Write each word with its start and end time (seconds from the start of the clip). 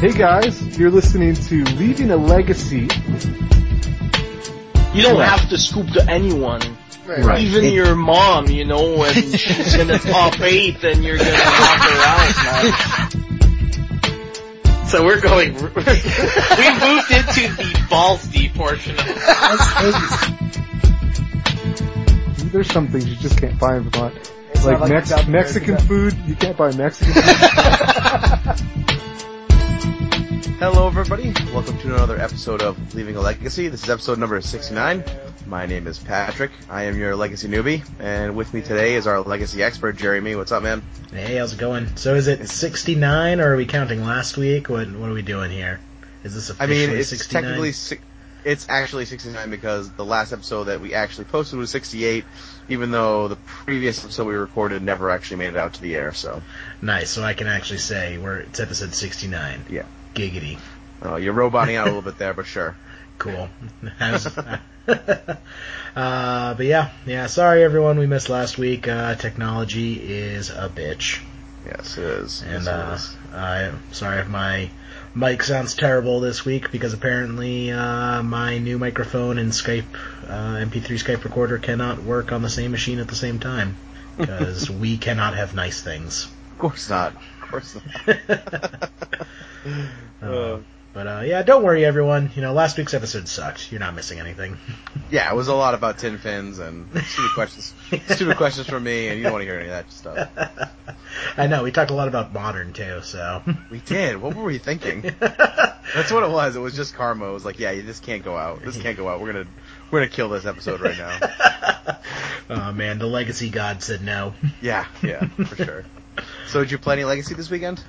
Hey 0.00 0.12
guys, 0.12 0.78
you're 0.78 0.92
listening 0.92 1.34
to 1.34 1.64
Leaving 1.74 2.12
a 2.12 2.16
Legacy. 2.16 2.82
You 4.94 5.02
don't 5.02 5.20
have 5.20 5.48
to 5.48 5.58
scoop 5.58 5.88
to 5.88 6.08
anyone. 6.08 6.60
Right. 7.04 7.40
Even 7.40 7.64
your 7.64 7.96
mom, 7.96 8.46
you 8.46 8.64
know, 8.64 8.96
when 8.96 9.12
she's 9.14 9.74
in 9.74 9.88
the 9.88 9.98
top 9.98 10.40
eight, 10.40 10.80
then 10.80 11.02
you're 11.02 11.18
gonna 11.18 11.32
knock 11.32 11.82
her 11.82 12.00
out, 12.06 12.44
man. 12.44 12.72
So 14.86 15.04
we're 15.04 15.20
going. 15.20 15.54
we 15.54 15.60
moved 15.62 15.74
into 15.74 15.82
the 17.56 17.86
balls 17.90 18.24
deep 18.28 18.54
portion 18.54 18.96
of 19.00 19.04
There's 22.52 22.70
some 22.70 22.86
things 22.86 23.08
you 23.08 23.16
just 23.16 23.36
can't 23.40 23.58
buy 23.58 23.78
in 23.78 23.90
Vermont. 23.90 24.14
It's 24.52 24.64
Like, 24.64 24.78
not 24.78 24.90
Mex- 24.90 25.08
South 25.08 25.26
America 25.26 25.54
Mexican 25.54 25.78
food, 25.78 26.14
you 26.26 26.36
can't 26.36 26.56
buy 26.56 26.70
Mexican 26.72 27.14
food. 27.22 27.24
Hello, 30.58 30.88
everybody. 30.88 31.32
Welcome 31.54 31.78
to 31.78 31.94
another 31.94 32.18
episode 32.18 32.62
of 32.62 32.92
Leaving 32.92 33.14
a 33.14 33.20
Legacy. 33.20 33.68
This 33.68 33.84
is 33.84 33.90
episode 33.90 34.18
number 34.18 34.40
69. 34.40 35.04
My 35.46 35.66
name 35.66 35.86
is 35.86 36.00
Patrick. 36.00 36.50
I 36.68 36.84
am 36.84 36.98
your 36.98 37.14
legacy 37.14 37.46
newbie, 37.46 37.88
and 38.00 38.34
with 38.34 38.52
me 38.52 38.60
today 38.60 38.96
is 38.96 39.06
our 39.06 39.20
legacy 39.20 39.62
expert, 39.62 39.96
Jeremy. 39.96 40.34
What's 40.34 40.50
up, 40.50 40.64
man? 40.64 40.82
Hey, 41.12 41.36
how's 41.36 41.52
it 41.52 41.60
going? 41.60 41.96
So 41.96 42.16
is 42.16 42.26
it 42.26 42.48
69 42.48 43.40
or 43.40 43.54
are 43.54 43.56
we 43.56 43.66
counting 43.66 44.04
last 44.04 44.36
week? 44.36 44.68
What 44.68 44.90
what 44.90 45.08
are 45.08 45.12
we 45.14 45.22
doing 45.22 45.52
here? 45.52 45.78
Is 46.24 46.34
this 46.34 46.50
I 46.60 46.66
mean, 46.66 46.90
it's 46.90 47.10
69? 47.10 47.42
technically 47.42 47.72
si- 47.72 48.00
it's 48.44 48.66
actually 48.68 49.04
69 49.04 49.50
because 49.50 49.90
the 49.92 50.04
last 50.04 50.32
episode 50.32 50.64
that 50.64 50.80
we 50.80 50.92
actually 50.92 51.26
posted 51.26 51.58
was 51.60 51.70
68, 51.70 52.24
even 52.68 52.90
though 52.90 53.28
the 53.28 53.36
previous 53.36 54.02
episode 54.02 54.26
we 54.26 54.34
recorded 54.34 54.82
never 54.82 55.10
actually 55.10 55.36
made 55.36 55.50
it 55.50 55.56
out 55.56 55.74
to 55.74 55.82
the 55.82 55.94
air. 55.94 56.12
So, 56.12 56.42
nice. 56.82 57.10
So 57.10 57.22
I 57.22 57.34
can 57.34 57.46
actually 57.46 57.78
say 57.78 58.18
we're 58.18 58.38
it's 58.38 58.58
episode 58.58 58.92
69. 58.92 59.66
yeah. 59.70 59.84
Giggity. 60.18 60.58
Uh, 61.04 61.16
you're 61.16 61.32
roboting 61.32 61.76
out 61.76 61.86
a 61.86 61.90
little 61.90 62.02
bit 62.02 62.18
there, 62.18 62.34
but 62.34 62.46
sure. 62.46 62.76
Cool. 63.18 63.48
Uh, 65.96 66.54
but 66.54 66.66
yeah, 66.66 66.90
yeah. 67.04 67.26
Sorry 67.26 67.64
everyone, 67.64 67.98
we 67.98 68.06
missed 68.06 68.28
last 68.28 68.58
week. 68.58 68.86
Uh, 68.86 69.16
technology 69.16 69.94
is 69.94 70.50
a 70.50 70.68
bitch, 70.68 71.20
Yes, 71.66 71.98
it 71.98 72.04
is. 72.04 72.42
and 72.42 72.64
Yes, 72.64 72.68
uh, 72.68 72.92
is. 72.94 73.16
I'm 73.34 73.80
sorry 73.92 74.20
if 74.20 74.28
my 74.28 74.70
mic 75.14 75.42
sounds 75.42 75.74
terrible 75.74 76.20
this 76.20 76.44
week 76.44 76.70
because 76.70 76.92
apparently 76.92 77.72
uh, 77.72 78.22
my 78.22 78.58
new 78.58 78.78
microphone 78.78 79.38
and 79.38 79.50
Skype 79.50 79.84
uh, 80.28 80.64
MP3 80.64 81.02
Skype 81.02 81.24
recorder 81.24 81.58
cannot 81.58 82.02
work 82.04 82.30
on 82.30 82.42
the 82.42 82.50
same 82.50 82.70
machine 82.70 83.00
at 83.00 83.08
the 83.08 83.16
same 83.16 83.40
time 83.40 83.74
because 84.16 84.70
we 84.84 84.96
cannot 84.98 85.34
have 85.34 85.54
nice 85.54 85.82
things. 85.82 86.28
Of 86.52 86.58
course 86.58 86.88
not. 86.88 87.14
Course 87.50 87.76
not. 87.76 88.90
Uh, 90.22 90.58
but 90.94 91.06
uh, 91.06 91.22
yeah, 91.24 91.42
don't 91.42 91.62
worry 91.62 91.84
everyone. 91.84 92.30
You 92.34 92.42
know, 92.42 92.52
last 92.52 92.76
week's 92.76 92.94
episode 92.94 93.28
sucked. 93.28 93.70
You're 93.70 93.80
not 93.80 93.94
missing 93.94 94.18
anything. 94.18 94.56
Yeah, 95.10 95.32
it 95.32 95.34
was 95.34 95.48
a 95.48 95.54
lot 95.54 95.72
about 95.72 95.96
tin 95.96 96.18
fins 96.18 96.58
and 96.58 96.86
stupid 96.90 97.30
questions. 97.32 97.72
stupid 98.08 98.36
questions 98.36 98.66
from 98.66 98.84
me, 98.84 99.08
and 99.08 99.16
you 99.16 99.22
don't 99.22 99.32
want 99.32 99.40
to 99.40 99.46
hear 99.46 99.58
any 99.58 99.70
of 99.70 99.74
that 99.74 99.90
stuff. 99.90 100.28
I 101.38 101.46
know 101.46 101.62
we 101.62 101.72
talked 101.72 101.90
a 101.90 101.94
lot 101.94 102.08
about 102.08 102.34
modern 102.34 102.74
too, 102.74 103.00
so 103.02 103.42
We 103.70 103.78
did. 103.78 104.18
What 104.20 104.34
were 104.36 104.44
we 104.44 104.58
thinking? 104.58 105.00
That's 105.18 106.12
what 106.12 106.24
it 106.24 106.30
was. 106.30 106.56
It 106.56 106.60
was 106.60 106.76
just 106.76 106.94
karma. 106.94 107.30
It 107.30 107.32
was 107.32 107.46
like, 107.46 107.58
yeah, 107.58 107.70
you 107.70 107.80
this 107.80 108.00
can't 108.00 108.22
go 108.22 108.36
out. 108.36 108.60
This 108.62 108.76
can't 108.76 108.98
go 108.98 109.08
out. 109.08 109.22
We're 109.22 109.32
gonna 109.32 109.46
we're 109.90 110.00
gonna 110.00 110.10
kill 110.10 110.28
this 110.28 110.44
episode 110.44 110.82
right 110.82 110.98
now. 110.98 111.98
oh 112.50 112.72
man, 112.72 112.98
the 112.98 113.06
legacy 113.06 113.48
god 113.48 113.82
said 113.82 114.02
no. 114.02 114.34
Yeah, 114.60 114.84
yeah, 115.02 115.26
for 115.28 115.56
sure. 115.56 115.84
So 116.48 116.60
did 116.60 116.70
you 116.70 116.78
play 116.78 116.94
any 116.94 117.04
Legacy 117.04 117.34
this 117.34 117.50
weekend? 117.50 117.82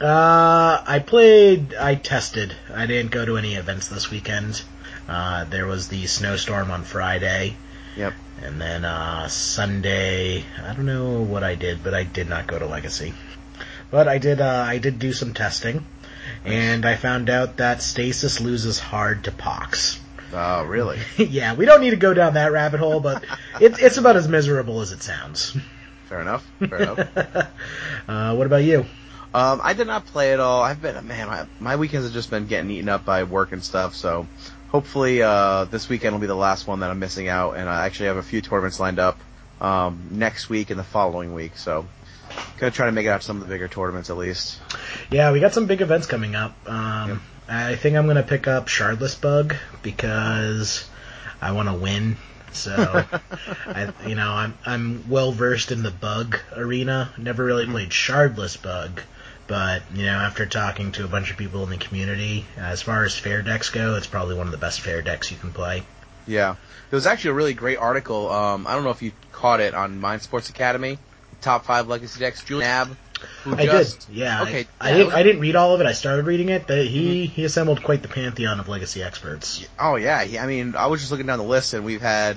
Uh, 0.00 0.82
I 0.86 0.98
played. 1.04 1.74
I 1.74 1.94
tested. 1.94 2.54
I 2.74 2.86
didn't 2.86 3.10
go 3.10 3.24
to 3.24 3.36
any 3.36 3.54
events 3.54 3.88
this 3.88 4.10
weekend. 4.10 4.62
Uh, 5.08 5.44
there 5.44 5.66
was 5.66 5.88
the 5.88 6.06
snowstorm 6.06 6.70
on 6.70 6.84
Friday, 6.84 7.56
Yep. 7.96 8.14
and 8.42 8.60
then 8.60 8.84
uh, 8.84 9.28
Sunday. 9.28 10.44
I 10.64 10.72
don't 10.74 10.86
know 10.86 11.20
what 11.22 11.42
I 11.42 11.54
did, 11.54 11.82
but 11.82 11.94
I 11.94 12.04
did 12.04 12.28
not 12.28 12.46
go 12.46 12.58
to 12.58 12.66
Legacy. 12.66 13.12
But 13.90 14.06
I 14.08 14.18
did. 14.18 14.40
Uh, 14.40 14.64
I 14.66 14.78
did 14.78 14.98
do 14.98 15.12
some 15.12 15.34
testing, 15.34 15.84
and 16.44 16.86
I 16.86 16.96
found 16.96 17.28
out 17.28 17.56
that 17.56 17.82
Stasis 17.82 18.40
loses 18.40 18.78
hard 18.78 19.24
to 19.24 19.32
Pox. 19.32 19.98
Oh, 20.32 20.62
really? 20.64 20.98
yeah, 21.16 21.54
we 21.54 21.64
don't 21.64 21.80
need 21.80 21.90
to 21.90 21.96
go 21.96 22.12
down 22.14 22.34
that 22.34 22.52
rabbit 22.52 22.80
hole, 22.80 23.00
but 23.00 23.24
it, 23.60 23.78
it's 23.80 23.96
about 23.96 24.16
as 24.16 24.28
miserable 24.28 24.80
as 24.82 24.92
it 24.92 25.02
sounds. 25.02 25.56
Fair 26.08 26.20
enough. 26.20 26.46
Fair 26.58 26.82
enough. 26.82 27.48
Uh, 28.08 28.34
what 28.34 28.46
about 28.46 28.64
you? 28.64 28.86
Um, 29.34 29.60
I 29.62 29.74
did 29.74 29.86
not 29.86 30.06
play 30.06 30.32
at 30.32 30.40
all. 30.40 30.62
I've 30.62 30.80
been 30.80 31.06
man, 31.06 31.26
my, 31.26 31.46
my 31.60 31.76
weekends 31.76 32.06
have 32.06 32.14
just 32.14 32.30
been 32.30 32.46
getting 32.46 32.70
eaten 32.70 32.88
up 32.88 33.04
by 33.04 33.24
work 33.24 33.52
and 33.52 33.62
stuff. 33.62 33.94
So 33.94 34.26
hopefully 34.68 35.20
uh, 35.20 35.64
this 35.64 35.90
weekend 35.90 36.14
will 36.14 36.20
be 36.20 36.26
the 36.26 36.34
last 36.34 36.66
one 36.66 36.80
that 36.80 36.90
I'm 36.90 36.98
missing 36.98 37.28
out, 37.28 37.58
and 37.58 37.68
I 37.68 37.84
actually 37.84 38.06
have 38.06 38.16
a 38.16 38.22
few 38.22 38.40
tournaments 38.40 38.80
lined 38.80 38.98
up 38.98 39.18
um, 39.60 40.08
next 40.10 40.48
week 40.48 40.70
and 40.70 40.78
the 40.78 40.84
following 40.84 41.34
week. 41.34 41.58
So 41.58 41.86
gonna 42.58 42.70
try 42.70 42.86
to 42.86 42.92
make 42.92 43.04
it 43.04 43.10
out 43.10 43.20
to 43.20 43.26
some 43.26 43.42
of 43.42 43.46
the 43.46 43.52
bigger 43.52 43.68
tournaments 43.68 44.08
at 44.08 44.16
least. 44.16 44.58
Yeah, 45.10 45.32
we 45.32 45.40
got 45.40 45.52
some 45.52 45.66
big 45.66 45.82
events 45.82 46.06
coming 46.06 46.34
up. 46.34 46.56
Um, 46.66 47.20
I 47.48 47.74
think 47.76 47.96
I'm 47.96 48.06
gonna 48.06 48.22
pick 48.22 48.48
up 48.48 48.68
Shardless 48.68 49.20
Bug 49.20 49.56
because 49.82 50.88
I 51.42 51.52
want 51.52 51.68
to 51.68 51.74
win. 51.74 52.16
So, 52.52 53.04
I, 53.66 53.92
you 54.06 54.14
know, 54.14 54.30
I'm 54.30 54.58
I'm 54.64 55.08
well 55.08 55.32
versed 55.32 55.72
in 55.72 55.82
the 55.82 55.90
bug 55.90 56.38
arena. 56.54 57.10
Never 57.18 57.44
really 57.44 57.66
played 57.66 57.90
Shardless 57.90 58.60
Bug, 58.60 59.00
but 59.46 59.82
you 59.94 60.06
know, 60.06 60.12
after 60.18 60.46
talking 60.46 60.92
to 60.92 61.04
a 61.04 61.08
bunch 61.08 61.30
of 61.30 61.36
people 61.36 61.62
in 61.64 61.70
the 61.70 61.76
community, 61.76 62.46
as 62.56 62.82
far 62.82 63.04
as 63.04 63.16
fair 63.16 63.42
decks 63.42 63.70
go, 63.70 63.96
it's 63.96 64.06
probably 64.06 64.34
one 64.34 64.46
of 64.46 64.52
the 64.52 64.58
best 64.58 64.80
fair 64.80 65.02
decks 65.02 65.30
you 65.30 65.36
can 65.36 65.52
play. 65.52 65.82
Yeah, 66.26 66.56
there 66.90 66.96
was 66.96 67.06
actually 67.06 67.30
a 67.30 67.34
really 67.34 67.54
great 67.54 67.78
article. 67.78 68.30
Um, 68.30 68.66
I 68.66 68.74
don't 68.74 68.84
know 68.84 68.90
if 68.90 69.02
you 69.02 69.12
caught 69.32 69.60
it 69.60 69.74
on 69.74 70.00
Mind 70.00 70.22
Sports 70.22 70.50
Academy, 70.50 70.98
top 71.40 71.64
five 71.64 71.88
legacy 71.88 72.20
decks. 72.20 72.44
Julian 72.44 72.68
Knab, 72.70 72.96
I 73.46 73.66
just 73.66 74.08
did, 74.08 74.16
yeah. 74.16 74.42
Okay, 74.42 74.66
I, 74.80 74.90
I 74.90 74.96
didn't. 74.96 75.12
I 75.12 75.22
didn't 75.22 75.40
read 75.40 75.56
all 75.56 75.74
of 75.74 75.80
it. 75.80 75.86
I 75.86 75.92
started 75.92 76.26
reading 76.26 76.48
it. 76.48 76.68
He 76.68 77.26
he 77.26 77.44
assembled 77.44 77.82
quite 77.82 78.02
the 78.02 78.08
pantheon 78.08 78.60
of 78.60 78.68
legacy 78.68 79.02
experts. 79.02 79.66
Oh 79.78 79.96
yeah, 79.96 80.24
he, 80.24 80.38
I 80.38 80.46
mean, 80.46 80.74
I 80.76 80.86
was 80.86 81.00
just 81.00 81.10
looking 81.10 81.26
down 81.26 81.38
the 81.38 81.44
list, 81.44 81.74
and 81.74 81.84
we've 81.84 82.02
had 82.02 82.36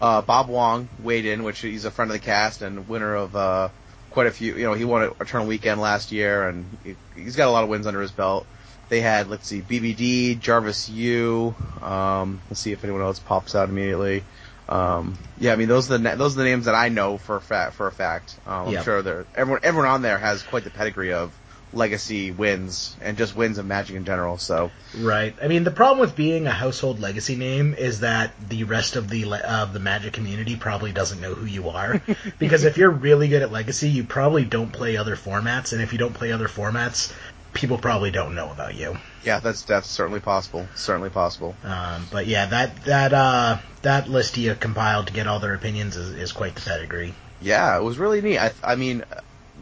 uh, 0.00 0.22
Bob 0.22 0.46
Huang 0.46 0.88
weighed 1.02 1.26
in, 1.26 1.42
which 1.42 1.60
he's 1.60 1.84
a 1.84 1.90
friend 1.90 2.10
of 2.10 2.14
the 2.14 2.24
cast 2.24 2.62
and 2.62 2.88
winner 2.88 3.14
of 3.14 3.36
uh, 3.36 3.68
quite 4.10 4.26
a 4.26 4.30
few. 4.30 4.56
You 4.56 4.64
know, 4.64 4.74
he 4.74 4.84
won 4.84 5.10
Eternal 5.20 5.46
Weekend 5.46 5.80
last 5.80 6.12
year, 6.12 6.48
and 6.48 6.64
he, 6.84 6.96
he's 7.14 7.36
got 7.36 7.48
a 7.48 7.50
lot 7.50 7.64
of 7.64 7.68
wins 7.68 7.86
under 7.86 8.00
his 8.00 8.12
belt. 8.12 8.46
They 8.88 9.00
had, 9.00 9.28
let's 9.28 9.46
see, 9.46 9.60
BBD, 9.60 10.40
Jarvis 10.40 10.88
Yu. 10.88 11.54
Um, 11.82 12.40
let's 12.48 12.60
see 12.60 12.72
if 12.72 12.84
anyone 12.84 13.02
else 13.02 13.18
pops 13.18 13.54
out 13.54 13.68
immediately. 13.68 14.24
Um, 14.68 15.16
yeah, 15.38 15.52
I 15.52 15.56
mean, 15.56 15.68
those 15.68 15.90
are 15.90 15.98
the 15.98 16.16
those 16.16 16.34
are 16.34 16.38
the 16.38 16.44
names 16.44 16.66
that 16.66 16.74
I 16.74 16.88
know 16.88 17.16
for 17.16 17.36
a 17.36 17.40
fact. 17.40 17.74
For 17.74 17.86
a 17.86 17.92
fact, 17.92 18.38
um, 18.46 18.68
I'm 18.68 18.82
sure 18.82 19.02
they're 19.02 19.26
everyone 19.34 19.60
everyone 19.62 19.88
on 19.88 20.02
there 20.02 20.18
has 20.18 20.42
quite 20.42 20.64
the 20.64 20.70
pedigree 20.70 21.12
of 21.12 21.32
legacy 21.72 22.30
wins 22.30 22.96
and 23.02 23.16
just 23.16 23.36
wins 23.36 23.58
of 23.58 23.66
Magic 23.66 23.96
in 23.96 24.04
general. 24.04 24.38
So 24.38 24.70
Right. 24.96 25.34
I 25.42 25.48
mean, 25.48 25.64
the 25.64 25.70
problem 25.70 26.00
with 26.00 26.16
being 26.16 26.46
a 26.46 26.50
household 26.50 27.00
legacy 27.00 27.36
name 27.36 27.74
is 27.74 28.00
that 28.00 28.32
the 28.48 28.64
rest 28.64 28.96
of 28.96 29.08
the 29.08 29.26
le- 29.26 29.38
of 29.38 29.72
the 29.72 29.80
Magic 29.80 30.12
community 30.12 30.56
probably 30.56 30.92
doesn't 30.92 31.20
know 31.20 31.34
who 31.34 31.46
you 31.46 31.68
are. 31.68 32.02
because 32.38 32.64
if 32.64 32.78
you're 32.78 32.90
really 32.90 33.28
good 33.28 33.42
at 33.42 33.52
legacy, 33.52 33.90
you 33.90 34.04
probably 34.04 34.44
don't 34.44 34.72
play 34.72 34.96
other 34.96 35.16
formats, 35.16 35.72
and 35.72 35.82
if 35.82 35.92
you 35.92 35.98
don't 35.98 36.14
play 36.14 36.32
other 36.32 36.48
formats, 36.48 37.12
people 37.52 37.78
probably 37.78 38.10
don't 38.10 38.34
know 38.34 38.50
about 38.50 38.74
you. 38.74 38.96
yeah, 39.24 39.40
that's 39.40 39.62
that's 39.62 39.88
certainly 39.88 40.20
possible. 40.20 40.66
Certainly 40.74 41.10
possible. 41.10 41.54
Um, 41.64 42.06
but 42.10 42.26
yeah, 42.26 42.46
that 42.46 42.84
that 42.84 43.12
uh, 43.12 43.58
that 43.82 44.08
list 44.08 44.36
you 44.36 44.54
compiled 44.54 45.08
to 45.08 45.12
get 45.12 45.26
all 45.26 45.40
their 45.40 45.54
opinions 45.54 45.96
is, 45.96 46.10
is 46.14 46.32
quite 46.32 46.54
the 46.54 46.60
pedigree. 46.60 47.14
Yeah, 47.40 47.76
it 47.76 47.82
was 47.82 47.98
really 47.98 48.20
neat. 48.20 48.38
I, 48.38 48.52
I 48.62 48.74
mean, 48.76 49.04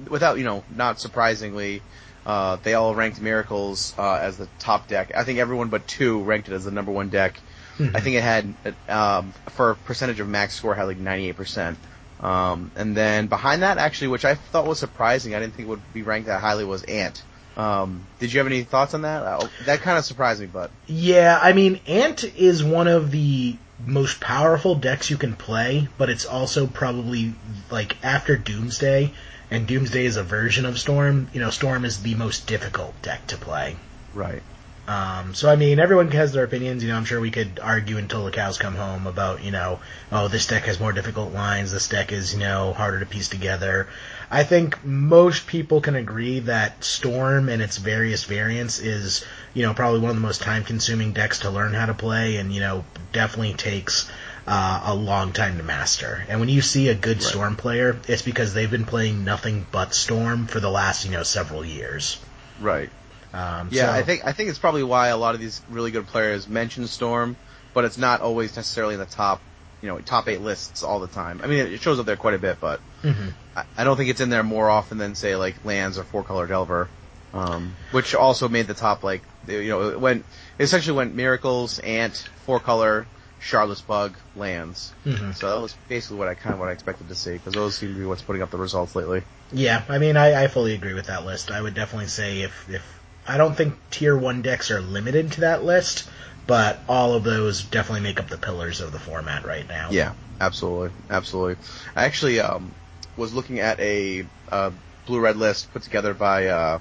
without 0.09 0.39
you 0.39 0.45
know, 0.45 0.65
not 0.75 1.01
surprisingly, 1.01 1.83
uh, 2.25 2.57
they 2.63 2.75
all 2.75 2.95
ranked 2.95 3.21
Miracles 3.21 3.95
uh, 3.99 4.15
as 4.15 4.37
the 4.39 4.49
top 4.59 4.89
deck. 4.89 5.13
I 5.15 5.25
think 5.25 5.39
everyone 5.39 5.69
but 5.69 5.87
two 5.87 6.23
ranked 6.23 6.49
it 6.49 6.55
as 6.55 6.65
the 6.65 6.71
number 6.71 6.93
one 6.93 7.09
deck. 7.09 7.39
I 7.79 8.01
think 8.01 8.17
it 8.17 8.23
had 8.23 8.55
um, 8.89 9.35
for 9.51 9.73
a 9.73 9.77
percentage 9.77 10.19
of 10.19 10.27
max 10.27 10.55
score 10.55 10.75
had 10.75 10.85
like 10.85 10.97
ninety 10.97 11.29
eight 11.29 11.37
percent. 11.37 11.79
Um, 12.21 12.71
and 12.75 12.97
then 12.97 13.27
behind 13.27 13.61
that, 13.63 13.77
actually, 13.77 14.09
which 14.09 14.25
I 14.25 14.35
thought 14.35 14.67
was 14.67 14.79
surprising, 14.79 15.35
I 15.35 15.41
didn't 15.41 15.55
think 15.55 15.69
would 15.69 15.93
be 15.93 16.03
ranked 16.03 16.29
that 16.29 16.41
highly, 16.41 16.65
was 16.65 16.83
Ant. 16.85 17.23
Um, 17.57 18.07
did 18.19 18.33
you 18.33 18.39
have 18.41 18.47
any 18.47 18.65
thoughts 18.65 18.95
on 18.95 19.03
that? 19.03 19.23
Uh, 19.23 19.49
that 19.65 19.81
kind 19.81 19.97
of 19.99 20.05
surprised 20.05 20.41
me, 20.41 20.47
but 20.47 20.71
Yeah, 20.87 21.39
I 21.41 21.53
mean, 21.53 21.81
Ant 21.87 22.25
is 22.25 22.63
one 22.63 22.87
of 22.87 23.11
the 23.11 23.57
most 23.85 24.21
powerful 24.21 24.75
decks 24.75 25.11
you 25.11 25.17
can 25.17 25.35
play, 25.35 25.89
but 25.99 26.11
it's 26.11 26.27
also 26.27 26.67
probably 26.67 27.35
like 27.71 27.97
after 28.05 28.37
Doomsday, 28.37 29.13
and 29.51 29.67
Doomsday 29.67 30.05
is 30.05 30.17
a 30.17 30.23
version 30.23 30.67
of 30.67 30.79
Storm. 30.79 31.29
You 31.33 31.41
know, 31.41 31.51
Storm 31.51 31.85
is 31.85 32.03
the 32.03 32.15
most 32.15 32.47
difficult 32.47 33.01
deck 33.03 33.27
to 33.29 33.37
play. 33.37 33.77
right. 34.15 34.43
Um, 34.89 35.35
so 35.35 35.51
I 35.51 35.57
mean, 35.57 35.81
everyone 35.81 36.11
has 36.13 36.33
their 36.33 36.45
opinions. 36.45 36.83
You 36.83 36.91
know, 36.91 36.97
I'm 36.97 37.05
sure 37.05 37.21
we 37.21 37.33
could 37.33 37.59
argue 37.61 37.99
until 37.99 38.25
the 38.25 38.31
cows 38.31 38.57
come 38.57 38.77
home 38.77 39.07
about 39.07 39.43
you 39.43 39.51
know, 39.51 39.81
oh, 40.13 40.29
this 40.29 40.47
deck 40.47 40.65
has 40.65 40.79
more 40.79 40.93
difficult 40.93 41.33
lines. 41.33 41.73
This 41.73 41.89
deck 41.89 42.13
is 42.13 42.35
you 42.35 42.41
know 42.41 42.73
harder 42.73 43.01
to 43.01 43.07
piece 43.07 43.29
together. 43.29 43.89
I 44.31 44.45
think 44.45 44.85
most 44.85 45.47
people 45.47 45.81
can 45.81 45.97
agree 45.97 46.41
that 46.41 46.85
Storm 46.85 47.49
and 47.49 47.61
its 47.63 47.79
various 47.79 48.25
variants 48.25 48.79
is 48.79 49.25
you 49.55 49.63
know 49.63 49.75
probably 49.75 50.01
one 50.01 50.11
of 50.11 50.17
the 50.17 50.23
most 50.23 50.43
time 50.43 50.63
consuming 50.63 51.13
decks 51.13 51.41
to 51.41 51.51
learn 51.51 51.75
how 51.75 51.87
to 51.87 51.95
play, 51.95 52.37
and 52.37 52.53
you 52.53 52.61
know 52.61 52.85
definitely 53.13 53.55
takes. 53.55 54.09
Uh, 54.49 54.81
a 54.85 54.95
long 54.95 55.33
time 55.33 55.57
to 55.57 55.65
master. 55.65 56.25
And 56.29 56.39
when 56.39 56.49
you 56.49 56.63
see 56.63 56.89
a 56.89 56.95
good 56.95 57.17
Right. 57.17 57.27
Storm 57.27 57.57
player, 57.57 57.99
it's 58.07 58.23
because 58.23 58.55
they've 58.55 58.71
been 58.71 58.85
playing 58.85 59.25
nothing 59.25 59.67
but 59.73 59.93
Storm 59.93 60.47
for 60.47 60.61
the 60.61 60.71
last, 60.71 61.05
you 61.05 61.11
know, 61.11 61.25
several 61.25 61.65
years. 61.65 62.17
Right. 62.61 62.89
Um, 63.37 63.69
Yeah, 63.71 63.87
so- 63.87 63.93
I 63.93 64.03
think 64.03 64.25
I 64.25 64.33
think 64.33 64.49
it's 64.51 64.59
probably 64.59 64.83
why 64.83 65.09
a 65.09 65.17
lot 65.17 65.35
of 65.35 65.41
these 65.41 65.61
really 65.71 65.91
good 65.91 66.07
players 66.07 66.49
mention 66.49 66.87
Storm, 66.87 67.37
but 67.75 67.85
it's 67.85 67.99
not 67.99 68.21
always 68.21 68.57
necessarily 68.57 68.95
in 68.95 69.01
the 69.01 69.07
top, 69.07 69.41
you 69.83 69.89
know, 69.89 69.99
top 69.99 70.29
eight 70.29 70.41
lists 70.41 70.83
all 70.83 71.01
the 71.01 71.07
time. 71.09 71.41
I 71.45 71.47
mean, 71.47 71.59
it 71.67 71.81
shows 71.81 71.99
up 72.01 72.07
there 72.07 72.17
quite 72.17 72.35
a 72.35 72.39
bit, 72.39 72.59
but 72.61 72.81
Mhm. 73.03 73.33
I, 73.57 73.65
I 73.77 73.85
don't 73.85 73.97
think 73.97 74.11
it's 74.11 74.21
in 74.21 74.31
there 74.31 74.43
more 74.43 74.71
often 74.71 74.99
than 74.99 75.15
say 75.15 75.37
like 75.37 75.57
Lands 75.65 75.99
or 75.99 76.05
Four 76.05 76.23
Color 76.25 76.47
Delver, 76.47 76.89
um, 77.35 77.75
which 77.91 78.15
also 78.15 78.49
made 78.49 78.67
the 78.69 78.75
top 78.75 79.03
like 79.05 79.23
you 79.47 79.69
know 79.69 79.91
it 79.91 80.01
went 80.01 80.25
it 80.59 80.63
essentially 80.65 80.97
went 80.97 81.15
Miracles, 81.15 81.79
Ant, 81.81 82.17
Four 82.47 82.59
Color, 82.61 83.07
Shardless 83.41 83.87
Bug, 83.87 84.15
Lands. 84.35 84.93
Mhm. 85.05 85.35
So 85.37 85.51
that 85.55 85.61
was 85.61 85.75
basically 85.89 86.17
what 86.17 86.29
I 86.29 86.35
kind 86.35 86.55
of 86.55 86.59
what 86.61 86.69
I 86.71 86.73
expected 86.73 87.09
to 87.09 87.15
see 87.15 87.33
because 87.35 87.53
those 87.53 87.75
seem 87.77 87.93
to 87.93 87.99
be 88.01 88.07
what's 88.07 88.23
putting 88.23 88.41
up 88.43 88.51
the 88.51 88.57
results 88.57 88.97
lately. 88.97 89.23
Yeah, 89.53 89.83
I 89.89 89.99
mean, 89.99 90.17
I, 90.17 90.45
I 90.45 90.49
fully 90.49 90.75
agree 90.75 90.95
with 90.95 91.07
that 91.07 91.25
list. 91.25 91.51
I 91.53 91.61
would 91.61 91.75
definitely 91.75 92.09
say 92.09 92.41
if, 92.43 92.69
if 92.69 92.83
I 93.27 93.37
don't 93.37 93.57
think 93.57 93.75
tier 93.91 94.17
one 94.17 94.43
decks 94.43 94.71
are 94.71 94.81
limited 94.81 95.33
to 95.33 95.41
that 95.43 95.65
list, 95.65 96.09
but 96.47 96.79
all 96.89 97.15
of 97.15 97.25
those 97.25 97.63
definitely 97.63 98.03
make 98.03 98.21
up 98.21 98.29
the 98.29 98.39
pillars 98.39 98.81
of 98.81 98.93
the 98.93 98.99
format 98.99 99.45
right 99.45 99.67
now. 99.69 99.91
Yeah, 99.91 100.13
absolutely, 100.41 100.91
absolutely. 101.11 101.57
I 101.95 102.05
actually 102.05 102.41
um, 102.41 102.73
was 103.17 103.35
looking 103.35 103.61
at 103.61 103.81
a, 103.81 104.25
uh 104.51 104.71
blue 105.07 105.21
red 105.21 105.37
list 105.37 105.73
put 105.73 105.83
together 105.83 106.13
by 106.13 106.49
uh, 106.49 106.79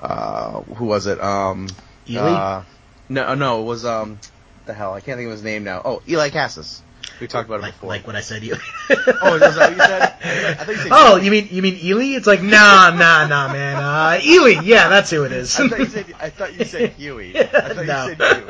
uh, 0.00 0.60
who 0.60 0.86
was 0.86 1.06
it? 1.06 1.20
Um, 1.20 1.68
Ely? 2.08 2.30
Uh, 2.30 2.62
no, 3.08 3.34
no, 3.34 3.62
it 3.62 3.64
was 3.64 3.84
um, 3.84 4.18
the 4.66 4.72
hell 4.72 4.94
I 4.94 5.00
can't 5.00 5.18
think 5.18 5.26
of 5.26 5.32
his 5.32 5.42
name 5.42 5.64
now. 5.64 5.82
Oh, 5.84 6.02
Eli 6.08 6.30
Kassis. 6.30 6.80
We 7.20 7.26
talked 7.26 7.48
about 7.48 7.60
it 7.60 7.62
like, 7.62 7.74
before. 7.74 7.88
like 7.90 8.06
what 8.06 8.16
I 8.16 8.20
said. 8.22 8.42
You. 8.42 8.54
oh, 8.90 9.34
is 9.34 9.40
that 9.40 9.56
what 9.56 9.70
you 9.72 9.76
said? 9.76 10.02
I 10.60 10.64
thought 10.64 10.68
you 10.68 10.76
said. 10.76 10.88
oh, 10.92 11.16
you 11.16 11.30
mean 11.30 11.48
you 11.50 11.60
mean 11.62 11.78
Ely? 11.82 12.16
It's 12.16 12.26
like 12.26 12.42
nah, 12.42 12.90
nah, 12.90 13.26
nah, 13.26 13.52
man. 13.52 13.76
Uh, 13.76 14.18
Ely, 14.24 14.60
yeah, 14.62 14.88
that's 14.88 15.10
who 15.10 15.24
it 15.24 15.32
is. 15.32 15.58
I 15.60 15.68
thought 15.68 15.78
you 15.80 15.86
said 15.86 16.06
I 16.18 16.30
thought 16.30 16.58
you 16.58 16.64
said 16.64 16.90
Huey. 16.98 17.38
I 17.38 17.44
thought 17.44 17.86
No. 17.86 18.06
you 18.06 18.14
said 18.16 18.36
Huey. 18.38 18.48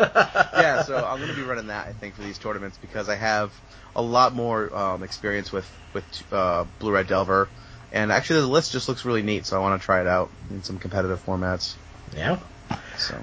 Yeah, 0.63 0.83
so 0.83 1.05
I'm 1.05 1.21
gonna 1.21 1.35
be 1.35 1.43
running 1.43 1.67
that 1.69 1.89
I 1.89 1.93
think 1.93 2.15
for 2.15 2.23
these 2.23 2.39
tournaments 2.39 2.79
because 2.81 3.09
I 3.09 3.17
have 3.17 3.53
a 3.97 4.03
lot 4.03 4.35
more 4.35 4.75
um, 4.77 5.03
experience 5.03 5.51
with 5.53 5.69
with 5.93 6.33
uh, 6.33 6.65
Blue 6.79 6.93
Red 6.93 7.09
Delver, 7.09 7.49
and 7.93 8.13
actually 8.13 8.41
the 8.43 8.47
list 8.47 8.71
just 8.73 8.89
looks 8.89 9.05
really 9.05 9.23
neat. 9.23 9.47
So 9.47 9.57
I 9.57 9.61
want 9.61 9.81
to 9.81 9.85
try 9.85 10.01
it 10.01 10.07
out 10.07 10.31
in 10.51 10.63
some 10.63 10.79
competitive 10.79 11.25
formats. 11.27 11.75
yeah. 12.17 12.39
So 12.97 13.17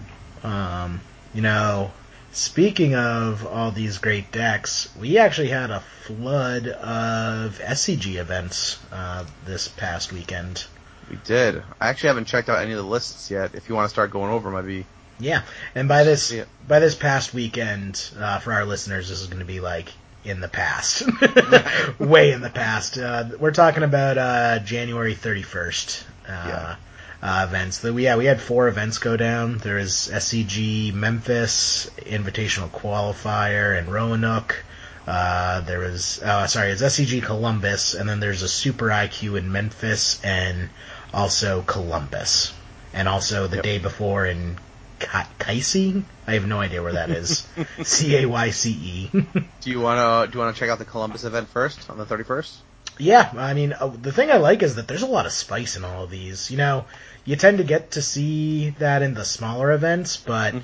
Um, 0.43 0.99
you 1.33 1.41
know, 1.41 1.91
speaking 2.31 2.95
of 2.95 3.45
all 3.45 3.71
these 3.71 3.97
great 3.97 4.31
decks, 4.31 4.89
we 4.99 5.17
actually 5.17 5.49
had 5.49 5.71
a 5.71 5.79
flood 6.05 6.67
of 6.67 7.59
SCG 7.59 8.15
events 8.15 8.79
uh, 8.91 9.25
this 9.45 9.67
past 9.67 10.11
weekend. 10.13 10.65
we 11.09 11.17
did. 11.25 11.63
I 11.79 11.89
actually 11.89 12.07
haven't 12.09 12.25
checked 12.25 12.49
out 12.49 12.59
any 12.61 12.71
of 12.71 12.77
the 12.77 12.83
lists 12.83 13.31
yet. 13.31 13.55
If 13.55 13.69
you 13.69 13.75
want 13.75 13.85
to 13.85 13.89
start 13.89 14.11
going 14.11 14.31
over, 14.31 14.55
I'd 14.55 14.65
be 14.65 14.85
Yeah, 15.19 15.41
and 15.75 15.87
by 15.87 16.03
this 16.03 16.31
Yeah. 16.31 16.43
by 16.67 16.79
this 16.79 16.95
past 16.95 17.33
weekend, 17.33 18.09
uh, 18.19 18.39
for 18.39 18.53
our 18.53 18.65
listeners, 18.65 19.09
this 19.09 19.21
is 19.21 19.27
going 19.27 19.39
to 19.39 19.45
be 19.45 19.59
like 19.59 19.91
in 20.23 20.41
the 20.41 20.47
past, 20.49 21.03
way 21.99 22.33
in 22.33 22.41
the 22.41 22.49
past. 22.49 22.97
Uh, 22.97 23.29
we're 23.39 23.51
talking 23.51 23.83
about 23.83 24.17
uh, 24.17 24.59
January 24.59 25.15
thirty 25.15 25.41
first. 25.43 26.03
Uh, 26.27 26.31
Yeah. 26.31 26.75
Uh, 27.21 27.45
events. 27.47 27.79
The, 27.79 27.93
yeah, 27.95 28.15
we 28.17 28.25
had 28.25 28.39
four 28.41 28.67
events 28.67 28.97
go 28.99 29.17
down. 29.17 29.57
There 29.57 29.77
is 29.77 30.09
SCG 30.13 30.93
Memphis, 30.93 31.89
Invitational 31.97 32.69
Qualifier, 32.69 33.77
and 33.77 33.91
Roanoke. 33.91 34.63
Uh, 35.07 35.61
there 35.61 35.79
was, 35.79 36.21
uh, 36.21 36.47
sorry, 36.47 36.71
it's 36.71 36.81
SCG 36.81 37.23
Columbus, 37.23 37.93
and 37.95 38.07
then 38.09 38.19
there's 38.19 38.41
a 38.43 38.47
Super 38.49 38.87
IQ 38.87 39.37
in 39.37 39.51
Memphis, 39.51 40.21
and 40.23 40.69
also 41.13 41.61
Columbus. 41.61 42.53
And 42.93 43.07
also 43.07 43.47
the 43.47 43.57
Yep. 43.57 43.63
day 43.63 43.77
before 43.79 44.25
in 44.25 44.57
Ka- 44.99 45.27
Kaisi? 45.39 46.03
I 46.25 46.33
have 46.33 46.45
no 46.47 46.59
idea 46.59 46.81
where 46.83 46.93
that 46.93 47.09
is. 47.09 47.47
C-A-Y-C-E. 47.83 49.09
Do 49.61 49.69
you 49.69 49.79
want 49.79 49.99
to 50.27 50.31
do 50.31 50.37
you 50.37 50.43
want 50.43 50.55
to 50.55 50.59
check 50.59 50.69
out 50.69 50.79
the 50.79 50.85
Columbus 50.85 51.23
event 51.23 51.47
first 51.49 51.89
on 51.89 51.97
the 51.97 52.05
31st? 52.05 52.51
Yeah, 52.97 53.31
I 53.37 53.53
mean, 53.53 53.73
uh, 53.73 53.87
the 53.87 54.11
thing 54.11 54.31
I 54.31 54.37
like 54.37 54.63
is 54.63 54.75
that 54.75 54.87
there's 54.87 55.03
a 55.03 55.07
lot 55.07 55.25
of 55.25 55.31
spice 55.31 55.77
in 55.77 55.83
all 55.85 56.03
of 56.03 56.09
these. 56.09 56.49
You 56.51 56.57
know, 56.57 56.85
you 57.25 57.35
tend 57.35 57.59
to 57.59 57.63
get 57.63 57.91
to 57.91 58.01
see 58.01 58.71
that 58.79 59.01
in 59.01 59.13
the 59.13 59.25
smaller 59.25 59.71
events, 59.71 60.17
but, 60.17 60.55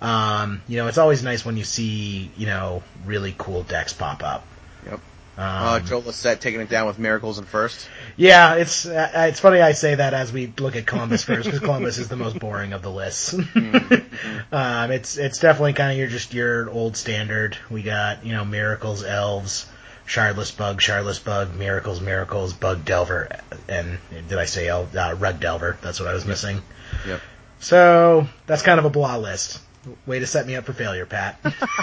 um, 0.00 0.62
you 0.68 0.76
know, 0.76 0.86
it's 0.86 0.98
always 0.98 1.22
nice 1.22 1.44
when 1.44 1.56
you 1.56 1.64
see, 1.64 2.30
you 2.36 2.46
know, 2.46 2.82
really 3.04 3.34
cool 3.36 3.62
decks 3.62 3.92
pop 3.92 4.22
up. 4.22 4.44
Yep. 4.86 5.00
Um, 5.38 5.82
Uh, 5.90 5.98
Lossett 6.04 6.40
taking 6.40 6.60
it 6.60 6.68
down 6.68 6.86
with 6.86 6.98
Miracles 6.98 7.38
and 7.38 7.46
first. 7.48 7.88
yeah, 8.16 8.56
it's 8.56 8.84
uh, 8.84 9.10
it's 9.28 9.40
funny 9.40 9.60
I 9.62 9.72
say 9.72 9.94
that 9.94 10.12
as 10.12 10.32
we 10.32 10.52
look 10.58 10.76
at 10.76 10.86
Columbus 10.86 11.22
first 11.24 11.44
because 11.46 11.60
Columbus 11.60 11.96
is 11.98 12.08
the 12.08 12.16
most 12.16 12.38
boring 12.38 12.74
of 12.74 12.82
the 12.82 12.90
lists. 12.90 13.32
um, 14.52 14.90
it's 14.90 15.16
it's 15.16 15.38
definitely 15.38 15.72
kind 15.72 15.92
of 15.92 15.98
your 15.98 16.08
just 16.08 16.34
your 16.34 16.68
old 16.68 16.96
standard. 16.96 17.56
We 17.70 17.82
got 17.82 18.24
you 18.26 18.32
know 18.32 18.44
miracles, 18.44 19.02
elves, 19.02 19.66
shardless 20.10 20.56
bug, 20.56 20.80
shardless 20.80 21.22
bug, 21.22 21.54
miracles, 21.54 22.00
miracles, 22.00 22.52
bug 22.52 22.84
delver, 22.84 23.28
and 23.68 23.98
did 24.28 24.38
I 24.38 24.46
say 24.46 24.66
elf? 24.66 24.94
Uh, 24.94 25.14
rug 25.16 25.38
delver? 25.38 25.78
That's 25.82 26.00
what 26.00 26.08
I 26.08 26.14
was 26.14 26.26
missing. 26.26 26.62
Yep. 27.06 27.20
So 27.60 28.26
that's 28.46 28.62
kind 28.62 28.80
of 28.80 28.84
a 28.84 28.90
blah 28.90 29.18
list. 29.18 29.60
Way 30.06 30.18
to 30.18 30.26
set 30.26 30.46
me 30.46 30.56
up 30.56 30.64
for 30.64 30.72
failure, 30.72 31.06
Pat. 31.06 31.38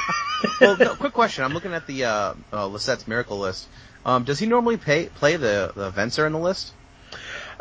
well, 0.61 0.75
no, 0.77 0.95
quick 0.95 1.13
question. 1.13 1.45
I'm 1.45 1.53
looking 1.53 1.73
at 1.73 1.87
the 1.87 2.03
uh, 2.03 2.33
uh, 2.51 2.67
Lossett's 2.67 3.07
Miracle 3.07 3.39
list. 3.39 3.65
Um, 4.05 4.25
does 4.25 4.39
he 4.39 4.45
normally 4.45 4.77
pay, 4.77 5.05
play 5.07 5.37
the 5.37 5.71
the 5.73 5.87
events 5.87 6.19
are 6.19 6.27
in 6.27 6.33
the 6.33 6.39
list? 6.39 6.73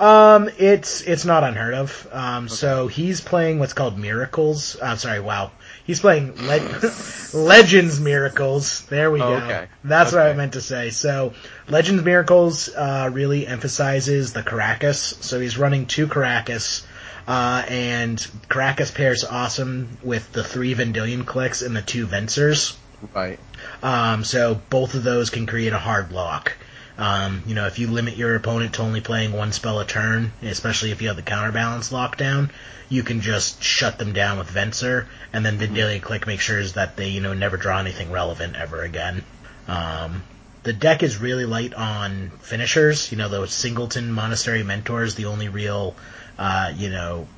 Um, 0.00 0.50
it's 0.58 1.00
it's 1.02 1.24
not 1.24 1.44
unheard 1.44 1.74
of. 1.74 2.08
Um, 2.10 2.48
so 2.48 2.88
he's 2.88 3.20
playing 3.20 3.60
what's 3.60 3.72
called 3.72 3.96
miracles. 3.96 4.76
I'm 4.82 4.96
sorry, 4.96 5.20
wow. 5.20 5.52
He's 5.86 6.00
playing 6.00 6.34
le- 6.46 6.92
Legends 7.34 8.00
Miracles. 8.00 8.80
There 8.86 9.10
we 9.10 9.20
Oh, 9.20 9.38
go. 9.38 9.44
okay. 9.44 9.66
That's 9.84 10.12
what 10.12 10.22
I 10.22 10.32
meant 10.32 10.54
to 10.54 10.60
say. 10.60 10.90
So 10.90 11.32
Legends 11.68 12.02
Miracles 12.02 12.68
uh, 12.68 13.08
really 13.12 13.46
emphasizes 13.46 14.32
the 14.32 14.42
Karakas. 14.42 15.22
So 15.22 15.38
he's 15.40 15.56
running 15.56 15.86
two 15.86 16.06
Karakas. 16.08 16.84
Uh, 17.28 17.64
and 17.68 18.18
Karakas 18.48 18.94
pairs 18.94 19.24
awesome 19.24 19.96
with 20.02 20.30
the 20.32 20.44
three 20.44 20.74
Vendilion 20.74 21.24
Cliques 21.24 21.62
and 21.62 21.74
the 21.76 21.82
two 21.82 22.06
Vensers. 22.06 22.76
Right. 23.14 23.38
Um, 23.82 24.24
so 24.24 24.60
both 24.70 24.94
of 24.94 25.02
those 25.04 25.30
can 25.30 25.46
create 25.46 25.72
a 25.72 25.78
hard 25.78 26.12
lock. 26.12 26.52
Um, 26.98 27.42
you 27.46 27.54
know, 27.54 27.66
if 27.66 27.78
you 27.78 27.88
limit 27.88 28.16
your 28.16 28.34
opponent 28.36 28.74
to 28.74 28.82
only 28.82 29.00
playing 29.00 29.32
one 29.32 29.52
spell 29.52 29.80
a 29.80 29.84
turn, 29.84 30.32
especially 30.42 30.92
if 30.92 31.02
you 31.02 31.08
have 31.08 31.16
the 31.16 31.22
counterbalance 31.22 31.92
lockdown, 31.92 32.50
you 32.88 33.02
can 33.02 33.20
just 33.20 33.62
shut 33.62 33.98
them 33.98 34.12
down 34.12 34.38
with 34.38 34.48
Venser, 34.48 35.06
and 35.32 35.44
then 35.44 35.58
Vendilion 35.58 36.00
Clique 36.00 36.26
makes 36.26 36.44
sure 36.44 36.62
that 36.62 36.96
they, 36.96 37.08
you 37.08 37.20
know, 37.20 37.34
never 37.34 37.56
draw 37.56 37.78
anything 37.78 38.10
relevant 38.10 38.56
ever 38.56 38.82
again. 38.82 39.24
Um, 39.68 40.22
the 40.62 40.72
deck 40.72 41.02
is 41.02 41.18
really 41.18 41.44
light 41.44 41.74
on 41.74 42.30
finishers. 42.40 43.12
You 43.12 43.18
know, 43.18 43.28
the 43.28 43.46
Singleton 43.46 44.10
Monastery 44.10 44.62
Mentor 44.62 45.04
is 45.04 45.14
the 45.14 45.26
only 45.26 45.48
real, 45.48 45.94
uh, 46.38 46.72
you 46.74 46.90
know, 46.90 47.28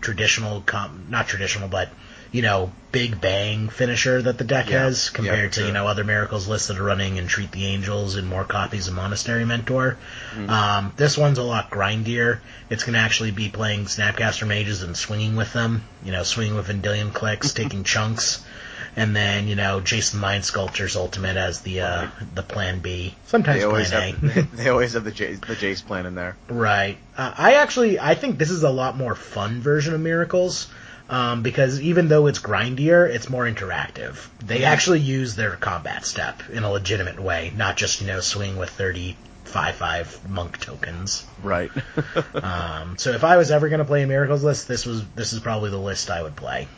traditional, 0.00 0.60
com- 0.60 1.06
not 1.08 1.26
traditional, 1.26 1.68
but, 1.68 1.88
you 2.36 2.42
know, 2.42 2.70
big 2.92 3.20
bang 3.20 3.68
finisher 3.68 4.20
that 4.22 4.36
the 4.38 4.44
deck 4.44 4.68
Yeah. 4.70 4.84
has 4.84 5.10
compared 5.10 5.38
Yeah, 5.38 5.48
to, 5.48 5.54
sure. 5.60 5.66
you 5.68 5.72
know, 5.72 5.86
other 5.86 6.04
Miracles 6.04 6.46
lists 6.48 6.68
that 6.68 6.78
are 6.78 6.82
running 6.82 7.16
Entreat 7.18 7.50
the 7.52 7.66
Angels 7.66 8.16
and 8.16 8.26
more 8.28 8.44
copies 8.44 8.88
of 8.88 8.94
Monastery 8.94 9.44
Mentor. 9.44 9.96
Mm-hmm. 10.34 10.50
Um, 10.50 10.92
this 10.96 11.16
one's 11.16 11.38
a 11.38 11.42
lot 11.42 11.70
grindier. 11.70 12.40
It's 12.70 12.84
going 12.84 12.94
to 12.94 13.00
actually 13.00 13.30
be 13.30 13.48
playing 13.48 13.86
Snapcaster 13.86 14.46
Mages 14.46 14.82
and 14.82 14.96
swinging 14.96 15.36
with 15.36 15.52
them. 15.52 15.82
You 16.04 16.12
know, 16.12 16.22
swinging 16.24 16.54
with 16.56 16.66
Vendilion 16.68 17.10
Cliques, 17.12 17.52
taking 17.62 17.84
chunks. 17.84 18.44
And 18.98 19.14
then, 19.14 19.46
you 19.46 19.56
know, 19.56 19.80
Jace 19.82 20.12
the 20.12 20.16
Mind 20.18 20.42
Sculptor's 20.44 20.96
Ultimate 20.96 21.36
as 21.36 21.60
the, 21.60 21.82
uh, 21.82 22.06
the 22.34 22.42
plan 22.42 22.78
B. 22.80 23.14
Sometimes 23.26 23.58
They 23.60 23.64
always 23.66 23.90
plan 23.90 24.14
A. 24.22 24.28
have 24.30 24.56
they 24.56 24.68
always 24.70 24.94
have 24.94 25.04
the 25.04 25.10
J, 25.10 25.34
the 25.34 25.54
Jace 25.54 25.84
plan 25.84 26.06
in 26.06 26.14
there. 26.14 26.34
Right. 26.48 26.96
Uh, 27.16 27.32
I 27.36 27.54
actually 27.54 27.98
I 28.00 28.14
think 28.14 28.38
this 28.38 28.50
is 28.50 28.62
a 28.62 28.70
lot 28.70 28.96
more 28.96 29.14
fun 29.14 29.60
version 29.60 29.92
of 29.92 30.00
Miracles. 30.00 30.68
Um, 31.08 31.42
because 31.42 31.80
even 31.80 32.08
though 32.08 32.26
it's 32.26 32.40
grindier, 32.40 33.08
it's 33.08 33.30
more 33.30 33.44
interactive. 33.44 34.26
They 34.44 34.64
actually 34.64 35.00
use 35.00 35.36
their 35.36 35.52
combat 35.52 36.04
step 36.04 36.42
in 36.50 36.64
a 36.64 36.70
legitimate 36.70 37.20
way, 37.20 37.52
not 37.56 37.76
just, 37.76 38.00
you 38.00 38.08
know, 38.08 38.20
swing 38.20 38.56
with 38.56 38.70
thirty 38.70 39.16
5-5 39.44 40.28
monk 40.28 40.58
tokens. 40.60 41.24
Right. 41.42 41.70
Um, 42.34 42.98
so 42.98 43.10
if 43.12 43.24
I 43.24 43.36
was 43.36 43.50
ever 43.50 43.68
going 43.68 43.78
to 43.78 43.84
play 43.84 44.02
a 44.02 44.06
Miracles 44.06 44.44
list, 44.44 44.68
this 44.68 44.84
was 44.84 45.04
this 45.14 45.32
is 45.32 45.40
probably 45.40 45.70
the 45.70 45.78
list 45.78 46.10
I 46.10 46.22
would 46.22 46.36
play. 46.36 46.68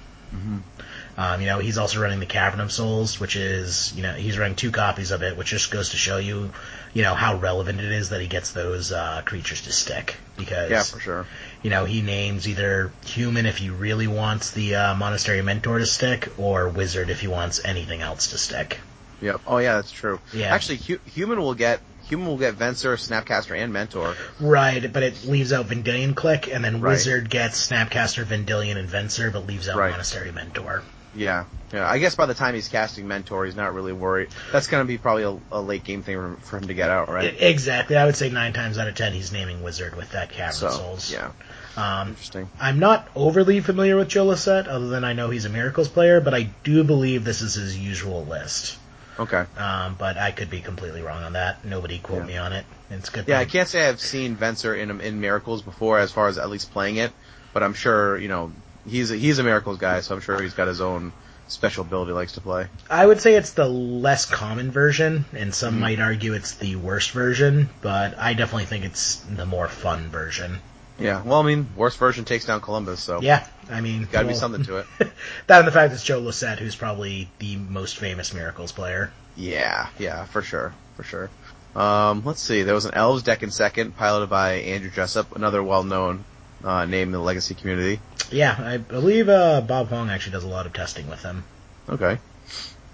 Um, 1.18 1.40
you 1.40 1.46
know, 1.46 1.58
he's 1.58 1.78
also 1.78 2.00
running 2.00 2.20
the 2.20 2.26
Cavern 2.26 2.60
of 2.60 2.70
Souls, 2.70 3.18
which 3.18 3.34
is, 3.34 3.92
you 3.96 4.02
know, 4.02 4.12
he's 4.12 4.38
running 4.38 4.54
two 4.54 4.70
copies 4.70 5.10
of 5.10 5.22
it, 5.22 5.36
which 5.36 5.48
just 5.48 5.70
goes 5.70 5.90
to 5.90 5.96
show 5.96 6.18
you, 6.18 6.52
you 6.94 7.02
know, 7.02 7.14
how 7.14 7.36
relevant 7.36 7.80
it 7.80 7.90
is 7.90 8.10
that 8.10 8.20
he 8.20 8.28
gets 8.28 8.52
those 8.52 8.92
uh, 8.92 9.22
creatures 9.24 9.62
to 9.62 9.72
stick. 9.72 10.16
Because, 10.36 10.70
Yeah, 10.70 10.82
for 10.84 11.00
sure. 11.00 11.26
You 11.62 11.70
know, 11.70 11.84
he 11.84 12.02
names 12.02 12.46
either 12.48 12.92
human 13.04 13.46
if 13.46 13.58
he 13.58 13.70
really 13.70 14.06
wants 14.06 14.52
the 14.52 14.76
uh, 14.76 14.94
Monastery 14.94 15.42
Mentor 15.42 15.78
to 15.78 15.86
stick, 15.86 16.32
or 16.38 16.68
wizard 16.68 17.10
if 17.10 17.20
he 17.20 17.26
wants 17.28 17.60
anything 17.64 18.00
else 18.00 18.28
to 18.28 18.38
stick. 18.38 18.78
Yep. 19.20 19.40
Oh 19.46 19.58
yeah, 19.58 19.76
that's 19.76 19.90
true. 19.90 20.20
Yeah. 20.32 20.54
Actually, 20.54 20.76
hu- 20.78 21.00
human 21.06 21.40
will 21.40 21.54
get 21.54 21.80
human 22.08 22.28
will 22.28 22.38
get 22.38 22.54
Venser, 22.54 22.94
Snapcaster, 22.96 23.56
and 23.58 23.72
Mentor. 23.72 24.14
Right, 24.40 24.90
but 24.92 25.02
it 25.02 25.24
leaves 25.24 25.52
out 25.52 25.66
Vendilion 25.66 26.14
Clique, 26.14 26.48
and 26.48 26.64
then 26.64 26.80
Right. 26.80 26.92
Wizard 26.92 27.28
gets 27.28 27.68
Snapcaster, 27.68 28.24
Vendilion, 28.24 28.76
and 28.78 28.88
Venser, 28.88 29.32
but 29.32 29.46
leaves 29.46 29.68
out 29.68 29.76
Right. 29.76 29.90
Monastery 29.90 30.30
Mentor. 30.32 30.82
Yeah. 31.14 31.44
Yeah. 31.72 31.88
I 31.88 31.98
guess 31.98 32.14
by 32.14 32.26
the 32.26 32.34
time 32.34 32.54
he's 32.54 32.68
casting 32.68 33.08
Mentor, 33.08 33.44
he's 33.44 33.56
not 33.56 33.74
really 33.74 33.92
worried. 33.92 34.28
That's 34.52 34.66
going 34.68 34.84
to 34.84 34.88
be 34.88 34.98
probably 34.98 35.24
a, 35.24 35.38
a 35.52 35.60
late 35.60 35.84
game 35.84 36.02
thing 36.02 36.36
for, 36.36 36.58
him 36.58 36.68
to 36.68 36.74
get 36.74 36.90
out, 36.90 37.08
right? 37.08 37.34
Exactly. 37.40 37.96
I 37.96 38.04
would 38.06 38.16
say 38.16 38.30
nine 38.30 38.52
times 38.52 38.78
out 38.78 38.88
of 38.88 38.94
ten 38.94 39.12
he's 39.12 39.32
naming 39.32 39.62
Wizard 39.62 39.96
with 39.96 40.12
that 40.12 40.30
Cavern 40.30 40.68
of 40.68 40.74
Souls. 40.74 41.12
yeah, 41.12 41.30
Um, 41.76 42.08
interesting. 42.10 42.48
I'm 42.60 42.78
not 42.78 43.08
overly 43.14 43.60
familiar 43.60 43.96
with 43.96 44.08
Joe 44.08 44.24
Lossett, 44.26 44.66
other 44.68 44.88
than 44.88 45.04
I 45.04 45.12
know 45.12 45.30
he's 45.30 45.44
a 45.44 45.50
Miracles 45.50 45.88
player, 45.88 46.20
but 46.20 46.34
I 46.34 46.50
do 46.64 46.84
believe 46.84 47.24
this 47.24 47.42
is 47.42 47.54
his 47.54 47.76
usual 47.78 48.24
list. 48.24 48.78
Okay. 49.18 49.44
Um, 49.56 49.96
but 49.98 50.16
I 50.16 50.30
could 50.30 50.48
be 50.48 50.60
completely 50.60 51.02
wrong 51.02 51.24
on 51.24 51.32
that. 51.32 51.64
Nobody 51.64 51.98
quote 51.98 52.20
Yeah. 52.20 52.26
me 52.26 52.36
on 52.36 52.52
it. 52.52 52.64
It's 52.90 53.10
good. 53.10 53.24
Yeah, 53.26 53.40
I 53.40 53.44
can't 53.46 53.68
say 53.68 53.88
I've 53.88 54.00
seen 54.00 54.36
Venser 54.36 54.78
in 54.78 55.00
in 55.00 55.20
Miracles 55.20 55.60
before, 55.62 55.98
as 55.98 56.12
far 56.12 56.28
as 56.28 56.38
at 56.38 56.48
least 56.48 56.70
playing 56.72 56.96
it, 56.96 57.10
but 57.52 57.62
I'm 57.64 57.74
sure 57.74 58.16
you 58.16 58.28
know 58.28 58.52
he's 58.88 59.10
a, 59.10 59.16
he's 59.16 59.38
a 59.38 59.42
Miracles 59.42 59.78
guy, 59.78 60.00
so 60.00 60.14
I'm 60.14 60.20
sure 60.20 60.40
he's 60.40 60.54
got 60.54 60.68
his 60.68 60.80
own 60.80 61.12
special 61.48 61.82
build 61.84 62.08
he 62.08 62.12
likes 62.12 62.32
to 62.32 62.40
play. 62.42 62.66
I 62.90 63.06
would 63.06 63.20
say 63.20 63.34
it's 63.34 63.52
the 63.52 63.66
less 63.66 64.26
common 64.26 64.70
version, 64.70 65.24
and 65.32 65.54
some 65.54 65.76
Mhm. 65.76 65.80
might 65.80 66.00
argue 66.00 66.34
it's 66.34 66.54
the 66.56 66.76
worst 66.76 67.12
version, 67.12 67.70
but 67.80 68.18
I 68.18 68.34
definitely 68.34 68.66
think 68.66 68.84
it's 68.84 69.16
the 69.16 69.46
more 69.46 69.66
fun 69.68 70.10
version. 70.10 70.58
Yeah. 70.98 71.22
Well, 71.22 71.40
I 71.40 71.44
mean, 71.44 71.68
worst 71.76 71.96
version 71.96 72.24
takes 72.24 72.44
down 72.44 72.60
Columbus, 72.60 73.00
so 73.00 73.20
Yeah, 73.22 73.46
I 73.70 73.80
mean, 73.80 74.08
got 74.10 74.22
to 74.22 74.28
be 74.28 74.34
something 74.34 74.64
to 74.64 74.78
it. 74.78 74.86
that 75.46 75.58
and 75.60 75.66
the 75.68 75.72
fact 75.72 75.94
it's 75.94 76.02
Joe 76.02 76.18
Lossett, 76.18 76.58
who's 76.58 76.74
probably 76.76 77.30
the 77.38 77.56
most 77.56 77.96
famous 77.96 78.34
Miracles 78.34 78.72
player. 78.72 79.10
Yeah, 79.36 79.86
yeah, 79.98 80.24
for 80.24 80.42
sure, 80.42 80.74
for 80.96 81.04
sure. 81.04 81.30
Um, 81.76 82.22
let's 82.24 82.42
see. 82.42 82.64
There 82.64 82.74
was 82.74 82.84
an 82.86 82.94
Elves 82.94 83.22
deck 83.22 83.42
in 83.44 83.50
second, 83.52 83.96
piloted 83.96 84.28
by 84.28 84.54
Andrew 84.54 84.90
Jessup, 84.90 85.36
another 85.36 85.62
well-known 85.62 86.24
uh, 86.64 86.84
name 86.84 87.08
in 87.08 87.12
the 87.12 87.20
Legacy 87.20 87.54
community. 87.54 88.00
Yeah, 88.30 88.56
I 88.58 88.76
believe 88.76 89.28
uh, 89.28 89.60
Bob 89.62 89.88
Huang 89.88 90.10
actually 90.10 90.32
does 90.32 90.44
a 90.44 90.48
lot 90.48 90.66
of 90.66 90.72
testing 90.72 91.08
with 91.08 91.22
them. 91.22 91.44
Okay. 91.88 92.18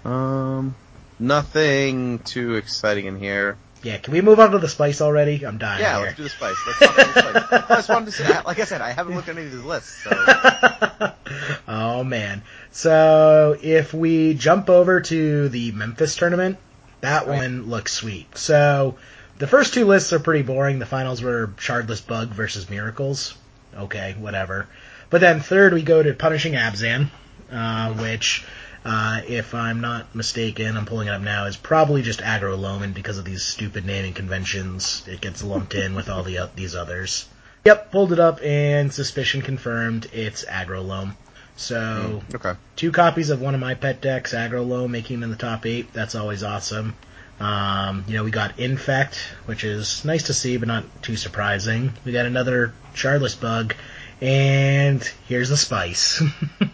Um, 0.05 0.75
nothing 1.19 2.19
too 2.19 2.55
exciting 2.55 3.05
in 3.05 3.19
here. 3.19 3.57
Yeah, 3.83 3.97
can 3.97 4.13
we 4.13 4.21
move 4.21 4.39
on 4.39 4.51
to 4.51 4.57
the 4.57 4.67
spice 4.69 4.99
already? 5.01 5.45
I'm 5.45 5.57
dying 5.59 5.81
Yeah, 5.81 5.97
here. 5.97 6.05
let's 6.07 6.17
do 6.17 6.23
the 6.23 6.29
spice. 6.29 6.55
Let's 6.65 6.79
talk 6.79 6.93
about 6.95 7.13
the 7.13 7.21
spice. 7.49 7.63
I 7.69 7.75
just 7.75 7.89
wanted 7.89 8.05
to 8.05 8.11
say, 8.13 8.41
like 8.43 8.59
I 8.59 8.63
said, 8.65 8.81
I 8.81 8.91
haven't 8.91 9.15
looked 9.15 9.29
at 9.29 9.37
any 9.37 9.45
of 9.45 9.51
these 9.51 9.61
lists, 9.61 10.03
so 10.03 10.11
oh 11.67 12.03
man. 12.03 12.41
So 12.71 13.55
if 13.61 13.93
we 13.93 14.33
jump 14.33 14.69
over 14.69 15.01
to 15.01 15.49
the 15.49 15.71
Memphis 15.71 16.15
tournament, 16.15 16.57
that 17.01 17.27
Right. 17.27 17.37
one 17.37 17.67
looks 17.69 17.93
sweet. 17.93 18.35
So 18.37 18.95
the 19.37 19.47
first 19.47 19.73
two 19.73 19.85
lists 19.85 20.13
are 20.13 20.19
pretty 20.19 20.41
boring. 20.43 20.79
The 20.79 20.85
finals 20.87 21.21
were 21.21 21.47
Shardless 21.57 22.05
Bug 22.05 22.29
versus 22.29 22.69
Miracles. 22.69 23.35
Okay, 23.77 24.15
whatever. 24.19 24.67
But 25.09 25.21
then 25.21 25.39
third 25.39 25.73
we 25.73 25.83
go 25.83 26.01
to 26.01 26.13
Punishing 26.13 26.53
Abzan, 26.53 27.09
uh, 27.51 27.93
which, 27.93 28.43
uh, 28.83 29.21
if 29.27 29.53
I'm 29.53 29.81
not 29.81 30.15
mistaken, 30.15 30.77
I'm 30.77 30.85
pulling 30.85 31.07
it 31.07 31.11
up 31.11 31.21
now, 31.21 31.45
is 31.45 31.57
probably 31.57 32.01
just 32.01 32.21
Aggro 32.21 32.57
Loman 32.57 32.93
because 32.93 33.17
of 33.17 33.25
these 33.25 33.43
stupid 33.43 33.85
naming 33.85 34.13
conventions. 34.13 35.03
It 35.07 35.21
gets 35.21 35.43
lumped 35.43 35.75
in 35.75 35.95
with 35.95 36.09
all 36.09 36.23
the 36.23 36.39
o- 36.39 36.49
these 36.55 36.75
others. 36.75 37.27
Yep, 37.65 37.91
pulled 37.91 38.13
it 38.13 38.19
up 38.19 38.39
and 38.43 38.93
suspicion 38.93 39.41
confirmed. 39.41 40.07
It's 40.13 40.45
Aggro 40.45 40.85
Loam. 40.85 41.17
So 41.57 42.21
okay. 42.33 42.53
two 42.75 42.91
copies 42.91 43.29
of 43.29 43.41
one 43.41 43.55
of 43.55 43.61
my 43.61 43.75
pet 43.75 44.01
decks, 44.01 44.33
Aggro 44.33 44.67
Loam, 44.67 44.91
making 44.91 45.17
him 45.17 45.23
in 45.23 45.29
the 45.29 45.35
top 45.35 45.65
eight. 45.65 45.93
That's 45.93 46.15
always 46.15 46.43
awesome. 46.43 46.95
Um, 47.39 48.05
you 48.07 48.15
know, 48.15 48.23
we 48.23 48.31
got 48.31 48.59
Infect, 48.59 49.15
which 49.45 49.63
is 49.63 50.05
nice 50.05 50.23
to 50.23 50.33
see, 50.33 50.57
but 50.57 50.67
not 50.67 50.85
too 51.01 51.15
surprising. 51.17 51.91
We 52.05 52.11
got 52.13 52.25
another 52.25 52.73
Shardless 52.93 53.39
Bug, 53.39 53.75
and 54.21 55.03
here's 55.27 55.49
the 55.49 55.57
spice. 55.57 56.21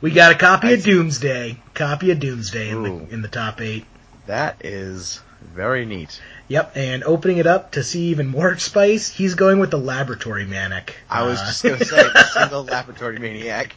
we 0.00 0.10
got 0.10 0.32
a 0.32 0.34
copy 0.34 0.74
of. 0.74 0.82
Doomsday. 0.82 1.56
Copy 1.74 2.10
of 2.10 2.18
Doomsday 2.18 2.70
in 2.70 2.82
the 2.82 3.08
in 3.14 3.22
the 3.22 3.28
top 3.28 3.60
eight. 3.60 3.84
That 4.26 4.64
is 4.64 5.20
very 5.54 5.84
neat. 5.86 6.20
Yep, 6.48 6.72
and 6.76 7.04
opening 7.04 7.36
it 7.38 7.46
up 7.46 7.72
to 7.72 7.84
see 7.84 8.06
even 8.08 8.26
more 8.26 8.56
spice, 8.58 9.08
he's 9.08 9.34
going 9.36 9.60
with 9.60 9.70
the 9.70 9.78
Laboratory 9.78 10.44
Maniac. 10.44 10.96
I 11.08 11.22
was 11.26 11.38
Uh, 11.40 11.46
just 11.46 11.62
gonna 11.62 11.84
say, 11.84 12.02
the 12.12 12.24
single 12.24 12.64
laboratory 12.64 13.18
maniac. 13.18 13.76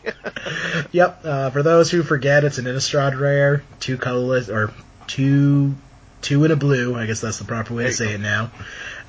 Yep. 0.92 1.20
Uh, 1.24 1.50
for 1.52 1.62
those 1.64 1.92
who 1.92 2.02
forget, 2.04 2.44
it's 2.44 2.58
an 2.58 2.66
Innistrad 2.66 3.20
rare, 3.20 3.62
two 3.80 3.98
colorless 3.98 4.50
or 4.50 4.72
two 5.06 5.76
two 6.22 6.44
in 6.44 6.52
a 6.52 6.56
blue. 6.56 6.96
I 6.96 7.06
guess 7.06 7.22
that's 7.22 7.40
the 7.40 7.46
proper 7.46 7.74
way 7.74 7.86
to 7.86 7.94
say 7.94 8.10
go. 8.10 8.14
it 8.16 8.22
now. 8.22 8.52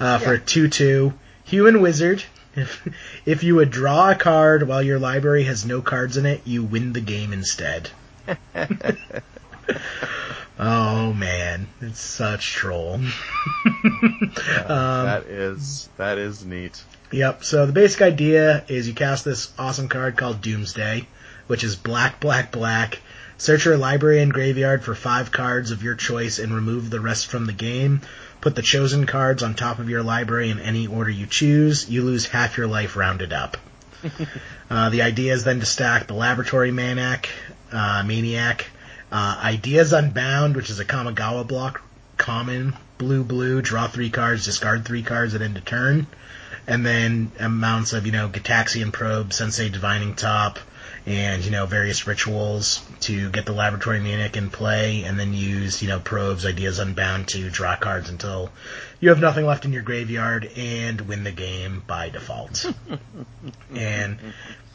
Uh, 0.00 0.18
For 0.18 0.34
a 0.34 0.38
two 0.38 0.68
two 0.68 1.14
human 1.44 1.80
wizard. 1.80 2.22
If 2.54 2.88
if 3.24 3.44
you 3.44 3.54
would 3.56 3.70
draw 3.70 4.10
a 4.10 4.14
card 4.14 4.66
while 4.66 4.82
your 4.82 4.98
library 4.98 5.44
has 5.44 5.64
no 5.64 5.80
cards 5.80 6.16
in 6.16 6.26
it, 6.26 6.42
you 6.44 6.62
win 6.62 6.92
the 6.92 7.00
game 7.00 7.32
instead. 7.32 7.90
oh 10.58 11.12
man, 11.12 11.68
it's 11.80 12.00
such 12.00 12.52
troll. 12.52 12.94
um, 12.94 13.10
that 14.66 15.24
is 15.26 15.88
that 15.96 16.18
is 16.18 16.44
neat. 16.44 16.82
Yep. 17.12 17.44
So 17.44 17.66
the 17.66 17.72
basic 17.72 18.02
idea 18.02 18.64
is 18.68 18.88
you 18.88 18.94
cast 18.94 19.24
this 19.24 19.52
awesome 19.58 19.88
card 19.88 20.16
called 20.16 20.42
Doomsday, 20.42 21.06
which 21.46 21.64
is 21.64 21.76
black, 21.76 22.20
black, 22.20 22.52
black. 22.52 23.00
Search 23.38 23.64
your 23.64 23.76
library 23.76 24.20
and 24.20 24.32
graveyard 24.32 24.82
for 24.82 24.94
five 24.94 25.30
cards 25.30 25.70
of 25.70 25.82
your 25.82 25.94
choice 25.94 26.38
and 26.40 26.52
remove 26.52 26.90
the 26.90 27.00
rest 27.00 27.28
from 27.28 27.46
the 27.46 27.52
game. 27.52 28.00
Put 28.40 28.54
the 28.54 28.62
chosen 28.62 29.06
cards 29.06 29.42
on 29.42 29.54
top 29.54 29.78
of 29.78 29.88
your 29.88 30.02
library 30.02 30.50
in 30.50 30.58
any 30.58 30.88
order 30.88 31.10
you 31.10 31.26
choose. 31.26 31.88
You 31.88 32.02
lose 32.02 32.26
half 32.26 32.58
your 32.58 32.66
life 32.66 32.96
rounded 32.96 33.32
up. 33.32 33.56
uh, 34.70 34.90
the 34.90 35.02
idea 35.02 35.32
is 35.32 35.44
then 35.44 35.60
to 35.60 35.66
stack 35.66 36.08
the 36.08 36.14
Laboratory 36.14 36.72
Maniac, 36.72 37.28
uh, 37.72 38.02
Maniac, 38.04 38.66
uh, 39.10 39.40
Ideas 39.42 39.92
Unbound, 39.92 40.56
which 40.56 40.68
is 40.68 40.80
a 40.80 40.84
Kamigawa 40.84 41.46
block, 41.46 41.82
common, 42.16 42.76
blue, 42.98 43.24
blue, 43.24 43.62
draw 43.62 43.86
three 43.86 44.10
cards, 44.10 44.44
discard 44.44 44.84
three 44.84 45.02
cards 45.02 45.34
at 45.34 45.42
end 45.42 45.56
of 45.56 45.64
turn 45.64 46.06
and 46.68 46.84
then 46.84 47.32
amounts 47.40 47.94
of, 47.94 48.04
you 48.04 48.12
know, 48.12 48.28
Gitaxian 48.28 48.92
Probe, 48.92 49.32
Sensei 49.32 49.70
Divining 49.70 50.14
Top, 50.14 50.58
and, 51.08 51.42
you 51.42 51.50
know, 51.50 51.64
various 51.64 52.06
rituals 52.06 52.86
to 53.00 53.30
get 53.30 53.46
the 53.46 53.54
Laboratory 53.54 53.98
Maniac 53.98 54.36
in 54.36 54.50
play, 54.50 55.04
and 55.04 55.18
then 55.18 55.32
use, 55.32 55.80
you 55.82 55.88
know, 55.88 55.98
Probes, 55.98 56.44
Ideas 56.44 56.78
Unbound 56.78 57.28
to 57.28 57.48
draw 57.48 57.76
cards 57.76 58.10
until 58.10 58.50
you 59.00 59.08
have 59.08 59.18
nothing 59.18 59.46
left 59.46 59.64
in 59.64 59.72
your 59.72 59.80
graveyard 59.80 60.50
and 60.54 61.00
win 61.00 61.24
the 61.24 61.32
game 61.32 61.82
by 61.86 62.10
default. 62.10 62.70
and 63.74 64.18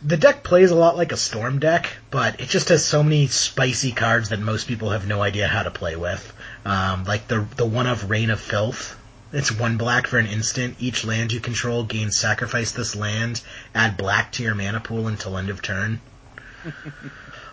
the 0.04 0.18
deck 0.18 0.44
plays 0.44 0.72
a 0.72 0.76
lot 0.76 0.98
like 0.98 1.12
a 1.12 1.18
Storm 1.18 1.60
deck, 1.60 1.96
but 2.10 2.42
it 2.42 2.50
just 2.50 2.70
has 2.70 2.84
so 2.84 3.04
many 3.04 3.28
spicy 3.28 3.92
cards 3.92 4.30
that 4.30 4.40
most 4.40 4.68
people 4.68 4.90
have 4.90 5.08
no 5.08 5.22
idea 5.22 5.48
how 5.48 5.62
to 5.62 5.70
play 5.70 5.96
with. 5.96 6.34
Um, 6.66 7.04
like 7.04 7.28
the 7.28 7.46
the 7.58 7.66
one 7.66 7.86
of 7.86 8.10
Rain 8.10 8.32
of 8.32 8.40
Filth, 8.40 8.98
it's 9.32 9.52
one 9.52 9.78
black 9.78 10.08
for 10.08 10.18
an 10.18 10.26
instant. 10.26 10.78
Each 10.80 11.06
land 11.06 11.32
you 11.32 11.40
control 11.40 11.84
gains 11.84 12.18
sacrifice 12.18 12.72
this 12.72 12.96
land. 12.96 13.42
Add 13.76 13.98
black 13.98 14.32
to 14.34 14.44
your 14.44 14.56
mana 14.56 14.80
pool 14.80 15.08
until 15.08 15.38
end 15.38 15.52
of 15.52 15.62
turn. 15.62 16.02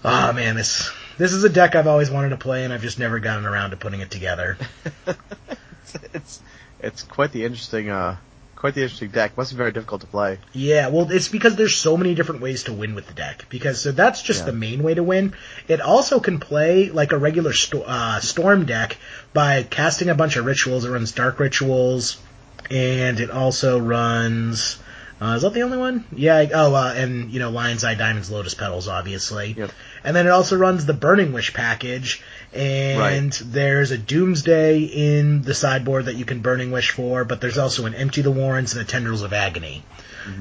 Oh 0.05 0.33
man, 0.33 0.57
this 0.57 0.91
this 1.19 1.33
is 1.33 1.45
a 1.45 1.49
deck 1.49 1.75
I've 1.75 1.87
always 1.87 2.11
wanted 2.11 2.31
to 2.31 2.37
play, 2.37 2.65
and 2.65 2.73
I've 2.73 2.83
just 2.83 2.99
never 2.99 3.19
gotten 3.21 3.45
around 3.47 3.71
to 3.71 3.77
putting 3.77 4.01
it 4.01 4.11
together. 4.11 4.57
It's 6.15 6.41
it's 6.79 7.03
quite 7.03 7.33
the 7.33 7.45
interesting 7.45 7.91
uh 7.91 8.17
quite 8.55 8.75
the 8.75 8.83
interesting 8.83 9.11
deck. 9.11 9.37
Must 9.37 9.51
be 9.51 9.57
very 9.57 9.73
difficult 9.73 10.03
to 10.03 10.07
play. 10.07 10.39
Yeah, 10.53 10.89
well, 10.89 11.11
it's 11.11 11.27
because 11.29 11.57
there's 11.57 11.75
so 11.75 11.97
many 11.97 12.15
different 12.15 12.43
ways 12.43 12.65
to 12.65 12.73
win 12.73 12.95
with 12.95 13.09
the 13.09 13.15
deck. 13.15 13.47
Because 13.49 13.81
so 13.83 13.91
that's 13.91 14.23
just 14.23 14.41
Yeah. 14.41 14.47
the 14.47 14.53
main 14.53 14.83
way 14.85 14.95
to 14.95 15.03
win. 15.03 15.35
It 15.67 15.81
also 15.81 16.21
can 16.21 16.39
play 16.39 16.91
like 16.91 17.11
a 17.13 17.19
regular 17.19 17.53
sto- 17.53 17.83
uh, 17.83 18.21
storm 18.21 18.67
deck 18.67 18.99
by 19.33 19.65
casting 19.65 20.11
a 20.11 20.15
bunch 20.15 20.37
of 20.37 20.45
rituals. 20.45 20.85
It 20.85 20.91
runs 20.91 21.11
dark 21.13 21.41
rituals, 21.41 22.19
and 22.71 23.19
it 23.19 23.31
also 23.31 23.79
runs. 23.81 24.77
Uh, 25.21 25.35
is 25.37 25.43
that 25.43 25.53
the 25.53 25.63
only 25.63 25.77
one? 25.77 26.05
Yeah. 26.13 26.47
Oh, 26.55 26.75
uh, 26.75 26.95
and 26.97 27.31
you 27.31 27.41
know, 27.41 27.51
Lion's 27.51 27.85
Eye, 27.85 27.95
Diamonds, 27.95 28.31
Lotus 28.31 28.55
Petals, 28.55 28.89
obviously. 28.89 29.53
Yep. 29.53 29.71
And 30.03 30.17
then 30.17 30.27
it 30.27 30.31
also 30.31 30.57
runs 30.57 30.87
the 30.87 30.95
Burning 30.95 31.33
Wish 31.33 31.53
package, 31.53 32.23
and 32.55 33.33
there's 33.33 33.91
a 33.91 33.99
Doomsday 33.99 34.81
in 34.81 35.43
the 35.43 35.55
sideboard 35.55 36.07
that 36.07 36.17
you 36.17 36.25
can 36.25 36.41
Burning 36.41 36.71
Wish 36.71 36.91
for, 36.93 37.25
but 37.25 37.43
there's 37.43 37.59
also 37.59 37.85
an 37.85 37.95
Empty 37.95 38.23
the 38.23 38.31
Warrens 38.31 38.73
and 38.73 38.81
a 38.81 38.85
Tendrils 38.85 39.23
of 39.23 39.35
Agony. 39.35 39.85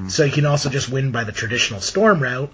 So 0.08 0.24
you 0.24 0.32
can 0.32 0.46
also 0.46 0.68
just 0.68 0.90
win 0.90 1.10
by 1.10 1.24
the 1.24 1.32
traditional 1.32 1.80
Storm 1.80 2.22
route, 2.22 2.52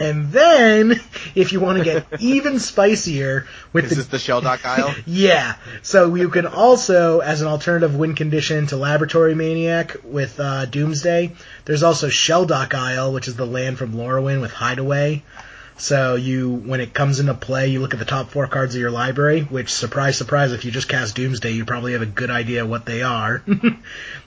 And 0.00 0.30
then, 0.30 1.00
if 1.34 1.52
you 1.52 1.60
want 1.60 1.78
to 1.78 1.84
get 1.84 2.06
even 2.20 2.58
spicier 2.58 3.46
with 3.72 3.84
Is 3.84 3.90
the 3.90 3.96
this 3.96 4.06
the 4.06 4.18
Shelldock 4.18 4.64
Isle? 4.64 4.94
yeah. 5.06 5.56
So 5.82 6.14
you 6.14 6.28
can 6.28 6.46
also, 6.46 7.20
as 7.20 7.40
an 7.42 7.48
alternative 7.48 7.96
win 7.96 8.14
condition 8.14 8.66
to 8.68 8.76
Laboratory 8.76 9.34
Maniac 9.34 9.96
with 10.04 10.38
uh, 10.38 10.66
Doomsday, 10.66 11.34
there's 11.64 11.82
also 11.82 12.08
Shelldock 12.08 12.74
Isle, 12.74 13.12
which 13.12 13.28
is 13.28 13.36
the 13.36 13.46
land 13.46 13.78
from 13.78 13.94
Lorwyn 13.94 14.40
with 14.40 14.52
Hideaway. 14.52 15.22
So 15.78 16.16
you, 16.16 16.52
when 16.52 16.80
it 16.80 16.92
comes 16.92 17.20
into 17.20 17.34
play, 17.34 17.68
you 17.68 17.80
look 17.80 17.92
at 17.92 18.00
the 18.00 18.04
top 18.04 18.30
four 18.30 18.48
cards 18.48 18.74
of 18.74 18.80
your 18.80 18.90
library, 18.90 19.42
which, 19.42 19.72
surprise, 19.72 20.18
surprise, 20.18 20.52
if 20.52 20.64
you 20.64 20.72
just 20.72 20.88
cast 20.88 21.14
Doomsday, 21.14 21.52
you 21.52 21.64
probably 21.64 21.92
have 21.92 22.02
a 22.02 22.06
good 22.06 22.30
idea 22.30 22.66
what 22.66 22.84
they 22.84 23.02
are. 23.02 23.42
and 23.46 23.78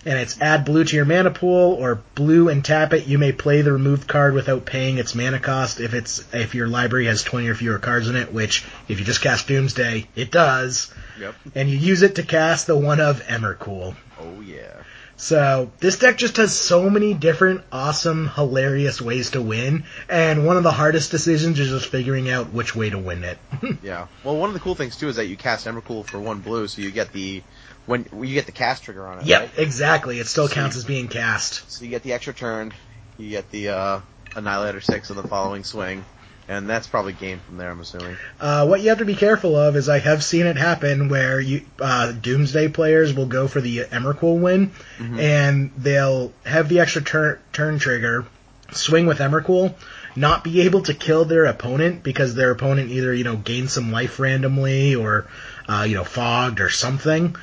it's 0.06 0.40
add 0.40 0.64
blue 0.64 0.86
to 0.86 0.96
your 0.96 1.04
mana 1.04 1.30
pool, 1.30 1.74
or 1.74 2.02
blue 2.16 2.48
and 2.48 2.64
tap 2.64 2.94
it. 2.94 3.08
You 3.08 3.18
may 3.18 3.34
play 3.34 3.62
the 3.64 3.74
removed 3.74 4.08
card 4.08 4.34
without 4.34 4.66
paying 4.66 4.98
its 4.98 5.14
mana 5.14 5.40
cost 5.40 5.82
if 5.82 5.94
it's, 5.94 6.24
if 6.34 6.56
your 6.56 6.68
library 6.68 7.08
has 7.08 7.22
20 7.22 7.50
or 7.50 7.56
fewer 7.56 7.80
cards 7.80 8.08
in 8.08 8.16
it, 8.16 8.32
which, 8.32 8.66
if 8.88 9.00
you 9.00 9.06
just 9.06 9.22
cast 9.22 9.50
Doomsday, 9.50 10.08
it 10.16 10.32
does. 10.32 10.94
Yep. 11.20 11.36
And 11.54 11.70
you 11.70 11.78
use 11.78 12.02
it 12.02 12.16
to 12.16 12.24
cast 12.24 12.68
the 12.68 12.78
one 12.78 13.02
of 13.02 13.22
Emrakul. 13.24 13.94
Oh 14.20 14.42
yeah. 14.42 14.84
So 15.22 15.72
this 15.80 16.00
deck 16.00 16.18
just 16.18 16.38
has 16.38 16.52
so 16.58 16.90
many 16.90 17.14
different 17.14 17.62
awesome, 17.72 18.28
hilarious 18.28 19.00
ways 19.00 19.30
to 19.32 19.42
win, 19.42 19.84
and 20.10 20.48
one 20.48 20.58
of 20.58 20.64
the 20.64 20.72
hardest 20.72 21.12
decisions 21.12 21.60
is 21.60 21.70
just 21.70 21.86
figuring 21.86 22.28
out 22.28 22.52
which 22.52 22.76
way 22.76 22.90
to 22.90 22.98
win 22.98 23.24
it. 23.24 23.38
Yeah. 23.84 24.08
Well, 24.24 24.36
one 24.36 24.50
of 24.50 24.54
the 24.56 24.60
cool 24.60 24.74
things 24.74 24.96
too 24.98 25.10
is 25.10 25.18
that 25.18 25.28
you 25.28 25.38
cast 25.38 25.68
Emrakul 25.68 26.06
for 26.06 26.20
one 26.20 26.40
blue, 26.40 26.68
so 26.68 26.82
you 26.82 26.90
get 26.90 27.14
the 27.14 27.44
when 27.86 28.08
you 28.20 28.34
get 28.34 28.48
the 28.48 28.52
cast 28.52 28.84
trigger 28.84 29.06
on 29.06 29.20
it. 29.20 29.26
yep, 29.26 29.42
Right? 29.42 29.52
exactly. 29.60 30.20
It 30.20 30.26
still 30.26 30.48
Sweet. 30.48 30.56
counts 30.56 30.76
as 30.76 30.86
being 30.86 31.08
cast. 31.08 31.70
So 31.72 31.84
you 31.86 31.92
get 31.92 32.02
the 32.02 32.14
extra 32.14 32.34
turn, 32.34 32.74
you 33.20 33.30
get 33.30 33.52
the 33.52 33.70
uh, 33.70 34.00
Annihilator 34.36 34.82
six 34.82 35.12
on 35.12 35.18
the 35.18 35.24
following 35.28 35.64
swing, 35.64 36.04
and 36.52 36.70
that's 36.70 36.86
probably 36.86 37.14
game 37.14 37.40
from 37.40 37.56
there. 37.56 37.72
I'm 37.72 37.80
assuming. 37.80 38.18
Uh, 38.40 38.68
what 38.68 38.82
you 38.82 38.90
have 38.90 38.98
to 38.98 39.06
be 39.06 39.16
careful 39.16 39.56
of 39.56 39.78
is 39.78 39.88
I 39.88 40.00
have 40.00 40.22
seen 40.22 40.46
it 40.46 40.58
happen 40.58 41.08
where 41.08 41.40
you 41.40 41.62
uh, 41.80 42.12
Doomsday 42.12 42.68
players 42.68 43.14
will 43.14 43.26
go 43.26 43.48
for 43.48 43.62
the 43.62 43.86
Emrakul 43.86 44.42
win, 44.42 44.72
and 45.00 45.72
they'll 45.78 46.34
have 46.46 46.68
the 46.68 46.82
extra 46.82 47.02
turn 47.02 47.40
turn 47.54 47.80
trigger, 47.80 48.26
swing 48.74 49.06
with 49.06 49.20
Emrakul, 49.20 49.74
not 50.18 50.44
be 50.44 50.62
able 50.62 50.82
to 50.84 50.94
kill 50.94 51.24
their 51.24 51.46
opponent 51.46 52.04
because 52.04 52.36
their 52.36 52.52
opponent 52.52 52.92
either 52.92 53.14
you 53.14 53.24
know 53.24 53.38
gains 53.38 53.72
some 53.72 53.94
life 53.94 54.20
randomly 54.20 54.96
or 54.96 55.28
uh, 55.70 55.86
you 55.88 55.96
know 55.96 56.04
fogged 56.04 56.60
or 56.60 56.70
something. 56.70 57.34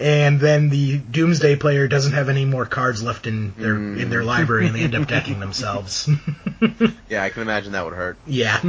And 0.00 0.38
then 0.38 0.68
the 0.68 0.98
Doomsday 0.98 1.56
player 1.56 1.88
doesn't 1.88 2.12
have 2.12 2.28
any 2.28 2.44
more 2.44 2.64
cards 2.66 3.02
left 3.02 3.26
in 3.26 3.52
their 3.56 3.74
in 3.74 4.10
their 4.10 4.22
library, 4.22 4.66
and 4.66 4.74
they 4.74 4.82
end 4.82 4.94
up 4.94 5.08
decking 5.08 5.40
themselves. 5.40 6.08
Yeah, 7.08 7.24
I 7.24 7.30
can 7.30 7.42
imagine 7.42 7.72
that 7.72 7.84
would 7.84 7.94
hurt. 7.94 8.16
Yeah. 8.26 8.62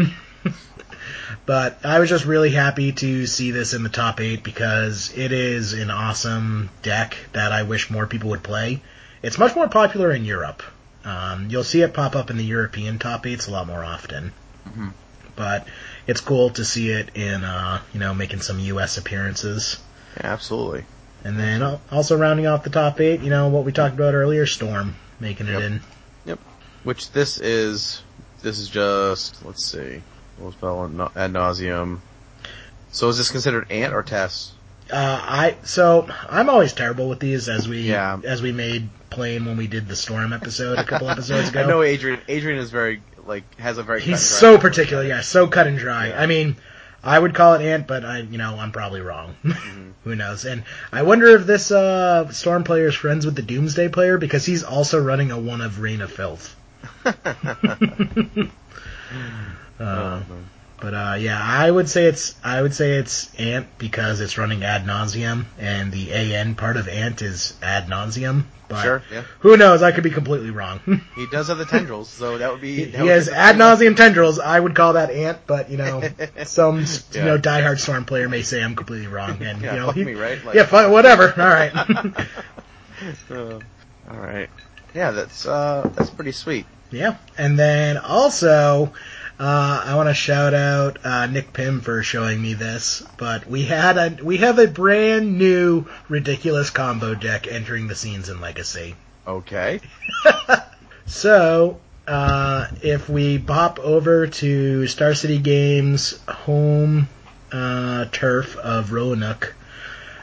but 1.45 1.85
I 1.85 1.99
was 1.99 2.09
just 2.09 2.25
really 2.25 2.49
happy 2.49 2.93
to 2.93 3.27
see 3.27 3.51
this 3.51 3.73
in 3.73 3.83
the 3.83 3.89
top 3.89 4.19
eight 4.21 4.43
because 4.43 5.15
it 5.15 5.31
is 5.31 5.73
an 5.73 5.91
awesome 5.91 6.69
deck 6.81 7.15
that 7.33 7.51
I 7.51 7.63
wish 7.63 7.91
more 7.91 8.07
people 8.07 8.31
would 8.31 8.43
play. 8.43 8.81
It's 9.21 9.37
much 9.37 9.55
more 9.55 9.67
popular 9.67 10.11
in 10.11 10.25
Europe. 10.25 10.63
Um, 11.05 11.47
you'll 11.49 11.63
see 11.63 11.81
it 11.81 11.93
pop 11.93 12.15
up 12.15 12.29
in 12.29 12.37
the 12.37 12.43
European 12.43 12.99
top 12.99 13.25
eights 13.27 13.47
a 13.47 13.51
lot 13.51 13.67
more 13.67 13.83
often. 13.83 14.33
Mhm. 14.67 14.93
But 15.35 15.67
it's 16.07 16.21
cool 16.21 16.49
to 16.51 16.65
see 16.65 16.89
it 16.89 17.15
in, 17.15 17.43
uh, 17.43 17.81
you 17.93 17.99
know, 17.99 18.13
making 18.13 18.41
some 18.41 18.59
U.S. 18.59 18.97
appearances. 18.97 19.77
Yeah, 20.17 20.31
absolutely. 20.33 20.85
And 21.23 21.37
then 21.37 21.79
also 21.91 22.17
rounding 22.17 22.47
off 22.47 22.63
the 22.63 22.69
top 22.69 22.99
eight, 23.01 23.21
you 23.21 23.29
know, 23.29 23.49
what 23.49 23.65
we 23.65 23.71
talked 23.71 23.93
about 23.95 24.13
earlier, 24.13 24.45
Storm 24.45 24.95
making 25.19 25.47
it 25.47 25.51
Yep. 25.53 25.61
in. 25.61 25.81
Yep. 26.25 26.39
Which 26.83 27.11
this 27.11 27.39
is. 27.39 28.01
This 28.41 28.57
is 28.59 28.69
just. 28.69 29.45
Let's 29.45 29.65
see. 29.65 30.01
What 30.37 30.45
was 30.47 30.55
spell 30.55 31.11
ad 31.15 31.33
nauseam. 31.33 32.01
So 32.91 33.09
is 33.09 33.17
this 33.17 33.29
considered 33.29 33.69
ant 33.71 33.93
or 33.93 34.01
Tess? 34.01 34.53
Uh, 34.91 34.95
I 34.97 35.55
so 35.63 36.07
I'm 36.29 36.49
always 36.49 36.73
terrible 36.73 37.09
with 37.09 37.19
these 37.19 37.47
as 37.49 37.67
we 37.67 37.81
Yeah. 37.81 38.17
as 38.23 38.41
we 38.41 38.51
made 38.51 38.89
plain 39.11 39.45
when 39.45 39.57
we 39.57 39.67
did 39.67 39.87
the 39.87 39.95
storm 39.95 40.33
episode 40.33 40.79
a 40.79 40.83
couple 40.83 41.09
episodes 41.11 41.49
ago. 41.49 41.61
I 41.63 41.65
know 41.67 41.83
Adrian. 41.83 42.19
Adrian 42.27 42.57
is 42.57 42.71
very 42.71 43.01
like 43.27 43.43
has 43.59 43.77
a 43.77 43.83
very. 43.83 44.01
He's 44.01 44.21
so 44.21 44.57
particular, 44.57 45.03
yeah, 45.03 45.21
so 45.21 45.47
cut 45.47 45.67
and 45.67 45.77
dry. 45.77 46.07
Yeah. 46.07 46.21
I 46.21 46.25
mean, 46.25 46.55
I 47.03 47.17
would 47.17 47.33
call 47.33 47.53
it 47.53 47.61
ant, 47.61 47.87
but 47.87 48.03
I 48.05 48.19
you 48.19 48.37
know 48.37 48.57
I'm 48.57 48.71
probably 48.71 49.01
wrong. 49.01 49.35
Mm-hmm. 49.49 49.89
Who 50.05 50.15
knows? 50.15 50.45
And 50.45 50.63
I 50.93 51.03
wonder 51.03 51.27
if 51.35 51.45
this 51.45 51.71
uh, 51.71 52.31
storm 52.31 52.63
player 52.63 52.87
is 52.87 52.95
friends 52.95 53.25
with 53.25 53.35
the 53.35 53.41
Doomsday 53.41 53.89
player 53.89 54.17
because 54.17 54.45
he's 54.45 54.63
also 54.63 54.99
running 54.99 55.29
a 55.31 55.37
one 55.37 55.59
of 55.59 55.81
Rain 55.81 56.01
of 56.01 56.11
Filth. 56.11 56.55
Uh, 59.79 60.21
But 60.81 60.93
uh, 60.93 61.15
yeah, 61.19 61.39
I 61.41 61.69
would 61.69 61.89
say 61.89 62.05
it's 62.05 62.35
I 62.43 62.61
would 62.61 62.73
say 62.73 62.91
it's 62.93 63.33
Ant 63.35 63.67
because 63.77 64.21
it's 64.21 64.37
running 64.37 64.63
ad 64.63 64.85
nauseam, 64.87 65.47
and 65.59 65.91
the 65.91 66.13
AN 66.13 66.55
part 66.55 66.77
of 66.77 66.87
Ant 66.87 67.21
is 67.21 67.53
ad 67.61 67.89
nauseam. 67.89 68.47
But 68.69 68.83
Sure, 68.83 69.03
yeah. 69.11 69.23
who 69.39 69.57
knows? 69.57 69.81
I 69.81 69.91
could 69.91 70.03
be 70.03 70.11
completely 70.11 70.51
wrong. 70.51 70.79
He 71.15 71.25
does 71.31 71.47
have 71.49 71.57
the 71.57 71.65
tendrils, 71.65 72.07
so 72.07 72.37
that 72.37 72.51
would 72.51 72.61
be. 72.61 72.85
he 72.85 73.01
would 73.01 73.09
has 73.09 73.27
ad 73.27 73.57
nauseam 73.57 73.95
tendrils. 73.95 74.39
I 74.39 74.59
would 74.59 74.75
call 74.75 74.93
that 74.93 75.09
Ant, 75.11 75.39
but 75.47 75.69
you 75.69 75.77
know, 75.77 76.01
some 76.45 76.79
you 76.79 76.85
Yeah. 77.13 77.25
know 77.25 77.37
diehard 77.37 77.79
Storm 77.79 78.05
player 78.05 78.29
may 78.29 78.43
say 78.43 78.63
I'm 78.63 78.75
completely 78.75 79.07
wrong, 79.07 79.41
and 79.41 79.61
Yeah, 79.61 79.73
you 79.73 79.79
know, 79.79 79.85
fuck 79.87 79.95
he- 79.95 80.03
me, 80.05 80.13
right? 80.13 80.43
Like- 80.45 80.55
yeah, 80.55 80.87
whatever. 80.87 81.33
All 81.37 81.47
right. 81.47 81.73
Uh, 83.31 83.59
all 84.11 84.17
right. 84.19 84.49
Yeah, 84.93 85.11
that's 85.11 85.45
uh, 85.45 85.89
that's 85.95 86.09
pretty 86.09 86.33
sweet. 86.33 86.65
Yeah, 86.91 87.15
and 87.37 87.57
then 87.57 87.97
also, 87.97 88.91
uh, 89.39 89.83
I 89.85 89.95
want 89.95 90.09
to 90.09 90.13
shout 90.13 90.53
out 90.53 91.05
uh, 91.05 91.25
Nick 91.27 91.53
Pym 91.53 91.81
for 91.81 92.03
showing 92.03 92.41
me 92.41 92.53
this. 92.53 93.03
But 93.17 93.47
we 93.47 93.63
had 93.63 93.97
a 93.97 94.23
we 94.23 94.37
have 94.37 94.59
a 94.59 94.67
brand 94.67 95.37
new 95.37 95.85
ridiculous 96.07 96.69
combo 96.69 97.15
deck 97.15 97.47
entering 97.47 97.87
the 97.87 97.95
scenes 97.95 98.29
in 98.29 98.41
Legacy. 98.41 98.95
Okay. 99.27 99.79
So, 101.09 101.79
uh, 102.07 102.67
if 102.83 103.09
we 103.09 103.39
bop 103.39 103.79
over 103.79 104.27
to 104.27 104.85
Star 104.85 105.15
City 105.15 105.39
Games 105.39 106.19
home 106.27 107.09
uh, 107.51 108.05
turf 108.11 108.55
of 108.55 108.91
Roanoke, 108.91 109.55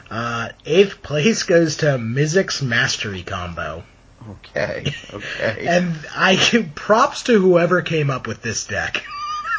uh, 0.09 0.51
eighth 0.65 1.03
place 1.03 1.43
goes 1.43 1.79
to 1.79 1.99
Mizzix's 1.99 2.63
Mastery 2.63 3.25
combo. 3.25 3.83
Okay. 4.31 4.95
Okay. 5.13 5.67
And 5.67 5.95
I 6.15 6.37
props 6.75 7.25
to 7.25 7.41
whoever 7.41 7.83
came 7.83 8.11
up 8.11 8.27
with 8.27 8.43
this 8.43 8.67
deck. 8.67 9.05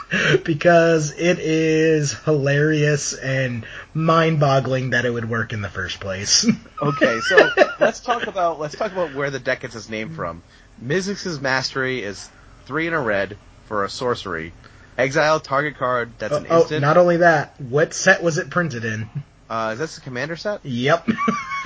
because 0.45 1.11
it 1.11 1.39
is 1.39 2.13
hilarious 2.13 3.13
and 3.13 3.65
mind-boggling 3.93 4.91
that 4.91 5.05
it 5.05 5.09
would 5.09 5.29
work 5.29 5.51
in 5.51 5.61
the 5.61 5.69
first 5.69 5.99
place. 5.99 6.47
okay. 6.81 7.19
So 7.21 7.49
let's 7.79 7.99
talk 7.99 8.27
about 8.27 8.59
let's 8.59 8.75
talk 8.75 8.91
about 8.91 9.13
where 9.13 9.29
the 9.29 9.39
deck 9.39 9.61
gets 9.61 9.75
its 9.75 9.89
name 9.89 10.15
from. 10.15 10.43
Mizzix's 10.83 11.41
mastery 11.41 12.03
is 12.03 12.29
three 12.65 12.87
in 12.87 12.93
a 12.93 13.01
red 13.01 13.37
for 13.67 13.83
a 13.83 13.89
sorcery. 13.89 14.53
Exile 14.97 15.39
target 15.39 15.77
card. 15.77 16.11
That's 16.19 16.33
oh, 16.33 16.37
an 16.37 16.47
oh, 16.49 16.59
instant. 16.61 16.81
not 16.81 16.97
only 16.97 17.17
that, 17.17 17.59
what 17.59 17.93
set 17.93 18.23
was 18.23 18.37
it 18.37 18.49
printed 18.49 18.85
in? 18.85 19.09
Uh, 19.49 19.71
is 19.73 19.79
this 19.79 19.95
the 19.95 20.01
commander 20.01 20.35
set? 20.35 20.65
Yep. 20.65 21.09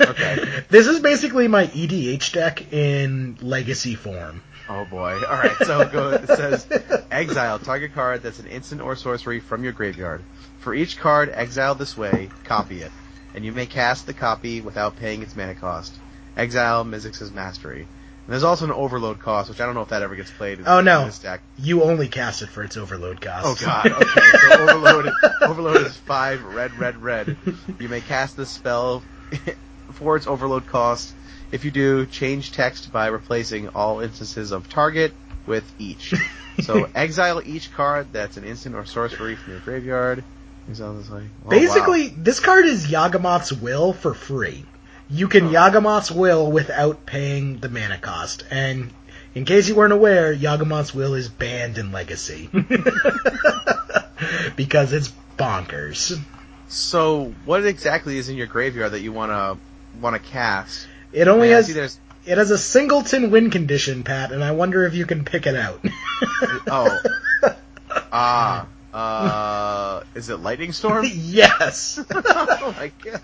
Okay. 0.00 0.62
this 0.68 0.86
is 0.86 1.00
basically 1.00 1.48
my 1.48 1.66
EDH 1.66 2.32
deck 2.32 2.72
in 2.72 3.36
legacy 3.40 3.94
form. 3.94 4.42
Oh 4.68 4.84
boy. 4.84 5.14
All 5.14 5.36
right. 5.36 5.56
So 5.64 5.80
it, 5.80 5.92
goes, 5.92 6.22
it 6.22 6.28
says 6.28 6.66
exile 7.10 7.58
target 7.58 7.94
card 7.94 8.22
that's 8.22 8.38
an 8.38 8.46
instant 8.46 8.80
or 8.80 8.96
sorcery 8.96 9.40
from 9.40 9.64
your 9.64 9.72
graveyard. 9.72 10.22
For 10.60 10.74
each 10.74 10.98
card 10.98 11.30
exiled 11.30 11.78
this 11.78 11.96
way, 11.96 12.30
copy 12.44 12.82
it, 12.82 12.92
and 13.34 13.44
you 13.44 13.52
may 13.52 13.66
cast 13.66 14.06
the 14.06 14.14
copy 14.14 14.60
without 14.60 14.96
paying 14.96 15.22
its 15.22 15.34
mana 15.34 15.56
cost. 15.56 15.92
Exile 16.36 16.84
Mizzix's 16.84 17.32
mastery. 17.32 17.88
And 18.26 18.32
there's 18.32 18.44
also 18.44 18.66
an 18.66 18.70
overload 18.72 19.18
cost, 19.18 19.48
which 19.50 19.60
I 19.60 19.66
don't 19.66 19.74
know 19.74 19.80
if 19.82 19.88
that 19.88 20.02
ever 20.02 20.14
gets 20.14 20.30
played. 20.30 20.60
In, 20.60 20.68
Oh, 20.68 20.80
no. 20.80 21.00
in 21.00 21.06
this 21.06 21.18
deck. 21.18 21.40
You 21.58 21.82
only 21.82 22.08
cast 22.08 22.42
it 22.42 22.48
for 22.48 22.62
its 22.62 22.76
overload 22.76 23.20
cost. 23.20 23.46
Oh 23.46 23.64
god. 23.66 23.86
Okay. 23.86 24.20
So 24.38 24.62
overload. 24.62 25.12
overload 25.42 25.86
is 25.86 25.96
five 25.96 26.42
red, 26.44 26.78
red, 26.78 27.02
red. 27.02 27.36
You 27.80 27.88
may 27.88 28.00
cast 28.00 28.36
this 28.36 28.48
spell 28.50 29.02
for 29.92 30.16
its 30.16 30.26
overload 30.28 30.66
cost. 30.68 31.12
If 31.50 31.64
you 31.64 31.70
do, 31.70 32.06
change 32.06 32.52
text 32.52 32.92
by 32.92 33.08
replacing 33.08 33.68
all 33.70 34.00
instances 34.00 34.52
of 34.52 34.68
target 34.68 35.12
with 35.46 35.64
each. 35.78 36.14
So 36.60 36.86
exile 36.94 37.40
each 37.42 37.72
card 37.72 38.08
that's 38.12 38.36
an 38.36 38.44
instant 38.44 38.74
or 38.74 38.84
sorcery 38.84 39.36
from 39.36 39.52
your 39.54 39.60
graveyard. 39.60 40.22
Exile 40.68 40.92
this 40.92 41.08
way. 41.08 41.22
Oh, 41.22 41.44
wow. 41.46 41.50
Basically, 41.50 42.08
this 42.08 42.40
card 42.40 42.66
is 42.66 42.86
Yawgmoth's 42.86 43.54
Will 43.54 43.94
for 43.94 44.12
free. 44.12 44.66
You 45.12 45.28
can 45.28 45.50
Yawgmoth's 45.50 46.10
Will 46.10 46.50
without 46.50 47.04
paying 47.04 47.58
the 47.58 47.68
mana 47.68 47.98
cost. 47.98 48.44
And 48.50 48.90
in 49.34 49.44
case 49.44 49.68
you 49.68 49.74
weren't 49.74 49.92
aware, 49.92 50.34
Yawgmoth's 50.34 50.94
Will 50.94 51.12
is 51.12 51.28
banned 51.28 51.76
in 51.76 51.92
Legacy. 51.92 52.48
because 54.56 54.94
it's 54.94 55.12
bonkers. 55.38 56.18
So 56.68 57.34
what 57.44 57.66
exactly 57.66 58.16
is 58.16 58.30
in 58.30 58.36
your 58.36 58.46
graveyard 58.46 58.92
that 58.92 59.00
you 59.00 59.12
wanna 59.12 59.58
wanna 60.00 60.18
cast? 60.18 60.86
It 61.12 61.28
only 61.28 61.48
Man, 61.48 61.62
has 61.62 61.98
It 62.24 62.38
has 62.38 62.50
a 62.50 62.56
singleton 62.56 63.30
win 63.30 63.50
condition, 63.50 64.04
Pat, 64.04 64.32
and 64.32 64.42
I 64.42 64.52
wonder 64.52 64.86
if 64.86 64.94
you 64.94 65.04
can 65.04 65.24
pick 65.24 65.46
it 65.46 65.56
out. 65.56 65.84
Oh. 66.66 66.98
Ah. 68.14 68.66
Uh, 68.92 70.02
is 70.14 70.28
it 70.28 70.36
Lightning 70.36 70.72
Storm? 70.72 71.06
yes. 71.14 71.98
oh 72.10 72.74
my 72.76 72.92
god. 73.02 73.20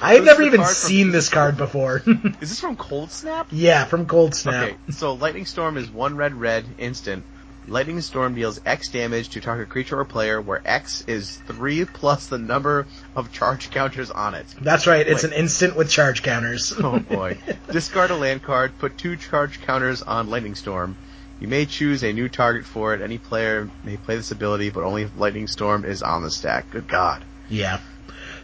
I've 0.00 0.24
never 0.24 0.42
even 0.42 0.60
from- 0.62 0.72
seen 0.72 1.10
this 1.12 1.28
card 1.28 1.56
before. 1.56 2.02
Is 2.40 2.48
this 2.48 2.60
from 2.60 2.76
Cold 2.76 3.10
Snap? 3.10 3.48
yeah, 3.50 3.84
from 3.84 4.06
Cold 4.06 4.34
Snap. 4.34 4.64
Okay, 4.64 4.76
so 4.90 5.12
Lightning 5.14 5.44
Storm 5.46 5.76
is 5.76 5.90
one 5.90 6.16
red 6.16 6.34
red 6.34 6.64
instant. 6.78 7.24
Lightning 7.68 8.00
Storm 8.00 8.34
deals 8.34 8.60
X 8.64 8.88
damage 8.88 9.28
to 9.30 9.40
target 9.40 9.68
creature 9.68 10.00
or 10.00 10.04
player, 10.04 10.40
where 10.40 10.62
X 10.64 11.04
is 11.06 11.36
three 11.46 11.84
plus 11.84 12.26
the 12.26 12.38
number 12.38 12.86
of 13.14 13.30
charge 13.30 13.70
counters 13.70 14.10
on 14.10 14.34
it. 14.34 14.46
That's 14.60 14.86
right. 14.86 15.06
It's 15.06 15.22
Wait. 15.22 15.32
an 15.32 15.38
instant 15.38 15.76
with 15.76 15.90
charge 15.90 16.22
counters. 16.22 16.72
Oh 16.76 16.98
boy. 16.98 17.36
Discard 17.70 18.10
a 18.10 18.16
land 18.16 18.42
card, 18.42 18.76
put 18.78 18.96
two 18.96 19.16
charge 19.16 19.60
counters 19.60 20.02
on 20.02 20.30
Lightning 20.30 20.54
Storm. 20.54 20.96
You 21.40 21.48
may 21.48 21.64
choose 21.66 22.02
a 22.04 22.12
new 22.12 22.28
target 22.28 22.64
for 22.66 22.94
it. 22.94 23.00
Any 23.00 23.18
player 23.18 23.68
may 23.82 23.96
play 23.96 24.16
this 24.16 24.30
ability, 24.30 24.70
but 24.70 24.84
only 24.84 25.02
if 25.02 25.16
Lightning 25.18 25.46
Storm 25.46 25.84
is 25.84 26.02
on 26.02 26.22
the 26.22 26.30
stack. 26.30 26.70
Good 26.70 26.86
god. 26.86 27.24
yeah. 27.48 27.80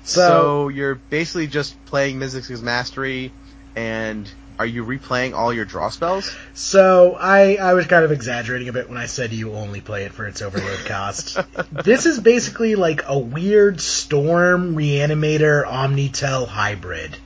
So, 0.02 0.20
So, 0.20 0.68
you're 0.68 0.94
basically 0.94 1.46
just 1.48 1.76
playing 1.86 2.18
Mizzix's 2.20 2.62
Mastery, 2.62 3.32
and 3.74 4.30
are 4.58 4.64
you 4.64 4.84
replaying 4.84 5.34
all 5.34 5.52
your 5.52 5.64
draw 5.64 5.90
spells? 5.90 6.34
so 6.54 7.14
I 7.20 7.56
I 7.56 7.74
was 7.74 7.86
kind 7.86 8.04
of 8.04 8.12
exaggerating 8.12 8.68
a 8.68 8.72
bit 8.72 8.88
when 8.88 8.96
I 8.98 9.06
said 9.06 9.32
you 9.32 9.52
only 9.52 9.80
play 9.80 10.04
it 10.04 10.12
for 10.12 10.26
its 10.26 10.40
overload 10.42 10.78
cost. 10.86 11.38
this 11.72 12.06
is 12.06 12.20
basically 12.20 12.76
like 12.76 13.02
a 13.06 13.18
weird 13.18 13.80
storm 13.80 14.74
reanimator 14.76 15.66
omnitel 15.66 16.46
hybrid. 16.46 17.16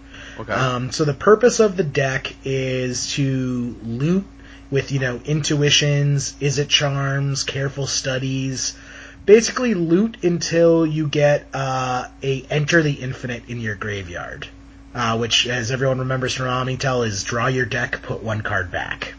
Okay. 0.41 0.53
Um, 0.53 0.91
so 0.91 1.05
the 1.05 1.15
purpose 1.15 1.61
of 1.61 1.77
the 1.77 1.85
deck 1.85 2.35
is 2.45 3.13
to 3.13 3.77
loot 3.85 4.25
with, 4.71 4.93
you 4.93 4.99
know, 4.99 5.21
intuitions, 5.25 6.35
Izzet 6.41 6.69
charms, 6.69 7.43
careful 7.43 7.87
studies. 7.87 8.77
Basically 9.27 9.75
loot 9.75 10.23
until 10.23 10.87
you 10.87 11.09
get 11.09 11.47
uh, 11.53 12.09
a 12.23 12.45
enter 12.51 12.83
the 12.83 12.93
infinite 12.93 13.45
in 13.49 13.61
your 13.61 13.75
graveyard. 13.75 14.49
Uh, 14.93 15.17
which, 15.19 15.47
as 15.47 15.71
everyone 15.71 16.01
remembers 16.01 16.35
from 16.35 16.47
Omnitel, 16.47 17.07
is 17.07 17.23
draw 17.23 17.47
your 17.47 17.67
deck, 17.67 18.03
put 18.03 18.25
one 18.25 18.41
card 18.41 18.73
back. 18.73 19.15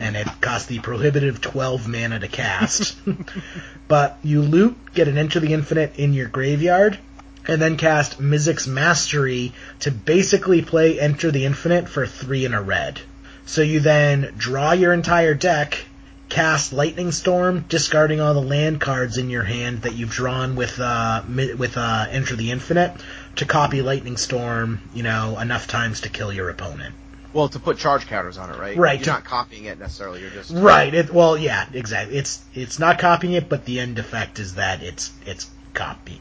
And 0.00 0.16
it 0.16 0.26
costs 0.40 0.66
the 0.66 0.80
prohibitive 0.80 1.40
12 1.40 1.86
mana 1.86 2.18
to 2.18 2.26
cast. 2.26 2.96
but 3.88 4.18
you 4.24 4.42
loot, 4.42 4.76
get 4.94 5.06
an 5.06 5.18
enter 5.18 5.38
the 5.38 5.52
infinite 5.52 5.98
in 5.98 6.12
your 6.12 6.26
graveyard, 6.26 6.98
and 7.46 7.60
then 7.60 7.76
cast 7.76 8.20
Mizzix's 8.20 8.66
Mastery 8.66 9.52
to 9.80 9.90
basically 9.90 10.62
play 10.62 10.98
Enter 10.98 11.30
the 11.30 11.44
Infinite 11.44 11.88
for 11.88 12.06
three 12.06 12.44
in 12.44 12.54
a 12.54 12.62
red. 12.62 13.00
So 13.46 13.62
you 13.62 13.80
then 13.80 14.32
draw 14.36 14.72
your 14.72 14.92
entire 14.92 15.34
deck, 15.34 15.84
cast 16.28 16.72
Lightning 16.72 17.12
Storm, 17.12 17.64
discarding 17.68 18.20
all 18.20 18.34
the 18.34 18.40
land 18.40 18.80
cards 18.80 19.18
in 19.18 19.30
your 19.30 19.42
hand 19.42 19.82
that 19.82 19.94
you've 19.94 20.10
drawn 20.10 20.56
with 20.56 20.78
uh, 20.80 21.22
with 21.28 21.76
uh, 21.76 22.06
Enter 22.10 22.36
the 22.36 22.50
Infinite 22.50 22.92
to 23.36 23.44
copy 23.44 23.82
Lightning 23.82 24.16
Storm, 24.16 24.80
you 24.94 25.02
know, 25.02 25.38
enough 25.38 25.66
times 25.66 26.02
to 26.02 26.08
kill 26.08 26.32
your 26.32 26.50
opponent. 26.50 26.94
well, 27.32 27.48
to 27.48 27.58
put 27.58 27.78
charge 27.78 28.06
counters 28.06 28.38
on 28.38 28.50
it, 28.50 28.58
right? 28.58 28.76
Right, 28.76 28.98
You're 28.98 29.04
to- 29.04 29.10
not 29.10 29.24
copying 29.24 29.64
it 29.64 29.78
necessarily. 29.78 30.20
You're 30.20 30.30
just 30.30 30.52
Right. 30.52 30.92
It, 30.94 31.12
well, 31.12 31.36
yeah, 31.36 31.66
exactly. 31.72 32.16
It's 32.16 32.42
it's 32.54 32.78
not 32.78 32.98
copying 32.98 33.32
it, 33.34 33.48
but 33.48 33.64
the 33.64 33.80
end 33.80 33.98
effect 33.98 34.38
is 34.38 34.54
that 34.54 34.82
it's 34.82 35.10
it's 35.26 35.50
copy. 35.74 36.20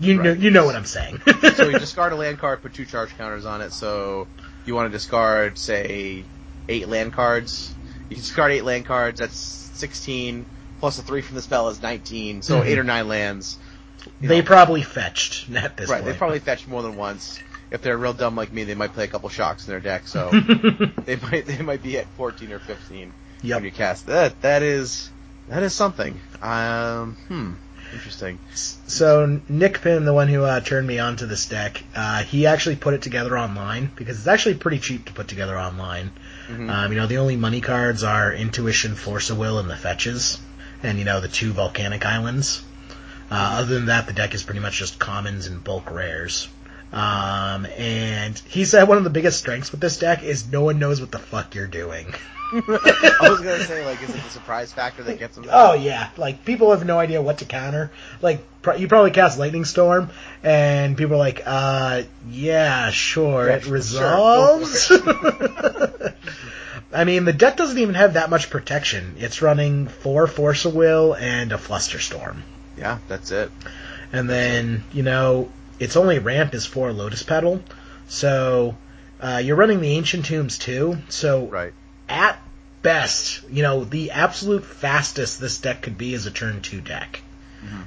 You 0.00 0.20
know 0.20 0.32
you 0.32 0.50
know 0.50 0.64
what 0.64 0.74
I'm 0.74 0.84
saying. 0.84 1.20
so 1.54 1.68
you 1.68 1.78
discard 1.78 2.12
a 2.12 2.16
land 2.16 2.38
card, 2.38 2.60
put 2.60 2.74
two 2.74 2.84
charge 2.84 3.16
counters 3.16 3.44
on 3.44 3.60
it. 3.60 3.72
So 3.72 4.26
you 4.66 4.74
want 4.74 4.90
to 4.90 4.92
discard, 4.92 5.58
say, 5.58 6.24
eight 6.68 6.88
land 6.88 7.12
cards. 7.12 7.74
You 8.08 8.16
discard 8.16 8.52
eight 8.52 8.64
land 8.64 8.86
cards. 8.86 9.20
That's 9.20 9.36
sixteen 9.36 10.46
plus 10.80 10.98
a 10.98 11.02
three 11.02 11.22
from 11.22 11.36
the 11.36 11.42
spell 11.42 11.68
is 11.68 11.80
nineteen. 11.82 12.42
So 12.42 12.60
Mhm. 12.60 12.66
eight 12.66 12.78
or 12.78 12.84
nine 12.84 13.08
lands. 13.08 13.58
they 14.20 14.40
know. 14.40 14.46
probably 14.46 14.82
fetched 14.82 15.48
at 15.54 15.76
this 15.76 15.88
right. 15.88 16.02
point. 16.02 16.12
They 16.12 16.18
probably 16.18 16.38
fetched 16.40 16.66
more 16.68 16.82
than 16.82 16.96
once. 16.96 17.38
If 17.70 17.82
they're 17.82 17.96
real 17.96 18.12
dumb 18.12 18.36
like 18.36 18.52
me, 18.52 18.64
they 18.64 18.74
might 18.74 18.92
play 18.92 19.04
a 19.04 19.08
couple 19.08 19.28
shocks 19.28 19.66
in 19.66 19.70
their 19.70 19.80
deck. 19.80 20.06
So 20.08 20.30
they 21.04 21.16
might 21.16 21.46
they 21.46 21.62
might 21.62 21.82
be 21.82 21.98
at 21.98 22.06
fourteen 22.16 22.52
or 22.52 22.58
fifteen 22.58 23.12
Yep. 23.42 23.56
when 23.56 23.64
you 23.64 23.70
cast 23.70 24.06
that. 24.06 24.40
That 24.42 24.62
is 24.62 25.10
that 25.48 25.62
is 25.62 25.72
something. 25.74 26.20
Um. 26.42 27.16
Hmm. 27.28 27.52
Interesting. 27.94 28.38
So 28.54 29.40
Nick 29.50 29.82
Pin, 29.82 30.06
the 30.06 30.14
one 30.14 30.26
who 30.28 30.44
uh, 30.44 30.60
turned 30.60 30.86
me 30.86 30.98
onto 30.98 31.26
this 31.26 31.44
deck, 31.46 31.82
uh, 31.94 32.22
he 32.22 32.46
actually 32.46 32.76
put 32.76 32.94
it 32.94 33.02
together 33.02 33.36
online 33.38 33.90
because 33.96 34.16
it's 34.18 34.26
actually 34.26 34.54
pretty 34.54 34.78
cheap 34.78 35.04
to 35.06 35.12
put 35.12 35.28
together 35.28 35.58
online. 35.58 36.10
Mhm. 36.52 36.70
Um, 36.70 36.92
you 36.92 36.98
know, 36.98 37.06
the 37.06 37.18
only 37.18 37.36
money 37.36 37.60
cards 37.60 38.02
are 38.04 38.32
Intuition, 38.32 38.94
Force 38.94 39.30
of 39.30 39.38
Will, 39.38 39.58
and 39.58 39.68
the 39.70 39.76
Fetches, 39.76 40.38
and 40.82 40.98
you 40.98 41.04
know 41.04 41.20
the 41.20 41.28
two 41.28 41.52
Volcanic 41.52 42.04
Islands. 42.04 42.62
Uh, 43.30 43.60
other 43.60 43.74
than 43.74 43.86
that, 43.86 44.06
the 44.06 44.12
deck 44.12 44.34
is 44.34 44.42
pretty 44.42 44.60
much 44.60 44.76
just 44.78 44.98
commons 44.98 45.46
and 45.46 45.64
bulk 45.64 45.90
rares. 45.90 46.48
Um, 46.92 47.64
and 47.78 48.38
he 48.46 48.66
said 48.66 48.86
one 48.86 48.98
of 48.98 49.04
the 49.04 49.10
biggest 49.10 49.38
strengths 49.38 49.70
with 49.72 49.80
this 49.80 49.96
deck 49.98 50.22
is 50.22 50.52
no 50.52 50.62
one 50.62 50.78
knows 50.78 51.00
what 51.00 51.10
the 51.10 51.18
fuck 51.18 51.54
you're 51.54 51.66
doing. 51.66 52.12
I 52.52 53.16
was 53.30 53.40
gonna 53.40 53.64
say 53.64 53.86
like, 53.86 54.02
is 54.02 54.10
it 54.10 54.22
the 54.22 54.28
surprise 54.28 54.74
factor 54.74 55.02
that 55.04 55.18
gets 55.18 55.36
them? 55.36 55.46
Oh 55.50 55.72
yeah, 55.72 56.10
like 56.18 56.44
people 56.44 56.70
have 56.72 56.84
no 56.84 56.98
idea 56.98 57.22
what 57.22 57.38
to 57.38 57.46
counter. 57.46 57.90
Like 58.20 58.44
pr- 58.60 58.74
you 58.74 58.88
probably 58.88 59.10
cast 59.12 59.38
Lightning 59.38 59.64
Storm, 59.64 60.10
and 60.42 60.94
people 60.98 61.14
are 61.14 61.18
like, 61.18 61.40
"Uh, 61.46 62.02
yeah, 62.28 62.90
sure, 62.90 63.48
Yeah, 63.48 63.54
it 63.54 63.62
sure, 63.62 63.72
resolves." 63.72 64.92
I 66.94 67.04
mean, 67.04 67.24
the 67.24 67.32
deck 67.32 67.56
doesn't 67.56 67.78
even 67.78 67.94
have 67.94 68.14
that 68.14 68.30
much 68.30 68.50
protection. 68.50 69.14
It's 69.18 69.40
running 69.42 69.88
four 69.88 70.26
Force 70.26 70.64
of 70.64 70.74
Will 70.74 71.14
and 71.14 71.52
a 71.52 71.56
Flusterstorm, 71.56 72.42
Yeah, 72.76 72.98
that's 73.08 73.30
it. 73.30 73.50
and 74.12 74.28
then 74.28 74.84
you 74.92 75.02
know 75.02 75.50
its 75.78 75.96
only 75.96 76.18
ramp 76.18 76.54
is 76.54 76.66
four 76.66 76.92
Lotus 76.92 77.22
Petal, 77.22 77.62
so 78.08 78.76
uh, 79.20 79.40
you're 79.42 79.56
running 79.56 79.80
the 79.80 79.96
Ancient 79.96 80.26
Tombs 80.26 80.58
too. 80.58 80.98
So 81.08 81.46
Right. 81.46 81.72
at 82.08 82.38
best, 82.82 83.42
you 83.48 83.62
know, 83.62 83.84
the 83.84 84.10
absolute 84.10 84.64
fastest 84.64 85.40
this 85.40 85.58
deck 85.58 85.82
could 85.82 85.96
be 85.96 86.14
is 86.14 86.26
a 86.26 86.30
turn 86.30 86.60
two 86.60 86.80
deck. 86.80 87.22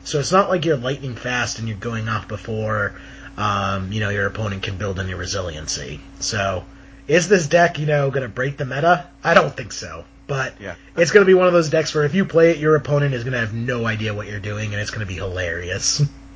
So 0.06 0.20
it's 0.20 0.32
not 0.32 0.48
like 0.50 0.63
you're 0.63 0.78
lightning 0.78 1.15
fast 1.15 1.60
and 1.60 1.68
you're 1.68 1.78
going 1.78 2.08
off 2.08 2.30
before, 2.30 2.94
um, 3.38 3.91
you 3.91 4.00
know, 4.00 4.10
your 4.10 4.26
opponent 4.26 4.63
can 4.63 4.78
build 4.78 5.00
any 5.02 5.13
resiliency. 5.13 6.00
So, 6.22 6.63
is 7.08 7.28
this 7.30 7.48
deck, 7.48 7.80
you 7.80 7.86
know, 7.86 8.10
gonna 8.12 8.28
break 8.28 8.58
the 8.58 8.65
meta? 8.65 9.08
I 9.24 9.34
don't 9.34 9.56
think 9.56 9.72
so. 9.72 10.06
But 10.28 10.56
Yeah. 10.60 10.76
it's 10.98 11.12
gonna 11.12 11.26
be 11.26 11.34
one 11.36 11.48
of 11.48 11.54
those 11.54 11.70
decks 11.70 11.94
where 11.94 12.04
if 12.04 12.15
you 12.15 12.26
play 12.26 12.52
it, 12.52 12.58
your 12.58 12.76
opponent 12.76 13.13
is 13.13 13.24
gonna 13.24 13.39
have 13.39 13.54
no 13.54 13.86
idea 13.86 14.13
what 14.13 14.28
you're 14.28 14.39
doing 14.39 14.74
and 14.74 14.82
it's 14.82 14.91
gonna 14.91 15.06
be 15.06 15.13
hilarious. 15.15 16.02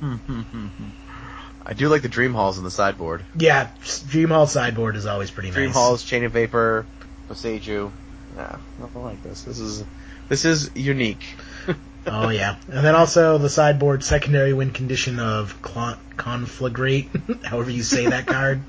I 1.66 1.74
do 1.74 1.88
like 1.88 2.02
the 2.02 2.08
Dream 2.08 2.32
Halls 2.34 2.56
in 2.58 2.64
the 2.64 2.70
sideboard. 2.70 3.22
yeah, 3.36 3.68
Dream 4.08 4.30
Hall 4.30 4.46
sideboard 4.46 4.96
is 4.96 5.06
always 5.06 5.30
pretty 5.30 5.50
Dream 5.50 5.66
nice. 5.66 5.74
Dream 5.74 5.82
Halls, 5.82 6.04
Chain 6.04 6.24
of 6.24 6.32
Vapor, 6.32 6.86
Boseiju. 7.28 7.90
Yeah, 8.36 8.56
nothing 8.78 9.02
like 9.04 9.22
this. 9.22 9.42
This 9.42 9.58
is 9.58 9.84
this 10.28 10.44
is 10.44 10.70
unique. 10.74 11.24
Oh 12.06 12.30
yeah, 12.30 12.56
and 12.72 12.82
then 12.82 12.94
also 12.94 13.36
the 13.36 13.50
sideboard 13.50 14.02
secondary 14.02 14.54
win 14.54 14.70
condition 14.70 15.20
of 15.20 15.60
conflagrate, 15.60 17.44
however 17.44 17.70
you 17.70 17.82
say 17.82 18.06
that 18.06 18.26
card. 18.26 18.62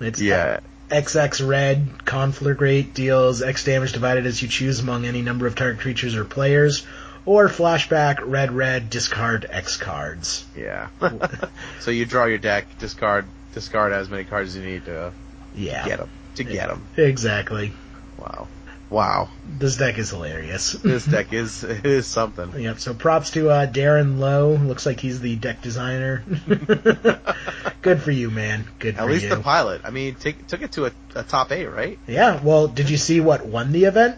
It's 0.00 0.20
Yeah. 0.20 0.58
XX 0.90 1.48
red 1.48 1.88
conflagrate 2.04 2.94
deals 2.94 3.42
X 3.42 3.64
damage 3.64 3.92
divided 3.92 4.26
as 4.26 4.40
you 4.40 4.48
choose 4.48 4.80
among 4.80 5.04
any 5.04 5.22
number 5.22 5.46
of 5.46 5.54
target 5.54 5.80
creatures 5.80 6.14
or 6.14 6.24
players, 6.24 6.86
or 7.24 7.48
flashback 7.48 8.18
red 8.22 8.52
red 8.52 8.88
discard 8.88 9.46
X 9.48 9.76
cards. 9.76 10.44
Yeah. 10.56 10.88
so 11.80 11.90
you 11.90 12.06
draw 12.06 12.26
your 12.26 12.38
deck, 12.38 12.78
discard 12.78 13.24
discard 13.52 13.92
as 13.92 14.08
many 14.08 14.24
cards 14.24 14.50
as 14.50 14.56
you 14.56 14.70
need 14.70 14.84
to 14.84 15.12
Yeah, 15.54 15.84
get 15.86 15.98
them. 15.98 16.08
To 16.36 16.44
get 16.44 16.68
them. 16.68 16.86
exactly. 16.96 17.72
Wow. 18.18 18.46
Wow. 18.88 19.28
This 19.58 19.76
deck 19.76 19.98
is 19.98 20.10
hilarious. 20.10 20.72
This 20.86 21.04
deck 21.04 21.32
is 21.32 21.64
is 21.64 22.06
something. 22.06 22.52
Yep. 22.60 22.78
So 22.78 22.94
props 22.94 23.30
to 23.32 23.50
uh, 23.50 23.66
Darren 23.66 24.18
Lowe. 24.18 24.54
Looks 24.54 24.86
like 24.86 25.00
he's 25.00 25.20
the 25.20 25.36
deck 25.36 25.62
designer. 25.62 26.22
Good 27.82 28.02
for 28.02 28.10
you, 28.10 28.30
man. 28.30 28.66
Good 28.78 28.96
At 28.96 29.06
least 29.06 29.24
you. 29.24 29.30
the 29.30 29.40
pilot. 29.40 29.82
I 29.84 29.90
mean, 29.90 30.14
take, 30.14 30.46
took 30.46 30.62
it 30.62 30.72
to 30.72 30.86
a, 30.86 30.92
a 31.14 31.22
top 31.22 31.52
eight, 31.52 31.66
right? 31.66 31.98
Yeah, 32.06 32.40
well, 32.42 32.68
did 32.68 32.90
you 32.90 32.96
see 32.96 33.20
what 33.20 33.46
won 33.46 33.72
the 33.72 33.84
event? 33.84 34.16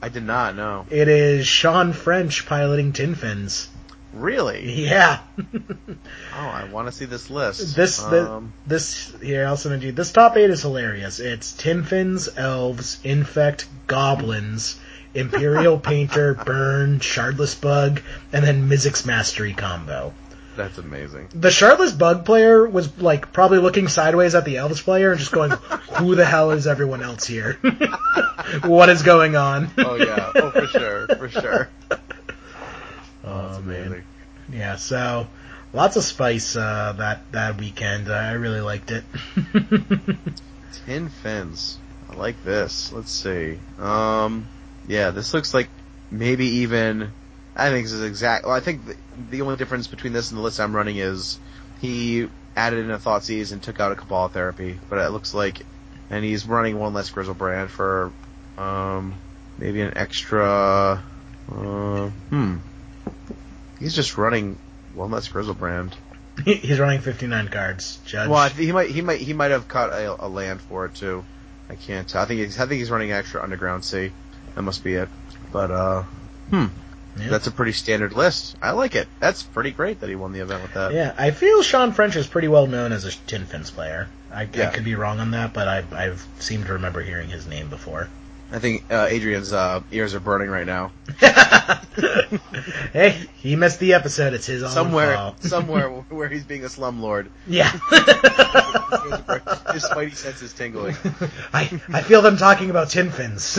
I 0.00 0.08
did 0.08 0.24
not 0.24 0.56
know. 0.56 0.86
It 0.90 1.08
is 1.08 1.46
Sean 1.46 1.92
French 1.92 2.46
piloting 2.46 2.92
Tin 2.92 3.14
Fins. 3.14 3.68
Really? 4.12 4.86
Yeah. 4.88 5.20
Oh, 6.34 6.46
I 6.48 6.64
want 6.64 6.88
to 6.88 6.92
see 6.92 7.04
this 7.04 7.28
list. 7.28 7.76
this 7.76 7.98
the, 7.98 8.32
Um, 8.32 8.52
this 8.66 9.12
here 9.22 9.46
I'll 9.46 9.56
send 9.58 9.74
it 9.74 9.80
to 9.80 9.86
you. 9.86 9.92
This 9.92 10.10
top 10.10 10.36
eight 10.38 10.48
is 10.48 10.62
hilarious. 10.62 11.20
It's 11.20 11.52
Tin 11.52 11.84
Fins, 11.84 12.28
Elves, 12.36 12.98
Infect, 13.04 13.66
Goblins, 13.86 14.80
Imperial 15.14 15.78
Painter, 15.90 16.32
Burn, 16.34 17.00
Shardless 17.00 17.60
Bug, 17.60 18.00
and 18.32 18.42
then 18.44 18.68
Mizzix 18.68 19.04
Mastery 19.04 19.52
combo. 19.52 20.14
That's 20.56 20.78
amazing. 20.78 21.28
The 21.34 21.48
Shardless 21.50 21.96
Bug 21.96 22.24
player 22.24 22.66
was 22.66 22.98
like 22.98 23.32
probably 23.32 23.58
looking 23.58 23.88
sideways 23.88 24.34
at 24.34 24.46
the 24.46 24.56
Elves 24.56 24.80
player 24.80 25.10
and 25.10 25.20
just 25.20 25.32
going, 25.32 25.50
"Who 25.98 26.14
the 26.14 26.24
hell 26.24 26.50
is 26.52 26.66
everyone 26.66 27.02
else 27.02 27.26
here? 27.26 27.58
what 28.62 28.88
is 28.88 29.02
going 29.02 29.36
on?" 29.36 29.70
Oh 29.78 29.96
yeah. 29.96 30.32
Oh 30.34 30.50
for 30.50 30.66
sure. 30.66 31.06
For 31.08 31.28
sure. 31.28 31.68
Oh, 33.24 33.60
man. 33.60 33.86
amazing. 33.86 34.04
Yeah, 34.52 34.76
so 34.76 35.26
lots 35.72 35.96
of 35.96 36.04
spice 36.04 36.56
uh, 36.56 36.94
that 36.98 37.30
that 37.32 37.58
weekend. 37.58 38.10
I 38.10 38.32
really 38.32 38.60
liked 38.60 38.90
it. 38.90 39.04
Tin 40.86 41.08
fins. 41.08 41.78
I 42.10 42.14
like 42.14 42.42
this. 42.44 42.92
Let's 42.92 43.10
see. 43.10 43.58
Um, 43.78 44.46
yeah, 44.86 45.10
this 45.10 45.32
looks 45.34 45.54
like 45.54 45.68
maybe 46.10 46.46
even. 46.46 47.10
I 47.54 47.70
think 47.70 47.84
this 47.84 47.92
is 47.92 48.02
exact. 48.02 48.44
Well, 48.44 48.54
I 48.54 48.60
think 48.60 48.86
the, 48.86 48.96
the 49.30 49.42
only 49.42 49.56
difference 49.56 49.86
between 49.86 50.12
this 50.12 50.30
and 50.30 50.38
the 50.38 50.42
list 50.42 50.58
I'm 50.60 50.74
running 50.74 50.96
is 50.96 51.38
he 51.80 52.28
added 52.56 52.80
in 52.80 52.90
a 52.90 52.98
Thoughtseize 52.98 53.52
and 53.52 53.62
took 53.62 53.80
out 53.80 53.92
a 53.92 53.96
Cabal 53.96 54.28
therapy, 54.28 54.78
but 54.88 54.98
it 54.98 55.10
looks 55.10 55.34
like, 55.34 55.60
and 56.10 56.24
he's 56.24 56.46
running 56.46 56.78
one 56.78 56.94
less 56.94 57.10
Griselbrand 57.10 57.68
for, 57.68 58.10
um, 58.56 59.14
maybe 59.58 59.80
an 59.82 59.96
extra. 59.96 61.02
Uh, 61.50 62.08
hmm. 62.08 62.56
He's 63.78 63.94
just 63.94 64.16
running 64.16 64.58
one 64.94 65.10
less 65.10 65.28
Griselbrand. 65.28 65.92
He's 66.44 66.78
running 66.78 67.00
59 67.00 67.48
cards. 67.48 67.98
Judge. 68.06 68.28
Well, 68.28 68.48
he 68.48 68.72
might 68.72 68.90
he 68.90 69.02
might 69.02 69.20
he 69.20 69.32
might 69.32 69.50
have 69.50 69.68
caught 69.68 69.90
a, 69.90 70.24
a 70.24 70.28
land 70.28 70.60
for 70.62 70.86
it 70.86 70.94
too. 70.94 71.24
I 71.68 71.74
can't 71.74 72.08
tell. 72.08 72.22
I 72.22 72.24
think 72.26 72.40
he's 72.40 72.58
I 72.58 72.66
think 72.66 72.78
he's 72.78 72.90
running 72.90 73.12
extra 73.12 73.42
underground 73.42 73.84
sea. 73.84 74.12
That 74.54 74.62
must 74.62 74.82
be 74.82 74.94
it. 74.94 75.08
But 75.52 75.70
uh, 75.70 76.02
hmm, 76.50 76.66
Yeah. 77.18 77.28
that's 77.28 77.46
a 77.46 77.50
pretty 77.50 77.72
standard 77.72 78.14
list. 78.14 78.56
I 78.62 78.70
like 78.70 78.94
it. 78.94 79.08
That's 79.20 79.42
pretty 79.42 79.72
great 79.72 80.00
that 80.00 80.08
he 80.08 80.14
won 80.16 80.32
the 80.32 80.40
event 80.40 80.62
with 80.62 80.74
that. 80.74 80.92
Yeah, 80.94 81.14
I 81.18 81.30
feel 81.32 81.62
Sean 81.62 81.92
French 81.92 82.16
is 82.16 82.26
pretty 82.26 82.48
well 82.48 82.66
known 82.66 82.92
as 82.92 83.04
a 83.04 83.10
Tin 83.26 83.44
Fins 83.44 83.70
player. 83.70 84.08
I, 84.32 84.42
I 84.42 84.46
could 84.46 84.84
be 84.84 84.94
wrong 84.94 85.20
on 85.20 85.32
that, 85.32 85.52
but 85.52 85.68
I 85.68 85.84
I've 85.92 86.26
seemed 86.38 86.66
to 86.66 86.72
remember 86.74 87.02
hearing 87.02 87.28
his 87.28 87.46
name 87.46 87.68
before. 87.68 88.08
I 88.52 88.58
think 88.58 88.84
uh, 88.90 89.06
Adrian's 89.08 89.52
uh, 89.52 89.82
ears 89.90 90.14
are 90.14 90.20
burning 90.20 90.50
right 90.50 90.66
now. 90.66 90.92
hey, 92.92 93.26
he 93.36 93.56
missed 93.56 93.80
the 93.80 93.94
episode. 93.94 94.34
It's 94.34 94.46
his 94.46 94.62
own 94.62 94.70
somewhere, 94.70 95.32
somewhere 95.40 95.88
where 95.88 96.28
he's 96.28 96.44
being 96.44 96.62
a 96.64 96.68
slumlord. 96.68 97.28
yeah. 97.46 97.70
His 99.72 99.84
spidey 99.84 100.14
senses 100.14 100.52
tingling. 100.52 100.94
I 101.52 101.80
I 101.92 102.02
feel 102.02 102.20
them 102.20 102.36
talking 102.36 102.68
about 102.68 102.90
tin 102.90 103.10
fins. 103.10 103.58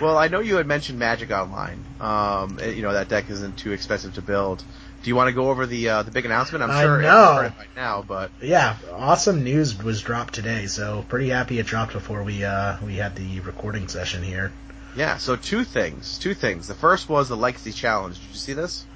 Well, 0.00 0.18
I 0.18 0.26
know 0.26 0.40
you 0.40 0.56
had 0.56 0.66
mentioned 0.66 0.98
Magic 0.98 1.30
Online. 1.30 1.84
Um, 2.00 2.58
you 2.64 2.82
know 2.82 2.92
that 2.92 3.08
deck 3.08 3.30
isn't 3.30 3.56
too 3.56 3.70
expensive 3.70 4.14
to 4.14 4.22
build. 4.22 4.64
Do 5.02 5.08
you 5.10 5.16
want 5.16 5.28
to 5.28 5.32
go 5.32 5.50
over 5.50 5.66
the 5.66 5.88
uh, 5.88 6.02
the 6.04 6.10
big 6.10 6.24
announcement? 6.24 6.62
I'm 6.62 6.70
I 6.70 6.82
sure 6.82 7.00
know. 7.02 7.22
it's 7.24 7.54
started 7.54 7.56
by 7.58 7.66
now, 7.80 8.02
but 8.06 8.30
yeah, 8.40 8.76
awesome 8.92 9.42
news 9.42 9.76
was 9.82 10.00
dropped 10.00 10.34
today, 10.34 10.66
so 10.66 11.04
pretty 11.08 11.28
happy 11.30 11.58
it 11.58 11.66
dropped 11.66 11.92
before 11.92 12.22
we 12.22 12.44
uh 12.44 12.76
we 12.84 12.96
had 12.96 13.16
the 13.16 13.40
recording 13.40 13.88
session 13.88 14.22
here. 14.22 14.52
yeah. 14.96 15.16
So 15.16 15.36
two 15.36 15.64
things, 15.64 16.18
two 16.18 16.34
things. 16.34 16.68
The 16.68 16.74
first 16.74 17.08
was 17.08 17.28
the 17.28 17.36
Legacy 17.36 17.72
Challenge. 17.72 18.18
Did 18.18 18.28
you 18.30 18.34
see 18.36 18.52
this? 18.52 18.86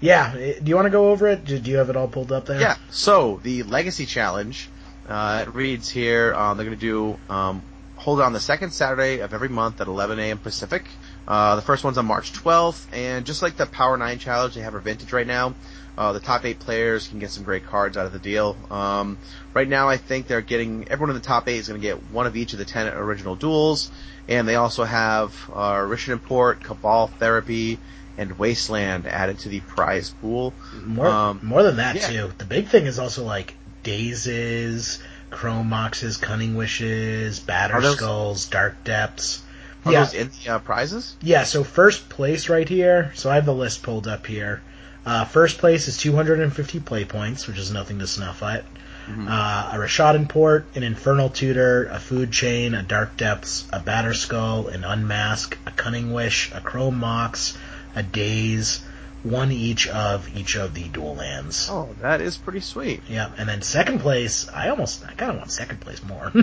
Yeah, 0.00 0.34
eh, 0.36 0.54
do 0.60 0.68
you 0.68 0.74
want 0.74 0.86
to 0.86 0.90
go 0.90 1.10
over 1.12 1.28
it? 1.28 1.44
Do 1.44 1.58
do 1.58 1.70
you 1.70 1.76
have 1.76 1.88
it 1.90 1.96
all 1.96 2.08
pulled 2.08 2.32
up 2.32 2.46
there? 2.46 2.60
Yeah. 2.60 2.76
So 2.90 3.40
the 3.44 3.62
Legacy 3.62 4.06
Challenge, 4.06 4.68
uh, 5.08 5.44
it 5.46 5.54
reads 5.54 5.88
here. 5.88 6.34
Um, 6.34 6.56
they're 6.56 6.66
going 6.66 6.78
to 6.78 6.80
do 6.80 7.16
um, 7.32 7.62
hold 7.94 8.20
on 8.20 8.32
the 8.32 8.40
second 8.40 8.72
Saturday 8.72 9.20
of 9.20 9.32
every 9.32 9.48
month 9.48 9.80
at 9.80 9.86
11 9.86 10.18
a.m. 10.18 10.38
Pacific. 10.38 10.84
Uh, 11.26 11.56
the 11.56 11.62
first 11.62 11.84
one's 11.84 11.98
on 11.98 12.06
March 12.06 12.32
12th, 12.32 12.84
and 12.92 13.24
just 13.24 13.42
like 13.42 13.56
the 13.56 13.66
Power 13.66 13.96
Nine 13.96 14.18
Challenge, 14.18 14.54
they 14.54 14.60
have 14.60 14.74
a 14.74 14.80
vintage 14.80 15.12
right 15.12 15.26
now. 15.26 15.54
Uh, 15.96 16.12
the 16.12 16.20
top 16.20 16.44
eight 16.46 16.58
players 16.58 17.06
can 17.06 17.18
get 17.18 17.30
some 17.30 17.44
great 17.44 17.66
cards 17.66 17.96
out 17.96 18.06
of 18.06 18.12
the 18.12 18.18
deal. 18.18 18.56
Um, 18.70 19.18
right 19.52 19.68
now, 19.68 19.88
I 19.88 19.98
think 19.98 20.26
they're 20.26 20.40
getting 20.40 20.88
everyone 20.88 21.10
in 21.10 21.16
the 21.20 21.26
top 21.26 21.48
eight 21.48 21.58
is 21.58 21.68
going 21.68 21.80
to 21.80 21.86
get 21.86 22.10
one 22.10 22.26
of 22.26 22.34
each 22.34 22.54
of 22.54 22.58
the 22.58 22.64
ten 22.64 22.88
original 22.88 23.36
duels, 23.36 23.90
and 24.26 24.48
they 24.48 24.54
also 24.56 24.84
have 24.84 25.34
uh, 25.52 25.74
Rishadan 25.74 26.22
Port, 26.22 26.64
Cabal 26.64 27.08
Therapy, 27.08 27.78
and 28.16 28.38
Wasteland 28.38 29.06
added 29.06 29.38
to 29.40 29.48
the 29.50 29.60
prize 29.60 30.10
pool. 30.10 30.54
More 30.84 31.06
Um, 31.08 31.40
more 31.42 31.62
than 31.62 31.76
that 31.76 31.96
yeah. 31.96 32.06
too. 32.08 32.32
The 32.38 32.46
big 32.46 32.68
thing 32.68 32.86
is 32.86 32.98
also 32.98 33.24
like 33.24 33.54
dazes, 33.82 34.98
chrome 35.30 35.68
moxes, 35.68 36.16
cunning 36.20 36.54
wishes, 36.56 37.38
Batterskulls, 37.40 38.50
dark 38.50 38.82
depths. 38.84 39.41
Are 39.84 39.92
yeah, 39.92 40.10
in 40.12 40.30
the 40.44 40.52
uh, 40.52 40.58
prizes? 40.60 41.16
yeah. 41.22 41.44
So 41.44 41.64
first 41.64 42.08
place 42.08 42.48
right 42.48 42.68
here. 42.68 43.12
So 43.14 43.30
I 43.30 43.34
have 43.34 43.46
the 43.46 43.54
list 43.54 43.82
pulled 43.82 44.06
up 44.06 44.26
here. 44.26 44.62
Uh, 45.04 45.24
first 45.24 45.58
place 45.58 45.88
is 45.88 45.96
250 45.96 46.80
play 46.80 47.04
points, 47.04 47.48
which 47.48 47.58
is 47.58 47.72
nothing 47.72 47.98
to 47.98 48.06
snuff 48.06 48.42
at. 48.42 48.64
Uh, 49.08 49.70
a 49.72 49.78
Rishadan 49.78 50.28
Port, 50.28 50.64
an 50.76 50.84
Infernal 50.84 51.28
Tutor, 51.28 51.86
a 51.86 51.98
Food 51.98 52.30
Chain, 52.30 52.74
a 52.74 52.84
Dark 52.84 53.16
Depths, 53.16 53.66
a 53.72 53.80
Batterskull, 53.80 54.72
an 54.72 54.84
Unmask, 54.84 55.58
a 55.66 55.72
Cunning 55.72 56.12
Wish, 56.12 56.52
a 56.54 56.60
Chrome 56.60 56.98
Mox, 56.98 57.58
a 57.96 58.04
Daze, 58.04 58.80
one 59.22 59.52
each 59.52 59.86
of 59.88 60.36
each 60.36 60.56
of 60.56 60.74
the 60.74 60.84
dual 60.88 61.14
lands. 61.14 61.68
Oh, 61.70 61.94
that 62.00 62.20
is 62.20 62.36
pretty 62.36 62.60
sweet. 62.60 63.02
Yeah, 63.08 63.30
and 63.38 63.48
then 63.48 63.62
second 63.62 64.00
place, 64.00 64.48
I 64.48 64.70
almost, 64.70 65.04
I 65.06 65.12
kind 65.12 65.30
of 65.30 65.38
want 65.38 65.52
second 65.52 65.80
place 65.80 66.02
more. 66.02 66.32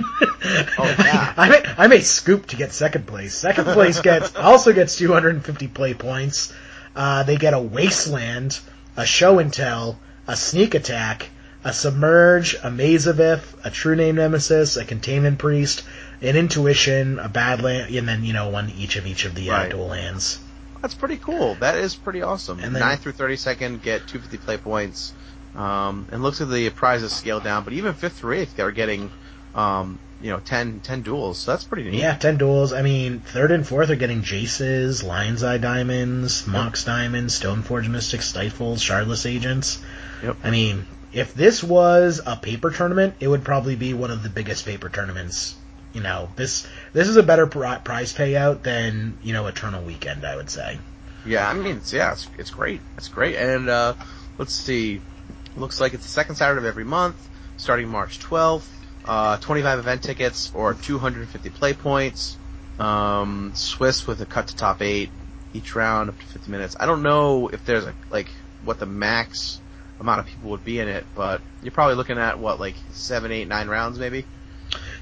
Oh, 0.81 0.95
yeah. 0.97 1.33
I, 1.35 1.49
may, 1.49 1.63
I 1.77 1.87
may 1.87 1.99
scoop 1.99 2.47
to 2.47 2.55
get 2.55 2.71
second 2.71 3.05
place. 3.05 3.35
Second 3.35 3.65
place 3.65 3.99
gets 3.99 4.33
also 4.35 4.71
gets 4.71 4.97
250 4.97 5.67
play 5.67 5.93
points. 5.93 6.53
Uh, 6.95 7.23
they 7.23 7.35
get 7.35 7.53
a 7.53 7.59
wasteland, 7.59 8.57
a 8.95 9.05
show 9.05 9.39
and 9.39 9.51
tell, 9.53 9.99
a 10.27 10.37
sneak 10.37 10.75
attack, 10.75 11.29
a 11.63 11.73
submerge, 11.73 12.55
a 12.63 12.71
Maze 12.71 13.07
of 13.07 13.19
Ith, 13.19 13.55
a 13.65 13.69
true 13.69 13.95
name 13.95 14.15
nemesis, 14.15 14.77
a 14.77 14.85
containment 14.85 15.39
priest, 15.39 15.83
an 16.21 16.35
intuition, 16.35 17.19
a 17.19 17.27
badland, 17.27 17.95
and 17.97 18.07
then 18.07 18.23
you 18.23 18.33
know 18.33 18.49
one 18.49 18.69
each 18.77 18.95
of 18.95 19.05
each 19.05 19.25
of 19.25 19.35
the 19.35 19.51
uh, 19.51 19.67
dual 19.67 19.87
lands. 19.87 20.39
That's 20.81 20.93
pretty 20.93 21.17
cool. 21.17 21.55
That 21.55 21.75
is 21.77 21.95
pretty 21.95 22.21
awesome. 22.21 22.59
And 22.59 22.73
then- 22.73 22.81
9 22.81 22.97
through 22.97 23.13
32nd 23.13 23.81
get 23.81 24.07
250 24.07 24.37
play 24.37 24.57
points. 24.57 25.13
Um, 25.55 26.07
and 26.11 26.21
looks 26.21 26.39
like 26.39 26.49
the 26.49 26.69
prizes 26.69 27.11
scale 27.11 27.39
down, 27.39 27.63
but 27.63 27.73
even 27.73 27.93
5th 27.93 28.13
through 28.13 28.37
8th 28.37 28.55
they're 28.55 28.71
getting, 28.71 29.11
um, 29.55 29.97
you 30.21 30.31
know, 30.31 30.39
10, 30.39 30.79
10 30.81 31.01
duels. 31.01 31.39
So 31.39 31.51
that's 31.51 31.63
pretty 31.63 31.89
neat. 31.89 31.99
Yeah, 31.99 32.13
ten 32.15 32.37
duels. 32.37 32.71
I 32.71 32.81
mean, 32.81 33.19
third 33.19 33.51
and 33.51 33.65
fourth 33.67 33.89
are 33.89 33.95
getting 33.95 34.21
Jaces, 34.21 35.03
Lion's 35.03 35.43
Eye 35.43 35.57
Diamonds, 35.57 36.45
Mox 36.45 36.83
Diamonds, 36.83 37.39
Stoneforge 37.39 37.89
Mystics, 37.89 38.27
Stifles, 38.27 38.81
Shardless 38.83 39.25
Agents. 39.25 39.79
Yep. 40.23 40.37
I 40.43 40.51
mean, 40.51 40.85
if 41.13 41.33
this 41.33 41.63
was 41.63 42.21
a 42.25 42.35
paper 42.35 42.69
tournament, 42.69 43.15
it 43.19 43.27
would 43.27 43.43
probably 43.43 43.75
be 43.75 43.93
one 43.93 44.11
of 44.11 44.21
the 44.21 44.29
biggest 44.29 44.65
paper 44.65 44.89
tournaments. 44.89 45.55
You 45.93 46.01
know, 46.01 46.29
this 46.35 46.67
this 46.93 47.07
is 47.07 47.17
a 47.17 47.23
better 47.23 47.47
pri- 47.47 47.79
prize 47.79 48.13
payout 48.13 48.61
than 48.61 49.17
you 49.23 49.33
know 49.33 49.47
Eternal 49.47 49.83
Weekend. 49.83 50.25
I 50.25 50.35
would 50.35 50.49
say. 50.49 50.79
Yeah, 51.25 51.49
I 51.49 51.53
mean, 51.53 51.77
it's, 51.77 51.93
yeah, 51.93 52.13
it's, 52.13 52.29
it's 52.37 52.51
great. 52.51 52.81
It's 52.97 53.07
great. 53.07 53.35
And, 53.35 53.69
uh, 53.69 53.93
let's 54.37 54.53
see. 54.53 55.01
Looks 55.57 55.81
like 55.81 55.93
it's 55.93 56.03
the 56.03 56.09
second 56.09 56.35
Saturday 56.35 56.59
of 56.59 56.65
every 56.65 56.85
month, 56.85 57.15
starting 57.57 57.87
March 57.89 58.19
12th. 58.19 58.67
Uh, 59.05 59.37
25 59.37 59.79
event 59.79 60.03
tickets 60.03 60.51
or 60.53 60.73
250 60.73 61.49
play 61.49 61.73
points. 61.73 62.37
Um, 62.77 63.51
Swiss 63.55 64.05
with 64.05 64.21
a 64.21 64.25
cut 64.25 64.47
to 64.47 64.55
top 64.55 64.81
eight 64.81 65.09
each 65.53 65.75
round 65.75 66.09
up 66.09 66.19
to 66.19 66.25
50 66.25 66.51
minutes. 66.51 66.75
I 66.79 66.85
don't 66.85 67.01
know 67.01 67.47
if 67.47 67.65
there's 67.65 67.85
a, 67.85 67.93
like, 68.11 68.29
what 68.63 68.79
the 68.79 68.85
max 68.85 69.59
amount 69.99 70.19
of 70.19 70.27
people 70.27 70.51
would 70.51 70.63
be 70.63 70.79
in 70.79 70.87
it, 70.87 71.05
but 71.15 71.41
you're 71.63 71.71
probably 71.71 71.95
looking 71.95 72.17
at 72.17 72.39
what, 72.39 72.59
like, 72.59 72.75
seven, 72.91 73.31
eight, 73.31 73.47
nine 73.47 73.67
rounds 73.67 73.99
maybe? 73.99 74.25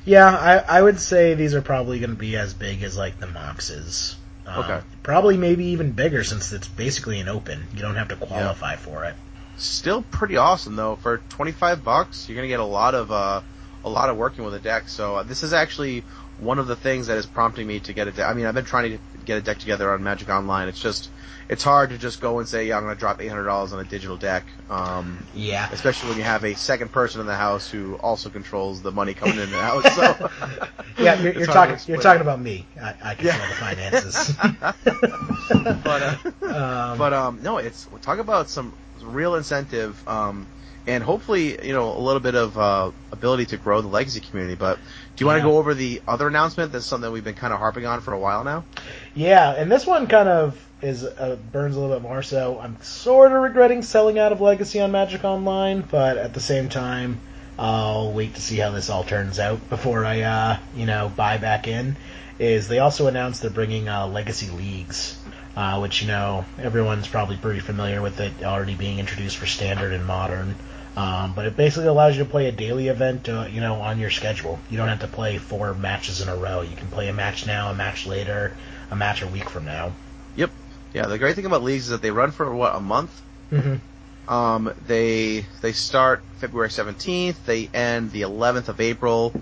Yeah, 0.08 0.30
I, 0.30 0.78
I 0.78 0.82
would 0.82 1.02
say 1.02 1.34
these 1.34 1.54
are 1.54 1.62
probably 1.62 2.00
going 2.00 2.12
to 2.12 2.16
be 2.16 2.38
as 2.38 2.54
big 2.54 2.82
as 2.84 2.98
like 2.98 3.20
the 3.20 3.28
Moxes. 3.28 4.16
Um, 4.46 4.64
Okay. 4.64 4.80
Probably 5.04 5.36
maybe 5.36 5.66
even 5.66 5.92
bigger 5.92 6.24
since 6.24 6.54
it's 6.54 6.70
basically 6.70 7.20
an 7.20 7.28
open. 7.28 7.68
You 7.74 7.82
don't 7.82 7.96
have 7.96 8.08
to 8.08 8.16
qualify 8.16 8.78
for 8.78 9.04
it. 9.04 9.16
Still 9.58 10.04
pretty 10.04 10.38
awesome 10.38 10.78
though. 10.78 10.96
For 10.96 11.18
25 11.30 11.84
bucks, 11.84 12.30
you're 12.30 12.38
gonna 12.38 12.48
get 12.48 12.62
a 12.62 12.64
lot 12.64 12.96
of, 12.96 13.12
uh, 13.12 13.42
a 13.84 13.90
lot 13.90 14.10
of 14.10 14.16
working 14.16 14.46
with 14.46 14.54
a 14.54 14.60
deck. 14.60 14.88
So 14.88 15.18
uh, 15.18 15.24
this 15.24 15.44
is 15.44 15.52
actually 15.52 16.06
one 16.40 16.60
of 16.60 16.68
the 16.68 16.78
things 16.78 17.08
that 17.08 17.18
is 17.18 17.26
prompting 17.26 17.68
me 17.68 17.82
to 17.82 17.92
get 17.94 18.08
a 18.08 18.12
deck. 18.12 18.30
I 18.30 18.34
mean, 18.34 18.46
I've 18.46 18.56
been 18.56 18.64
trying 18.64 18.92
to 18.92 19.00
get 19.26 19.38
a 19.38 19.42
deck 19.42 19.58
together 19.58 19.92
on 19.92 20.04
Magic 20.04 20.30
Online. 20.30 20.70
It's 20.70 20.80
just, 20.80 21.10
it's 21.50 21.64
hard 21.64 21.90
to 21.92 21.98
just 21.98 22.20
go 22.20 22.40
and 22.40 22.48
say, 22.48 22.68
yeah, 22.68 22.78
I'm 22.78 22.84
gonna 22.84 22.96
drop 22.96 23.20
$800 23.20 23.74
on 23.74 23.80
a 23.80 23.84
digital 23.86 24.18
deck. 24.18 24.48
Um, 24.70 25.26
Yeah. 25.34 25.70
especially 25.72 26.10
when 26.10 26.18
you 26.18 26.24
have 26.24 26.44
a 26.44 26.56
second 26.56 26.92
person 26.92 27.22
in 27.22 27.28
the 27.28 27.36
house 27.36 27.70
who 27.70 27.96
also 27.96 28.30
controls 28.30 28.82
the 28.82 28.92
money 28.92 29.14
coming 29.14 29.38
in 29.38 29.44
and 29.44 29.54
out. 29.54 29.86
So 29.88 30.30
Yeah, 31.00 31.22
you're, 31.22 31.34
you're 31.34 31.48
talking. 31.48 31.78
You're 31.86 32.02
talking 32.02 32.22
about 32.22 32.40
me. 32.42 32.66
I, 32.82 32.96
I 33.04 33.16
control 33.16 33.40
Yeah. 33.40 33.48
the 33.48 33.54
finances. 33.56 34.36
but 35.84 36.02
uh, 36.02 36.18
Um, 36.48 36.98
but 36.98 37.14
um, 37.14 37.40
no, 37.44 37.58
it's 37.58 37.88
talk 38.02 38.20
about 38.20 38.50
some 38.50 38.74
real 39.02 39.36
incentive, 39.36 40.02
um, 40.08 40.48
and 40.88 41.04
hopefully 41.04 41.58
you 41.66 41.74
know 41.74 41.96
a 41.96 42.00
little 42.00 42.20
bit 42.20 42.36
of 42.36 42.58
uh, 42.58 42.92
ability 43.12 43.46
to 43.48 43.58
grow 43.58 43.82
the 43.82 43.88
legacy 43.88 44.22
community. 44.22 44.56
But 44.56 44.80
Do 45.18 45.24
you 45.24 45.28
want 45.28 45.40
Yeah. 45.40 45.46
to 45.46 45.50
go 45.50 45.58
over 45.58 45.74
the 45.74 46.02
other 46.08 46.28
announcement? 46.28 46.72
That's 46.72 46.86
something 46.86 47.12
we've 47.12 47.24
been 47.24 47.34
kind 47.34 47.52
of 47.52 47.58
harping 47.60 47.88
on 47.88 48.02
for 48.02 48.14
a 48.14 48.20
while 48.20 48.44
now. 48.44 48.64
Yeah, 49.16 49.52
and 49.52 49.72
this 49.72 49.86
one 49.86 50.06
kind 50.06 50.30
of 50.30 50.64
is 50.84 51.04
uh, 51.04 51.38
burns 51.52 51.76
a 51.76 51.80
little 51.80 51.96
bit 51.96 52.04
more. 52.04 52.22
So 52.22 52.60
I'm 52.62 52.80
sort 52.84 53.32
of 53.32 53.42
regretting 53.42 53.82
selling 53.82 54.20
out 54.20 54.32
of 54.32 54.42
Legacy 54.42 54.80
on 54.80 54.92
Magic 54.92 55.24
Online, 55.26 55.82
but 55.82 56.18
at 56.18 56.36
the 56.36 56.40
same 56.40 56.70
time, 56.70 57.20
I'll 57.58 58.12
wait 58.14 58.36
to 58.36 58.42
see 58.42 58.58
how 58.58 58.70
this 58.70 58.92
all 58.92 59.04
turns 59.04 59.40
out 59.40 59.68
before 59.72 60.06
I, 60.06 60.22
uh, 60.22 60.58
you 60.76 60.86
know, 60.86 61.12
buy 61.16 61.38
back 61.38 61.68
in. 61.68 61.96
Is 62.38 62.68
they 62.68 62.78
also 62.78 63.08
announced 63.08 63.42
they're 63.42 63.50
bringing 63.50 63.90
uh, 63.90 64.06
Legacy 64.06 64.52
Leagues, 64.52 65.18
uh, 65.56 65.80
which 65.80 66.04
you 66.04 66.08
know 66.08 66.46
everyone's 66.60 67.08
probably 67.08 67.38
pretty 67.38 67.62
familiar 67.62 68.04
with 68.04 68.20
it 68.20 68.34
already 68.44 68.76
being 68.76 69.00
introduced 69.00 69.38
for 69.38 69.48
Standard 69.48 69.94
and 69.94 70.06
Modern. 70.06 70.54
Um, 70.98 71.34
but 71.36 71.46
it 71.46 71.56
basically 71.56 71.88
allows 71.88 72.18
you 72.18 72.24
to 72.24 72.30
play 72.30 72.48
a 72.48 72.52
daily 72.52 72.88
event, 72.88 73.30
uh, 73.30 73.46
you 73.52 73.62
know, 73.62 73.76
on 73.76 74.00
your 74.00 74.10
schedule. 74.10 74.60
You 74.68 74.78
don't 74.78 74.88
have 74.88 75.02
to 75.02 75.08
play 75.08 75.38
four 75.38 75.76
matches 75.76 76.22
in 76.22 76.28
a 76.28 76.36
row. 76.36 76.62
You 76.62 76.76
can 76.76 76.88
play 76.88 77.08
a 77.08 77.14
match 77.14 77.46
now, 77.46 77.70
a 77.70 77.76
match 77.76 78.08
later, 78.08 78.58
a 78.90 78.96
match 78.96 79.22
a 79.22 79.28
week 79.28 79.48
from 79.48 79.66
now. 79.66 79.94
Yep. 80.36 80.50
Yeah. 80.96 81.06
The 81.06 81.20
great 81.20 81.36
thing 81.36 81.46
about 81.46 81.62
leagues 81.62 81.84
is 81.84 81.90
that 81.90 82.02
they 82.02 82.10
run 82.10 82.32
for 82.32 82.52
what 82.52 82.76
a 82.76 82.80
month. 82.80 83.12
Mm-hmm. 83.52 84.34
Um, 84.34 84.74
they 84.88 85.46
they 85.62 85.72
start 85.72 86.24
February 86.40 86.72
seventeenth. 86.72 87.46
They 87.46 87.70
end 87.72 88.12
the 88.12 88.24
eleventh 88.24 88.68
of 88.68 88.82
April. 88.82 89.40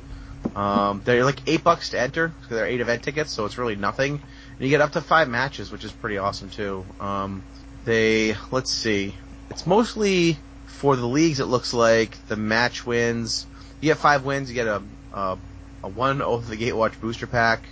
Um, 0.57 1.01
they're 1.05 1.23
like 1.23 1.39
eight 1.47 1.63
bucks 1.63 1.91
to 1.91 1.99
enter. 1.99 2.33
'cause 2.41 2.49
They're 2.49 2.67
eight 2.67 2.81
event 2.81 3.01
tickets, 3.01 3.31
so 3.31 3.45
it's 3.45 3.57
really 3.57 3.77
nothing. 3.77 4.11
And 4.11 4.59
you 4.59 4.69
get 4.69 4.81
up 4.81 4.91
to 4.91 5.01
five 5.01 5.29
matches, 5.29 5.71
which 5.71 5.85
is 5.85 5.91
pretty 5.93 6.17
awesome 6.17 6.49
too. 6.49 6.85
Um, 6.99 7.43
they 7.85 8.35
let's 8.51 8.71
see. 8.71 9.15
It's 9.49 9.65
mostly 9.65 10.37
for 10.85 11.01
the 11.01 11.07
leagues. 11.07 11.39
It 11.39 11.45
looks 11.45 11.73
like 11.73 12.17
the 12.27 12.35
match 12.35 12.85
wins. 12.85 13.47
You 13.81 13.89
get 13.91 13.97
five 13.97 14.23
wins. 14.23 14.49
You 14.49 14.55
get 14.55 14.67
a 14.67 14.83
a, 15.13 15.37
a 15.83 15.87
one 15.89 16.21
Oath 16.21 16.43
of 16.43 16.47
the 16.49 16.57
Gatewatch 16.57 16.99
booster 16.99 17.27
pack, 17.27 17.63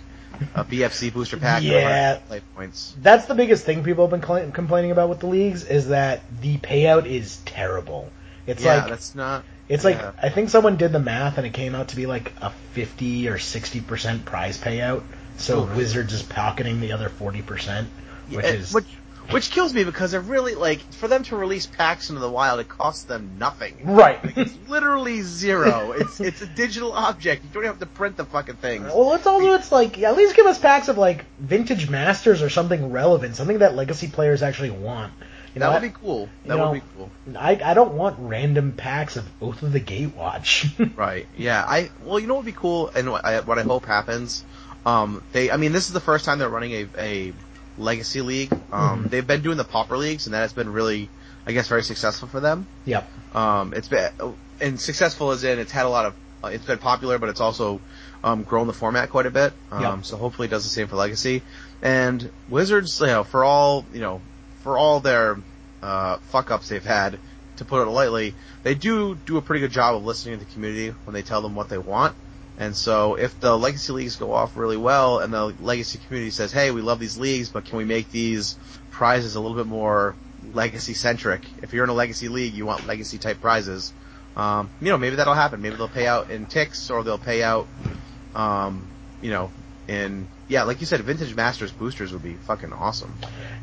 a 0.54 0.64
BFZ 0.64 1.12
booster 1.12 1.36
pack. 1.36 1.62
Yeah. 1.62 2.14
100 2.14 2.30
life 2.30 2.42
points. 2.54 2.96
That's 3.00 3.26
the 3.26 3.34
biggest 3.34 3.64
thing 3.64 3.84
people 3.84 4.08
have 4.08 4.10
been 4.20 4.26
cl- 4.26 4.50
complaining 4.50 4.90
about 4.90 5.08
with 5.10 5.20
the 5.20 5.26
leagues 5.26 5.64
is 5.64 5.88
that 5.88 6.22
the 6.40 6.58
payout 6.58 7.06
is 7.06 7.36
terrible. 7.44 8.10
It's 8.46 8.62
yeah, 8.64 8.76
like 8.76 8.88
that's 8.88 9.14
not. 9.14 9.44
it's 9.68 9.84
yeah. 9.84 9.90
like 9.90 10.24
I 10.24 10.28
think 10.30 10.50
someone 10.50 10.76
did 10.76 10.92
the 10.92 10.98
math 10.98 11.38
and 11.38 11.46
it 11.46 11.52
came 11.54 11.74
out 11.74 11.88
to 11.88 11.96
be 11.96 12.06
like 12.06 12.32
a 12.40 12.50
fifty 12.72 13.28
or 13.28 13.38
sixty 13.38 13.80
percent 13.80 14.24
prize 14.24 14.58
payout. 14.58 15.02
So 15.36 15.60
Oh. 15.60 15.76
Wizards 15.76 16.12
is 16.12 16.22
pocketing 16.22 16.80
the 16.80 16.92
other 16.92 17.08
forty 17.08 17.42
percent, 17.42 17.88
which 18.28 18.44
Yeah, 18.44 18.52
is 18.52 18.72
which 18.74 18.86
which 19.30 19.50
kills 19.50 19.72
me 19.74 19.84
because 19.84 20.10
they're 20.12 20.20
really 20.20 20.54
like 20.54 20.80
for 20.94 21.08
them 21.08 21.22
to 21.24 21.36
release 21.36 21.66
packs 21.66 22.08
into 22.10 22.20
the 22.20 22.30
wild, 22.30 22.60
it 22.60 22.68
costs 22.68 23.04
them 23.04 23.36
nothing. 23.38 23.76
right. 23.84 24.22
Like, 24.24 24.36
It's 24.38 24.54
literally 24.68 25.22
zero. 25.22 25.92
it's 25.92 26.20
it's 26.20 26.42
a 26.42 26.46
digital 26.46 26.92
object. 26.92 27.44
You 27.44 27.50
don't 27.54 27.64
have 27.64 27.78
to 27.80 27.86
print 27.86 28.16
the 28.16 28.24
fucking 28.24 28.56
things. 28.56 28.84
Well, 28.84 29.14
it's 29.14 29.26
also 29.26 29.52
it's 29.54 29.72
like 29.72 29.98
at 30.02 30.16
least 30.16 30.36
give 30.36 30.46
us 30.46 30.58
packs 30.58 30.88
of 30.88 30.98
like 30.98 31.24
vintage 31.38 31.88
masters 31.88 32.42
or 32.42 32.48
something 32.50 32.92
relevant, 32.92 33.36
something 33.36 33.58
that 33.58 33.74
legacy 33.74 34.08
players 34.08 34.42
actually 34.42 34.70
want. 34.70 35.12
You 35.54 35.60
know, 35.60 35.70
that 35.70 35.82
would 35.82 35.88
be 35.92 35.98
cool. 36.00 36.28
That 36.46 36.56
know- 36.56 36.70
would 36.72 36.80
be 36.82 36.86
cool. 36.96 37.10
I 37.38 37.60
I 37.64 37.74
don't 37.74 37.94
want 37.94 38.16
random 38.18 38.72
packs 38.72 39.16
of 39.16 39.24
Oath 39.40 39.62
of 39.62 39.72
the 39.72 39.80
Gatewatch. 39.80 40.96
Right. 40.96 41.26
Yeah. 41.36 41.64
I 41.66 41.90
well, 42.02 42.18
you 42.18 42.26
know 42.26 42.34
what 42.34 42.44
would 42.44 42.52
be 42.52 42.58
cool, 42.58 42.88
and 42.94 43.10
what 43.12 43.24
I, 43.24 43.40
what 43.40 43.58
I 43.58 43.62
hope 43.62 43.84
happens. 43.86 44.44
Um, 44.84 45.22
they. 45.32 45.50
I 45.50 45.56
mean, 45.56 45.72
this 45.72 45.86
is 45.86 45.92
the 45.92 46.00
first 46.00 46.24
time 46.24 46.38
they're 46.40 46.48
running 46.48 46.72
a 46.72 46.86
a 46.98 47.32
legacy 47.78 48.20
league. 48.20 48.52
Um, 48.72 49.04
Mhm. 49.04 49.10
they've 49.10 49.26
been 49.26 49.42
doing 49.42 49.56
the 49.56 49.64
pauper 49.64 49.96
leagues, 49.96 50.26
and 50.26 50.34
that 50.34 50.40
has 50.40 50.52
been 50.52 50.72
really, 50.72 51.08
I 51.46 51.52
guess, 51.52 51.68
very 51.68 51.82
successful 51.82 52.28
for 52.28 52.40
them. 52.40 52.66
yep. 52.84 53.08
Um, 53.34 53.74
it's 53.74 53.88
been 53.88 54.10
and 54.60 54.80
successful 54.80 55.32
as 55.32 55.42
in 55.44 55.58
it's 55.58 55.72
had 55.72 55.84
a 55.86 55.88
lot 55.88 56.06
of 56.06 56.14
uh, 56.44 56.48
it's 56.48 56.64
been 56.64 56.78
popular, 56.78 57.18
but 57.18 57.28
it's 57.28 57.40
also 57.40 57.80
um, 58.22 58.42
grown 58.44 58.66
the 58.66 58.72
format 58.72 59.10
quite 59.10 59.26
a 59.26 59.30
bit. 59.30 59.52
Um, 59.72 59.80
Yep. 59.82 60.04
So 60.04 60.16
hopefully 60.16 60.46
it 60.46 60.50
does 60.50 60.62
the 60.64 60.70
same 60.70 60.86
for 60.88 60.96
Legacy. 60.96 61.42
And 61.82 62.30
Wizards, 62.48 62.98
you 63.00 63.06
know, 63.06 63.24
for 63.24 63.44
all 63.44 63.84
you 63.92 64.00
know, 64.00 64.20
for 64.62 64.78
all 64.78 65.00
their 65.00 65.38
uh, 65.82 66.16
fuck 66.30 66.50
ups 66.50 66.68
they've 66.68 66.84
had, 66.84 67.18
to 67.56 67.64
put 67.64 67.82
it 67.82 67.90
lightly, 67.90 68.34
they 68.62 68.74
do 68.74 69.14
do 69.26 69.36
a 69.36 69.42
pretty 69.42 69.60
good 69.60 69.70
job 69.72 69.94
of 69.96 70.04
listening 70.04 70.38
to 70.38 70.44
the 70.44 70.50
community 70.52 70.94
when 71.04 71.14
they 71.14 71.22
tell 71.22 71.42
them 71.42 71.54
what 71.54 71.68
they 71.68 71.78
want. 71.78 72.14
And 72.56 72.76
so 72.76 73.16
if 73.16 73.38
the 73.40 73.56
legacy 73.56 73.92
leagues 73.92 74.16
go 74.16 74.32
off 74.32 74.56
really 74.56 74.76
well 74.76 75.18
and 75.18 75.32
the 75.32 75.54
legacy 75.60 75.98
community 76.06 76.30
says, 76.30 76.52
hey, 76.52 76.70
we 76.70 76.82
love 76.82 77.00
these 77.00 77.18
leagues, 77.18 77.48
but 77.48 77.64
can 77.64 77.78
we 77.78 77.84
make 77.84 78.10
these 78.10 78.56
prizes 78.90 79.34
a 79.34 79.40
little 79.40 79.56
bit 79.56 79.66
more 79.66 80.14
legacy 80.52 80.94
centric? 80.94 81.42
If 81.62 81.72
you're 81.72 81.84
in 81.84 81.90
a 81.90 81.94
legacy 81.94 82.28
league, 82.28 82.54
you 82.54 82.64
want 82.64 82.86
legacy 82.86 83.18
type 83.18 83.40
prizes. 83.40 83.92
Um, 84.36 84.70
you 84.80 84.88
know, 84.88 84.98
maybe 84.98 85.16
that'll 85.16 85.34
happen. 85.34 85.62
Maybe 85.62 85.76
they'll 85.76 85.88
pay 85.88 86.06
out 86.06 86.30
in 86.30 86.46
ticks 86.46 86.90
or 86.90 87.02
they'll 87.02 87.18
pay 87.18 87.42
out, 87.42 87.66
um, 88.34 88.86
you 89.20 89.30
know, 89.30 89.50
in, 89.88 90.28
yeah, 90.48 90.62
like 90.62 90.80
you 90.80 90.86
said, 90.86 91.00
vintage 91.00 91.34
masters 91.34 91.72
boosters 91.72 92.12
would 92.12 92.22
be 92.22 92.34
fucking 92.34 92.72
awesome. 92.72 93.12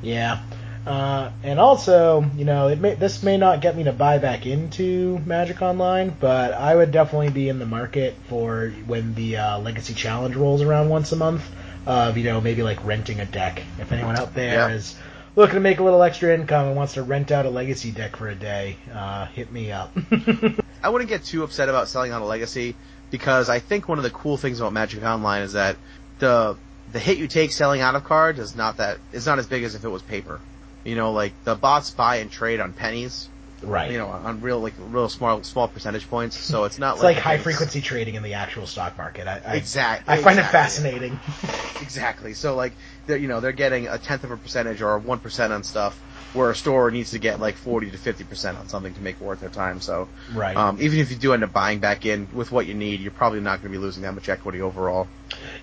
Yeah. 0.01 0.41
Uh, 0.85 1.31
and 1.43 1.59
also, 1.59 2.25
you 2.35 2.45
know, 2.45 2.67
it 2.69 2.79
may, 2.79 2.95
this 2.95 3.21
may 3.21 3.37
not 3.37 3.61
get 3.61 3.77
me 3.77 3.83
to 3.83 3.91
buy 3.91 4.17
back 4.17 4.45
into 4.47 5.19
Magic 5.25 5.61
Online, 5.61 6.15
but 6.19 6.53
I 6.53 6.75
would 6.75 6.91
definitely 6.91 7.29
be 7.29 7.49
in 7.49 7.59
the 7.59 7.65
market 7.65 8.15
for 8.29 8.73
when 8.87 9.13
the 9.13 9.37
uh, 9.37 9.59
Legacy 9.59 9.93
Challenge 9.93 10.35
rolls 10.35 10.61
around 10.61 10.89
once 10.89 11.11
a 11.11 11.15
month. 11.15 11.43
Of 11.85 12.15
you 12.15 12.23
know, 12.25 12.39
maybe 12.41 12.61
like 12.61 12.83
renting 12.85 13.19
a 13.21 13.25
deck. 13.25 13.63
If 13.79 13.91
anyone 13.91 14.15
out 14.15 14.35
there 14.35 14.53
Yeah. 14.53 14.75
is 14.75 14.95
looking 15.35 15.55
to 15.55 15.59
make 15.59 15.79
a 15.79 15.83
little 15.83 16.03
extra 16.03 16.31
income 16.31 16.67
and 16.67 16.75
wants 16.75 16.93
to 16.93 17.01
rent 17.01 17.31
out 17.31 17.47
a 17.47 17.49
Legacy 17.49 17.89
deck 17.91 18.17
for 18.17 18.27
a 18.29 18.35
day, 18.35 18.77
uh, 18.93 19.25
hit 19.25 19.51
me 19.51 19.71
up. 19.71 19.91
I 20.83 20.89
wouldn't 20.89 21.09
get 21.09 21.23
too 21.23 21.43
upset 21.43 21.69
about 21.69 21.87
selling 21.87 22.11
on 22.11 22.21
a 22.21 22.25
legacy 22.25 22.75
because 23.09 23.49
I 23.49 23.59
think 23.59 23.87
one 23.87 23.97
of 23.97 24.03
the 24.03 24.09
cool 24.11 24.37
things 24.37 24.59
about 24.59 24.73
Magic 24.73 25.03
Online 25.03 25.41
is 25.43 25.53
that 25.53 25.75
the 26.19 26.55
the 26.91 26.99
hit 26.99 27.17
you 27.17 27.27
take 27.27 27.51
selling 27.51 27.81
out 27.81 27.95
of 27.95 28.03
cards 28.03 28.39
is 28.39 28.55
not 28.55 28.77
that 28.77 28.97
is 29.11 29.25
not 29.25 29.39
as 29.39 29.47
big 29.47 29.63
as 29.63 29.73
if 29.75 29.83
it 29.83 29.89
was 29.89 30.01
paper. 30.03 30.39
You 30.83 30.95
know, 30.95 31.11
like 31.11 31.33
the 31.43 31.55
bots 31.55 31.91
buy 31.91 32.17
and 32.17 32.31
trade 32.31 32.59
on 32.59 32.73
pennies. 32.73 33.29
right. 33.61 33.91
You 33.91 33.97
know, 33.99 34.07
on 34.07 34.41
real 34.41 34.59
like 34.59 34.73
real 34.77 35.09
small 35.09 35.43
small 35.43 35.67
percentage 35.67 36.07
points. 36.09 36.37
So 36.37 36.63
it's 36.65 36.79
not 36.79 36.93
it's 36.93 37.03
like 37.03 37.15
like 37.15 37.23
high 37.23 37.37
frequency 37.37 37.81
trading 37.81 38.15
in 38.15 38.23
the 38.23 38.33
actual 38.33 38.65
stock 38.65 38.97
market. 38.97 39.27
I, 39.27 39.41
I, 39.45 39.55
Exactly. 39.55 40.13
I 40.13 40.17
find 40.17 40.39
it 40.39 40.43
fascinating. 40.45 41.19
Exactly. 41.79 42.33
So 42.33 42.55
like, 42.55 42.73
they're, 43.07 43.17
you 43.17 43.27
know, 43.27 43.39
they're 43.39 43.51
getting 43.51 43.87
a 43.87 43.97
tenth 43.97 44.23
of 44.23 44.31
a 44.31 44.37
percentage 44.37 44.81
or 44.81 44.97
one 44.99 45.19
percent 45.19 45.51
on 45.51 45.63
stuff, 45.63 45.99
where 46.33 46.49
a 46.51 46.55
store 46.55 46.91
needs 46.91 47.11
to 47.11 47.19
get 47.19 47.39
like 47.39 47.55
forty 47.57 47.89
to 47.91 47.97
fifty 47.97 48.23
percent 48.23 48.57
on 48.57 48.67
something 48.67 48.93
to 48.93 49.01
make 49.01 49.15
it 49.15 49.21
worth 49.21 49.39
their 49.39 49.49
time. 49.49 49.81
So, 49.81 50.07
Right. 50.33 50.55
um, 50.55 50.77
even 50.79 50.99
if 50.99 51.09
you 51.09 51.17
do 51.17 51.33
end 51.33 51.43
up 51.43 51.51
buying 51.53 51.79
back 51.79 52.05
in 52.05 52.29
with 52.33 52.51
what 52.51 52.67
you 52.67 52.73
need, 52.75 52.99
you're 52.99 53.11
probably 53.11 53.39
not 53.41 53.61
going 53.61 53.71
to 53.73 53.77
be 53.77 53.81
losing 53.83 54.03
that 54.03 54.13
much 54.13 54.29
equity 54.29 54.61
overall. 54.61 55.07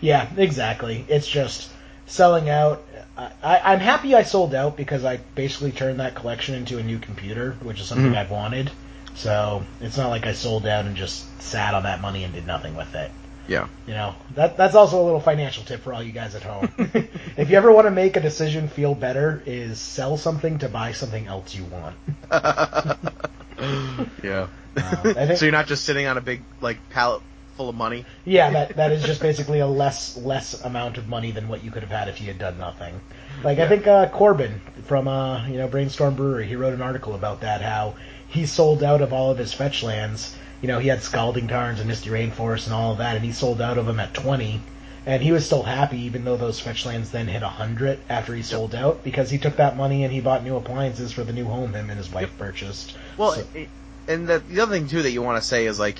Yeah, 0.01 0.29
exactly. 0.37 1.05
It's 1.09 1.29
just 1.29 1.73
selling 2.07 2.49
out. 2.49 2.85
I, 3.19 3.61
I'm 3.73 3.81
happy 3.81 4.15
I 4.15 4.23
sold 4.23 4.55
out 4.55 4.77
because 4.77 5.05
I 5.05 5.17
basically 5.35 5.73
turned 5.73 5.99
that 6.01 6.15
collection 6.15 6.55
into 6.55 6.79
a 6.79 6.83
new 6.83 6.99
computer, 6.99 7.57
which 7.63 7.81
is 7.81 7.87
something 7.87 8.13
Mhm. 8.13 8.17
I've 8.17 8.31
wanted. 8.31 8.71
So 9.15 9.65
it's 9.81 9.97
not 9.97 10.09
like 10.11 10.25
I 10.27 10.33
sold 10.33 10.67
out 10.67 10.85
and 10.87 10.95
just 10.97 11.25
sat 11.43 11.75
on 11.75 11.83
that 11.83 12.01
money 12.01 12.23
and 12.23 12.33
did 12.33 12.47
nothing 12.47 12.77
with 12.77 12.95
it. 12.95 13.11
Yeah. 13.49 13.67
You 13.87 13.95
know, 13.95 14.15
that 14.37 14.57
that's 14.57 14.75
also 14.77 15.03
a 15.03 15.05
little 15.05 15.21
financial 15.21 15.65
tip 15.65 15.81
for 15.83 15.93
all 15.95 16.03
you 16.03 16.13
guys 16.13 16.35
at 16.37 16.43
home. 16.43 16.71
if 17.37 17.51
you 17.51 17.57
ever 17.57 17.73
want 17.73 17.87
to 17.87 17.91
make 17.91 18.17
a 18.17 18.21
decision 18.21 18.69
feel 18.69 18.95
better, 18.95 19.43
is 19.47 19.81
sell 19.81 20.17
something 20.17 20.59
to 20.59 20.69
buy 20.69 20.93
something 20.93 21.27
else 21.27 21.55
you 21.55 21.65
want. 21.65 21.97
yeah. 24.23 24.47
Uh, 24.77 25.03
think- 25.15 25.39
so 25.39 25.45
you're 25.47 25.53
not 25.53 25.67
just 25.67 25.85
sitting 25.85 26.07
on 26.07 26.17
a 26.19 26.21
big 26.21 26.43
like 26.61 26.77
pallet 26.91 27.23
full 27.59 27.69
of 27.69 27.75
money. 27.75 28.07
Yeah, 28.25 28.51
that 28.51 28.77
that 28.77 28.93
is 28.93 29.03
just 29.03 29.21
basically 29.21 29.59
a 29.59 29.67
less 29.67 30.17
less 30.17 30.65
amount 30.65 30.97
of 30.97 31.09
money 31.09 31.33
than 31.33 31.49
what 31.49 31.63
you 31.63 31.71
could 31.71 31.83
have 31.83 31.91
had 31.91 32.09
if 32.09 32.21
you 32.21 32.29
had 32.29 32.39
done 32.39 32.57
nothing. 32.57 32.99
Like 33.45 33.59
I 33.59 33.69
think 33.69 33.87
uh, 33.87 34.09
Corbin 34.09 34.61
from 34.85 35.09
uh, 35.09 35.47
you 35.47 35.59
know 35.59 35.69
Brainstorm 35.69 36.15
Brewery, 36.15 36.47
he 36.47 36.57
wrote 36.57 36.73
an 36.73 36.81
article 36.81 37.15
about 37.15 37.43
that 37.43 37.61
how 37.61 37.97
he 38.29 38.47
sold 38.47 38.83
out 38.83 39.03
of 39.03 39.13
all 39.13 39.31
of 39.31 39.39
his 39.39 39.53
fetch 39.53 39.83
lands. 39.83 40.35
You 40.63 40.69
know, 40.69 40.79
he 40.79 40.89
had 40.89 41.03
Scalding 41.03 41.49
Tarns 41.49 41.81
and 41.81 41.89
Misty 41.89 42.11
Rainforest 42.11 42.67
and 42.67 42.75
all 42.75 42.93
of 42.93 42.99
that, 42.99 43.17
and 43.17 43.25
he 43.25 43.33
sold 43.33 43.61
out 43.61 43.77
of 43.77 43.87
them 43.87 44.01
at 44.01 44.15
twenty. 44.15 44.63
And 45.07 45.23
he 45.23 45.33
was 45.33 45.47
still 45.47 45.63
happy, 45.63 46.01
even 46.01 46.25
though 46.25 46.37
those 46.37 46.61
fetch 46.61 46.85
lands 46.85 47.11
then 47.11 47.29
hit 47.29 47.43
hundred 47.43 47.99
after 48.11 48.35
he 48.35 48.43
sold 48.43 48.75
out, 48.75 49.03
because 49.03 49.31
he 49.31 49.39
took 49.39 49.57
that 49.57 49.77
money 49.77 50.05
and 50.05 50.13
he 50.13 50.21
bought 50.21 50.45
new 50.45 50.55
appliances 50.57 51.13
for 51.13 51.25
the 51.25 51.33
new 51.33 51.47
home 51.47 51.73
him 51.73 51.89
and 51.89 51.99
his 51.99 52.13
wife 52.13 52.31
purchased. 52.39 52.95
Well, 53.17 53.33
So- 53.33 53.47
it, 53.55 53.69
and 54.07 54.27
the, 54.27 54.39
the 54.41 54.61
other 54.61 54.73
thing 54.73 54.87
too 54.89 55.03
that 55.03 55.11
you 55.11 55.23
want 55.23 55.41
to 55.41 55.47
say 55.47 55.67
is 55.67 55.79
like, 55.79 55.99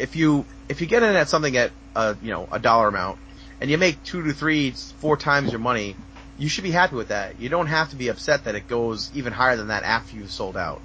if 0.00 0.16
you 0.16 0.44
if 0.68 0.80
you 0.80 0.86
get 0.86 1.02
in 1.02 1.14
at 1.14 1.28
something 1.28 1.56
at 1.56 1.72
a 1.94 2.16
you 2.22 2.30
know 2.30 2.48
a 2.50 2.58
dollar 2.58 2.88
amount, 2.88 3.18
and 3.60 3.70
you 3.70 3.78
make 3.78 4.02
two 4.02 4.22
to 4.24 4.32
three, 4.32 4.70
four 4.70 5.16
times 5.16 5.52
your 5.52 5.60
money, 5.60 5.94
you 6.38 6.48
should 6.48 6.64
be 6.64 6.70
happy 6.70 6.96
with 6.96 7.08
that. 7.08 7.38
You 7.38 7.48
don't 7.48 7.66
have 7.66 7.90
to 7.90 7.96
be 7.96 8.08
upset 8.08 8.44
that 8.44 8.54
it 8.54 8.66
goes 8.68 9.10
even 9.14 9.32
higher 9.32 9.56
than 9.56 9.68
that 9.68 9.82
after 9.82 10.16
you've 10.16 10.30
sold 10.30 10.56
out. 10.56 10.80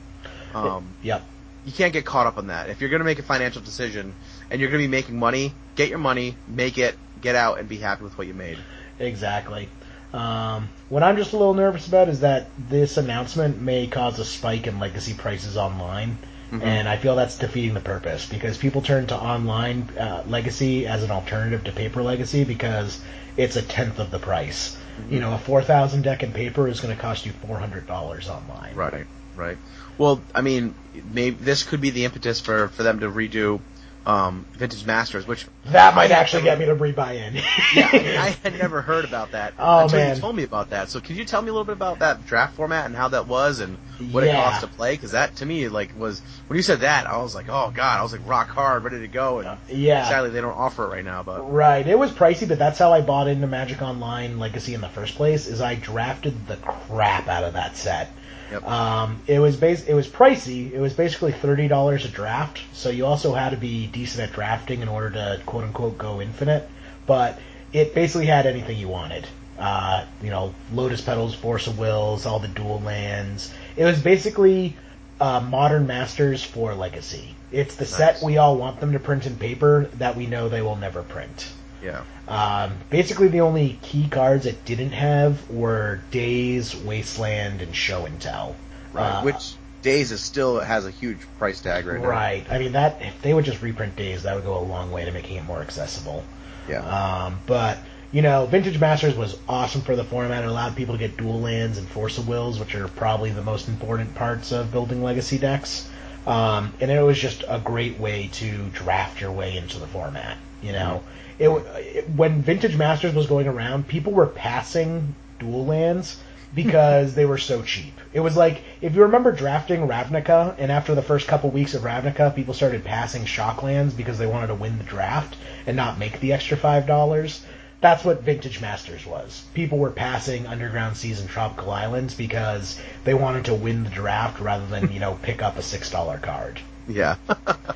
Um, 0.54 0.94
Yep. 1.02 1.24
you 1.66 1.72
can't 1.72 1.94
get 1.94 2.06
caught 2.06 2.28
up 2.28 2.38
on 2.38 2.48
that. 2.48 2.70
If 2.70 2.82
you're 2.82 2.90
going 2.90 3.00
to 3.00 3.06
make 3.06 3.20
a 3.20 3.24
financial 3.24 3.62
decision 3.62 4.14
and 4.52 4.62
you're 4.62 4.70
going 4.70 4.82
to 4.82 4.88
be 4.88 4.92
making 4.92 5.18
money, 5.18 5.54
get 5.76 5.90
your 5.90 5.98
money, 5.98 6.36
make 6.48 6.78
it, 6.78 6.96
get 7.22 7.36
out, 7.36 7.60
and 7.60 7.68
be 7.68 7.78
happy 7.78 8.04
with 8.04 8.18
what 8.18 8.28
you 8.28 8.34
made. 8.34 8.58
Exactly. 9.00 9.70
Um, 10.14 10.70
what 10.88 11.04
I'm 11.04 11.18
just 11.18 11.34
a 11.34 11.38
little 11.38 11.54
nervous 11.54 11.88
about 11.88 12.08
is 12.08 12.22
that 12.22 12.48
this 12.70 12.96
announcement 12.98 13.62
may 13.62 13.88
cause 13.88 14.18
a 14.20 14.26
spike 14.26 14.68
in 14.68 14.80
legacy 14.80 15.14
prices 15.14 15.58
online 15.58 16.18
and 16.62 16.88
I 16.88 16.98
feel 16.98 17.16
that's 17.16 17.38
defeating 17.38 17.74
the 17.74 17.80
purpose 17.82 18.28
because 18.28 18.58
people 18.58 18.82
turn 18.82 19.08
to 19.08 19.16
online 19.16 19.90
uh, 19.98 20.24
Legacy 20.28 20.88
as 20.88 21.04
an 21.04 21.12
alternative 21.12 21.64
to 21.66 21.72
paper 21.72 22.04
Legacy 22.04 22.44
because 22.44 23.02
it's 23.38 23.56
a 23.56 23.62
tenth 23.62 24.00
of 24.00 24.12
the 24.12 24.20
price. 24.20 24.78
You 25.10 25.20
know, 25.20 25.34
a 25.34 25.38
four 25.38 25.62
thousand 25.62 26.04
deck 26.04 26.24
in 26.24 26.32
paper 26.32 26.68
is 26.70 26.80
going 26.80 26.96
to 26.96 27.02
cost 27.02 27.26
you 27.26 27.34
four 27.34 27.60
hundred 27.60 27.86
dollars 27.86 28.30
online. 28.30 28.76
Right, 28.76 29.06
right. 29.36 29.58
Well, 29.98 30.22
I 30.34 30.42
mean, 30.42 30.74
maybe 31.14 31.36
this 31.36 31.64
could 31.64 31.82
be 31.82 31.90
the 31.90 32.06
impetus 32.06 32.40
for, 32.40 32.70
for 32.70 32.84
them 32.84 33.02
to 33.02 33.10
redo 33.10 33.60
um, 34.06 34.46
Vintage 34.54 34.86
Masters, 34.86 35.26
which 35.26 35.46
That 35.66 35.96
might 35.96 36.12
I- 36.12 36.16
actually 36.16 36.44
get 36.44 36.60
me 36.60 36.66
to 36.66 36.76
re-buy 36.76 37.14
in. 37.14 37.36
yeah, 37.74 37.90
I, 37.92 37.98
mean, 37.98 38.18
I 38.18 38.30
had 38.44 38.58
never 38.60 38.82
heard 38.82 39.04
about 39.06 39.32
that 39.32 39.54
Oh, 39.58 39.84
until 39.84 40.00
man. 40.00 40.16
you 40.16 40.22
told 40.22 40.36
me 40.36 40.44
about 40.44 40.70
that. 40.70 40.90
So, 40.90 41.00
can 41.02 41.16
you 41.16 41.26
tell 41.26 41.42
me 41.42 41.50
a 41.50 41.52
little 41.52 41.66
bit 41.66 41.74
about 41.74 42.00
that 42.00 42.26
draft 42.28 42.56
format 42.56 42.86
and 42.86 42.96
how 42.96 43.08
that 43.10 43.28
was 43.28 43.60
and 43.62 43.78
what 44.12 44.24
it 44.24 44.28
Yeah. 44.28 44.44
cost 44.44 44.62
to 44.62 44.68
play? 44.68 44.94
Because 44.94 45.12
that 45.12 45.38
to 45.38 45.46
me, 45.46 45.68
like, 45.70 45.98
was 45.98 46.22
when 46.48 46.58
you 46.58 46.64
said 46.64 46.82
that, 46.82 47.08
I 47.08 47.18
was 47.18 47.34
like, 47.34 47.48
oh 47.50 47.72
god, 47.74 48.00
I 48.00 48.04
was 48.04 48.12
like 48.12 48.22
rock 48.28 48.48
hard, 48.50 48.84
ready 48.84 49.00
to 49.00 49.08
go. 49.08 49.40
And 49.40 49.58
yeah. 49.70 50.08
sadly, 50.08 50.30
they 50.30 50.42
don't 50.42 50.54
offer 50.54 50.84
it 50.86 50.90
right 50.96 51.06
now. 51.06 51.24
But 51.24 51.52
Right. 51.52 51.86
It 51.88 51.98
was 51.98 52.12
pricey, 52.12 52.48
but 52.48 52.60
that's 52.60 52.78
how 52.78 52.94
I 52.94 53.02
bought 53.02 53.28
into 53.28 53.48
Magic 53.48 53.82
Online 53.82 54.38
Legacy 54.40 54.74
in 54.76 54.82
the 54.82 54.90
first 54.90 55.16
place. 55.16 55.48
Is 55.48 55.62
I 55.62 55.76
drafted 55.76 56.46
the 56.48 56.58
crap 56.58 57.28
out 57.28 57.44
of 57.44 57.54
that 57.54 57.76
set. 57.76 58.12
Yep. 58.52 58.68
Um, 58.68 59.22
it 59.28 59.40
was 59.40 59.58
bas- 59.58 59.86
it 59.86 59.94
was 59.94 60.08
pricey. 60.08 60.72
It 60.72 60.80
was 60.80 60.94
basically 60.94 61.32
thirty 61.32 61.68
dollars 61.68 62.06
a 62.06 62.10
draft. 62.10 62.62
So 62.74 62.90
you 62.90 63.06
also 63.06 63.34
had 63.34 63.50
to 63.50 63.58
be 63.58 63.88
decent 63.88 64.30
at 64.30 64.34
drafting 64.36 64.82
in 64.82 64.88
order 64.88 65.10
to 65.12 65.42
quote 65.46 65.64
unquote 65.64 65.98
go 65.98 66.22
infinite. 66.22 66.70
But 67.06 67.40
it 67.74 67.94
basically 67.94 68.28
had 68.28 68.46
anything 68.46 68.78
you 68.78 68.88
wanted. 68.88 69.28
Uh, 69.58 70.06
you 70.22 70.30
know, 70.30 70.54
Lotus 70.74 71.02
Petals, 71.02 71.34
Force 71.34 71.68
of 71.68 71.80
Wills, 71.80 72.26
all 72.26 72.40
the 72.40 72.48
dual 72.48 72.82
lands. 72.82 73.54
It 73.76 73.86
was 73.86 74.02
basically 74.02 74.76
uh, 75.20 75.40
Modern 75.40 75.88
Masters 75.88 76.44
for 76.44 76.74
Legacy. 76.74 77.36
It's 77.52 77.76
the 77.76 77.86
set 77.86 78.22
we 78.22 78.38
all 78.38 78.58
want 78.58 78.80
them 78.80 78.92
to 78.94 79.00
print 79.00 79.26
in 79.26 79.38
paper 79.38 79.90
that 79.96 80.16
we 80.16 80.26
know 80.26 80.50
they 80.50 80.62
will 80.62 80.76
never 80.76 81.04
print. 81.04 81.48
Yeah, 81.86 82.02
Um, 82.28 82.78
basically, 82.90 83.28
the 83.28 83.42
only 83.42 83.78
key 83.82 84.08
cards 84.08 84.46
it 84.46 84.66
didn't 84.66 84.92
have 84.92 85.50
were 85.50 86.02
Daze, 86.12 86.76
Wasteland, 86.76 87.62
and 87.62 87.76
Show 87.76 88.06
and 88.06 88.20
Tell. 88.20 88.56
right. 88.94 89.20
Uh, 89.20 89.22
which 89.22 89.54
Daze 89.84 90.12
is 90.12 90.22
still 90.22 90.60
has 90.60 90.86
a 90.88 90.92
huge 90.92 91.20
price 91.38 91.62
tag 91.62 91.86
right 91.86 92.02
now. 92.02 92.08
right. 92.08 92.46
I 92.50 92.58
mean, 92.58 92.72
that 92.72 93.02
if 93.02 93.22
they 93.22 93.34
would 93.34 93.46
just 93.46 93.62
reprint 93.62 93.96
Daze, 93.96 94.24
that 94.24 94.36
would 94.36 94.46
go 94.46 94.58
a 94.58 94.66
long 94.66 94.92
way 94.92 95.06
to 95.06 95.12
making 95.12 95.38
it 95.38 95.44
more 95.46 95.62
accessible. 95.62 96.24
Yeah. 96.68 96.80
Um, 96.80 97.40
but 97.46 97.78
you 98.12 98.22
know, 98.22 98.46
Vintage 98.46 98.80
Masters 98.80 99.16
was 99.16 99.38
awesome 99.48 99.82
for 99.82 99.96
the 99.96 100.04
format. 100.04 100.44
It 100.44 100.48
allowed 100.48 100.76
people 100.76 100.96
to 100.96 101.00
get 101.00 101.18
dual 101.18 101.42
lands 101.42 101.78
and 101.78 101.88
Force 101.88 102.18
of 102.18 102.28
Wills, 102.28 102.60
which 102.60 102.74
are 102.74 102.88
probably 102.88 103.30
the 103.30 103.44
most 103.44 103.68
important 103.68 104.16
parts 104.16 104.52
of 104.52 104.72
building 104.72 105.04
Legacy 105.04 105.38
decks. 105.38 105.88
Um, 106.26 106.74
and 106.80 106.90
it 106.90 107.02
was 107.02 107.20
just 107.20 107.44
a 107.48 107.60
great 107.60 108.00
way 108.00 108.30
to 108.34 108.70
draft 108.70 109.22
your 109.22 109.32
way 109.32 109.58
into 109.58 109.80
the 109.80 109.88
format. 109.88 110.38
You 110.62 110.72
know, 110.72 111.04
it, 111.38 111.50
it 111.50 112.10
when 112.10 112.42
Vintage 112.42 112.76
Masters 112.76 113.14
was 113.14 113.28
going 113.28 113.48
around, 113.48 113.88
people 113.88 114.14
were 114.14 114.26
passing 114.26 115.14
dual 115.40 115.66
lands 115.66 116.20
because 116.54 117.14
they 117.14 117.26
were 117.26 117.38
so 117.38 117.62
cheap. 117.62 117.94
It 118.14 118.22
was 118.22 118.38
like 118.38 118.64
if 118.82 118.96
you 118.96 119.04
remember 119.04 119.32
drafting 119.32 119.88
Ravnica, 119.88 120.56
and 120.58 120.72
after 120.72 120.96
the 120.96 121.02
first 121.02 121.28
couple 121.28 121.50
weeks 121.52 121.74
of 121.74 121.84
Ravnica, 121.84 122.34
people 122.34 122.54
started 122.54 122.84
passing 122.84 123.26
Shocklands 123.26 123.96
because 123.96 124.18
they 124.18 124.26
wanted 124.26 124.48
to 124.48 124.56
win 124.56 124.78
the 124.78 124.84
draft 124.84 125.36
and 125.68 125.76
not 125.76 126.00
make 126.00 126.20
the 126.22 126.34
extra 126.34 126.58
five 126.58 126.88
dollars. 126.88 127.46
That's 127.86 128.04
what 128.04 128.24
Vintage 128.24 128.62
Masters 128.62 129.06
was. 129.06 129.44
People 129.54 129.78
were 129.78 129.92
passing 129.92 130.48
Underground 130.48 130.98
Seas 130.98 131.20
and 131.20 131.30
Tropical 131.30 131.70
Islands 131.70 132.16
because 132.16 132.80
they 133.04 133.14
wanted 133.14 133.46
to 133.46 133.54
win 133.54 133.84
the 133.84 133.92
draft 133.92 134.40
rather 134.40 134.66
than 134.66 134.92
you 134.92 135.00
know 135.00 135.14
pick 135.22 135.44
up 135.44 135.56
a 135.56 135.62
six 135.62 135.92
dollar 135.92 136.18
card. 136.18 136.60
Yeah. 136.88 137.18
but 137.28 137.70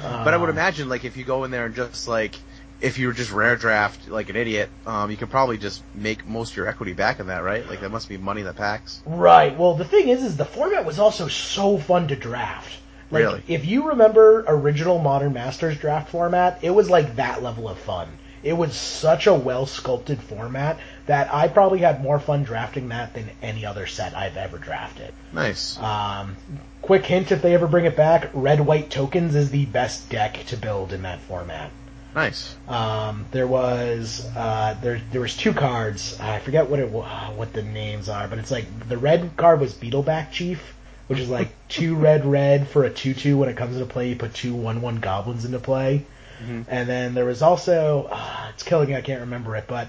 I 0.00 0.36
would 0.36 0.48
Um, 0.48 0.56
imagine, 0.56 0.88
like, 0.88 1.04
if 1.04 1.16
you 1.16 1.24
go 1.24 1.42
in 1.42 1.50
there 1.50 1.66
and 1.66 1.74
just 1.74 2.06
like, 2.06 2.36
if 2.80 2.98
you 2.98 3.08
were 3.08 3.12
just 3.12 3.32
rare 3.32 3.56
draft 3.56 4.06
like 4.06 4.28
an 4.28 4.36
idiot, 4.36 4.70
um, 4.86 5.10
you 5.10 5.16
could 5.16 5.28
probably 5.30 5.58
just 5.58 5.82
make 5.92 6.24
most 6.24 6.52
of 6.52 6.56
your 6.56 6.68
equity 6.68 6.92
back 6.92 7.18
in 7.18 7.26
that, 7.26 7.42
right? 7.42 7.68
Like, 7.68 7.80
that 7.80 7.90
must 7.90 8.08
be 8.08 8.16
money 8.16 8.42
that 8.42 8.54
packs. 8.54 9.02
Right. 9.06 9.58
Well, 9.58 9.74
the 9.74 9.84
thing 9.84 10.08
is, 10.08 10.22
is 10.22 10.36
the 10.36 10.44
format 10.44 10.84
was 10.84 11.00
also 11.00 11.26
so 11.26 11.78
fun 11.78 12.06
to 12.08 12.14
draft. 12.14 12.78
Like, 13.10 13.22
Really? 13.24 13.42
If 13.48 13.64
you 13.64 13.88
remember 13.88 14.44
original 14.46 15.00
Modern 15.00 15.32
Masters 15.32 15.78
draft 15.78 16.10
format, 16.10 16.60
it 16.62 16.70
was 16.70 16.88
like 16.88 17.16
that 17.16 17.42
level 17.42 17.68
of 17.68 17.76
fun. 17.78 18.17
It 18.42 18.52
was 18.52 18.74
such 18.74 19.26
a 19.26 19.34
well 19.34 19.66
sculpted 19.66 20.20
format 20.20 20.78
that 21.06 21.32
I 21.32 21.48
probably 21.48 21.80
had 21.80 22.02
more 22.02 22.20
fun 22.20 22.44
drafting 22.44 22.88
that 22.90 23.14
than 23.14 23.30
any 23.42 23.64
other 23.64 23.86
set 23.86 24.14
I've 24.14 24.36
ever 24.36 24.58
drafted. 24.58 25.12
Nice. 25.32 25.78
Um, 25.78 26.36
quick 26.82 27.04
hint: 27.04 27.32
if 27.32 27.42
they 27.42 27.54
ever 27.54 27.66
bring 27.66 27.84
it 27.84 27.96
back, 27.96 28.30
red 28.32 28.60
white 28.60 28.90
tokens 28.90 29.34
is 29.34 29.50
the 29.50 29.66
best 29.66 30.08
deck 30.08 30.44
to 30.46 30.56
build 30.56 30.92
in 30.92 31.02
that 31.02 31.20
format. 31.22 31.70
Nice. 32.14 32.56
Um, 32.66 33.26
there 33.30 33.46
was 33.46 34.26
uh, 34.36 34.74
there 34.82 35.00
there 35.12 35.20
was 35.20 35.36
two 35.36 35.52
cards. 35.52 36.18
I 36.20 36.38
forget 36.40 36.68
what 36.68 36.80
it 36.80 36.90
what 36.90 37.52
the 37.52 37.62
names 37.62 38.08
are, 38.08 38.28
but 38.28 38.38
it's 38.38 38.50
like 38.50 38.88
the 38.88 38.98
red 38.98 39.36
card 39.36 39.60
was 39.60 39.74
Beetleback 39.74 40.32
Chief, 40.32 40.74
which 41.06 41.18
is 41.18 41.28
like 41.28 41.48
two 41.68 41.96
red 41.96 42.24
red 42.24 42.68
for 42.68 42.84
a 42.84 42.90
two 42.90 43.14
two. 43.14 43.36
When 43.38 43.48
it 43.48 43.56
comes 43.56 43.76
into 43.76 43.86
play, 43.86 44.08
you 44.08 44.16
put 44.16 44.34
two 44.34 44.54
one 44.54 44.80
one 44.80 44.96
goblins 44.96 45.44
into 45.44 45.58
play. 45.58 46.04
And 46.68 46.88
then 46.88 47.14
there 47.14 47.24
was 47.24 47.42
also 47.42 48.08
uh, 48.10 48.46
it's 48.50 48.62
killing 48.62 48.88
me. 48.88 48.96
I 48.96 49.00
can't 49.00 49.20
remember 49.20 49.56
it, 49.56 49.64
but 49.66 49.88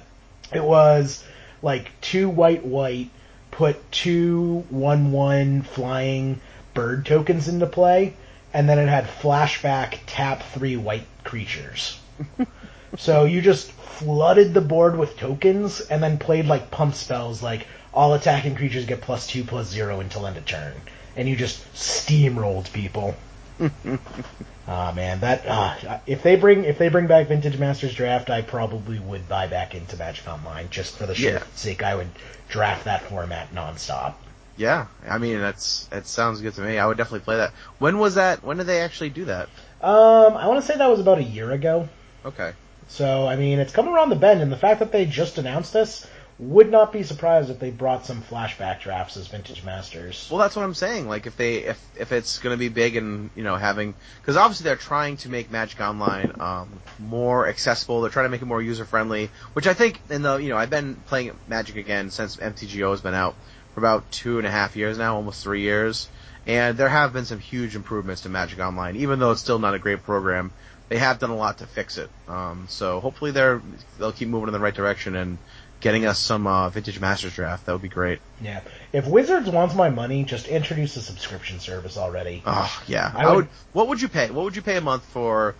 it 0.53 0.63
was 0.63 1.23
like 1.61 1.91
two 2.01 2.29
white 2.29 2.65
white 2.65 3.09
put 3.51 3.91
two 3.91 4.63
one 4.69 5.11
one 5.11 5.61
flying 5.61 6.39
bird 6.73 7.05
tokens 7.05 7.47
into 7.47 7.67
play, 7.67 8.13
and 8.53 8.69
then 8.69 8.79
it 8.79 8.87
had 8.87 9.05
flashback 9.05 9.99
tap 10.07 10.43
three 10.53 10.77
white 10.77 11.05
creatures. 11.23 11.99
so 12.97 13.25
you 13.25 13.41
just 13.41 13.71
flooded 13.71 14.53
the 14.53 14.61
board 14.61 14.97
with 14.97 15.17
tokens 15.17 15.81
and 15.81 16.01
then 16.01 16.17
played 16.17 16.45
like 16.45 16.71
pump 16.71 16.95
spells 16.95 17.43
like 17.43 17.67
all 17.93 18.13
attacking 18.13 18.55
creatures 18.55 18.85
get 18.85 19.01
plus 19.01 19.27
two 19.27 19.43
plus 19.43 19.67
zero 19.67 19.99
until 19.99 20.25
end 20.25 20.37
of 20.37 20.45
turn. 20.45 20.73
And 21.15 21.27
you 21.27 21.35
just 21.35 21.61
steamrolled 21.73 22.71
people. 22.71 23.15
Ah 24.71 24.91
man, 24.95 25.21
that 25.21 25.45
ah, 25.49 25.99
if 26.05 26.21
they 26.21 26.35
bring 26.35 26.63
if 26.63 26.77
they 26.77 26.89
bring 26.89 27.07
back 27.07 27.27
Vintage 27.27 27.57
Masters 27.57 27.95
Draft, 27.95 28.29
I 28.29 28.43
probably 28.43 28.99
would 28.99 29.27
buy 29.27 29.47
back 29.47 29.73
into 29.73 29.97
Magic 29.97 30.27
Online 30.27 30.69
just 30.69 30.95
for 30.95 31.07
the 31.07 31.19
Yeah. 31.19 31.41
sake 31.55 31.81
I 31.81 31.95
would 31.95 32.09
draft 32.49 32.85
that 32.85 33.01
format 33.01 33.51
nonstop. 33.51 34.13
Yeah. 34.57 34.85
I 35.07 35.17
mean, 35.17 35.39
that's 35.39 35.89
it 35.91 36.05
sounds 36.05 36.41
good 36.41 36.53
to 36.53 36.61
me. 36.61 36.77
I 36.77 36.85
would 36.85 36.97
definitely 36.97 37.21
play 37.21 37.37
that. 37.37 37.51
When 37.79 37.97
was 37.97 38.13
that? 38.15 38.43
When 38.43 38.57
did 38.57 38.67
they 38.67 38.81
actually 38.81 39.09
do 39.09 39.25
that? 39.25 39.49
Um, 39.81 40.37
I 40.37 40.45
want 40.47 40.61
to 40.61 40.67
say 40.71 40.77
that 40.77 40.87
was 40.87 40.99
about 40.99 41.17
a 41.17 41.23
year 41.23 41.49
ago. 41.51 41.89
Okay. 42.23 42.53
So 42.89 43.25
I 43.27 43.37
mean, 43.37 43.57
it's 43.57 43.73
coming 43.73 43.95
around 43.95 44.09
the 44.09 44.17
bend, 44.17 44.41
and 44.43 44.51
the 44.51 44.57
fact 44.57 44.81
that 44.81 44.91
they 44.91 45.07
just 45.07 45.39
announced 45.39 45.73
this 45.73 46.05
would 46.39 46.71
not 46.71 46.93
be 46.93 47.03
surprised 47.03 47.49
if 47.49 47.59
they 47.59 47.69
brought 47.69 48.05
some 48.05 48.21
flashback 48.21 48.79
drafts 48.79 49.17
as 49.17 49.27
Vintage 49.27 49.63
Masters. 49.65 50.29
Well, 50.31 50.39
that's 50.39 50.55
what 50.55 50.63
I'm 50.63 50.73
saying. 50.73 51.07
Like, 51.07 51.27
if 51.27 51.35
they 51.35 51.57
if 51.57 51.85
if 51.97 52.13
it's 52.13 52.39
going 52.39 52.53
to 52.53 52.57
be 52.57 52.69
big 52.69 52.95
and 52.95 53.29
you 53.35 53.43
know 53.43 53.57
having 53.57 53.93
because 54.21 54.37
obviously 54.37 54.63
they're 54.63 54.77
trying 54.77 55.17
to 55.17 55.29
make 55.29 55.51
Magic 55.51 55.81
Online 55.81 56.31
um, 56.39 56.69
more 56.97 57.47
accessible. 57.47 58.01
They're 58.01 58.09
trying 58.09 58.25
to 58.25 58.29
make 58.29 58.41
it 58.41 58.45
more 58.45 58.61
user 58.61 58.85
friendly, 58.85 59.29
which 59.51 59.67
I 59.67 59.73
think 59.73 59.99
in 60.09 60.21
the 60.21 60.37
you 60.37 60.49
know 60.49 60.57
I've 60.57 60.69
been 60.69 60.95
playing 61.07 61.37
Magic 61.49 61.75
again 61.75 62.09
since 62.09 62.37
MTGO 62.37 62.91
has 62.91 63.01
been 63.01 63.13
out 63.13 63.35
for 63.73 63.81
about 63.81 64.09
two 64.09 64.37
and 64.37 64.47
a 64.47 64.51
half 64.51 64.77
years 64.77 64.97
now, 64.97 65.15
almost 65.15 65.43
three 65.43 65.61
years, 65.61 66.07
and 66.47 66.77
there 66.77 66.89
have 66.89 67.11
been 67.11 67.25
some 67.25 67.39
huge 67.39 67.75
improvements 67.75 68.21
to 68.21 68.29
Magic 68.29 68.59
Online, 68.59 68.95
even 68.95 69.19
though 69.19 69.31
it's 69.31 69.41
still 69.41 69.59
not 69.59 69.73
a 69.73 69.79
great 69.79 70.03
program. 70.03 70.51
They 70.87 70.97
have 70.97 71.19
done 71.19 71.29
a 71.29 71.35
lot 71.35 71.59
to 71.59 71.67
fix 71.67 71.99
it. 71.99 72.09
Um, 72.27 72.65
so 72.67 72.99
hopefully 73.01 73.31
they're 73.31 73.61
they'll 73.97 74.13
keep 74.13 74.29
moving 74.29 74.47
in 74.47 74.53
the 74.53 74.59
right 74.59 74.73
direction 74.73 75.17
and 75.17 75.37
getting 75.81 76.05
us 76.05 76.19
some 76.19 76.45
uh, 76.47 76.69
Vintage 76.69 76.99
Masters 76.99 77.33
draft. 77.35 77.65
That 77.65 77.71
would 77.73 77.81
be 77.81 77.87
great. 77.89 78.19
Yeah, 78.41 78.61
if 78.93 79.07
Wizards 79.07 79.49
wants 79.49 79.75
my 79.75 79.89
money, 79.89 80.23
just 80.23 80.47
introduce 80.47 80.95
a 80.97 81.01
subscription 81.01 81.59
service 81.59 81.97
already. 81.97 82.41
Oh 82.45 82.81
yeah, 82.87 83.11
I 83.15 83.23
I, 83.23 83.27
would, 83.29 83.35
would- 83.35 83.47
What 83.73 83.87
would 83.89 84.01
you 84.01 84.07
pay? 84.09 84.29
What 84.31 84.43
would 84.45 84.55
you 84.55 84.61
pay 84.61 84.77
a 84.77 84.81
month 84.81 85.03
for 85.05 85.55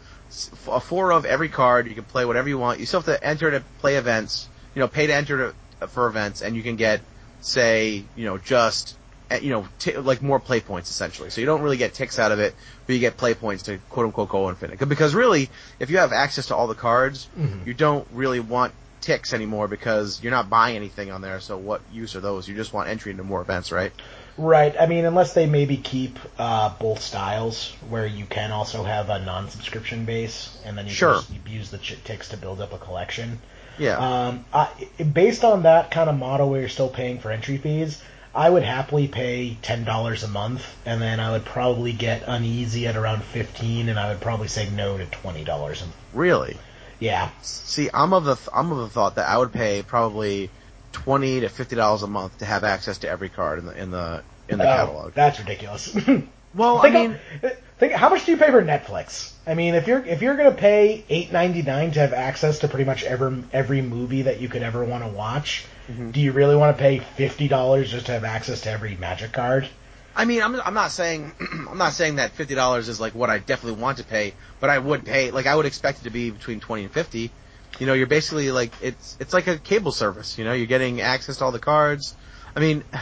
a 0.68 0.80
four 0.80 1.12
of 1.12 1.26
every 1.26 1.50
card? 1.50 1.88
You 1.88 1.96
can 1.96 2.04
play 2.04 2.26
whatever 2.26 2.48
you 2.50 2.58
want. 2.58 2.80
You 2.80 2.86
still 2.86 3.02
have 3.02 3.06
to 3.20 3.24
enter 3.26 3.50
to 3.52 3.62
play 3.80 3.96
events. 3.96 4.48
You 4.76 4.82
know, 4.82 4.88
pay 4.88 5.08
to 5.08 5.14
enter 5.14 5.54
to, 5.82 5.88
for 5.88 6.08
events, 6.08 6.42
and 6.42 6.56
you 6.56 6.62
can 6.64 6.76
get, 6.76 7.02
say, 7.42 8.04
you 8.16 8.26
know, 8.26 8.38
just 8.38 8.96
eh, 9.32 9.40
you 9.40 9.50
know, 9.50 9.68
t- 9.80 9.98
like 9.98 10.22
more 10.22 10.40
play 10.40 10.60
points 10.60 10.90
essentially. 10.92 11.30
So 11.32 11.42
you 11.42 11.48
don't 11.48 11.62
really 11.62 11.78
get 11.78 11.94
ticks 11.94 12.20
out 12.20 12.32
of 12.32 12.40
it, 12.40 12.54
but 12.86 12.94
you 12.94 13.00
get 13.00 13.18
play 13.18 13.34
points 13.34 13.64
to 13.64 13.78
quote 13.90 14.06
unquote 14.06 14.30
go 14.30 14.50
infinite. 14.50 14.80
Because 14.88 15.16
really, 15.16 15.50
if 15.80 15.90
you 15.90 15.98
have 15.98 16.12
access 16.14 16.48
to 16.48 16.56
all 16.56 16.68
the 16.68 16.76
cards, 16.76 17.28
Mhm. 17.40 17.66
you 17.66 17.74
don't 17.74 18.08
really 18.12 18.40
want 18.40 18.74
ticks 19.02 19.34
anymore 19.34 19.68
because 19.68 20.22
you're 20.22 20.32
not 20.32 20.50
buying 20.50 20.76
anything 20.76 21.12
on 21.12 21.22
there. 21.22 21.40
So 21.40 21.58
what 21.58 21.82
use 21.92 22.16
are 22.16 22.20
those? 22.20 22.48
You 22.48 22.56
just 22.56 22.74
want 22.74 22.90
entry 22.90 23.12
into 23.12 23.24
more 23.24 23.42
events, 23.42 23.72
right? 23.72 23.92
Right. 24.38 24.76
I 24.80 24.86
mean, 24.86 25.06
unless 25.06 25.34
they 25.34 25.46
maybe 25.46 25.76
keep 25.78 26.18
uh, 26.38 26.74
both 26.80 27.02
styles, 27.02 27.76
where 27.90 28.06
you 28.06 28.26
can 28.26 28.52
also 28.52 28.84
have 28.84 29.10
a 29.10 29.20
non-subscription 29.20 30.06
base, 30.06 30.58
and 30.66 30.78
then 30.78 30.86
you 30.86 30.92
Sure. 30.94 31.22
can 31.22 31.36
just 31.36 31.48
use 31.50 31.72
the 31.72 31.78
ch- 31.78 32.02
ticks 32.04 32.30
to 32.30 32.38
build 32.38 32.62
up 32.62 32.72
a 32.74 32.78
collection. 32.78 33.40
Yeah. 33.78 33.98
Um, 33.98 34.46
I, 34.54 34.70
based 35.14 35.44
on 35.44 35.64
that 35.64 35.92
kind 35.92 36.10
of 36.10 36.18
model 36.18 36.50
where 36.50 36.60
you're 36.62 36.70
still 36.70 36.90
paying 36.90 37.20
for 37.20 37.32
entry 37.32 37.58
fees, 37.58 38.02
I 38.34 38.50
would 38.50 38.64
happily 38.64 39.08
pay 39.08 39.58
ten 39.62 39.84
dollars 39.86 40.24
a 40.24 40.28
month, 40.28 40.66
and 40.86 41.02
then 41.02 41.20
I 41.20 41.32
would 41.32 41.46
probably 41.46 41.94
get 41.94 42.24
uneasy 42.28 42.88
at 42.88 42.96
around 42.96 43.24
fifteen, 43.24 43.90
and 43.90 44.00
I 44.00 44.10
would 44.10 44.22
probably 44.22 44.48
say 44.48 44.70
no 44.70 44.98
to 44.98 45.06
twenty 45.06 45.44
dollars. 45.44 45.84
Really? 46.14 46.56
Yeah, 47.00 47.30
See, 47.42 47.90
I'm 47.94 48.14
of 48.14 48.26
the 48.26 48.36
th- 48.36 48.50
I'm 48.54 48.72
of 48.72 48.78
the 48.80 48.90
thought 48.90 49.16
that 49.16 49.28
I 49.30 49.38
would 49.38 49.54
pay 49.54 49.84
probably 49.84 50.50
twenty 50.92 51.40
to 51.42 51.50
fifty 51.50 51.76
dollars 51.76 52.04
a 52.04 52.08
month 52.08 52.38
to 52.40 52.46
have 52.46 52.64
access 52.64 52.98
to 53.00 53.10
every 53.10 53.30
card 53.30 53.60
in 53.60 53.66
the 53.66 53.78
in 53.82 53.92
the 53.92 54.24
in 54.50 54.58
the 54.58 54.66
Oh, 54.66 54.76
catalog. 54.76 55.14
that's 55.14 55.40
ridiculous. 55.40 55.96
Well, 56.56 56.80
I 56.80 56.82
think, 56.92 56.94
mean, 57.12 57.20
of- 57.44 57.58
think 57.78 57.94
how 57.94 58.10
much 58.10 58.26
do 58.26 58.32
you 58.32 58.38
pay 58.40 58.50
for 58.50 58.64
Netflix? 58.64 59.32
I 59.46 59.54
mean, 59.54 59.76
if 59.76 59.86
you're 59.86 60.04
if 60.04 60.24
you're 60.24 60.36
gonna 60.36 60.52
pay 60.52 61.06
eight 61.08 61.32
ninety 61.32 61.62
nine 61.62 61.92
to 61.92 62.00
have 62.00 62.12
access 62.12 62.58
to 62.60 62.68
pretty 62.68 62.86
much 62.86 63.04
every 63.04 63.44
every 63.54 63.84
movie 63.84 64.24
that 64.24 64.42
you 64.42 64.50
could 64.50 64.64
ever 64.64 64.84
want 64.84 65.04
to 65.04 65.10
watch, 65.12 65.66
Mm-hmm. 65.88 66.10
do 66.10 66.20
you 66.20 66.32
really 66.32 66.56
want 66.56 66.76
to 66.76 66.82
pay 66.82 67.00
fifty 67.00 67.48
dollars 67.48 67.92
just 67.92 68.08
to 68.08 68.14
have 68.14 68.24
access 68.24 68.62
to 68.62 68.72
every 68.72 68.96
Magic 68.96 69.32
card? 69.32 69.70
I 70.16 70.26
mean, 70.26 70.42
I'm 70.42 70.60
I'm 70.62 70.74
not 70.74 70.92
saying 70.92 71.32
I'm 71.70 71.78
not 71.78 71.94
saying 71.94 72.16
that 72.18 72.32
fifty 72.32 72.56
dollars 72.56 72.90
is 72.90 73.00
like 73.00 73.14
what 73.14 73.30
I 73.30 73.38
definitely 73.40 73.82
want 73.82 73.98
to 74.00 74.04
pay, 74.04 74.34
but 74.60 74.70
I 74.70 74.78
would 74.78 75.06
pay 75.06 75.32
like 75.32 75.46
I 75.46 75.56
would 75.56 75.66
expect 75.66 76.02
it 76.02 76.04
to 76.06 76.10
be 76.10 76.30
between 76.32 76.60
twenty 76.60 76.84
and 76.84 76.92
fifty. 76.92 77.32
You 77.80 77.86
know, 77.86 77.94
you're 77.94 78.08
basically 78.08 78.52
like 78.52 78.74
it's 78.82 79.16
it's 79.20 79.34
like 79.34 79.48
a 79.48 79.58
cable 79.58 79.92
service. 79.92 80.38
You 80.38 80.44
know, 80.46 80.54
you're 80.54 80.68
getting 80.68 81.02
access 81.02 81.38
to 81.38 81.46
all 81.46 81.52
the 81.52 81.60
cards. 81.60 82.16
I 82.56 82.60
mean, 82.60 82.84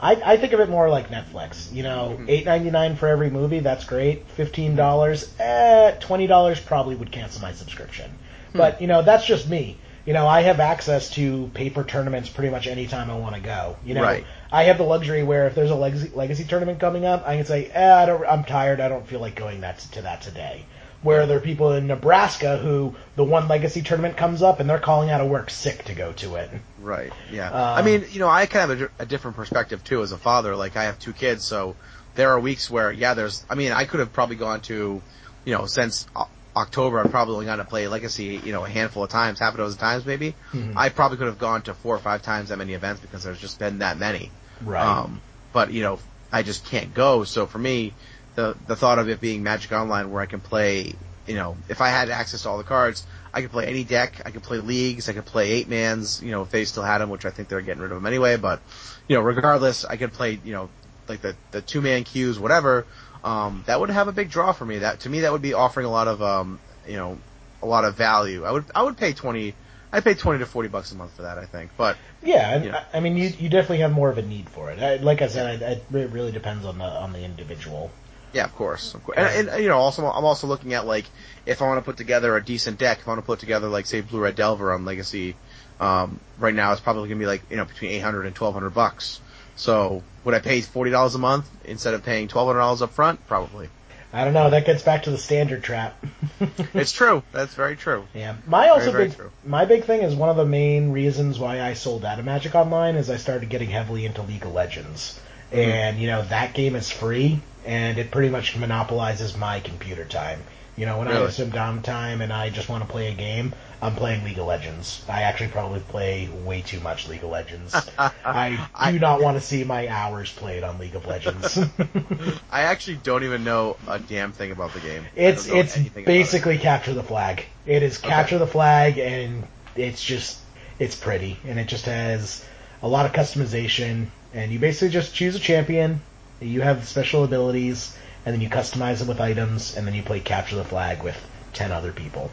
I, 0.00 0.20
I 0.24 0.36
think 0.36 0.52
of 0.52 0.60
it 0.60 0.68
more 0.68 0.88
like 0.88 1.08
Netflix. 1.08 1.72
You 1.72 1.82
know, 1.84 2.16
Mm-hmm. 2.18 2.28
eight 2.28 2.44
ninety 2.44 2.70
nine 2.70 2.96
for 2.96 3.08
every 3.08 3.30
movie, 3.30 3.60
that's 3.60 3.84
great. 3.84 4.28
Fifteen 4.28 4.76
dollars, 4.76 5.32
eh, 5.38 5.92
twenty 6.00 6.26
dollars 6.26 6.60
probably 6.60 6.94
would 6.96 7.10
cancel 7.12 7.40
my 7.40 7.52
subscription. 7.52 8.10
Hmm. 8.52 8.58
But 8.58 8.80
you 8.80 8.86
know, 8.86 9.02
that's 9.02 9.24
just 9.24 9.48
me. 9.48 9.78
You 10.04 10.12
know, 10.12 10.26
I 10.26 10.42
have 10.42 10.58
access 10.58 11.10
to 11.10 11.48
paper 11.54 11.84
tournaments 11.84 12.28
pretty 12.28 12.50
much 12.50 12.66
anytime 12.66 13.08
I 13.08 13.16
want 13.16 13.36
to 13.36 13.40
go. 13.40 13.76
You 13.84 13.94
know, 13.94 14.02
Right. 14.02 14.26
I 14.52 14.64
have 14.64 14.76
the 14.76 14.84
luxury 14.84 15.22
where 15.22 15.46
if 15.46 15.54
there's 15.54 15.70
a 15.70 15.74
legacy, 15.74 16.10
legacy 16.14 16.44
tournament 16.44 16.78
coming 16.78 17.06
up, 17.06 17.26
I 17.26 17.36
can 17.36 17.46
say, 17.46 17.70
eh, 17.72 17.94
I 17.94 18.04
don't, 18.04 18.24
I'm 18.26 18.44
tired. 18.44 18.80
I 18.80 18.88
don't 18.88 19.06
feel 19.06 19.18
like 19.18 19.34
going 19.34 19.62
that 19.62 19.78
to 19.92 20.02
that 20.02 20.20
today. 20.20 20.66
Where 21.02 21.26
there 21.26 21.38
are 21.38 21.40
people 21.40 21.72
in 21.72 21.88
Nebraska 21.88 22.58
who 22.58 22.94
the 23.16 23.24
one 23.24 23.48
legacy 23.48 23.82
tournament 23.82 24.16
comes 24.16 24.40
up 24.42 24.60
and 24.60 24.70
they're 24.70 24.78
calling 24.78 25.10
out 25.10 25.20
of 25.20 25.28
work 25.28 25.50
sick 25.50 25.84
to 25.86 25.94
go 25.94 26.12
to 26.12 26.36
it. 26.36 26.50
Right. 26.80 27.12
Yeah. 27.32 27.48
Um, 27.50 27.78
I 27.78 27.82
mean, 27.82 28.04
you 28.12 28.20
know, 28.20 28.28
I 28.28 28.46
kind 28.46 28.70
of 28.70 28.78
have 28.78 28.90
a, 28.98 29.02
a 29.02 29.06
different 29.06 29.36
perspective 29.36 29.82
too 29.82 30.02
as 30.02 30.12
a 30.12 30.18
father. 30.18 30.54
Like, 30.54 30.76
I 30.76 30.84
have 30.84 30.98
two 31.00 31.12
kids, 31.12 31.44
so 31.44 31.74
there 32.14 32.30
are 32.30 32.38
weeks 32.38 32.70
where, 32.70 32.92
yeah, 32.92 33.14
there's. 33.14 33.44
I 33.50 33.56
mean, 33.56 33.72
I 33.72 33.84
could 33.84 33.98
have 33.98 34.12
probably 34.12 34.36
gone 34.36 34.60
to, 34.62 35.02
you 35.44 35.54
know, 35.54 35.66
since 35.66 36.06
October, 36.54 37.00
I've 37.00 37.10
probably 37.10 37.34
only 37.34 37.46
gone 37.46 37.58
to 37.58 37.64
play 37.64 37.88
Legacy, 37.88 38.40
you 38.44 38.52
know, 38.52 38.64
a 38.64 38.68
handful 38.68 39.02
of 39.02 39.10
times, 39.10 39.40
half 39.40 39.54
a 39.54 39.56
dozen 39.56 39.78
times 39.78 40.04
maybe. 40.06 40.34
Mhm. 40.52 40.74
I 40.76 40.90
probably 40.90 41.16
could 41.16 41.26
have 41.26 41.38
gone 41.38 41.62
to 41.62 41.74
four 41.74 41.96
or 41.96 41.98
five 41.98 42.22
times 42.22 42.50
that 42.50 42.58
many 42.58 42.74
events 42.74 43.00
because 43.00 43.24
there's 43.24 43.40
just 43.40 43.58
been 43.58 43.78
that 43.78 43.98
many. 43.98 44.30
Right. 44.64 44.84
Um, 44.84 45.20
but 45.52 45.72
you 45.72 45.82
know, 45.82 45.98
I 46.30 46.42
just 46.42 46.64
can't 46.66 46.94
go. 46.94 47.24
So 47.24 47.46
for 47.46 47.58
me, 47.58 47.92
the 48.34 48.56
the 48.66 48.76
thought 48.76 48.98
of 48.98 49.08
it 49.08 49.20
being 49.20 49.42
Magic 49.42 49.72
Online, 49.72 50.10
where 50.10 50.22
I 50.22 50.26
can 50.26 50.40
play, 50.40 50.94
you 51.26 51.34
know, 51.34 51.56
if 51.68 51.80
I 51.80 51.88
had 51.88 52.10
access 52.10 52.42
to 52.42 52.48
all 52.48 52.58
the 52.58 52.64
cards, 52.64 53.06
I 53.32 53.42
could 53.42 53.50
play 53.50 53.66
any 53.66 53.84
deck. 53.84 54.22
I 54.24 54.30
could 54.30 54.42
play 54.42 54.58
leagues. 54.58 55.08
I 55.08 55.12
could 55.12 55.26
play 55.26 55.50
eight 55.52 55.68
mans. 55.68 56.22
You 56.22 56.30
know, 56.30 56.42
if 56.42 56.50
they 56.50 56.64
still 56.64 56.82
had 56.82 56.98
them, 56.98 57.10
which 57.10 57.24
I 57.24 57.30
think 57.30 57.48
they're 57.48 57.60
getting 57.60 57.82
rid 57.82 57.92
of 57.92 57.96
them 57.96 58.06
anyway. 58.06 58.36
But 58.36 58.60
you 59.08 59.16
know, 59.16 59.22
regardless, 59.22 59.84
I 59.84 59.96
could 59.96 60.12
play. 60.12 60.40
You 60.44 60.52
know, 60.52 60.70
like 61.08 61.20
the 61.20 61.36
the 61.50 61.60
two 61.60 61.80
man 61.80 62.04
queues, 62.04 62.38
whatever. 62.38 62.86
Um, 63.24 63.62
that 63.66 63.78
would 63.78 63.90
have 63.90 64.08
a 64.08 64.12
big 64.12 64.30
draw 64.30 64.52
for 64.52 64.64
me. 64.64 64.78
That 64.78 65.00
to 65.00 65.10
me, 65.10 65.20
that 65.20 65.32
would 65.32 65.42
be 65.42 65.54
offering 65.54 65.86
a 65.86 65.90
lot 65.90 66.08
of 66.08 66.22
um, 66.22 66.58
you 66.86 66.96
know, 66.96 67.18
a 67.62 67.66
lot 67.66 67.84
of 67.84 67.94
value. 67.94 68.44
I 68.44 68.50
would 68.50 68.64
I 68.74 68.82
would 68.82 68.96
pay 68.96 69.12
twenty. 69.12 69.54
I'd 69.92 70.04
pay 70.04 70.14
twenty 70.14 70.38
to 70.38 70.46
forty 70.46 70.68
bucks 70.68 70.90
a 70.92 70.94
month 70.94 71.14
for 71.16 71.22
that. 71.22 71.38
I 71.38 71.44
think, 71.44 71.70
but 71.76 71.96
Yeah. 72.22 72.82
I 72.92 72.98
I 72.98 73.00
mean, 73.00 73.16
you 73.16 73.28
you 73.28 73.48
definitely 73.48 73.78
have 73.78 73.92
more 73.92 74.08
of 74.08 74.18
a 74.18 74.22
need 74.22 74.48
for 74.48 74.70
it. 74.70 74.78
I, 74.78 74.96
like 74.96 75.20
I 75.22 75.26
said, 75.28 75.62
I, 75.62 75.66
I, 75.66 75.98
it 75.98 76.10
really 76.10 76.32
depends 76.32 76.64
on 76.64 76.78
the 76.78 76.84
on 76.84 77.12
the 77.12 77.22
individual. 77.22 77.90
Yeah, 78.32 78.44
of 78.44 78.54
course, 78.54 78.94
of 78.94 79.04
course. 79.04 79.18
And, 79.18 79.48
and 79.48 79.62
you 79.62 79.68
know, 79.68 79.76
also 79.76 80.06
I'm 80.06 80.24
also 80.24 80.46
looking 80.46 80.72
at 80.72 80.86
like 80.86 81.04
if 81.44 81.60
I 81.60 81.66
want 81.66 81.78
to 81.78 81.84
put 81.84 81.98
together 81.98 82.34
a 82.36 82.42
decent 82.42 82.78
deck, 82.78 83.00
if 83.00 83.08
I 83.08 83.10
want 83.10 83.20
to 83.20 83.26
put 83.26 83.38
together 83.40 83.68
like 83.68 83.86
say 83.86 84.00
Blue 84.00 84.20
Red 84.20 84.36
Delver 84.36 84.72
on 84.72 84.86
Legacy, 84.86 85.36
um, 85.80 86.18
right 86.38 86.54
now 86.54 86.72
it's 86.72 86.80
probably 86.80 87.08
gonna 87.08 87.18
be 87.18 87.26
like 87.26 87.42
you 87.50 87.56
know 87.56 87.66
between 87.66 87.90
800 87.90 88.26
and 88.26 88.36
1200 88.38 88.70
bucks. 88.70 89.20
So 89.56 90.02
would 90.24 90.34
I 90.34 90.38
pay 90.38 90.62
forty 90.62 90.90
dollars 90.90 91.14
a 91.14 91.18
month 91.18 91.48
instead 91.64 91.92
of 91.94 92.02
paying 92.02 92.28
twelve 92.28 92.46
hundred 92.48 92.60
dollars 92.60 92.80
up 92.80 92.90
front? 92.92 93.26
Probably. 93.26 93.68
I 94.12 94.24
don't 94.24 94.34
know. 94.34 94.50
That 94.50 94.66
gets 94.66 94.82
back 94.82 95.04
to 95.04 95.10
the 95.10 95.18
standard 95.18 95.62
trap. 95.62 95.96
It's 96.74 96.92
true. 96.92 97.22
That's 97.32 97.54
very 97.54 97.76
true. 97.76 98.06
yeah. 98.14 98.36
My 98.46 98.68
also 98.68 98.90
very 98.92 99.08
big 99.08 99.16
true. 99.16 99.30
my 99.44 99.64
big 99.64 99.84
thing 99.84 100.02
is 100.02 100.14
one 100.14 100.28
of 100.28 100.36
the 100.36 100.44
main 100.44 100.90
reasons 100.92 101.38
why 101.38 101.60
I 101.62 101.74
sold 101.74 102.04
out 102.04 102.18
of 102.18 102.24
Magic 102.24 102.54
Online 102.54 102.96
is 102.96 103.08
I 103.10 103.16
started 103.16 103.48
getting 103.48 103.70
heavily 103.70 104.04
into 104.06 104.22
League 104.22 104.44
of 104.44 104.52
Legends, 104.52 105.18
Mm-hmm. 105.50 105.58
and 105.70 105.98
you 105.98 106.06
know 106.08 106.22
that 106.22 106.54
game 106.54 106.76
is 106.76 106.90
free 106.90 107.40
and 107.66 107.98
it 107.98 108.10
pretty 108.10 108.30
much 108.30 108.56
monopolizes 108.56 109.36
my 109.36 109.60
computer 109.60 110.04
time. 110.04 110.40
You 110.76 110.86
know, 110.86 110.98
when 110.98 111.08
I 111.08 111.12
Really? 111.12 111.22
have 111.24 111.34
some 111.34 111.50
downtime 111.52 112.22
and 112.22 112.32
I 112.32 112.48
just 112.50 112.68
want 112.70 112.82
to 112.84 112.88
play 112.90 113.08
a 113.08 113.14
game, 113.14 113.52
I'm 113.82 113.96
playing 113.96 114.22
League 114.22 114.38
of 114.38 114.46
Legends. 114.46 115.04
I 115.08 115.22
actually 115.22 115.48
probably 115.48 115.80
play 115.80 116.28
way 116.44 116.62
too 116.62 116.78
much 116.78 117.08
League 117.08 117.24
of 117.24 117.30
Legends. 117.30 117.74
I 117.98 118.92
do 118.92 119.00
not 119.00 119.20
want 119.20 119.36
to 119.36 119.40
see 119.40 119.64
my 119.64 119.88
hours 119.88 120.32
played 120.32 120.62
on 120.62 120.78
League 120.78 120.94
of 120.94 121.04
Legends. 121.04 121.58
I 122.50 122.62
actually 122.62 122.98
don't 123.02 123.24
even 123.24 123.42
know 123.42 123.76
a 123.88 123.98
damn 123.98 124.30
thing 124.30 124.52
about 124.52 124.72
the 124.72 124.78
game. 124.78 125.04
It's 125.16 125.48
it's 125.48 125.76
about 125.76 125.96
it. 125.96 126.04
basically 126.06 126.58
capture 126.58 126.94
the 126.94 127.02
flag. 127.02 127.44
It 127.66 127.82
is 127.82 127.98
capture 127.98 128.38
the 128.38 128.46
flag, 128.46 128.98
and 128.98 129.42
it's 129.74 130.02
just 130.02 130.38
it's 130.78 130.94
pretty, 130.94 131.36
and 131.44 131.58
it 131.58 131.66
just 131.66 131.86
has 131.86 132.46
a 132.82 132.88
lot 132.88 133.04
of 133.06 133.12
customization. 133.12 134.06
And 134.32 134.52
you 134.52 134.60
basically 134.60 134.90
just 134.90 135.12
choose 135.12 135.34
a 135.34 135.40
champion. 135.40 136.02
You 136.40 136.60
have 136.60 136.86
special 136.86 137.24
abilities, 137.24 137.96
and 138.24 138.32
then 138.32 138.40
you 138.40 138.48
customize 138.48 139.00
them 139.00 139.08
with 139.08 139.20
items, 139.20 139.76
and 139.76 139.84
then 139.88 139.94
you 139.94 140.04
play 140.04 140.20
capture 140.20 140.54
the 140.54 140.64
flag 140.64 141.02
with 141.02 141.20
ten 141.52 141.72
other 141.72 141.90
people. 141.90 142.30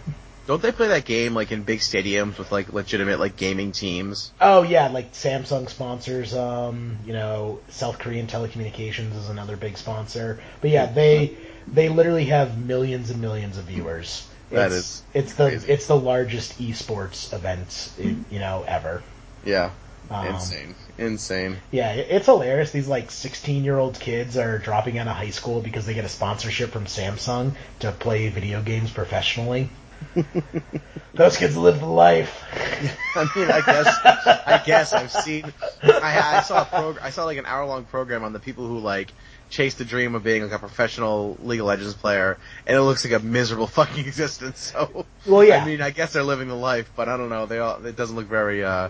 Don't 0.49 0.63
they 0.63 0.71
play 0.71 0.87
that 0.87 1.05
game 1.05 1.35
like 1.35 1.51
in 1.51 1.61
big 1.61 1.77
stadiums 1.77 2.39
with 2.39 2.51
like 2.51 2.73
legitimate 2.73 3.19
like 3.19 3.35
gaming 3.35 3.71
teams? 3.71 4.31
Oh 4.41 4.63
yeah, 4.63 4.87
like 4.87 5.13
Samsung 5.13 5.69
sponsors. 5.69 6.33
Um, 6.33 6.97
you 7.05 7.13
know, 7.13 7.59
South 7.69 7.99
Korean 7.99 8.25
Telecommunications 8.25 9.15
is 9.15 9.29
another 9.29 9.57
big 9.57 9.77
sponsor. 9.77 10.39
But 10.59 10.71
yeah, 10.71 10.87
they 10.87 11.37
they 11.67 11.89
literally 11.89 12.25
have 12.25 12.57
millions 12.57 13.11
and 13.11 13.21
millions 13.21 13.59
of 13.59 13.65
viewers. 13.65 14.27
That 14.49 14.71
it's, 14.71 14.75
is 14.75 15.03
it's 15.13 15.33
the 15.35 15.49
crazy. 15.49 15.71
it's 15.71 15.85
the 15.85 15.95
largest 15.95 16.57
esports 16.57 17.31
event 17.31 17.91
in, 17.99 18.25
you 18.31 18.39
know 18.39 18.65
ever. 18.67 19.03
Yeah. 19.45 19.69
Um, 20.09 20.29
Insane. 20.29 20.73
Insane. 20.97 21.57
Yeah, 21.69 21.91
it's 21.91 22.25
hilarious. 22.25 22.71
These 22.71 22.87
like 22.87 23.11
16 23.11 23.63
year 23.63 23.77
old 23.77 23.99
kids 23.99 24.35
are 24.35 24.57
dropping 24.57 24.97
out 24.97 25.05
of 25.05 25.15
high 25.15 25.29
school 25.29 25.61
because 25.61 25.85
they 25.85 25.93
get 25.93 26.05
a 26.05 26.09
sponsorship 26.09 26.71
from 26.71 26.85
Samsung 26.85 27.53
to 27.81 27.91
play 27.91 28.29
video 28.29 28.63
games 28.63 28.89
professionally. 28.89 29.69
Those 31.13 31.37
kids 31.37 31.57
live 31.57 31.79
the 31.79 31.85
life. 31.85 32.43
I 33.15 33.29
mean, 33.35 33.49
I 33.51 33.61
guess, 33.61 33.87
I 34.05 34.61
guess 34.65 34.93
I've 34.93 35.11
seen, 35.11 35.51
I, 35.83 36.37
I 36.37 36.41
saw 36.41 36.61
a 36.61 36.65
prog- 36.65 36.99
I 37.01 37.09
saw 37.09 37.25
like 37.25 37.37
an 37.37 37.45
hour 37.45 37.65
long 37.65 37.85
program 37.85 38.23
on 38.23 38.33
the 38.33 38.39
people 38.39 38.67
who 38.67 38.79
like 38.79 39.11
chase 39.49 39.75
the 39.75 39.85
dream 39.85 40.15
of 40.15 40.23
being 40.23 40.43
like 40.43 40.51
a 40.51 40.59
professional 40.59 41.35
League 41.41 41.59
of 41.59 41.65
Legends 41.65 41.95
player, 41.95 42.37
and 42.67 42.77
it 42.77 42.81
looks 42.81 43.03
like 43.03 43.19
a 43.19 43.23
miserable 43.23 43.67
fucking 43.79 44.05
existence. 44.05 44.71
So, 44.71 45.05
Well, 45.25 45.43
yeah. 45.43 45.63
I 45.63 45.65
mean, 45.65 45.81
I 45.81 45.89
guess 45.89 46.13
they're 46.13 46.23
living 46.23 46.47
the 46.47 46.55
life, 46.55 46.91
but 46.95 47.09
I 47.09 47.17
don't 47.17 47.29
know. 47.29 47.45
They 47.45 47.59
all, 47.59 47.83
it 47.85 47.95
doesn't 47.95 48.15
look 48.15 48.27
very, 48.27 48.63
uh, 48.63 48.89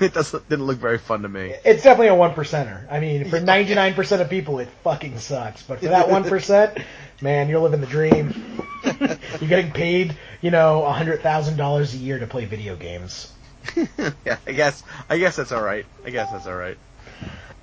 it 0.00 0.12
doesn't 0.14 0.48
didn't 0.48 0.66
look 0.66 0.78
very 0.78 0.98
fun 0.98 1.22
to 1.22 1.28
me. 1.28 1.54
It's 1.64 1.82
definitely 1.82 2.08
a 2.08 2.14
one 2.14 2.34
percenter. 2.34 2.86
I 2.90 3.00
mean, 3.00 3.28
for 3.28 3.40
ninety 3.40 3.74
nine 3.74 3.94
percent 3.94 4.22
of 4.22 4.28
people, 4.30 4.58
it 4.58 4.68
fucking 4.84 5.18
sucks. 5.18 5.62
But 5.62 5.80
for 5.80 5.86
that 5.88 6.08
one 6.08 6.24
percent, 6.24 6.78
man, 7.20 7.48
you're 7.48 7.60
living 7.60 7.80
the 7.80 7.86
dream. 7.86 8.62
you're 9.40 9.48
getting 9.48 9.70
paid, 9.70 10.16
you 10.40 10.50
know, 10.50 10.84
a 10.84 10.92
hundred 10.92 11.20
thousand 11.20 11.56
dollars 11.56 11.94
a 11.94 11.98
year 11.98 12.18
to 12.18 12.26
play 12.26 12.44
video 12.44 12.76
games. 12.76 13.32
yeah, 14.24 14.38
I 14.46 14.52
guess, 14.52 14.82
I 15.08 15.18
guess 15.18 15.36
that's 15.36 15.52
all 15.52 15.62
right. 15.62 15.86
I 16.04 16.10
guess 16.10 16.30
that's 16.30 16.46
all 16.46 16.56
right. 16.56 16.78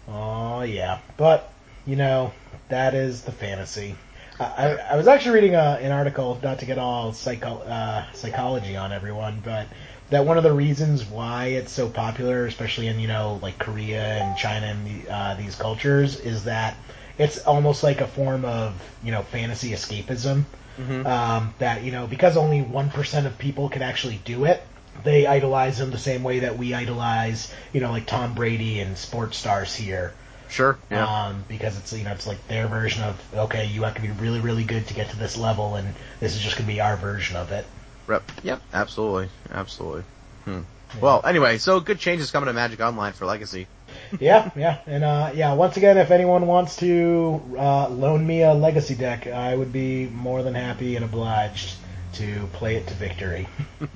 Oh 0.08 0.62
yeah, 0.62 1.00
but 1.18 1.52
you 1.86 1.96
know 1.96 2.34
that 2.70 2.94
is 2.94 3.24
the 3.24 3.32
fantasy. 3.32 3.96
I, 4.40 4.46
I, 4.46 4.68
I 4.92 4.96
was 4.96 5.08
actually 5.08 5.36
reading 5.36 5.56
a, 5.56 5.80
an 5.82 5.92
article, 5.92 6.40
not 6.42 6.60
to 6.60 6.66
get 6.66 6.78
all 6.78 7.14
psycho, 7.14 7.58
uh, 7.60 8.12
psychology 8.14 8.76
on 8.76 8.92
everyone, 8.92 9.42
but 9.44 9.68
that 10.10 10.26
one 10.26 10.38
of 10.38 10.44
the 10.44 10.52
reasons 10.52 11.06
why 11.06 11.48
it's 11.48 11.72
so 11.72 11.88
popular, 11.88 12.46
especially 12.46 12.88
in 12.88 13.00
you 13.00 13.08
know 13.08 13.40
like 13.42 13.60
Korea 13.60 14.02
and 14.02 14.38
China 14.38 14.68
and 14.68 14.86
the, 14.86 15.14
uh, 15.14 15.36
these 15.36 15.56
cultures, 15.56 16.20
is 16.20 16.46
that 16.46 16.76
it's 17.18 17.40
almost 17.46 17.84
like 17.84 18.02
a 18.02 18.08
form 18.08 18.46
of 18.46 18.74
you 19.04 19.12
know 19.12 19.22
fantasy 19.22 19.72
escapism. 19.72 20.46
Um, 20.80 21.54
that 21.60 21.84
you 21.84 21.92
know 21.92 22.08
because 22.08 22.38
only 22.38 22.62
one 22.62 22.90
percent 22.90 23.28
of 23.28 23.38
people 23.38 23.70
can 23.70 23.82
actually 23.82 24.20
do 24.24 24.46
it, 24.46 24.64
they 25.04 25.28
idolize 25.28 25.78
them 25.78 25.92
the 25.92 25.98
same 25.98 26.24
way 26.24 26.40
that 26.40 26.58
we 26.58 26.74
idolize 26.74 27.54
you 27.74 27.82
know 27.82 27.92
like 27.92 28.06
Tom 28.06 28.34
Brady 28.34 28.80
and 28.80 28.98
sports 28.98 29.38
stars 29.38 29.76
here. 29.76 30.14
Sure. 30.48 30.80
Yeah. 30.90 31.28
Um, 31.28 31.46
because 31.48 31.78
it's 31.78 31.94
you 31.94 32.04
know 32.04 32.12
it's 32.12 32.26
like 32.26 32.48
their 32.48 32.68
version 32.68 33.04
of 33.04 33.22
okay, 33.36 33.66
you 33.66 33.84
have 33.84 33.96
to 33.96 34.02
be 34.02 34.10
really 34.10 34.40
really 34.40 34.64
good 34.64 34.88
to 34.88 34.94
get 34.94 35.10
to 35.10 35.18
this 35.18 35.38
level, 35.38 35.76
and 35.76 35.94
this 36.20 36.36
is 36.36 36.42
just 36.42 36.58
gonna 36.58 36.68
be 36.68 36.82
our 36.82 36.96
version 36.96 37.36
of 37.36 37.52
it. 37.52 37.66
Rep. 38.08 38.24
Yep. 38.44 38.62
Absolutely. 38.74 39.30
Absolutely. 39.52 40.04
Hmm. 40.46 40.62
Well, 41.00 41.22
anyway, 41.24 41.60
so 41.60 41.80
good 41.80 42.00
changes 42.00 42.32
coming 42.32 42.48
to 42.48 42.54
Magic 42.54 42.80
Online 42.80 43.14
for 43.14 43.26
Legacy. 43.26 43.68
Yeah, 44.20 44.50
yeah, 44.56 44.80
and 44.88 45.04
uh, 45.04 45.32
yeah. 45.36 45.54
Once 45.54 45.78
again, 45.78 45.98
if 45.98 46.12
anyone 46.12 46.48
wants 46.48 46.78
to 46.78 47.42
uh, 47.58 47.90
loan 47.90 48.26
me 48.26 48.42
a 48.44 48.54
legacy 48.54 48.96
deck, 48.96 49.28
I 49.28 49.56
would 49.56 49.72
be 49.72 50.08
more 50.08 50.44
than 50.44 50.54
happy 50.56 50.96
and 50.96 51.06
obliged 51.06 51.76
to 52.14 52.48
play 52.54 52.76
it 52.76 52.88
to 52.88 52.94
victory. 52.96 53.48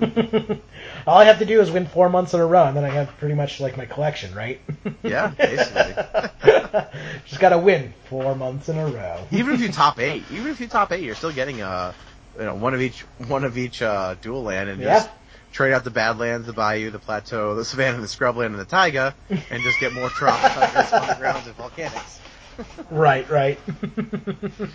All 1.06 1.18
I 1.18 1.24
have 1.24 1.40
to 1.40 1.44
do 1.44 1.60
is 1.60 1.70
win 1.70 1.86
four 1.86 2.08
months 2.08 2.32
in 2.32 2.40
a 2.40 2.46
row, 2.46 2.64
and 2.64 2.76
then 2.76 2.84
I 2.84 2.88
have 2.90 3.08
pretty 3.18 3.34
much 3.34 3.60
like 3.60 3.76
my 3.76 3.86
collection, 3.86 4.34
right? 4.34 4.60
Yeah, 5.02 5.28
basically. 5.36 5.94
Just 7.26 7.40
gotta 7.40 7.58
win 7.58 7.92
four 8.08 8.34
months 8.34 8.68
in 8.68 8.78
a 8.78 8.86
row. 8.86 9.26
even 9.32 9.54
if 9.54 9.60
you 9.60 9.70
top 9.70 9.98
eight, 9.98 10.24
even 10.32 10.46
if 10.50 10.60
you 10.60 10.66
top 10.68 10.92
eight, 10.92 11.02
you're 11.02 11.14
still 11.14 11.32
getting 11.32 11.60
uh, 11.60 11.92
you 12.38 12.44
know, 12.46 12.54
one 12.54 12.72
of 12.72 12.80
each, 12.80 13.00
one 13.28 13.44
of 13.44 13.58
each 13.58 13.82
uh, 13.82 14.14
dual 14.22 14.42
land, 14.44 14.68
and 14.70 14.80
Yeah. 14.80 14.94
just 14.94 15.10
trade 15.54 15.72
out 15.72 15.84
the 15.84 15.90
Badlands, 15.90 16.46
the 16.46 16.52
Bayou, 16.52 16.90
the 16.90 16.98
Plateau, 16.98 17.54
the 17.54 17.64
Savannah, 17.64 18.00
the 18.00 18.08
Scrubland, 18.08 18.46
and 18.46 18.58
the 18.58 18.64
Taiga, 18.64 19.14
and 19.30 19.62
just 19.62 19.80
get 19.80 19.94
more 19.94 20.08
trop 20.10 20.38
tigers, 20.38 20.90
undergrounds, 20.90 21.46
and 21.46 21.56
volcanics. 21.56 22.18
Right, 22.88 23.28
right. 23.28 23.58
uh, 24.60 24.66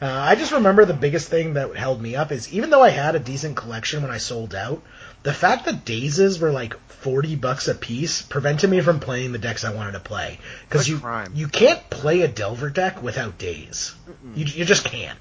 I 0.00 0.36
just 0.36 0.52
remember 0.52 0.84
the 0.84 0.94
biggest 0.94 1.28
thing 1.28 1.54
that 1.54 1.74
held 1.74 2.00
me 2.00 2.14
up 2.14 2.30
is 2.30 2.52
even 2.52 2.70
though 2.70 2.84
I 2.84 2.90
had 2.90 3.16
a 3.16 3.18
decent 3.18 3.56
collection 3.56 4.02
when 4.02 4.12
I 4.12 4.18
sold 4.18 4.54
out, 4.54 4.80
the 5.24 5.34
fact 5.34 5.64
that 5.64 5.84
dazes 5.84 6.38
were 6.38 6.52
like 6.52 6.78
forty 6.88 7.34
bucks 7.34 7.66
a 7.66 7.74
piece 7.74 8.22
prevented 8.22 8.70
me 8.70 8.80
from 8.80 9.00
playing 9.00 9.32
the 9.32 9.38
decks 9.38 9.64
I 9.64 9.74
wanted 9.74 9.92
to 9.92 9.98
play 10.00 10.38
because 10.68 10.88
you 10.88 11.00
crime. 11.00 11.32
you 11.34 11.48
can't 11.48 11.90
play 11.90 12.20
a 12.20 12.28
Delver 12.28 12.70
deck 12.70 13.02
without 13.02 13.38
daze. 13.38 13.92
You 14.36 14.44
you 14.44 14.64
just 14.64 14.84
can't. 14.84 15.18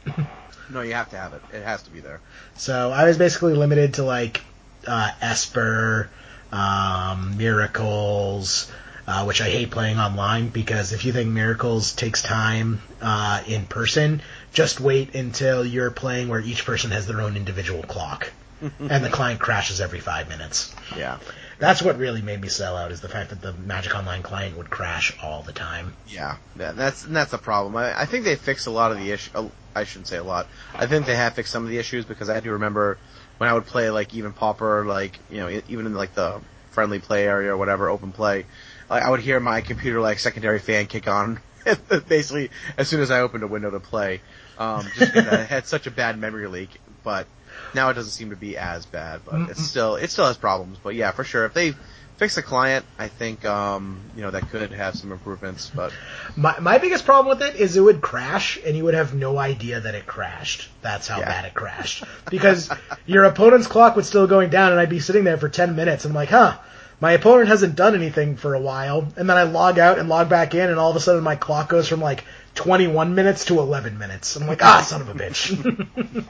No, 0.69 0.81
you 0.81 0.93
have 0.93 1.09
to 1.09 1.17
have 1.17 1.33
it. 1.33 1.41
It 1.51 1.63
has 1.63 1.81
to 1.83 1.89
be 1.89 2.01
there. 2.01 2.21
So 2.55 2.91
I 2.91 3.05
was 3.05 3.17
basically 3.17 3.55
limited 3.55 3.95
to 3.95 4.03
like 4.03 4.43
uh, 4.89 5.11
Esper, 5.21 6.09
um, 6.51 7.37
Miracles, 7.37 8.71
uh, 9.07 9.23
which 9.25 9.41
I 9.41 9.49
hate 9.49 9.71
playing 9.71 9.97
online 9.97 10.49
because 10.49 10.93
if 10.93 11.05
you 11.05 11.11
think 11.11 11.29
Miracles 11.29 11.93
takes 11.93 12.21
time 12.21 12.81
uh, 13.01 13.41
in 13.47 13.65
person, 13.65 14.21
just 14.53 14.79
wait 14.79 15.15
until 15.15 15.65
you're 15.65 15.91
playing 15.91 16.27
where 16.27 16.41
each 16.41 16.65
person 16.65 16.91
has 16.91 17.07
their 17.07 17.21
own 17.21 17.37
individual 17.37 17.83
clock. 17.83 18.31
and 18.79 19.03
the 19.03 19.09
client 19.09 19.39
crashes 19.39 19.79
every 19.79 19.99
five 19.99 20.27
minutes. 20.27 20.75
Yeah. 20.97 21.17
That's 21.59 21.81
what 21.81 21.97
really 21.97 22.21
made 22.21 22.41
me 22.41 22.49
sell 22.49 22.75
out 22.75 22.91
is 22.91 23.01
the 23.01 23.09
fact 23.09 23.29
that 23.29 23.41
the 23.41 23.53
Magic 23.53 23.95
Online 23.95 24.21
client 24.21 24.57
would 24.57 24.69
crash 24.69 25.17
all 25.21 25.43
the 25.43 25.53
time. 25.53 25.93
Yeah, 26.07 26.37
yeah 26.57 26.73
that's 26.73 27.05
and 27.05 27.15
that's 27.15 27.31
the 27.31 27.37
problem. 27.37 27.75
I, 27.75 28.01
I 28.01 28.05
think 28.05 28.25
they 28.25 28.35
fixed 28.35 28.67
a 28.67 28.71
lot 28.71 28.91
of 28.91 28.97
the 28.97 29.11
issue. 29.11 29.49
I 29.75 29.83
shouldn't 29.83 30.07
say 30.07 30.17
a 30.17 30.23
lot. 30.23 30.47
I 30.73 30.87
think 30.87 31.05
they 31.05 31.15
have 31.15 31.35
fixed 31.35 31.51
some 31.51 31.63
of 31.63 31.69
the 31.69 31.77
issues 31.77 32.05
because 32.05 32.29
I 32.29 32.39
do 32.39 32.51
remember 32.51 32.97
when 33.39 33.49
I 33.49 33.53
would 33.53 33.65
play 33.65 33.89
like 33.89 34.13
even 34.13 34.33
Pauper, 34.33 34.85
like 34.85 35.17
you 35.31 35.37
know, 35.37 35.61
even 35.67 35.87
in 35.87 35.95
like 35.95 36.13
the 36.13 36.41
friendly 36.71 36.99
play 36.99 37.25
area 37.25 37.51
or 37.51 37.57
whatever, 37.57 37.89
open 37.89 38.11
play, 38.11 38.45
I, 38.89 38.99
I 38.99 39.09
would 39.09 39.21
hear 39.21 39.39
my 39.39 39.61
computer 39.61 39.99
like 40.01 40.19
secondary 40.19 40.59
fan 40.59 40.85
kick 40.85 41.07
on 41.07 41.39
basically 42.07 42.51
as 42.77 42.87
soon 42.87 43.01
as 43.01 43.11
I 43.11 43.21
opened 43.21 43.43
a 43.43 43.47
window 43.47 43.71
to 43.71 43.79
play, 43.79 44.21
um, 44.57 44.85
just 44.93 45.13
because 45.13 45.27
I 45.27 45.43
had 45.43 45.65
such 45.65 45.87
a 45.87 45.91
bad 45.91 46.19
memory 46.19 46.47
leak. 46.47 46.81
But 47.01 47.27
now 47.73 47.89
it 47.89 47.93
doesn't 47.93 48.11
seem 48.11 48.31
to 48.31 48.35
be 48.35 48.57
as 48.57 48.85
bad, 48.85 49.21
but 49.25 49.49
it's 49.49 49.63
still 49.63 49.95
it 49.95 50.11
still 50.11 50.25
has 50.25 50.37
problems. 50.37 50.77
But 50.83 50.95
yeah, 50.95 51.11
for 51.11 51.23
sure, 51.23 51.45
if 51.45 51.53
they 51.53 51.73
fix 52.19 52.35
the 52.35 52.43
client, 52.43 52.85
I 52.99 53.07
think 53.07 53.45
um, 53.45 53.99
you 54.15 54.21
know 54.21 54.31
that 54.31 54.49
could 54.49 54.71
have 54.71 54.95
some 54.95 55.11
improvements. 55.11 55.71
But 55.73 55.93
My 56.35 56.59
my 56.59 56.77
biggest 56.77 57.05
problem 57.05 57.35
with 57.37 57.47
it 57.47 57.55
is 57.59 57.75
it 57.77 57.81
would 57.81 58.01
crash 58.01 58.59
and 58.63 58.75
you 58.77 58.83
would 58.83 58.93
have 58.93 59.13
no 59.15 59.37
idea 59.37 59.79
that 59.79 59.95
it 59.95 60.05
crashed. 60.05 60.69
That's 60.81 61.07
how 61.07 61.19
Yeah. 61.19 61.25
bad 61.25 61.45
it 61.45 61.53
crashed. 61.53 62.03
Because 62.29 62.69
your 63.05 63.23
opponent's 63.23 63.67
clock 63.67 63.95
was 63.95 64.05
still 64.07 64.27
going 64.27 64.49
down 64.49 64.71
and 64.71 64.79
I'd 64.79 64.89
be 64.89 64.99
sitting 64.99 65.23
there 65.23 65.37
for 65.37 65.49
10 65.49 65.75
minutes 65.75 66.05
and 66.05 66.11
I'm 66.11 66.15
like, 66.15 66.29
huh, 66.29 66.57
my 66.99 67.13
opponent 67.13 67.47
hasn't 67.47 67.75
done 67.77 67.95
anything 67.95 68.35
for 68.35 68.53
a 68.53 68.59
while. 68.59 69.07
And 69.15 69.29
then 69.29 69.37
I 69.37 69.43
log 69.43 69.79
out 69.79 69.97
and 69.97 70.09
log 70.09 70.29
back 70.29 70.53
in 70.53 70.69
and 70.69 70.77
all 70.77 70.89
of 70.91 70.97
a 70.97 70.99
sudden 70.99 71.23
my 71.23 71.37
clock 71.37 71.69
goes 71.69 71.87
from 71.87 72.01
like 72.01 72.25
21 72.55 73.15
minutes 73.15 73.45
to 73.45 73.59
11 73.59 73.97
minutes. 73.97 74.35
I'm 74.35 74.45
like, 74.45 74.63
ah, 74.63 74.81
son 74.81 75.01
of 75.01 75.09
a 75.09 75.13
bitch. 75.13 76.25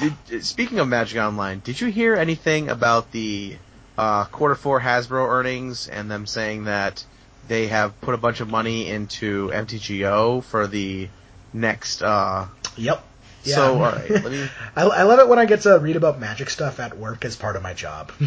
Did, 0.28 0.44
speaking 0.44 0.78
of 0.78 0.86
Magic 0.86 1.18
Online, 1.18 1.58
did 1.58 1.80
you 1.80 1.88
hear 1.88 2.14
anything 2.14 2.68
about 2.68 3.10
the 3.10 3.56
uh, 4.00 4.24
quarter 4.24 4.54
four 4.54 4.80
Hasbro 4.80 5.28
earnings 5.28 5.86
and 5.86 6.10
them 6.10 6.26
saying 6.26 6.64
that 6.64 7.04
they 7.48 7.66
have 7.66 8.00
put 8.00 8.14
a 8.14 8.16
bunch 8.16 8.40
of 8.40 8.48
money 8.48 8.88
into 8.88 9.48
MTGO 9.48 10.42
for 10.42 10.66
the 10.66 11.10
next? 11.52 12.00
Uh, 12.02 12.46
yep. 12.78 13.04
Yeah. 13.44 13.54
So 13.56 13.74
all 13.74 13.92
right, 13.92 14.10
let 14.10 14.24
me. 14.24 14.48
I, 14.76 14.84
I 14.84 15.02
love 15.02 15.18
it 15.18 15.28
when 15.28 15.38
I 15.38 15.44
get 15.44 15.60
to 15.62 15.78
read 15.78 15.96
about 15.96 16.18
magic 16.18 16.48
stuff 16.48 16.80
at 16.80 16.96
work 16.96 17.26
as 17.26 17.36
part 17.36 17.56
of 17.56 17.62
my 17.62 17.74
job. 17.74 18.10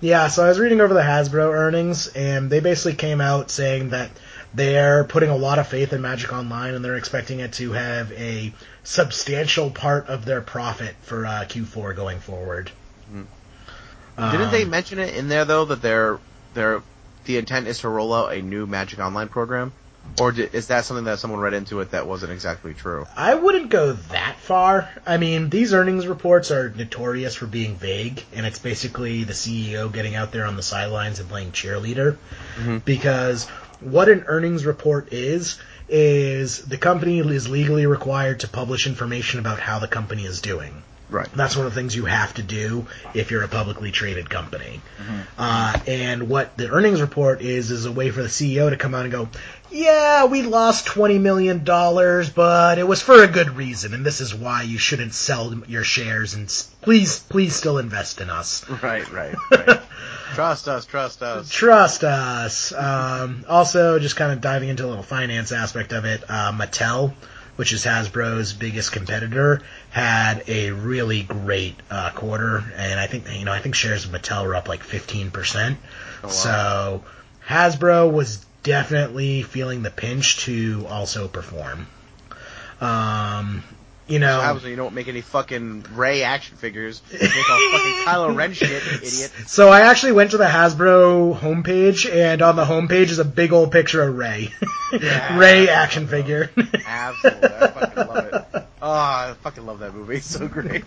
yeah, 0.00 0.28
so 0.28 0.44
I 0.44 0.48
was 0.48 0.60
reading 0.60 0.80
over 0.80 0.94
the 0.94 1.00
Hasbro 1.00 1.52
earnings, 1.52 2.06
and 2.08 2.48
they 2.48 2.60
basically 2.60 2.94
came 2.94 3.20
out 3.20 3.50
saying 3.50 3.90
that 3.90 4.10
they're 4.54 5.04
putting 5.04 5.30
a 5.30 5.36
lot 5.36 5.58
of 5.58 5.66
faith 5.66 5.92
in 5.92 6.00
Magic 6.00 6.32
Online, 6.32 6.74
and 6.74 6.84
they're 6.84 6.96
expecting 6.96 7.40
it 7.40 7.52
to 7.54 7.72
have 7.72 8.12
a 8.12 8.52
substantial 8.82 9.70
part 9.70 10.08
of 10.08 10.24
their 10.24 10.40
profit 10.40 10.94
for 11.02 11.26
uh, 11.26 11.44
Q4 11.48 11.94
going 11.94 12.18
forward. 12.20 12.70
Didn't 13.12 14.50
they 14.50 14.62
Um, 14.64 14.70
mention 14.70 14.98
it 14.98 15.14
in 15.14 15.28
there 15.28 15.44
though 15.44 15.66
that 15.66 15.82
they're 15.82 16.18
they're 16.54 16.82
the 17.24 17.36
intent 17.38 17.66
is 17.66 17.80
to 17.80 17.88
roll 17.88 18.14
out 18.14 18.32
a 18.32 18.40
new 18.40 18.66
Magic 18.66 18.98
Online 19.00 19.28
program, 19.28 19.72
or 20.20 20.30
di- 20.32 20.48
is 20.52 20.68
that 20.68 20.84
something 20.84 21.04
that 21.06 21.18
someone 21.18 21.40
read 21.40 21.54
into 21.54 21.80
it 21.80 21.90
that 21.90 22.06
wasn't 22.06 22.30
exactly 22.32 22.72
true? 22.72 23.04
I 23.16 23.34
wouldn't 23.34 23.68
go 23.68 23.92
that 23.92 24.36
far. 24.38 24.88
I 25.04 25.16
mean, 25.16 25.50
these 25.50 25.74
earnings 25.74 26.06
reports 26.06 26.50
are 26.52 26.70
notorious 26.70 27.34
for 27.34 27.46
being 27.46 27.74
vague, 27.76 28.22
and 28.32 28.46
it's 28.46 28.60
basically 28.60 29.24
the 29.24 29.32
CEO 29.34 29.92
getting 29.92 30.14
out 30.14 30.30
there 30.32 30.46
on 30.46 30.54
the 30.56 30.62
sidelines 30.62 31.18
and 31.18 31.28
playing 31.28 31.50
cheerleader. 31.50 32.16
Because 32.84 33.46
what 33.80 34.08
an 34.08 34.24
earnings 34.28 34.64
report 34.64 35.12
is, 35.12 35.58
is 35.88 36.64
the 36.64 36.78
company 36.78 37.18
is 37.18 37.48
legally 37.48 37.86
required 37.86 38.40
to 38.40 38.48
publish 38.48 38.86
information 38.86 39.40
about 39.40 39.58
how 39.60 39.78
the 39.80 39.88
company 39.88 40.24
is 40.24 40.40
doing. 40.40 40.82
Right. 41.08 41.28
That's 41.34 41.56
one 41.56 41.66
of 41.66 41.74
the 41.74 41.80
things 41.80 41.94
you 41.94 42.06
have 42.06 42.34
to 42.34 42.42
do 42.42 42.86
if 43.14 43.30
you're 43.30 43.44
a 43.44 43.48
publicly 43.48 43.92
traded 43.92 44.28
company. 44.28 44.80
Uh, 45.38 45.78
and 45.86 46.28
what 46.28 46.56
the 46.56 46.68
earnings 46.68 47.00
report 47.00 47.42
is 47.42 47.70
is 47.70 47.84
a 47.86 47.92
way 47.92 48.10
for 48.10 48.22
the 48.22 48.28
CEO 48.28 48.70
to 48.70 48.76
come 48.76 48.94
out 48.94 49.02
and 49.02 49.12
go, 49.12 49.28
"Yeah, 49.70 50.24
we 50.24 50.42
lost 50.42 50.86
twenty 50.86 51.18
million 51.18 51.62
dollars, 51.62 52.28
but 52.30 52.78
it 52.78 52.88
was 52.88 53.02
for 53.02 53.22
a 53.22 53.28
good 53.28 53.56
reason, 53.56 53.94
and 53.94 54.04
this 54.04 54.20
is 54.20 54.34
why 54.34 54.62
you 54.62 54.78
shouldn't 54.78 55.14
sell 55.14 55.54
your 55.68 55.84
shares 55.84 56.34
and 56.34 56.48
please, 56.80 57.20
please 57.20 57.54
still 57.54 57.78
invest 57.78 58.20
in 58.20 58.28
us." 58.30 58.64
Right. 58.82 59.10
Right. 59.12 59.34
Right. 59.50 59.80
trust 60.34 60.66
us. 60.66 60.86
Trust 60.86 61.22
us. 61.22 61.48
Trust 61.50 62.02
us. 62.04 62.72
Um, 62.72 63.44
also, 63.48 63.98
just 64.00 64.16
kind 64.16 64.32
of 64.32 64.40
diving 64.40 64.68
into 64.70 64.84
a 64.84 64.88
little 64.88 65.02
finance 65.04 65.52
aspect 65.52 65.92
of 65.92 66.04
it, 66.04 66.24
uh, 66.28 66.52
Mattel, 66.52 67.12
which 67.56 67.72
is 67.72 67.84
Hasbro's 67.84 68.52
biggest 68.52 68.92
competitor, 68.92 69.62
had 69.90 70.44
a 70.46 70.70
really 70.70 71.22
great 71.22 71.74
uh, 71.90 72.10
quarter, 72.10 72.64
and 72.76 73.00
I 73.00 73.06
think 73.06 73.24
you 73.32 73.44
know 73.44 73.52
I 73.52 73.58
think 73.58 73.74
shares 73.74 74.04
of 74.04 74.12
Mattel 74.12 74.46
were 74.46 74.54
up 74.54 74.68
like 74.68 74.82
fifteen 74.82 75.30
percent. 75.30 75.78
wow. 76.22 76.28
So 76.30 77.04
Hasbro 77.46 78.12
was 78.12 78.44
definitely 78.62 79.42
feeling 79.42 79.82
the 79.82 79.90
pinch 79.90 80.38
to 80.38 80.86
also 80.88 81.28
perform. 81.28 81.86
Um, 82.80 83.62
you 84.08 84.18
know, 84.20 84.40
Obviously, 84.40 84.70
you 84.70 84.76
don't 84.76 84.94
make 84.94 85.08
any 85.08 85.20
fucking 85.20 85.84
Rey 85.94 86.22
action 86.22 86.56
figures. 86.56 87.02
Make 87.12 87.22
all 87.22 87.70
fucking 87.72 87.92
Kylo 88.06 88.36
Ren 88.36 88.52
shit, 88.52 88.70
idiot. 88.86 89.32
So 89.46 89.68
I 89.68 89.82
actually 89.82 90.12
went 90.12 90.30
to 90.30 90.36
the 90.36 90.44
Hasbro 90.44 91.36
homepage, 91.38 92.08
and 92.12 92.40
on 92.40 92.56
the 92.56 92.64
homepage 92.64 93.10
is 93.10 93.18
a 93.18 93.24
big 93.24 93.52
old 93.52 93.72
picture 93.72 94.02
of 94.02 94.16
Rey. 94.16 94.52
Yeah. 94.92 95.36
Rey 95.38 95.68
action 95.68 96.06
figure. 96.06 96.50
Absolutely, 96.86 97.48
I 97.48 97.66
fucking 97.68 98.06
love 98.06 98.26
it. 98.26 98.62
Oh, 98.82 98.90
I 98.90 99.34
fucking 99.40 99.66
love 99.66 99.80
that 99.80 99.94
movie. 99.94 100.16
It's 100.16 100.26
so 100.26 100.46
great. 100.46 100.84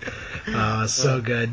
uh, 0.47 0.87
so 0.87 1.19
good. 1.19 1.49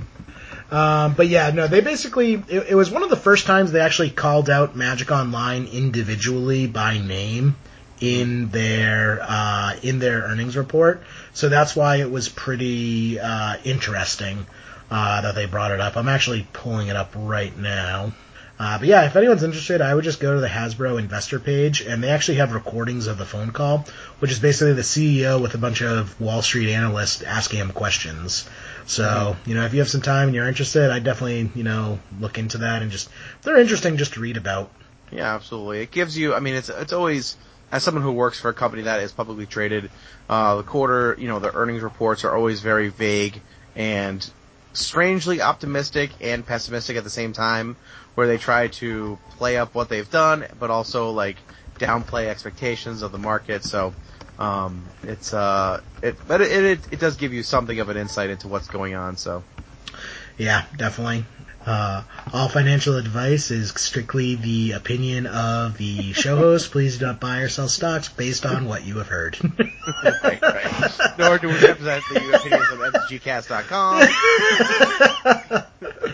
Um, 0.70 1.14
but 1.14 1.26
yeah, 1.28 1.50
no, 1.50 1.66
they 1.66 1.80
basically, 1.80 2.34
it, 2.34 2.66
it 2.68 2.74
was 2.76 2.88
one 2.90 3.02
of 3.02 3.08
the 3.10 3.16
first 3.16 3.46
times 3.46 3.72
they 3.72 3.80
actually 3.80 4.10
called 4.10 4.48
out 4.50 4.76
Magic 4.76 5.10
Online 5.10 5.66
individually 5.66 6.66
by 6.68 6.98
name 6.98 7.56
in 8.00 8.48
their, 8.50 9.20
uh, 9.22 9.76
in 9.82 9.98
their 9.98 10.22
earnings 10.22 10.56
report. 10.56 11.02
So 11.32 11.48
that's 11.48 11.74
why 11.74 11.96
it 11.96 12.10
was 12.10 12.28
pretty, 12.28 13.18
uh, 13.18 13.56
interesting, 13.64 14.46
uh, 14.90 15.22
that 15.22 15.34
they 15.34 15.46
brought 15.46 15.72
it 15.72 15.80
up. 15.80 15.96
I'm 15.96 16.08
actually 16.08 16.46
pulling 16.52 16.88
it 16.88 16.96
up 16.96 17.12
right 17.14 17.56
now. 17.56 18.12
Uh, 18.58 18.78
but 18.78 18.88
yeah, 18.88 19.04
if 19.04 19.14
anyone's 19.16 19.42
interested, 19.42 19.82
I 19.82 19.94
would 19.94 20.04
just 20.04 20.18
go 20.18 20.34
to 20.34 20.40
the 20.40 20.48
Hasbro 20.48 20.98
investor 20.98 21.38
page, 21.38 21.82
and 21.82 22.02
they 22.02 22.08
actually 22.08 22.38
have 22.38 22.54
recordings 22.54 23.06
of 23.06 23.18
the 23.18 23.26
phone 23.26 23.50
call, 23.50 23.84
which 24.18 24.30
is 24.30 24.38
basically 24.38 24.72
the 24.72 24.82
CEO 24.82 25.42
with 25.42 25.54
a 25.54 25.58
bunch 25.58 25.82
of 25.82 26.18
Wall 26.18 26.40
Street 26.40 26.72
analysts 26.72 27.22
asking 27.22 27.58
him 27.58 27.72
questions. 27.72 28.48
So, 28.86 29.36
you 29.44 29.54
know, 29.54 29.66
if 29.66 29.74
you 29.74 29.80
have 29.80 29.90
some 29.90 30.00
time 30.00 30.28
and 30.28 30.34
you're 30.34 30.48
interested, 30.48 30.90
I 30.90 31.00
definitely, 31.00 31.50
you 31.54 31.64
know, 31.64 31.98
look 32.18 32.38
into 32.38 32.58
that 32.58 32.80
and 32.80 32.90
just, 32.90 33.10
they're 33.42 33.58
interesting 33.58 33.98
just 33.98 34.14
to 34.14 34.20
read 34.20 34.38
about. 34.38 34.70
Yeah, 35.10 35.34
absolutely. 35.34 35.80
It 35.80 35.90
gives 35.90 36.16
you. 36.16 36.34
I 36.34 36.40
mean, 36.40 36.54
it's 36.54 36.68
it's 36.68 36.92
always 36.92 37.36
as 37.72 37.82
someone 37.82 38.02
who 38.02 38.12
works 38.12 38.38
for 38.38 38.48
a 38.48 38.54
company 38.54 38.82
that 38.82 39.00
is 39.00 39.12
publicly 39.12 39.46
traded, 39.46 39.90
uh, 40.28 40.56
the 40.56 40.62
quarter, 40.62 41.16
you 41.18 41.28
know, 41.28 41.38
the 41.38 41.54
earnings 41.54 41.82
reports 41.82 42.24
are 42.24 42.34
always 42.34 42.60
very 42.60 42.88
vague 42.88 43.40
and 43.74 44.28
strangely 44.72 45.40
optimistic 45.40 46.10
and 46.20 46.46
pessimistic 46.46 46.96
at 46.96 47.04
the 47.04 47.10
same 47.10 47.32
time, 47.32 47.76
where 48.14 48.26
they 48.26 48.38
try 48.38 48.68
to 48.68 49.18
play 49.30 49.56
up 49.56 49.74
what 49.74 49.88
they've 49.88 50.10
done, 50.10 50.46
but 50.58 50.70
also 50.70 51.10
like 51.10 51.36
downplay 51.78 52.26
expectations 52.26 53.02
of 53.02 53.12
the 53.12 53.18
market. 53.18 53.64
So 53.64 53.92
um, 54.38 54.82
it's 55.04 55.34
uh, 55.34 55.80
it, 56.02 56.16
but 56.28 56.40
it, 56.40 56.64
it 56.64 56.80
it 56.92 57.00
does 57.00 57.16
give 57.16 57.32
you 57.32 57.42
something 57.42 57.80
of 57.80 57.88
an 57.88 57.96
insight 57.96 58.30
into 58.30 58.48
what's 58.48 58.68
going 58.68 58.94
on. 58.94 59.16
So 59.16 59.42
Yeah, 60.38 60.64
definitely. 60.76 61.24
Uh, 61.66 62.02
all 62.32 62.48
financial 62.48 62.96
advice 62.96 63.50
is 63.50 63.70
strictly 63.72 64.36
the 64.36 64.72
opinion 64.72 65.26
of 65.26 65.76
the 65.78 66.12
show 66.12 66.36
host. 66.36 66.70
Please 66.70 66.98
do 66.98 67.06
not 67.06 67.18
buy 67.18 67.38
or 67.38 67.48
sell 67.48 67.66
stocks 67.68 68.08
based 68.08 68.46
on 68.46 68.66
what 68.66 68.84
you 68.86 68.98
have 68.98 69.08
heard. 69.08 69.36
right, 70.22 70.40
right. 70.40 70.90
Nor 71.18 71.38
do 71.38 71.48
we 71.48 71.54
represent 71.54 72.04
the 72.12 72.36
opinions 72.36 72.70
of 72.70 72.78
MTGcast.com, 73.10 74.08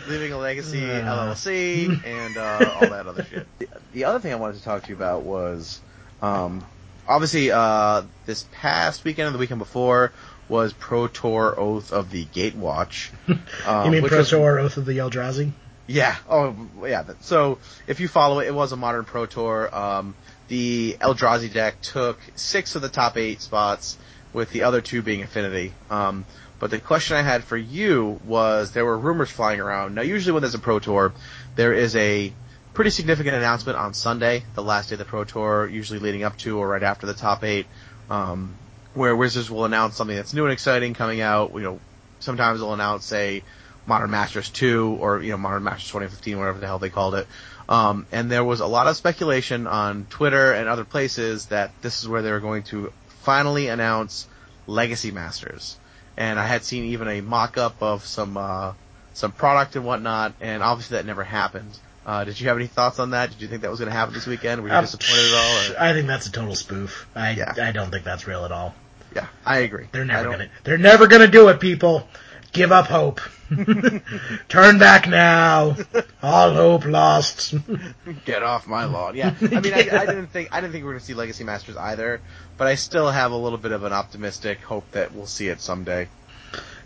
Leaving 0.08 0.32
a 0.32 0.38
Legacy 0.38 0.82
Uh. 0.90 1.02
LLC, 1.34 2.02
and 2.04 2.36
uh, 2.38 2.70
all 2.74 2.88
that 2.88 3.06
other 3.06 3.24
shit. 3.24 3.46
The, 3.58 3.68
the 3.92 4.04
other 4.04 4.20
thing 4.20 4.32
I 4.32 4.36
wanted 4.36 4.56
to 4.58 4.64
talk 4.64 4.84
to 4.84 4.88
you 4.88 4.96
about 4.96 5.22
was, 5.22 5.80
um, 6.22 6.64
obviously, 7.06 7.50
uh, 7.50 8.02
this 8.24 8.46
past 8.52 9.04
weekend 9.04 9.26
and 9.26 9.34
the 9.34 9.38
weekend 9.38 9.58
before 9.58 10.12
was 10.52 10.72
Pro 10.74 11.08
Tour 11.08 11.58
Oath 11.58 11.92
of 11.92 12.10
the 12.10 12.24
Gatewatch. 12.26 13.10
Um, 13.66 13.86
you 13.86 13.92
mean 13.92 14.02
which 14.02 14.12
Pro 14.12 14.22
Tour 14.22 14.58
Oath 14.58 14.76
of 14.76 14.86
the 14.86 14.98
Eldrazi? 14.98 15.52
yeah. 15.86 16.16
Oh, 16.28 16.54
yeah. 16.84 17.04
So 17.20 17.58
if 17.86 18.00
you 18.00 18.08
follow 18.08 18.40
it, 18.40 18.48
it 18.48 18.54
was 18.54 18.72
a 18.72 18.76
modern 18.76 19.04
pro 19.04 19.26
tour. 19.26 19.74
Um, 19.74 20.14
the 20.48 20.96
Eldrazi 21.00 21.52
deck 21.52 21.80
took 21.80 22.18
six 22.34 22.76
of 22.76 22.82
the 22.82 22.88
top 22.88 23.16
eight 23.16 23.40
spots, 23.40 23.96
with 24.32 24.50
the 24.50 24.62
other 24.62 24.80
two 24.80 25.02
being 25.02 25.22
Affinity. 25.22 25.72
Um, 25.90 26.24
but 26.58 26.70
the 26.70 26.78
question 26.78 27.16
I 27.16 27.22
had 27.22 27.44
for 27.44 27.56
you 27.56 28.20
was 28.24 28.72
there 28.72 28.84
were 28.84 28.98
rumors 28.98 29.30
flying 29.30 29.60
around. 29.60 29.94
Now, 29.94 30.02
usually 30.02 30.32
when 30.32 30.42
there's 30.42 30.54
a 30.54 30.60
pro 30.60 30.78
tour, 30.78 31.12
there 31.56 31.72
is 31.72 31.96
a 31.96 32.32
pretty 32.74 32.90
significant 32.90 33.36
announcement 33.36 33.78
on 33.78 33.94
Sunday, 33.94 34.44
the 34.54 34.62
last 34.62 34.88
day 34.88 34.94
of 34.94 34.98
the 34.98 35.04
pro 35.04 35.24
tour, 35.24 35.68
usually 35.68 35.98
leading 35.98 36.24
up 36.24 36.36
to 36.38 36.58
or 36.58 36.68
right 36.68 36.82
after 36.82 37.06
the 37.06 37.14
top 37.14 37.44
eight, 37.44 37.66
um, 38.08 38.54
where 38.94 39.14
Wizards 39.16 39.50
will 39.50 39.64
announce 39.64 39.96
something 39.96 40.16
that's 40.16 40.34
new 40.34 40.44
and 40.44 40.52
exciting 40.52 40.94
coming 40.94 41.20
out. 41.20 41.52
You 41.54 41.60
know, 41.60 41.80
sometimes 42.20 42.60
they'll 42.60 42.74
announce, 42.74 43.04
say, 43.04 43.42
Modern 43.86 44.10
Masters 44.10 44.48
2 44.50 44.98
or, 45.00 45.22
you 45.22 45.30
know, 45.32 45.38
Modern 45.38 45.64
Masters 45.64 45.88
2015, 45.88 46.38
whatever 46.38 46.58
the 46.58 46.66
hell 46.66 46.78
they 46.78 46.90
called 46.90 47.14
it. 47.14 47.26
Um, 47.68 48.06
and 48.12 48.30
there 48.30 48.44
was 48.44 48.60
a 48.60 48.66
lot 48.66 48.86
of 48.86 48.96
speculation 48.96 49.66
on 49.66 50.06
Twitter 50.10 50.52
and 50.52 50.68
other 50.68 50.84
places 50.84 51.46
that 51.46 51.70
this 51.82 52.02
is 52.02 52.08
where 52.08 52.22
they 52.22 52.30
were 52.30 52.40
going 52.40 52.64
to 52.64 52.92
finally 53.22 53.68
announce 53.68 54.26
Legacy 54.66 55.10
Masters. 55.10 55.76
And 56.16 56.38
I 56.38 56.46
had 56.46 56.64
seen 56.64 56.84
even 56.86 57.08
a 57.08 57.20
mock-up 57.22 57.82
of 57.82 58.04
some, 58.04 58.36
uh, 58.36 58.74
some 59.14 59.32
product 59.32 59.76
and 59.76 59.84
whatnot, 59.84 60.34
and 60.40 60.62
obviously 60.62 60.96
that 60.96 61.06
never 61.06 61.24
happened. 61.24 61.78
Uh, 62.04 62.24
did 62.24 62.38
you 62.40 62.48
have 62.48 62.56
any 62.56 62.66
thoughts 62.66 62.98
on 62.98 63.10
that? 63.10 63.30
Did 63.30 63.40
you 63.40 63.48
think 63.48 63.62
that 63.62 63.70
was 63.70 63.78
going 63.78 63.90
to 63.90 63.96
happen 63.96 64.12
this 64.12 64.26
weekend? 64.26 64.62
Were 64.62 64.68
you 64.68 64.74
Um, 64.74 64.84
disappointed 64.84 65.32
at 65.32 65.34
all? 65.34 65.72
Or? 65.76 65.82
I 65.88 65.92
think 65.92 66.08
that's 66.08 66.26
a 66.26 66.32
total 66.32 66.54
spoof. 66.56 67.06
I 67.14 67.30
Yeah. 67.30 67.54
I 67.62 67.70
don't 67.72 67.90
think 67.90 68.04
that's 68.04 68.26
real 68.26 68.44
at 68.44 68.52
all. 68.52 68.74
Yeah, 69.14 69.26
I 69.44 69.58
agree. 69.58 69.86
They're 69.92 70.04
never 70.04 70.30
gonna 70.30 70.48
they're 70.64 70.78
never 70.78 71.06
gonna 71.06 71.28
do 71.28 71.48
it, 71.48 71.60
people. 71.60 72.08
Give 72.52 72.70
up 72.70 72.86
hope. 72.86 73.20
Turn 74.48 74.78
back 74.78 75.08
now. 75.08 75.76
All 76.22 76.52
hope 76.52 76.84
lost. 76.84 77.54
Get 78.26 78.42
off 78.42 78.66
my 78.66 78.84
lawn. 78.84 79.16
Yeah, 79.16 79.34
I 79.40 79.60
mean, 79.60 79.72
I, 79.72 79.88
I 79.90 80.06
didn't 80.06 80.26
think 80.28 80.48
I 80.52 80.60
didn't 80.60 80.72
think 80.72 80.82
we 80.82 80.88
were 80.88 80.92
going 80.92 81.00
to 81.00 81.06
see 81.06 81.14
Legacy 81.14 81.44
Masters 81.44 81.76
either, 81.78 82.20
but 82.58 82.66
I 82.66 82.74
still 82.74 83.10
have 83.10 83.32
a 83.32 83.36
little 83.36 83.58
bit 83.58 83.72
of 83.72 83.84
an 83.84 83.92
optimistic 83.94 84.60
hope 84.60 84.90
that 84.92 85.14
we'll 85.14 85.26
see 85.26 85.48
it 85.48 85.60
someday. 85.62 86.08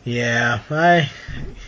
yeah, 0.04 0.60
I 0.70 1.10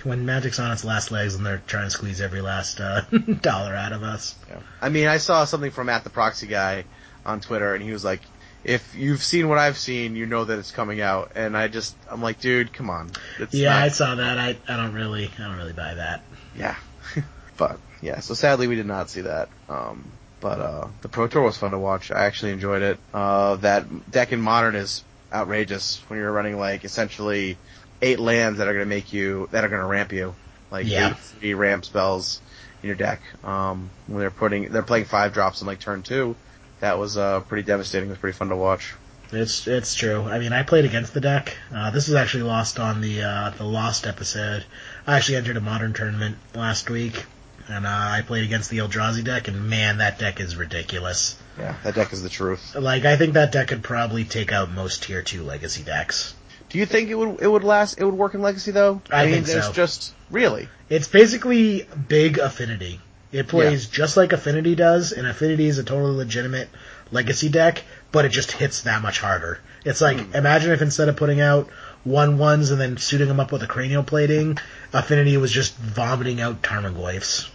when 0.05 0.25
Magic's 0.25 0.61
on 0.61 0.71
its 0.71 0.85
last 0.85 1.11
legs 1.11 1.35
and 1.35 1.45
they're 1.45 1.63
trying 1.67 1.87
to 1.87 1.91
squeeze 1.91 2.21
every 2.21 2.41
last 2.41 2.81
uh, 2.81 3.01
dollar 3.41 3.75
out 3.75 3.93
of 3.93 4.05
us. 4.05 4.37
Yeah. 4.49 4.61
I 4.81 4.91
mean, 4.91 5.09
I 5.09 5.19
saw 5.19 5.45
something 5.45 5.73
from 5.73 5.87
Matt 5.87 6.05
the 6.05 6.11
Proxy 6.11 6.47
guy 6.47 6.85
on 7.27 7.41
Twitter, 7.41 7.75
and 7.75 7.83
he 7.83 7.91
was 7.91 8.05
like, 8.05 8.23
"If 8.69 8.95
you've 8.95 9.23
seen 9.23 9.49
what 9.49 9.59
I've 9.59 9.79
seen, 9.79 10.15
you 10.17 10.27
know 10.27 10.45
that 10.45 10.59
it's 10.59 10.71
coming 10.71 11.01
out." 11.01 11.33
And 11.35 11.57
I 11.57 11.69
just, 11.69 11.97
I'm 12.11 12.23
like, 12.23 12.41
dude, 12.41 12.73
come 12.73 12.91
on. 12.91 13.11
It's 13.39 13.55
yeah, 13.55 13.71
not- 13.71 13.83
I 13.83 13.89
saw 13.89 14.15
that. 14.15 14.39
I 14.39 14.57
I 14.69 14.77
don't 14.77 14.93
really 14.93 15.31
I 15.39 15.43
don't 15.43 15.57
really 15.57 15.73
buy 15.73 15.95
that. 15.95 16.23
yeah. 16.57 16.77
but 17.57 17.79
yeah, 18.03 18.21
so 18.21 18.35
sadly 18.35 18.67
we 18.69 18.77
did 18.77 18.87
not 18.87 19.11
see 19.11 19.23
that. 19.23 19.49
Um, 19.69 20.05
but 20.41 20.61
uh, 20.61 20.87
the 21.03 21.09
Pro 21.09 21.27
Tour 21.27 21.43
was 21.43 21.57
fun 21.57 21.73
to 21.73 21.79
watch. 21.79 22.13
I 22.13 22.25
actually 22.27 22.53
enjoyed 22.53 22.83
it. 22.83 22.99
Uh, 23.13 23.57
that 23.57 24.11
deck 24.13 24.33
in 24.33 24.41
Modern 24.41 24.77
is 24.77 25.03
outrageous 25.33 26.01
when 26.09 26.19
you're 26.21 26.31
running 26.33 26.59
like 26.59 26.85
essentially 26.85 27.57
eight 28.01 28.21
lands 28.21 28.59
that 28.59 28.69
are 28.69 28.73
going 28.73 28.85
to 28.85 28.89
make 28.89 29.13
you 29.13 29.49
that 29.51 29.65
are 29.65 29.69
going 29.69 29.81
to 29.83 29.87
ramp 29.89 30.13
you, 30.13 30.35
like 30.71 30.87
Yeah. 30.87 31.11
eight 31.11 31.17
three 31.19 31.55
ramp 31.55 31.85
spells 31.85 32.41
in 32.83 32.87
your 32.87 32.97
deck. 32.97 33.21
Um, 33.43 33.91
when 34.07 34.21
they're 34.21 34.31
putting 34.31 34.71
they're 34.71 34.83
playing 34.83 35.07
five 35.07 35.33
drops 35.35 35.61
in 35.61 35.67
like 35.67 35.81
turn 35.81 36.03
two, 36.03 36.37
that 36.81 36.99
was 36.99 37.17
uh, 37.17 37.41
pretty 37.41 37.65
devastating. 37.65 38.09
It 38.09 38.13
was 38.13 38.19
pretty 38.19 38.37
fun 38.37 38.49
to 38.49 38.57
watch. 38.57 38.95
It's 39.31 39.67
it's 39.67 39.95
true. 39.95 40.23
I 40.23 40.39
mean, 40.39 40.53
I 40.53 40.63
played 40.63 40.85
against 40.87 41.13
the 41.13 41.21
deck. 41.21 41.57
Uh, 41.75 41.91
this 41.91 42.09
was 42.09 42.15
actually 42.15 42.45
lost 42.45 42.79
on 42.79 43.01
the 43.01 43.23
uh, 43.23 43.51
the 43.51 43.65
Lost 43.65 44.07
episode. 44.07 44.65
I 45.07 45.17
actually 45.17 45.37
entered 45.37 45.57
a 45.57 45.61
modern 45.61 45.93
tournament 45.93 46.39
last 46.55 46.89
week, 46.89 47.27
and 47.69 47.87
uh, 47.87 47.91
I 47.91 48.23
played 48.27 48.45
against 48.45 48.71
the 48.71 48.79
Eldrazi 48.79 49.23
deck, 49.23 49.49
and 49.49 49.69
man, 49.69 49.99
that 49.99 50.19
deck 50.19 50.41
is 50.41 50.57
ridiculous. 50.57 51.37
Yeah, 51.59 51.75
that 51.85 51.95
deck 51.95 52.13
is 52.13 52.23
the 52.23 52.31
truth. 52.31 52.75
Like, 52.75 53.05
I 53.05 53.17
think 53.17 53.35
that 53.35 53.53
deck 53.53 53.69
could 53.69 53.83
probably 53.83 54.25
take 54.25 54.51
out 54.53 54.71
most 54.71 55.03
tier 55.03 55.23
two 55.23 55.43
legacy 55.43 55.83
decks. 55.83 56.35
Do 56.71 56.79
you 56.79 56.87
think 56.87 57.11
it 57.11 57.15
would 57.15 57.41
it 57.41 57.49
would 57.49 57.65
last? 57.65 57.99
It 57.99 58.05
would 58.05 58.15
work 58.15 58.35
in 58.35 58.43
Legacy 58.43 58.71
though. 58.71 59.01
I 59.11 59.25
mean, 59.25 59.35
think 59.35 59.47
there's 59.47 59.67
so. 59.67 59.73
just 59.73 60.15
really. 60.31 60.69
It's 60.89 61.09
basically 61.09 61.87
big 62.09 62.39
affinity. 62.39 63.01
It 63.31 63.49
plays 63.49 63.87
just 63.87 64.17
like 64.17 64.33
Affinity 64.33 64.75
does, 64.75 65.13
and 65.13 65.27
Affinity 65.27 65.67
is 65.67 65.79
a 65.79 65.85
totally 65.85 66.17
legitimate 66.17 66.69
legacy 67.11 67.49
deck, 67.49 67.85
but 68.11 68.25
it 68.25 68.31
just 68.31 68.53
hits 68.53 68.83
that 68.83 69.03
much 69.03 69.21
harder. 69.21 69.61
It's 69.85 70.01
like 70.01 70.19
Hmm. 70.19 70.35
imagine 70.35 70.73
if 70.73 70.83
instead 70.83 71.09
of 71.09 71.17
putting 71.17 71.41
out 71.41 71.69
one 72.05 72.39
ones 72.39 72.71
and 72.71 72.81
then 72.81 72.97
suiting 72.97 73.29
them 73.29 73.41
up 73.41 73.53
with 73.53 73.63
a 73.63 73.67
cranial 73.67 74.03
plating, 74.03 74.59
Affinity 74.93 75.37
was 75.37 75.53
just 75.53 75.77
vomiting 75.77 76.41
out 76.41 76.63
Tarmogoyfs. 76.63 77.49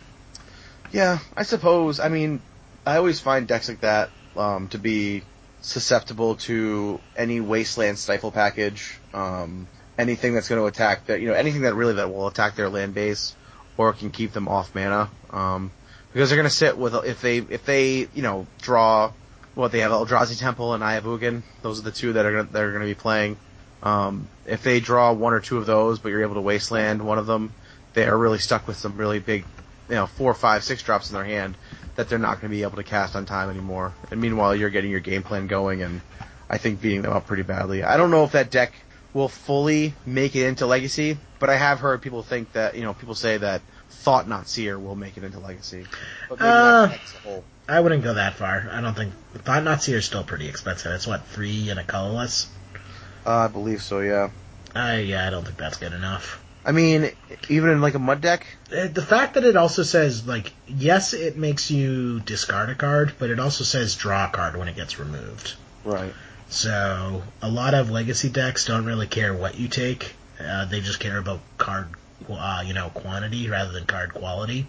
Yeah, 0.92 1.20
I 1.36 1.44
suppose. 1.44 2.00
I 2.00 2.10
mean, 2.10 2.42
I 2.86 2.98
always 2.98 3.20
find 3.20 3.48
decks 3.48 3.68
like 3.68 3.82
that 3.82 4.10
um, 4.36 4.68
to 4.70 4.78
be 4.78 5.24
susceptible 5.62 6.36
to 6.36 7.00
any 7.16 7.40
wasteland 7.42 7.98
stifle 7.98 8.32
package, 8.32 9.00
um, 9.14 9.68
anything 9.98 10.36
that's 10.36 10.50
going 10.50 10.62
to 10.62 10.68
attack 10.68 11.08
that, 11.08 11.20
you 11.20 11.28
know, 11.30 11.34
anything 11.34 11.62
that 11.62 11.74
really 11.74 11.94
that 11.96 12.14
will 12.14 12.28
attack 12.28 12.56
their 12.56 12.70
land 12.70 12.94
base 12.94 13.36
or 13.78 13.94
can 13.94 14.12
keep 14.12 14.34
them 14.34 14.48
off 14.48 14.74
mana. 14.76 15.10
Um, 15.30 15.72
because 16.12 16.30
they're 16.30 16.38
to 16.44 16.50
sit 16.50 16.78
with 16.78 16.94
if 17.06 17.22
they 17.22 17.38
if 17.38 17.66
they 17.66 18.08
you 18.14 18.22
know 18.22 18.46
draw 18.62 19.12
what 19.56 19.72
they 19.72 19.80
have 19.80 19.92
Eldrazi 19.92 20.40
Temple 20.40 20.74
and 20.74 20.84
Eye 20.84 20.96
of 20.96 21.06
Ugin. 21.06 21.42
Those 21.62 21.80
are 21.80 21.84
the 21.84 21.92
two 21.92 22.14
that 22.14 22.26
are 22.26 22.32
gonna, 22.32 22.50
that 22.52 22.64
are 22.64 22.80
to 22.80 22.86
be 22.86 22.96
playing. 22.96 23.38
Um, 23.82 24.28
if 24.46 24.64
they 24.64 24.80
draw 24.80 25.12
one 25.14 25.34
or 25.34 25.40
two 25.40 25.58
of 25.58 25.66
those, 25.66 26.00
but 26.00 26.10
you're 26.10 26.22
able 26.22 26.36
to 26.36 26.42
wasteland 26.42 27.06
one 27.06 27.18
of 27.18 27.28
them, 27.28 27.54
they 27.94 28.06
are 28.08 28.18
really 28.18 28.40
stuck 28.40 28.68
with 28.68 28.78
some 28.78 28.98
really 28.98 29.20
big, 29.20 29.44
you 29.90 29.96
know, 29.96 30.08
four, 30.08 30.34
five, 30.34 30.64
six 30.64 30.82
drops 30.82 31.10
in 31.10 31.16
their 31.16 31.26
hand 31.26 31.56
that 31.96 32.10
they're 32.10 32.18
not 32.18 32.42
going 32.42 32.50
to 32.50 32.56
be 32.56 32.64
able 32.64 32.78
to 32.78 32.84
cast 32.84 33.16
on 33.16 33.26
time 33.26 33.50
anymore. 33.50 33.94
And 34.10 34.22
meanwhile, 34.22 34.56
you're 34.56 34.70
getting 34.70 34.90
your 34.90 35.02
game 35.02 35.22
plan 35.22 35.48
going, 35.48 35.84
and 35.84 36.02
I 36.50 36.58
think 36.58 36.82
beating 36.82 37.02
them 37.04 37.12
up 37.12 37.28
pretty 37.28 37.44
badly. 37.44 37.84
I 37.84 37.98
don't 37.98 38.10
know 38.10 38.24
if 38.24 38.32
that 38.32 38.50
deck 38.50 38.74
will 39.14 39.30
fully 39.30 39.94
make 40.06 40.36
it 40.36 40.46
into 40.48 40.66
Legacy, 40.66 41.18
but 41.40 41.50
I 41.50 41.56
have 41.56 41.80
heard 41.80 42.02
people 42.02 42.24
think 42.24 42.52
that, 42.54 42.76
you 42.76 42.82
know, 42.82 42.94
people 42.94 43.16
say 43.16 43.38
that 43.38 43.62
Thought-Knot 43.90 44.48
Seer 44.48 44.78
will 44.80 44.96
make 44.96 45.18
it 45.18 45.24
into 45.24 45.40
Legacy. 45.40 45.86
But 46.30 46.42
Uh, 46.42 46.46
not 46.88 46.92
as 46.94 47.14
a 47.16 47.18
whole. 47.20 47.44
I 47.70 47.80
wouldn't 47.80 48.04
go 48.04 48.16
that 48.16 48.36
far. 48.36 48.68
I 48.72 48.82
don't 48.82 48.96
think 48.96 49.14
Thought-Knot 49.36 49.84
Seer 49.84 49.98
is 49.98 50.06
still 50.06 50.24
pretty 50.24 50.48
expensive. 50.50 50.92
It's 50.94 51.08
what 51.08 51.26
three 51.28 51.70
and 51.70 51.80
a 51.80 51.84
colorless. 51.84 52.48
Uh, 53.26 53.32
I 53.38 53.48
believe 53.48 53.82
so, 53.82 54.00
yeah. 54.00 54.30
I 54.76 54.98
yeah, 55.00 55.28
I 55.28 55.30
don't 55.30 55.46
think 55.46 55.58
that's 55.58 55.78
good 55.78 55.94
enough. 55.94 56.44
I 56.66 56.72
mean, 56.72 57.12
even 57.50 57.70
in 57.70 57.82
like 57.82 57.94
a 57.94 58.00
mud 58.00 58.22
deck, 58.22 58.48
Uh, 58.76 58.88
The 58.88 59.02
fact 59.02 59.36
that 59.36 59.44
it 59.44 59.56
also 59.56 59.84
says 59.84 60.26
like 60.28 60.52
yes, 60.68 61.14
it 61.14 61.38
makes 61.38 61.70
you 61.70 62.20
discard 62.22 62.70
a 62.70 62.76
card, 62.76 63.14
but 63.20 63.30
it 63.30 63.40
also 63.40 63.64
says 63.64 63.96
draw 63.96 64.26
a 64.26 64.30
card 64.30 64.58
when 64.58 64.68
it 64.68 64.76
gets 64.76 64.98
removed. 64.98 65.54
right? 65.86 66.14
So 66.50 67.24
a 67.42 67.50
lot 67.50 67.74
of 67.74 67.90
legacy 67.90 68.30
decks 68.30 68.66
don't 68.66 68.86
really 68.86 69.08
care 69.08 69.34
what 69.34 69.58
you 69.58 69.68
take; 69.68 70.16
uh, 70.40 70.66
they 70.66 70.82
just 70.82 71.00
care 71.00 71.18
about 71.18 71.40
card, 71.58 71.88
uh, 72.30 72.64
you 72.66 72.74
know, 72.74 72.90
quantity 72.90 73.50
rather 73.50 73.72
than 73.72 73.86
card 73.86 74.14
quality. 74.14 74.68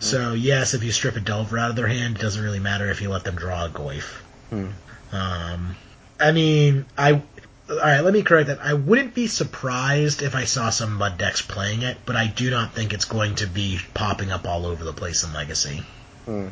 So 0.00 0.32
yes, 0.32 0.74
if 0.74 0.82
you 0.82 0.92
strip 0.92 1.16
a 1.16 1.20
Delver 1.20 1.58
out 1.58 1.70
of 1.70 1.76
their 1.76 1.86
hand, 1.86 2.16
it 2.16 2.20
doesn't 2.20 2.42
really 2.42 2.60
matter 2.60 2.90
if 2.90 3.00
you 3.02 3.10
let 3.10 3.24
them 3.24 3.36
draw 3.36 3.66
a 3.66 3.68
Goyf. 3.68 4.20
Hmm. 4.50 4.68
Um, 5.12 5.76
I 6.18 6.32
mean, 6.32 6.86
I. 6.96 7.22
All 7.70 7.78
right, 7.78 8.00
let 8.00 8.12
me 8.12 8.22
correct 8.22 8.48
that. 8.48 8.60
I 8.60 8.74
wouldn't 8.74 9.14
be 9.14 9.28
surprised 9.28 10.20
if 10.22 10.34
I 10.34 10.44
saw 10.44 10.70
some 10.70 10.94
mud 10.94 11.16
decks 11.16 11.40
playing 11.40 11.82
it, 11.82 11.96
but 12.04 12.16
I 12.16 12.26
do 12.26 12.50
not 12.50 12.74
think 12.74 12.92
it's 12.92 13.06
going 13.06 13.36
to 13.36 13.46
be 13.46 13.78
popping 13.94 14.30
up 14.30 14.46
all 14.46 14.66
over 14.66 14.84
the 14.84 14.92
place 14.92 15.24
in 15.24 15.32
Legacy. 15.32 15.82
Hmm. 16.26 16.48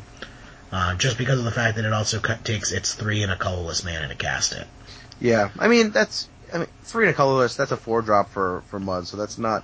Uh, 0.71 0.95
just 0.95 1.17
because 1.17 1.37
of 1.39 1.45
the 1.45 1.51
fact 1.51 1.75
that 1.75 1.85
it 1.85 1.91
also 1.93 2.19
cut, 2.19 2.45
takes 2.45 2.71
its 2.71 2.93
three 2.93 3.23
and 3.23 3.31
a 3.31 3.35
colorless 3.35 3.83
mana 3.83 4.07
to 4.07 4.15
cast 4.15 4.53
it. 4.53 4.65
Yeah, 5.19 5.49
I 5.59 5.67
mean 5.67 5.91
that's 5.91 6.29
I 6.53 6.59
mean 6.59 6.67
three 6.83 7.05
and 7.05 7.13
a 7.13 7.15
colorless. 7.15 7.55
That's 7.55 7.71
a 7.71 7.77
four 7.77 8.01
drop 8.01 8.29
for 8.29 8.63
for 8.69 8.79
mud, 8.79 9.07
so 9.07 9.17
that's 9.17 9.37
not 9.37 9.63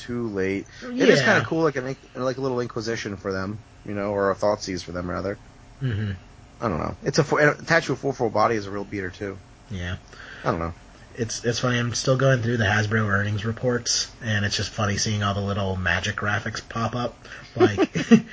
too 0.00 0.28
late. 0.28 0.66
It 0.82 1.08
is 1.08 1.20
Yeah. 1.20 1.24
kind 1.26 1.38
of 1.38 1.46
cool, 1.46 1.62
like 1.62 1.76
an 1.76 1.96
like 2.14 2.36
a 2.38 2.40
little 2.40 2.60
inquisition 2.60 3.16
for 3.16 3.32
them, 3.32 3.58
you 3.86 3.94
know, 3.94 4.10
or 4.12 4.30
a 4.30 4.34
Thoughtseize 4.34 4.82
for 4.82 4.92
them 4.92 5.08
rather. 5.08 5.38
hmm 5.78 6.12
I 6.60 6.68
don't 6.68 6.78
know. 6.78 6.94
It's 7.04 7.18
a 7.18 7.24
four, 7.24 7.40
attached 7.40 7.86
to 7.86 7.94
a 7.94 7.96
four 7.96 8.12
four 8.12 8.28
body 8.28 8.56
is 8.56 8.66
a 8.66 8.70
real 8.70 8.84
beater 8.84 9.10
too. 9.10 9.38
Yeah. 9.70 9.96
I 10.44 10.50
don't 10.50 10.58
know. 10.60 10.74
It's 11.16 11.44
it's 11.44 11.58
funny. 11.58 11.78
I'm 11.78 11.94
still 11.94 12.16
going 12.16 12.42
through 12.42 12.56
the 12.58 12.64
Hasbro 12.64 13.06
earnings 13.08 13.44
reports, 13.44 14.10
and 14.22 14.44
it's 14.44 14.56
just 14.56 14.70
funny 14.70 14.96
seeing 14.96 15.22
all 15.22 15.34
the 15.34 15.40
little 15.40 15.76
magic 15.76 16.16
graphics 16.16 16.66
pop 16.66 16.94
up. 16.94 17.14
Like, 17.56 17.90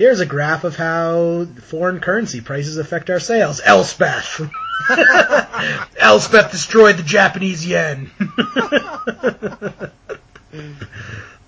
here's 0.00 0.20
a 0.20 0.24
graph 0.26 0.64
of 0.64 0.76
how 0.76 1.44
foreign 1.64 2.00
currency 2.00 2.40
prices 2.40 2.78
affect 2.78 3.10
our 3.10 3.20
sales. 3.20 3.60
Elspeth. 3.62 4.40
Elspeth 5.98 6.50
destroyed 6.50 6.96
the 6.96 7.02
Japanese 7.02 7.66
yen. 7.66 8.10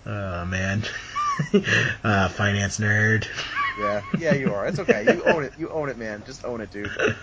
oh 0.07 0.45
man. 0.45 0.83
uh, 2.05 2.29
finance 2.29 2.79
nerd. 2.79 3.27
Yeah, 3.81 4.03
yeah, 4.19 4.35
you 4.35 4.53
are. 4.53 4.67
It's 4.67 4.79
okay. 4.81 5.05
You 5.05 5.25
own 5.25 5.45
it. 5.45 5.55
You 5.59 5.71
own 5.71 5.89
it, 5.89 5.97
man. 5.97 6.23
Just 6.27 6.45
own 6.45 6.61
it, 6.61 6.71
dude. 6.71 6.91
Fucking 6.91 7.17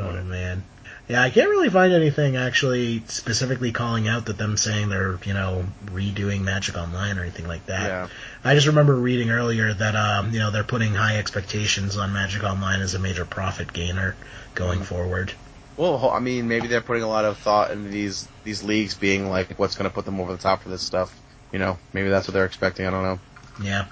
Oh 0.00 0.16
it. 0.16 0.24
man. 0.24 0.64
Yeah, 1.08 1.22
I 1.22 1.30
can't 1.30 1.48
really 1.48 1.70
find 1.70 1.92
anything 1.92 2.36
actually 2.36 3.02
specifically 3.06 3.70
calling 3.70 4.08
out 4.08 4.26
that 4.26 4.38
them 4.38 4.56
saying 4.56 4.88
they're, 4.88 5.20
you 5.24 5.34
know, 5.34 5.64
redoing 5.86 6.42
Magic 6.42 6.76
Online 6.76 7.16
or 7.16 7.22
anything 7.22 7.46
like 7.46 7.66
that. 7.66 7.86
Yeah. 7.86 8.08
I 8.42 8.54
just 8.54 8.66
remember 8.66 8.96
reading 8.96 9.30
earlier 9.30 9.72
that, 9.72 9.94
um, 9.94 10.32
you 10.32 10.40
know, 10.40 10.50
they're 10.50 10.64
putting 10.64 10.94
high 10.94 11.18
expectations 11.18 11.96
on 11.96 12.12
Magic 12.12 12.42
Online 12.42 12.80
as 12.80 12.94
a 12.94 12.98
major 12.98 13.24
profit 13.24 13.72
gainer 13.72 14.16
going 14.56 14.82
forward. 14.82 15.32
Well, 15.76 16.10
I 16.10 16.18
mean, 16.18 16.48
maybe 16.48 16.66
they're 16.66 16.80
putting 16.80 17.02
a 17.02 17.08
lot 17.08 17.24
of 17.24 17.36
thought 17.38 17.70
into 17.70 17.88
these 17.88 18.26
these 18.44 18.64
leagues 18.64 18.94
being 18.94 19.28
like 19.28 19.58
what's 19.58 19.76
going 19.76 19.88
to 19.88 19.94
put 19.94 20.06
them 20.06 20.18
over 20.20 20.32
the 20.32 20.38
top 20.38 20.62
for 20.62 20.70
this 20.70 20.82
stuff. 20.82 21.14
You 21.52 21.58
know, 21.58 21.78
maybe 21.92 22.08
that's 22.08 22.26
what 22.26 22.34
they're 22.34 22.46
expecting. 22.46 22.86
I 22.86 22.90
don't 22.90 23.02
know. 23.02 23.18
Yeah. 23.62 23.86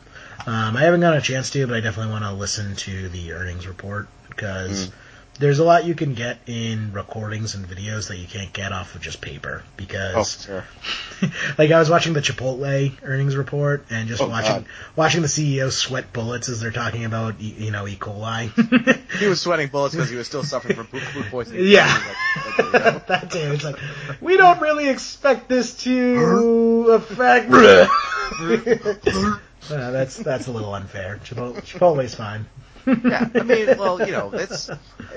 Um, 0.47 0.77
I 0.77 0.81
haven't 0.81 1.01
gotten 1.01 1.19
a 1.19 1.23
chance 1.23 1.51
to, 1.51 1.67
but 1.67 1.77
I 1.77 1.81
definitely 1.81 2.13
want 2.13 2.25
to 2.25 2.33
listen 2.33 2.75
to 2.75 3.09
the 3.11 3.33
earnings 3.33 3.67
report 3.67 4.09
because 4.29 4.91
there's 5.39 5.59
a 5.59 5.65
lot 5.65 5.85
you 5.85 5.95
can 5.95 6.15
get 6.15 6.39
in 6.47 6.93
recordings 6.93 7.55
and 7.57 7.67
videos 7.67 8.09
that 8.09 8.19
you 8.19 8.27
can't 8.27 8.53
get 8.53 8.73
off 8.73 8.95
of 8.95 9.01
just 9.01 9.21
paper. 9.21 9.63
Oh, 9.65 9.71
Because 9.77 10.45
sure. 10.45 10.65
like 11.59 11.71
I 11.73 11.79
was 11.81 11.91
watching 11.91 12.13
the 12.13 12.21
Chipotle 12.21 12.93
earnings 13.03 13.35
report 13.37 13.85
and 13.91 14.09
just 14.09 14.23
Oh, 14.23 14.29
watching 14.29 14.53
God. 14.53 14.65
watching 14.95 15.23
the 15.23 15.29
CEO 15.29 15.71
sweat 15.73 16.13
bullets 16.13 16.49
as 16.49 16.61
they're 16.61 16.71
talking 16.71 17.05
about 17.05 17.35
e- 17.41 17.55
you 17.59 17.71
know 17.73 17.87
E. 17.89 17.97
coli. 17.97 18.51
He 19.19 19.27
was 19.29 19.41
sweating 19.41 19.69
bullets 19.69 19.95
because 19.95 20.11
he 20.11 20.17
was 20.17 20.27
still 20.27 20.43
suffering 20.43 20.77
from 20.77 20.87
food, 20.87 21.03
food 21.03 21.27
poisoning. 21.31 21.67
Yeah. 21.69 21.87
Like, 21.87 22.59
like, 22.59 22.67
you 22.67 22.73
know. 22.81 23.03
that 23.09 23.31
too. 23.31 23.53
It's 23.53 23.65
like 23.65 23.77
we 24.21 24.37
don't 24.37 24.61
really 24.61 24.89
expect 24.89 25.49
this 25.49 25.75
to 25.85 26.91
affect. 26.93 27.51
That's 29.69 30.17
that's 30.17 30.47
a 30.47 30.51
little 30.53 30.75
unfair. 30.75 31.21
Chipotle, 31.25 31.55
Chipotle's 31.63 32.15
fine. 32.15 32.47
Yeah, 32.87 33.29
I 33.35 33.43
mean, 33.43 33.67
well, 33.79 33.99
you 34.05 34.13
know, 34.13 34.31
it's 34.33 34.67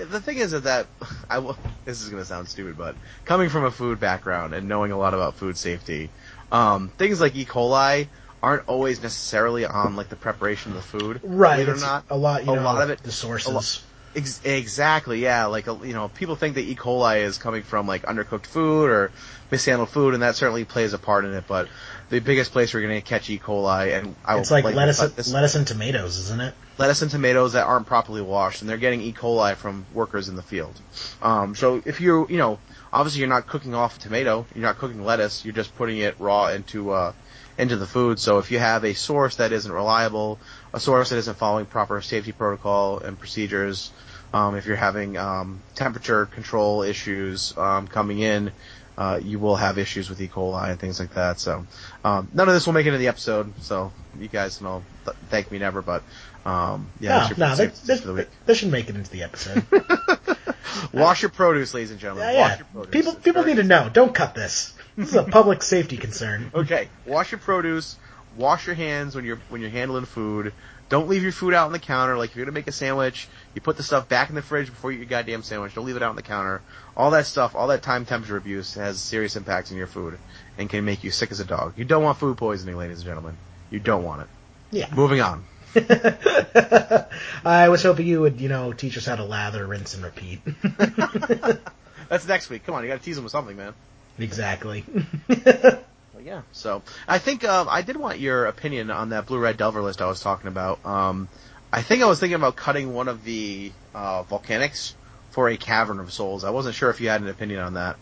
the 0.09 0.21
thing 0.21 0.37
is 0.37 0.51
that 0.51 0.63
that 0.63 0.87
I 1.29 1.39
will. 1.39 1.57
This 1.85 2.01
is 2.01 2.09
going 2.09 2.21
to 2.21 2.27
sound 2.27 2.47
stupid, 2.47 2.77
but 2.77 2.95
coming 3.25 3.49
from 3.49 3.63
a 3.65 3.71
food 3.71 3.99
background 3.99 4.53
and 4.53 4.67
knowing 4.67 4.91
a 4.91 4.97
lot 4.97 5.13
about 5.13 5.35
food 5.35 5.57
safety, 5.57 6.09
um, 6.51 6.89
things 6.97 7.19
like 7.21 7.35
E. 7.35 7.45
coli 7.45 8.07
aren't 8.43 8.67
always 8.67 9.01
necessarily 9.01 9.65
on 9.65 9.95
like 9.95 10.09
the 10.09 10.15
preparation 10.15 10.71
of 10.71 10.77
the 10.77 10.99
food. 10.99 11.19
Right. 11.23 11.57
Believe 11.65 11.69
it 11.69 11.77
or 11.77 11.81
not, 11.81 12.05
a 12.09 12.17
lot. 12.17 12.45
You 12.45 12.53
a 12.53 12.55
know, 12.57 12.61
lot 12.63 12.81
of 12.81 12.89
it- 12.91 13.03
The 13.03 13.11
sources. 13.11 13.53
lot- 13.53 13.83
Ex- 14.15 14.41
exactly, 14.43 15.21
yeah. 15.21 15.45
Like, 15.45 15.67
you 15.67 15.93
know, 15.93 16.07
people 16.07 16.35
think 16.35 16.55
that 16.55 16.61
E. 16.61 16.75
coli 16.75 17.19
is 17.21 17.37
coming 17.37 17.61
from 17.61 17.85
like 17.87 18.01
undercooked 18.03 18.47
food 18.47 18.89
or 18.89 19.11
mishandled 19.51 19.89
food, 19.89 20.15
and 20.15 20.23
that 20.23 20.35
certainly 20.35 20.65
plays 20.65 20.93
a 20.93 20.97
part 20.97 21.23
in 21.25 21.33
it. 21.33 21.43
But 21.47 21.67
the 22.09 22.19
biggest 22.19 22.51
place 22.51 22.73
we're 22.73 22.81
going 22.81 23.01
to 23.01 23.07
catch 23.07 23.29
E. 23.29 23.39
coli, 23.39 23.97
and 23.97 24.15
I 24.25 24.39
it's 24.39 24.51
like 24.51 24.63
lettuce, 24.63 24.99
cut 24.99 25.27
lettuce 25.27 25.55
and 25.55 25.67
tomatoes, 25.67 26.17
isn't 26.17 26.41
it? 26.41 26.53
lettuce 26.77 27.01
and 27.01 27.09
tomatoes 27.09 27.53
that 27.53 27.65
aren't 27.65 27.87
properly 27.87 28.21
washed, 28.21 28.61
and 28.61 28.69
they're 28.69 28.77
getting 28.77 29.01
E. 29.01 29.13
coli 29.13 29.55
from 29.55 29.85
workers 29.93 30.29
in 30.29 30.35
the 30.35 30.41
field. 30.41 30.79
Um, 31.21 31.55
so 31.55 31.81
if 31.85 32.01
you, 32.01 32.27
you 32.29 32.37
know, 32.37 32.59
obviously 32.93 33.19
you're 33.19 33.29
not 33.29 33.47
cooking 33.47 33.73
off 33.73 33.97
a 33.97 33.99
tomato, 33.99 34.45
you're 34.53 34.63
not 34.63 34.77
cooking 34.77 35.03
lettuce, 35.03 35.43
you're 35.43 35.53
just 35.53 35.75
putting 35.75 35.97
it 35.97 36.15
raw 36.19 36.47
into, 36.47 36.91
uh, 36.91 37.13
into 37.57 37.77
the 37.77 37.87
food. 37.87 38.19
So 38.19 38.37
if 38.37 38.51
you 38.51 38.59
have 38.59 38.83
a 38.85 38.93
source 38.93 39.37
that 39.37 39.51
isn't 39.51 39.71
reliable, 39.71 40.39
a 40.73 40.79
source 40.79 41.09
that 41.09 41.17
isn't 41.17 41.37
following 41.37 41.65
proper 41.65 42.01
safety 42.01 42.31
protocol 42.31 42.99
and 42.99 43.17
procedures, 43.17 43.91
um, 44.33 44.55
if 44.55 44.65
you're 44.65 44.75
having 44.75 45.17
um, 45.17 45.61
temperature 45.73 46.25
control 46.25 46.83
issues 46.83 47.57
um, 47.57 47.87
coming 47.87 48.19
in, 48.19 48.51
uh, 48.97 49.19
you 49.23 49.39
will 49.39 49.55
have 49.55 49.77
issues 49.77 50.09
with 50.09 50.19
E. 50.21 50.27
coli 50.27 50.69
and 50.71 50.79
things 50.79 50.99
like 50.99 51.13
that. 51.13 51.39
So 51.39 51.65
um, 52.03 52.27
none 52.33 52.47
of 52.47 52.53
this 52.53 52.65
will 52.65 52.73
make 52.73 52.85
it 52.85 52.89
into 52.89 52.99
the 52.99 53.07
episode. 53.09 53.53
So 53.61 53.91
you 54.19 54.27
guys 54.27 54.57
can 54.57 54.67
all 54.67 54.83
th- 55.05 55.17
thank 55.29 55.51
me 55.51 55.59
never, 55.59 55.81
but 55.81 56.03
um, 56.45 56.87
yeah, 56.99 57.29
no, 57.37 57.47
no, 57.49 57.55
food 57.55 57.57
they, 57.57 57.65
safety 57.75 57.87
they, 57.87 57.97
for 57.97 58.07
the 58.07 58.13
week. 58.13 58.27
they 58.45 58.53
should 58.53 58.71
make 58.71 58.89
it 58.89 58.95
into 58.95 59.11
the 59.11 59.23
episode. 59.23 59.63
Wash 60.93 61.21
your 61.21 61.29
produce, 61.29 61.73
ladies 61.73 61.91
and 61.91 61.99
gentlemen. 61.99 62.33
yeah, 62.33 62.39
Wash 62.41 62.51
yeah. 62.51 62.57
your 62.57 62.65
produce. 62.73 62.91
People 62.91 63.11
It's 63.13 63.21
people 63.23 63.43
need 63.43 63.55
to 63.57 63.63
know. 63.63 63.89
Don't 63.91 64.13
cut 64.13 64.35
this. 64.35 64.73
This 64.95 65.09
is 65.09 65.15
a 65.15 65.23
public 65.23 65.61
safety 65.61 65.97
concern. 65.97 66.51
Okay, 66.55 66.89
wash 67.05 67.31
your 67.31 67.39
produce. 67.39 67.97
Wash 68.35 68.65
your 68.67 68.75
hands 68.75 69.15
when 69.15 69.25
you're 69.25 69.39
when 69.49 69.61
you're 69.61 69.69
handling 69.69 70.05
food. 70.05 70.53
Don't 70.89 71.07
leave 71.07 71.23
your 71.23 71.31
food 71.31 71.53
out 71.53 71.65
on 71.67 71.71
the 71.71 71.79
counter. 71.79 72.17
Like 72.17 72.31
if 72.31 72.35
you're 72.35 72.45
gonna 72.45 72.53
make 72.55 72.67
a 72.67 72.71
sandwich, 72.71 73.27
you 73.53 73.61
put 73.61 73.77
the 73.77 73.83
stuff 73.83 74.07
back 74.07 74.29
in 74.29 74.35
the 74.35 74.41
fridge 74.41 74.67
before 74.67 74.91
you 74.91 74.97
eat 74.97 75.01
your 75.01 75.09
goddamn 75.09 75.43
sandwich. 75.43 75.73
Don't 75.73 75.85
leave 75.85 75.95
it 75.95 76.03
out 76.03 76.11
on 76.11 76.15
the 76.15 76.21
counter. 76.21 76.61
All 76.95 77.11
that 77.11 77.25
stuff, 77.25 77.55
all 77.55 77.67
that 77.67 77.81
time 77.81 78.05
temperature 78.05 78.37
abuse 78.37 78.75
has 78.75 78.99
serious 78.99 79.35
impacts 79.35 79.71
on 79.71 79.77
your 79.77 79.87
food 79.87 80.17
and 80.57 80.69
can 80.69 80.85
make 80.85 81.03
you 81.03 81.11
sick 81.11 81.31
as 81.31 81.39
a 81.39 81.45
dog. 81.45 81.73
You 81.75 81.85
don't 81.85 82.03
want 82.03 82.17
food 82.17 82.37
poisoning, 82.37 82.77
ladies 82.77 82.99
and 82.99 83.05
gentlemen. 83.05 83.35
You 83.69 83.79
don't 83.79 84.03
want 84.03 84.21
it. 84.21 84.27
Yeah. 84.71 84.93
Moving 84.93 85.21
on. 85.21 85.43
I 87.45 87.69
was 87.69 87.83
hoping 87.83 88.07
you 88.07 88.21
would, 88.21 88.39
you 88.39 88.49
know, 88.49 88.73
teach 88.73 88.97
us 88.97 89.05
how 89.05 89.15
to 89.15 89.23
lather, 89.23 89.65
rinse, 89.65 89.93
and 89.93 90.03
repeat. 90.03 90.41
That's 92.09 92.27
next 92.27 92.49
week. 92.49 92.65
Come 92.65 92.75
on, 92.75 92.83
you 92.83 92.89
gotta 92.89 93.03
tease 93.03 93.15
them 93.15 93.23
with 93.23 93.31
something, 93.31 93.57
man. 93.57 93.73
exactly. 94.17 94.85
Yeah. 96.27 96.41
So 96.51 96.81
I 97.07 97.19
think 97.19 97.45
um, 97.45 97.67
I 97.69 97.81
did 97.83 97.95
want 97.95 98.19
your 98.19 98.47
opinion 98.47 98.91
on 98.91 99.09
that 99.09 99.27
blue 99.27 99.39
red 99.39 99.55
delver 99.55 99.81
list 99.81 100.01
I 100.01 100.07
was 100.07 100.19
talking 100.19 100.49
about. 100.49 100.85
Um, 100.85 101.29
I 101.71 101.81
think 101.81 102.01
I 102.01 102.05
was 102.05 102.19
thinking 102.19 102.35
about 102.35 102.55
cutting 102.55 102.93
one 102.93 103.07
of 103.07 103.23
the 103.23 103.71
uh, 103.93 104.23
volcanics 104.23 104.93
for 105.31 105.49
a 105.49 105.57
cavern 105.57 105.99
of 105.99 106.11
souls. 106.13 106.43
I 106.43 106.49
wasn't 106.49 106.75
sure 106.75 106.89
if 106.89 107.01
you 107.01 107.09
had 107.09 107.21
an 107.21 107.27
opinion 107.27 107.59
on 107.61 107.73
that. 107.75 107.97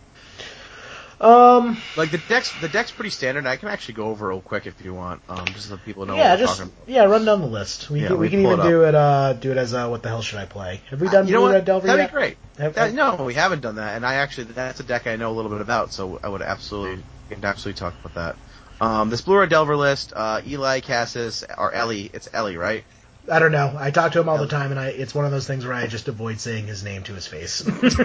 um, 1.19 1.77
Like 1.95 2.11
the 2.11 2.17
deck's 2.19 2.51
the 2.51 2.69
deck's 2.69 2.91
pretty 2.91 3.09
standard. 3.09 3.45
I 3.47 3.57
can 3.57 3.69
actually 3.69 3.95
go 3.95 4.05
over 4.09 4.27
real 4.27 4.41
quick 4.41 4.65
if 4.67 4.83
you 4.83 4.93
want, 4.93 5.21
um, 5.29 5.45
just 5.47 5.69
so 5.69 5.77
people 5.77 6.05
know 6.05 6.15
yeah, 6.15 6.31
what 6.31 6.39
just 6.39 6.57
talking 6.57 6.73
about. 6.73 6.87
yeah, 6.89 7.03
run 7.05 7.25
down 7.25 7.41
the 7.41 7.47
list. 7.47 7.89
We 7.89 8.01
Yeah, 8.01 8.07
can, 8.09 8.19
we 8.19 8.29
can 8.29 8.39
even 8.41 8.59
it 8.59 8.63
do 8.63 8.83
it. 8.83 8.95
Uh, 8.95 9.33
do 9.33 9.51
it 9.51 9.57
as 9.57 9.73
uh, 9.73 9.87
what 9.87 10.03
the 10.03 10.09
hell 10.09 10.21
should 10.21 10.39
I 10.39 10.45
play? 10.45 10.81
Have 10.89 11.01
we 11.01 11.07
done 11.09 11.27
you 11.27 11.33
know 11.33 11.41
what? 11.41 11.53
Red 11.53 11.65
Delver 11.65 11.87
That'd 11.87 12.01
yet? 12.03 12.09
be 12.11 12.13
great. 12.13 12.37
Have- 12.57 12.75
That- 12.75 12.93
no, 12.93 13.15
we 13.23 13.33
haven't 13.33 13.61
done 13.61 13.75
that, 13.75 13.95
and 13.95 14.05
I 14.05 14.15
actually 14.15 14.45
that's 14.53 14.79
a 14.79 14.83
deck 14.83 15.07
I 15.07 15.15
know 15.15 15.31
a 15.31 15.35
little 15.35 15.51
bit 15.51 15.61
about, 15.61 15.91
so 15.91 16.19
I 16.23 16.29
would 16.29 16.41
absolutely 16.41 17.03
can 17.29 17.43
absolutely 17.43 17.79
talk 17.79 17.95
about 18.03 18.13
that. 18.13 18.37
Um, 18.79 19.09
this 19.09 19.21
blue 19.21 19.37
red 19.39 19.49
delver 19.49 19.75
list, 19.77 20.11
uh, 20.15 20.41
Eli 20.45 20.81
Kassis 20.81 21.43
or 21.57 21.73
Ellie, 21.73 22.09
it's 22.13 22.27
Ellie, 22.33 22.57
right? 22.57 22.85
I 23.29 23.39
don't 23.39 23.51
know. 23.51 23.75
I 23.77 23.91
talk 23.91 24.11
to 24.13 24.19
him 24.19 24.29
all 24.29 24.37
the 24.37 24.47
time, 24.47 24.71
and 24.71 24.79
I 24.79 24.89
it's 24.89 25.15
one 25.15 25.25
of 25.25 25.31
those 25.31 25.47
things 25.47 25.65
where 25.65 25.73
I 25.73 25.87
just 25.87 26.07
avoid 26.07 26.39
saying 26.39 26.67
his 26.67 26.83
name 26.83 27.03
to 27.03 27.13
his 27.13 27.27
face. 27.27 27.61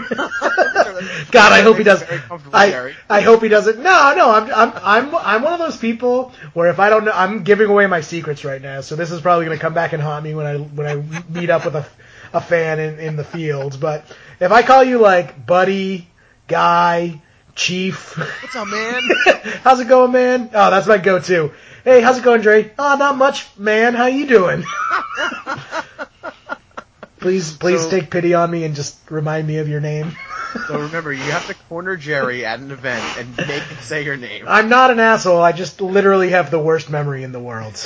God, 1.31 1.53
I 1.53 1.61
hope 1.63 1.77
he 1.77 1.85
does. 1.85 2.03
I, 2.53 2.95
I 3.09 3.21
hope 3.21 3.43
he 3.43 3.49
doesn't. 3.49 3.79
No, 3.79 4.15
no, 4.17 4.31
I'm 4.31 4.53
I'm 4.53 4.73
I'm 4.83 5.15
I'm 5.15 5.43
one 5.43 5.53
of 5.53 5.59
those 5.59 5.77
people 5.77 6.33
where 6.55 6.69
if 6.69 6.79
I 6.79 6.89
don't 6.91 7.05
know, 7.05 7.13
I'm 7.13 7.43
giving 7.43 7.69
away 7.69 7.87
my 7.87 8.01
secrets 8.01 8.45
right 8.45 8.61
now. 8.61 8.81
So 8.81 8.97
this 8.97 9.11
is 9.11 9.21
probably 9.21 9.47
going 9.47 9.57
to 9.59 9.63
come 9.63 9.75
back 9.75 9.93
and 9.93 10.03
haunt 10.03 10.25
me 10.25 10.35
when 10.35 10.47
I 10.47 10.57
when 10.57 10.87
I 10.87 10.97
meet 11.29 11.51
up 11.51 11.65
with 11.65 11.77
a 11.77 11.87
a 12.33 12.41
fan 12.41 12.79
in 12.79 12.99
in 12.99 13.17
the 13.17 13.25
fields. 13.25 13.77
But 13.77 14.05
if 14.41 14.53
I 14.53 14.63
call 14.63 14.85
you 14.85 14.99
like 14.99 15.47
buddy, 15.47 16.09
guy, 16.49 17.21
chief, 17.55 18.17
What's 18.17 18.57
up, 18.57 18.69
man? 18.69 19.03
how's 19.63 19.81
it 19.81 19.89
going, 19.89 20.13
man? 20.13 20.51
Oh, 20.53 20.71
that's 20.71 20.87
my 20.87 20.99
go-to. 20.99 21.53
Hey, 21.85 22.01
how's 22.01 22.19
it 22.19 22.25
going, 22.25 22.41
Dre? 22.43 22.71
Oh, 22.79 22.97
not 22.99 23.17
much, 23.17 23.47
man. 23.59 23.95
How 23.95 24.07
you 24.07 24.27
doing? 24.27 24.65
please, 27.19 27.57
please 27.57 27.83
So- 27.83 27.91
take 27.91 28.11
pity 28.11 28.35
on 28.35 28.51
me 28.51 28.65
and 28.65 28.75
just 28.75 28.99
remind 29.11 29.47
me 29.47 29.59
of 29.59 29.69
your 29.69 29.81
name. 29.81 30.17
so 30.67 30.81
remember, 30.81 31.13
you 31.13 31.23
have 31.23 31.47
to 31.47 31.55
corner 31.69 31.97
Jerry 31.97 32.45
at 32.45 32.59
an 32.59 32.71
event 32.73 33.05
and 33.19 33.37
make 33.37 33.63
him 33.63 33.79
say 33.81 34.05
your 34.05 34.17
name. 34.17 34.47
I'm 34.49 34.69
not 34.69 34.91
an 34.91 34.99
asshole. 34.99 35.41
I 35.41 35.53
just 35.53 35.81
literally 35.81 36.31
have 36.31 36.51
the 36.51 36.59
worst 36.59 36.91
memory 36.91 37.23
in 37.23 37.31
the 37.33 37.39
world. 37.41 37.77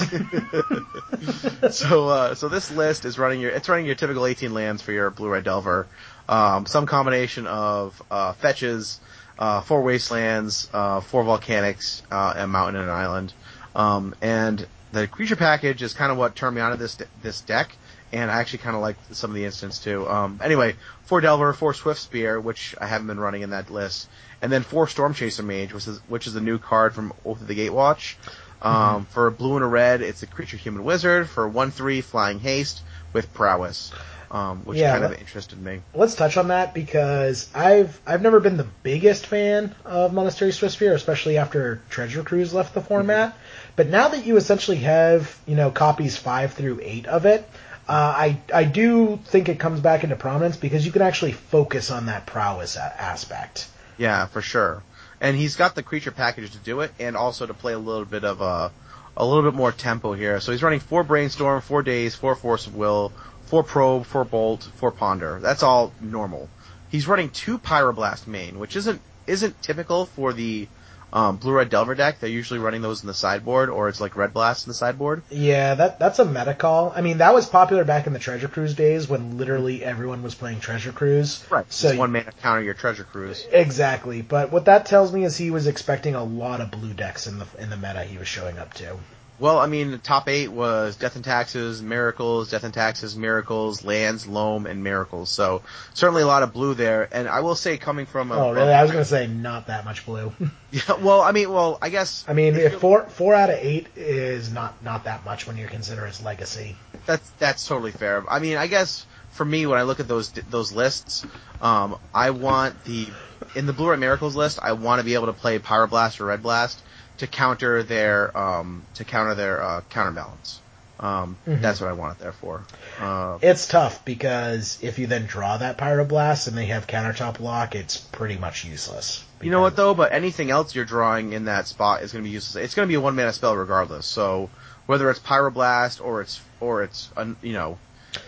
so, 1.71 2.09
uh, 2.09 2.35
so 2.35 2.49
this 2.49 2.71
list 2.71 3.05
is 3.05 3.19
running 3.19 3.41
your, 3.41 3.51
it's 3.51 3.69
running 3.69 3.87
your 3.87 3.95
typical 3.97 4.25
18 4.27 4.55
lands 4.55 4.81
for 4.83 4.93
your 4.93 5.11
blue 5.11 5.29
red 5.29 5.45
delver. 5.45 5.87
Um, 6.27 6.65
some 6.65 6.87
combination 6.87 7.47
of, 7.47 8.03
uh, 8.11 8.33
fetches, 8.33 8.99
uh, 9.39 9.61
four 9.61 9.83
wastelands, 9.83 10.69
uh, 10.73 11.01
four 11.01 11.25
volcanics, 11.25 12.03
uh, 12.11 12.35
and 12.37 12.51
mountain 12.51 12.77
and 12.77 12.91
an 12.91 12.95
island. 12.95 13.33
Um, 13.75 14.15
and 14.23 14.67
the 14.93 15.09
creature 15.09 15.37
package 15.37 15.83
is 15.83 15.93
kind 15.93 16.13
of 16.13 16.19
what 16.19 16.37
turned 16.37 16.57
me 16.57 16.63
onto 16.63 16.77
this, 16.77 16.97
this 17.23 17.41
deck. 17.41 17.77
And 18.13 18.31
I 18.31 18.39
actually 18.39 18.61
kind 18.61 18.77
of 18.77 18.83
like 18.83 18.97
some 19.11 19.31
of 19.31 19.35
the 19.35 19.45
instants 19.45 19.81
too. 19.81 20.09
Um, 20.09 20.39
anyway, 20.43 20.77
four 21.07 21.21
Delver, 21.21 21.53
four 21.53 21.73
Swiftspear, 21.73 22.41
which 22.41 22.77
I 22.81 22.87
haven't 22.87 23.09
been 23.09 23.19
running 23.19 23.43
in 23.43 23.51
that 23.51 23.71
list, 23.71 24.09
and 24.41 24.53
then 24.53 24.63
four 24.63 24.87
Stormchaser 24.87 25.45
Mage, 25.45 25.73
which 25.73 25.89
is 25.89 25.99
which 26.07 26.29
is 26.29 26.37
a 26.37 26.41
new 26.41 26.59
card 26.59 26.95
from 26.95 27.13
Oath 27.25 27.41
of 27.41 27.49
the 27.49 27.57
Gatewatch. 27.57 28.15
Um, 28.63 29.05
For 29.07 29.31
blue 29.33 29.57
and 29.57 29.65
a 29.65 29.67
red, 29.67 30.01
it's 30.01 30.23
a 30.23 30.27
creature 30.27 30.57
human 30.57 30.85
wizard. 30.85 31.29
For 31.29 31.49
one 31.49 31.73
three, 31.73 32.03
flying 32.03 32.39
haste 32.39 32.83
with 33.13 33.35
prowess, 33.35 33.91
um, 34.35 34.65
which 34.65 34.79
Yeah, 34.79 34.99
kind 34.99 35.05
of 35.05 35.21
interested 35.21 35.63
me. 35.63 35.81
Let's 35.95 36.17
touch 36.17 36.37
on 36.37 36.49
that 36.49 36.75
because 36.75 37.49
I've 37.55 37.99
I've 38.05 38.21
never 38.21 38.41
been 38.41 38.57
the 38.57 38.67
biggest 38.83 39.27
fan 39.29 39.73
of 39.85 40.13
Monastery 40.13 40.51
Swiftspear, 40.51 40.93
especially 40.93 41.39
after 41.39 41.81
Treasure 41.89 42.25
Cruise 42.25 42.53
left 42.53 42.75
the 42.75 42.81
format. 42.81 43.39
But 43.77 43.89
now 43.89 44.09
that 44.09 44.27
you 44.27 44.37
essentially 44.37 44.79
have 44.79 45.39
you 45.47 45.55
know 45.55 45.71
copies 45.71 46.17
five 46.17 46.53
through 46.53 46.81
eight 46.83 47.07
of 47.07 47.27
it, 47.27 47.49
uh, 47.89 47.93
I 47.93 48.39
I 48.53 48.65
do 48.65 49.21
think 49.25 49.49
it 49.49 49.61
comes 49.61 49.79
back 49.79 50.03
into 50.03 50.17
prominence 50.17 50.57
because 50.57 50.85
you 50.85 50.91
can 50.91 51.03
actually 51.03 51.33
focus 51.33 51.93
on 51.93 52.07
that 52.07 52.27
prowess 52.27 52.77
aspect. 52.77 53.69
Yeah, 53.99 54.27
for 54.27 54.43
sure. 54.43 54.83
And 55.21 55.37
he's 55.37 55.55
got 55.55 55.77
the 55.77 55.85
creature 55.85 56.11
package 56.11 56.51
to 56.51 56.59
do 56.59 56.81
it, 56.81 56.93
and 56.99 57.17
also 57.17 57.47
to 57.47 57.55
play 57.55 57.73
a 57.73 57.79
little 57.79 58.05
bit 58.05 58.25
of 58.25 58.41
a, 58.41 58.73
a 59.17 59.25
little 59.25 59.49
bit 59.49 59.55
more 59.55 59.71
tempo 59.71 60.13
here. 60.13 60.41
So 60.41 60.51
he's 60.51 60.63
running 60.63 60.81
four 60.81 61.05
brainstorm, 61.05 61.61
four 61.61 61.85
days, 61.85 62.17
four 62.17 62.35
force 62.35 62.67
of 62.67 62.75
will, 62.75 63.13
four 63.47 63.63
probe, 63.63 64.07
four 64.07 64.25
bolt, 64.25 64.69
four 64.77 64.91
ponder. 64.91 65.39
That's 65.41 65.63
all 65.63 65.93
normal. 66.01 66.49
He's 66.91 67.09
running 67.09 67.31
two 67.31 67.59
pyroblast 67.59 68.27
main, 68.27 68.59
which 68.59 68.77
isn't 68.77 69.01
isn't 69.27 69.63
typical 69.63 70.07
for 70.07 70.33
the 70.33 70.69
um, 71.15 71.37
blue 71.37 71.53
red 71.53 71.71
delver 71.71 71.95
deck. 71.95 72.19
They're 72.19 72.29
usually 72.29 72.59
running 72.59 72.83
those 72.83 73.03
in 73.03 73.07
the 73.07 73.15
sideboard, 73.15 73.71
or 73.71 73.89
it's 73.89 74.01
like 74.01 74.17
red 74.17 74.35
blast 74.35 74.67
in 74.67 74.71
the 74.71 74.75
sideboard. 74.75 75.23
Yeah, 75.31 75.75
that 75.77 75.99
that's 76.01 76.19
a 76.19 76.25
meta 76.25 76.55
call. 76.55 76.93
I 76.95 77.01
mean, 77.01 77.19
that 77.19 77.33
was 77.33 77.47
popular 77.47 77.85
back 77.85 78.09
in 78.09 78.13
the 78.13 78.19
Treasure 78.19 78.49
Cruise 78.49 78.75
daze 78.75 79.09
when 79.09 79.39
literally 79.39 79.85
everyone 79.85 80.25
was 80.25 80.35
playing 80.35 80.59
Treasure 80.59 80.93
Cruise. 80.93 81.45
Right. 81.49 81.73
So 81.73 81.97
one 81.97 82.13
mana 82.13 82.33
counter 82.43 82.63
your 82.63 82.75
treasure 82.75 83.05
cruise. 83.05 83.47
Exactly, 83.51 84.23
but 84.23 84.51
what 84.51 84.65
that 84.65 84.87
tells 84.87 85.13
me 85.13 85.25
is 85.25 85.37
he 85.37 85.53
was 85.53 85.69
expecting 85.69 86.17
a 86.17 86.25
lot 86.25 86.61
of 86.61 86.73
blue 86.73 86.93
decks 86.93 87.29
in 87.29 87.39
the 87.39 87.47
in 87.59 87.71
the 87.71 87.77
meta 87.77 88.03
he 88.03 88.19
was 88.19 88.29
showing 88.29 88.59
up 88.59 88.75
to. 88.75 88.99
Well, 89.39 89.59
I 89.59 89.67
mean, 89.67 89.91
the 89.91 89.99
top 89.99 90.29
eight 90.29 90.49
was 90.49 90.95
Death 90.97 91.17
and 91.17 91.25
Taxes, 91.25 91.83
Miracles, 91.83 92.51
Death 92.51 92.63
and 92.63 92.73
Taxes, 92.73 93.17
Miracles, 93.17 93.85
Lands, 93.85 94.29
Loam, 94.29 94.67
and 94.67 94.85
Miracles. 94.85 95.29
So 95.31 95.63
certainly 95.93 96.23
a 96.23 96.27
lot 96.27 96.45
of 96.45 96.53
blue 96.53 96.75
there. 96.75 97.09
And 97.11 97.29
I 97.29 97.41
will 97.41 97.57
say, 97.57 97.77
coming 97.77 98.07
from 98.07 98.31
a, 98.31 98.37
Oh, 98.37 98.53
really? 98.53 98.73
I 98.73 98.83
was 98.83 98.93
gonna 98.93 99.05
say 99.05 99.27
not 99.27 99.67
that 99.67 99.85
much 99.85 100.07
blue. 100.07 100.33
Yeah, 100.71 100.95
well, 101.01 101.21
I 101.21 101.31
mean, 101.31 101.53
well, 101.53 101.79
I 101.81 101.89
guess 101.89 102.25
I 102.27 102.33
mean, 102.33 102.57
if 102.57 102.81
four 102.81 103.05
four 103.09 103.33
out 103.33 103.49
of 103.49 103.57
eight 103.61 103.87
is 103.95 104.53
not 104.53 104.83
not 104.83 105.05
that 105.05 105.25
much 105.25 105.47
when 105.47 105.57
you 105.57 105.69
consider 105.69 106.05
its 106.07 106.21
legacy. 106.21 106.75
that's 107.07 107.31
that's 107.39 107.65
totally 107.67 107.93
fair. 107.93 108.25
I 108.29 108.41
mean, 108.41 108.57
I 108.57 108.67
guess 108.67 109.07
for 109.31 109.45
me, 109.45 109.67
when 109.67 109.79
I 109.79 109.83
look 109.83 110.01
at 110.01 110.09
those 110.09 110.31
those 110.31 110.73
lists, 110.73 111.25
um, 111.61 111.97
I 112.13 112.31
want 112.31 112.83
the 112.85 113.07
in 113.55 113.67
the 113.67 113.73
Blue 113.73 113.91
Red 113.91 114.01
Miracles 114.01 114.35
list, 114.35 114.59
I 114.61 114.73
want 114.73 114.99
to 114.99 115.05
be 115.05 115.15
able 115.15 115.27
to 115.27 115.33
play 115.33 115.61
Pyroblast 115.61 116.21
or 116.21 116.25
Red 116.27 116.43
Blast 116.43 116.83
to 117.19 117.27
counter 117.27 117.83
their 117.83 118.37
um, 118.37 118.83
to 118.95 119.05
counter 119.05 119.35
their 119.35 119.63
uh, 119.63 119.81
counterbalance. 119.91 120.61
Um, 121.01 121.37
Mhm. 121.47 121.61
That's 121.61 121.81
what 121.81 121.91
I 121.91 121.93
want 121.93 122.19
it 122.19 122.23
there 122.23 122.33
for. 122.33 122.63
Uh, 123.01 123.39
It's 123.43 123.67
tough 123.67 124.05
because 124.05 124.79
if 124.81 124.99
you 125.01 125.07
then 125.09 125.27
draw 125.27 125.57
that 125.57 125.77
pyroblast 125.77 126.47
and 126.47 126.57
they 126.57 126.67
have 126.67 126.87
countertop 126.87 127.41
lock, 127.41 127.75
it's 127.75 127.97
pretty 127.97 128.37
much 128.39 128.65
useless. 128.65 129.25
You 129.43 129.51
know 129.51 129.61
what 129.61 129.75
though? 129.77 129.93
But 129.95 130.13
anything 130.13 130.51
else 130.53 130.75
you're 130.75 130.85
drawing 130.85 131.33
in 131.33 131.47
that 131.47 131.67
spot 131.67 132.03
is 132.03 132.13
going 132.13 132.25
to 132.25 132.29
be 132.29 132.33
useless. 132.33 132.65
It's 132.65 132.75
going 132.75 132.87
to 132.87 132.91
be 132.91 132.95
a 132.95 133.01
one 133.01 133.17
mana 133.17 133.33
spell 133.33 133.57
regardless. 133.57 134.07
So 134.07 134.51
whether 134.87 135.11
it's 135.11 135.19
pyroblast 135.21 136.03
or 136.03 136.21
it's 136.23 136.41
or 136.61 136.85
it's 136.85 137.11
you 137.43 137.53
know 137.53 137.77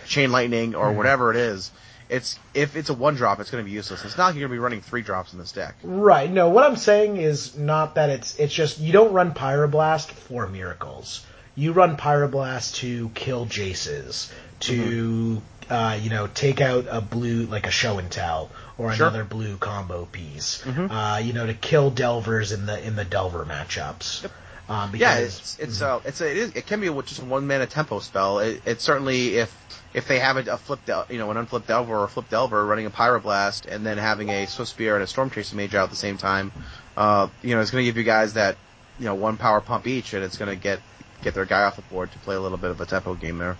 chain 0.05 0.31
lightning 0.33 0.75
or 0.75 0.91
Mhm. 0.91 0.95
whatever 0.95 1.31
it 1.31 1.37
is, 1.37 1.71
it's 2.09 2.39
if 2.53 2.75
it's 2.75 2.89
a 2.89 2.93
one 2.93 3.15
drop, 3.15 3.39
it's 3.39 3.51
going 3.51 3.63
to 3.63 3.65
be 3.69 3.73
useless. 3.75 4.03
It's 4.05 4.17
not 4.17 4.27
like 4.27 4.35
you're 4.35 4.47
going 4.47 4.55
to 4.57 4.61
be 4.61 4.63
running 4.63 4.81
three 4.81 5.01
drops 5.01 5.33
in 5.33 5.39
this 5.39 5.51
deck. 5.51 5.75
Right. 5.83 6.29
No, 6.31 6.49
what 6.49 6.63
I'm 6.63 6.75
saying 6.77 7.17
is 7.17 7.57
not 7.57 7.95
that 7.95 8.09
it's 8.09 8.37
it's 8.39 8.53
just 8.53 8.79
you 8.79 8.93
don't 8.93 9.13
run 9.13 9.33
Pyroblast 9.33 10.09
for 10.11 10.47
miracles. 10.47 11.25
You 11.55 11.73
run 11.73 11.97
Pyroblast 11.97 12.75
to 12.75 13.09
kill 13.09 13.45
Jaces, 13.47 14.31
to 14.61 15.41
uh, 15.69 15.99
you 16.01 16.09
know 16.09 16.27
take 16.27 16.61
out 16.61 16.85
a 16.89 17.01
blue 17.01 17.45
like 17.45 17.67
a 17.67 17.71
show 17.71 17.97
and 17.97 18.09
tell 18.09 18.49
or 18.77 18.93
Sure. 18.93 19.07
another 19.07 19.23
blue 19.23 19.57
combo 19.57 20.05
piece. 20.05 20.61
Mhm. 20.63 20.89
Uh, 20.91 21.19
you 21.19 21.33
know 21.33 21.45
to 21.47 21.53
kill 21.53 21.89
Delvers 21.91 22.51
in 22.51 22.65
the 22.65 22.81
in 22.85 22.95
the 22.95 23.05
Delver 23.05 23.43
matchups. 23.45 24.29
Um, 24.69 24.91
because, 24.91 25.01
Yeah, 25.01 25.25
it's 25.25 25.59
it's 25.59 25.81
uh 25.81 25.99
it's 26.05 26.21
a, 26.21 26.29
it, 26.29 26.37
is, 26.37 26.51
it 26.55 26.67
can 26.67 26.79
be 26.81 26.87
just 27.03 27.21
a 27.21 27.25
one 27.25 27.47
mana 27.47 27.65
tempo 27.65 27.99
spell. 27.99 28.39
It, 28.39 28.61
it's 28.65 28.83
certainly 28.83 29.37
if 29.37 29.53
if 29.97 30.07
they 30.07 30.19
have 30.19 30.37
a, 30.37 30.53
a 30.53 30.57
flip 30.57 30.85
del- 30.85 31.07
you 31.09 31.17
know 31.17 31.31
an 31.31 31.37
unflipped 31.37 31.67
delver 31.67 31.95
or 31.97 32.03
a 32.03 32.07
flip 32.07 32.29
delver 32.29 32.63
running 32.63 32.85
a 32.85 32.91
pyroblast 32.91 33.65
and 33.65 33.83
then 33.83 33.97
having 33.97 34.29
a 34.29 34.45
Swiftspear 34.45 34.93
and 34.93 35.01
a 35.01 35.07
Stormchaser 35.07 35.55
Mage 35.55 35.73
out 35.73 35.85
at 35.85 35.89
the 35.89 35.95
same 35.95 36.17
time, 36.17 36.51
uh 36.95 37.27
you 37.41 37.55
know 37.55 37.61
it's 37.61 37.71
going 37.71 37.81
to 37.83 37.85
give 37.85 37.97
you 37.97 38.03
guys 38.03 38.33
that 38.33 38.57
you 38.99 39.05
know 39.05 39.15
one 39.15 39.37
power 39.37 39.59
pump 39.59 39.87
each 39.87 40.13
and 40.13 40.23
it's 40.23 40.37
going 40.37 40.49
to 40.49 40.55
get 40.55 40.79
get 41.23 41.33
their 41.33 41.45
guy 41.45 41.63
off 41.63 41.77
the 41.77 41.81
board 41.81 42.11
to 42.11 42.19
play 42.19 42.35
a 42.35 42.39
little 42.39 42.59
bit 42.59 42.69
of 42.69 42.79
a 42.79 42.85
tempo 42.85 43.15
game 43.15 43.39
there. 43.39 43.57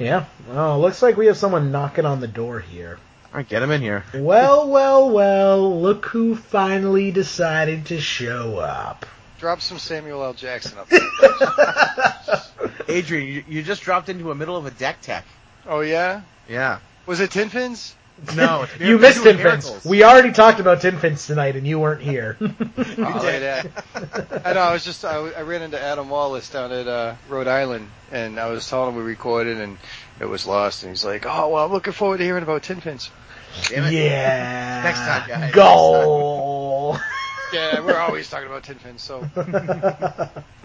yeah. 0.00 0.24
Oh, 0.50 0.80
looks 0.80 1.02
like 1.02 1.16
we 1.16 1.26
have 1.26 1.36
someone 1.36 1.70
knocking 1.70 2.04
on 2.04 2.18
the 2.18 2.26
door 2.26 2.58
here. 2.58 2.98
All 3.32 3.38
right, 3.38 3.48
get 3.48 3.62
him 3.62 3.70
in 3.70 3.80
here. 3.80 4.04
Well, 4.12 4.68
well, 4.68 5.10
well. 5.10 5.80
Look 5.80 6.06
who 6.06 6.34
finally 6.34 7.12
decided 7.12 7.86
to 7.86 8.00
show 8.00 8.58
up. 8.58 9.06
Drop 9.38 9.60
some 9.60 9.78
Samuel 9.78 10.22
L. 10.24 10.34
Jackson 10.34 10.78
up. 10.78 10.88
There. 10.88 11.00
Adrian, 12.88 13.26
you, 13.28 13.44
you 13.48 13.62
just 13.62 13.82
dropped 13.82 14.08
into 14.08 14.24
the 14.24 14.34
middle 14.34 14.56
of 14.56 14.66
a 14.66 14.70
deck 14.70 15.00
tech. 15.00 15.24
Oh 15.66 15.80
yeah, 15.80 16.22
Yeah. 16.48 16.78
was 17.06 17.20
it 17.20 17.30
Tin 17.30 17.48
Fins? 17.48 17.94
No, 18.36 18.66
you 18.80 18.98
missed 18.98 19.24
Tin. 19.24 19.38
Fins. 19.38 19.84
We 19.84 20.04
already 20.04 20.30
talked 20.32 20.60
about 20.60 20.80
Tin 20.80 20.98
Fins 20.98 21.26
tonight, 21.26 21.56
and 21.56 21.66
you 21.66 21.78
weren't 21.80 22.00
here. 22.02 22.36
Oh, 22.96 23.02
look 23.02 23.24
at 23.24 23.40
that. 23.92 24.46
I 24.46 24.52
know. 24.52 24.60
I 24.60 24.72
was 24.72 24.84
just. 24.84 25.04
I, 25.04 25.16
I 25.16 25.42
ran 25.42 25.62
into 25.62 25.80
Adam 25.80 26.08
Wallace 26.08 26.48
down 26.48 26.70
at 26.70 26.86
uh, 26.86 27.14
Rhode 27.28 27.48
Island, 27.48 27.88
and 28.12 28.38
I 28.38 28.50
was 28.50 28.68
telling 28.68 28.90
him 28.90 28.96
we 28.96 29.02
recorded, 29.02 29.60
and 29.60 29.78
it 30.20 30.26
was 30.26 30.46
lost. 30.46 30.84
And 30.84 30.90
he's 30.90 31.04
like, 31.04 31.26
"Oh 31.26 31.48
well, 31.48 31.64
I'm 31.64 31.72
looking 31.72 31.92
forward 31.92 32.18
to 32.18 32.24
hearing 32.24 32.42
about 32.44 32.62
Tin 32.62 32.80
Fins." 32.80 33.10
Yeah. 33.70 34.82
Next 34.84 35.00
time, 35.00 35.28
guys. 35.28 35.52
Goal. 35.52 36.98
Yeah, 37.52 37.80
we're 37.80 37.98
always 37.98 38.28
talking 38.30 38.46
about 38.46 38.62
Tin 38.62 38.76
Fins. 38.78 39.02
So 39.02 39.28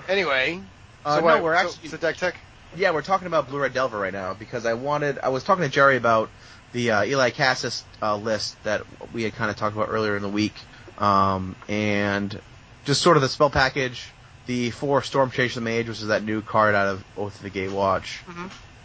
anyway, 0.07 0.61
Uh, 1.05 1.15
so 1.15 1.19
no, 1.21 1.25
what, 1.25 1.43
we're 1.43 1.53
actually 1.53 1.79
it's 1.83 1.93
a 1.93 1.97
deck 1.97 2.17
tech. 2.17 2.35
Yeah, 2.75 2.91
we're 2.91 3.01
talking 3.01 3.27
about 3.27 3.49
Blue 3.49 3.59
Red 3.59 3.73
Delver 3.73 3.99
right 3.99 4.13
now 4.13 4.33
because 4.33 4.65
I 4.65 4.73
wanted. 4.73 5.19
I 5.19 5.29
was 5.29 5.43
talking 5.43 5.63
to 5.63 5.69
Jerry 5.69 5.97
about 5.97 6.29
the 6.71 6.91
uh, 6.91 7.03
Eli 7.03 7.31
Kassis 7.31 7.83
uh, 8.01 8.15
list 8.15 8.61
that 8.63 8.83
we 9.13 9.23
had 9.23 9.33
kind 9.33 9.49
of 9.49 9.57
talked 9.57 9.75
about 9.75 9.89
earlier 9.89 10.15
in 10.15 10.21
the 10.21 10.29
week, 10.29 10.53
um, 10.99 11.55
and 11.67 12.39
just 12.85 13.01
sort 13.01 13.17
of 13.17 13.21
the 13.21 13.29
spell 13.29 13.49
package, 13.49 14.11
the 14.45 14.69
four 14.71 15.01
Stormchaser 15.01 15.61
Mage, 15.61 15.87
which 15.87 16.01
is 16.01 16.07
that 16.07 16.23
new 16.23 16.41
card 16.41 16.75
out 16.75 16.87
of 16.87 17.03
Oath 17.17 17.35
of 17.35 17.41
the 17.41 17.49
Gatewatch. 17.49 18.19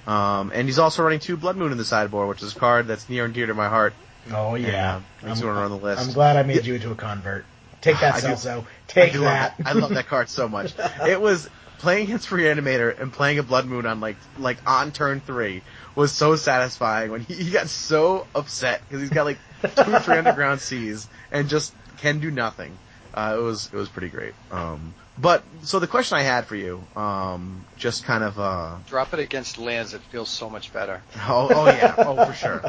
Um, 0.07 0.53
and 0.55 0.67
he's 0.69 0.79
also 0.79 1.03
running 1.03 1.21
two 1.21 1.37
Blood 1.37 1.57
Moon 1.57 1.73
in 1.73 1.79
the 1.79 1.85
sideboard, 1.85 2.29
which 2.29 2.43
is 2.43 2.55
a 2.55 2.59
card 2.59 2.87
that's 2.87 3.09
near 3.09 3.25
and 3.25 3.33
dear 3.33 3.47
to 3.47 3.55
my 3.55 3.69
heart. 3.69 3.95
Oh 4.33 4.55
yeah. 4.55 4.97
And, 4.97 5.05
uh, 5.25 5.29
makes 5.29 5.41
me 5.41 5.47
want 5.47 5.57
to 5.57 5.61
run 5.61 5.71
the 5.71 5.77
list. 5.79 6.07
I'm 6.07 6.13
glad 6.13 6.37
I 6.37 6.43
made 6.43 6.65
you 6.65 6.75
into 6.75 6.91
a 6.91 6.95
convert. 6.95 7.45
Take 7.85 8.01
that, 8.01 8.15
I 8.15 8.21
Celso. 8.21 8.65
Take 8.89 9.13
do 9.13 9.21
that. 9.21 9.59
love 9.59 9.67
I 9.67 9.79
love 9.79 9.91
that 9.91 10.07
card 10.07 10.31
so 10.31 10.49
much. 10.49 10.75
It 11.07 11.21
was 11.21 11.51
playing 11.81 12.05
against 12.05 12.31
Reanimator 12.31 12.99
and 12.99 13.13
playing 13.13 13.39
a 13.39 13.43
Blood 13.43 13.67
Moon 13.67 13.85
on 13.85 14.01
like 14.01 14.17
like 14.39 14.57
on 14.67 14.91
turn 14.91 15.21
three 15.21 15.61
was 15.95 16.11
so 16.11 16.35
satisfying 16.35 17.11
when 17.11 17.21
he, 17.21 17.35
he 17.35 17.51
got 17.51 17.69
so 17.69 18.27
upset 18.35 18.81
because 18.89 19.03
he's 19.03 19.11
got 19.11 19.27
like 19.27 19.39
two 19.63 19.99
three 20.01 20.17
underground 20.17 20.61
seas 20.61 21.07
and 21.31 21.51
just 21.51 21.75
can 21.99 22.21
do 22.21 22.31
nothing. 22.31 22.73
Uh, 23.13 23.37
it 23.39 23.43
was 23.43 23.69
it 23.71 23.77
was 23.77 23.91
pretty 23.91 24.09
great. 24.09 24.33
Um, 24.51 24.95
but 25.19 25.45
so 25.65 25.79
the 25.79 25.87
question 25.87 26.17
I 26.17 26.23
had 26.23 26.47
for 26.47 26.57
you, 26.57 26.81
um, 26.97 27.67
just 27.77 28.05
kind 28.05 28.25
of 28.25 28.41
uh, 28.41 28.77
Drop 28.89 29.13
it 29.13 29.21
against 29.21 29.59
lands. 29.59 29.93
It 29.93 30.01
feels 30.01 30.31
so 30.31 30.49
much 30.49 30.73
better. 30.73 31.03
Oh, 31.29 31.49
oh 31.51 31.67
yeah, 31.67 31.95
oh 31.99 32.25
for 32.25 32.33
sure, 32.33 32.61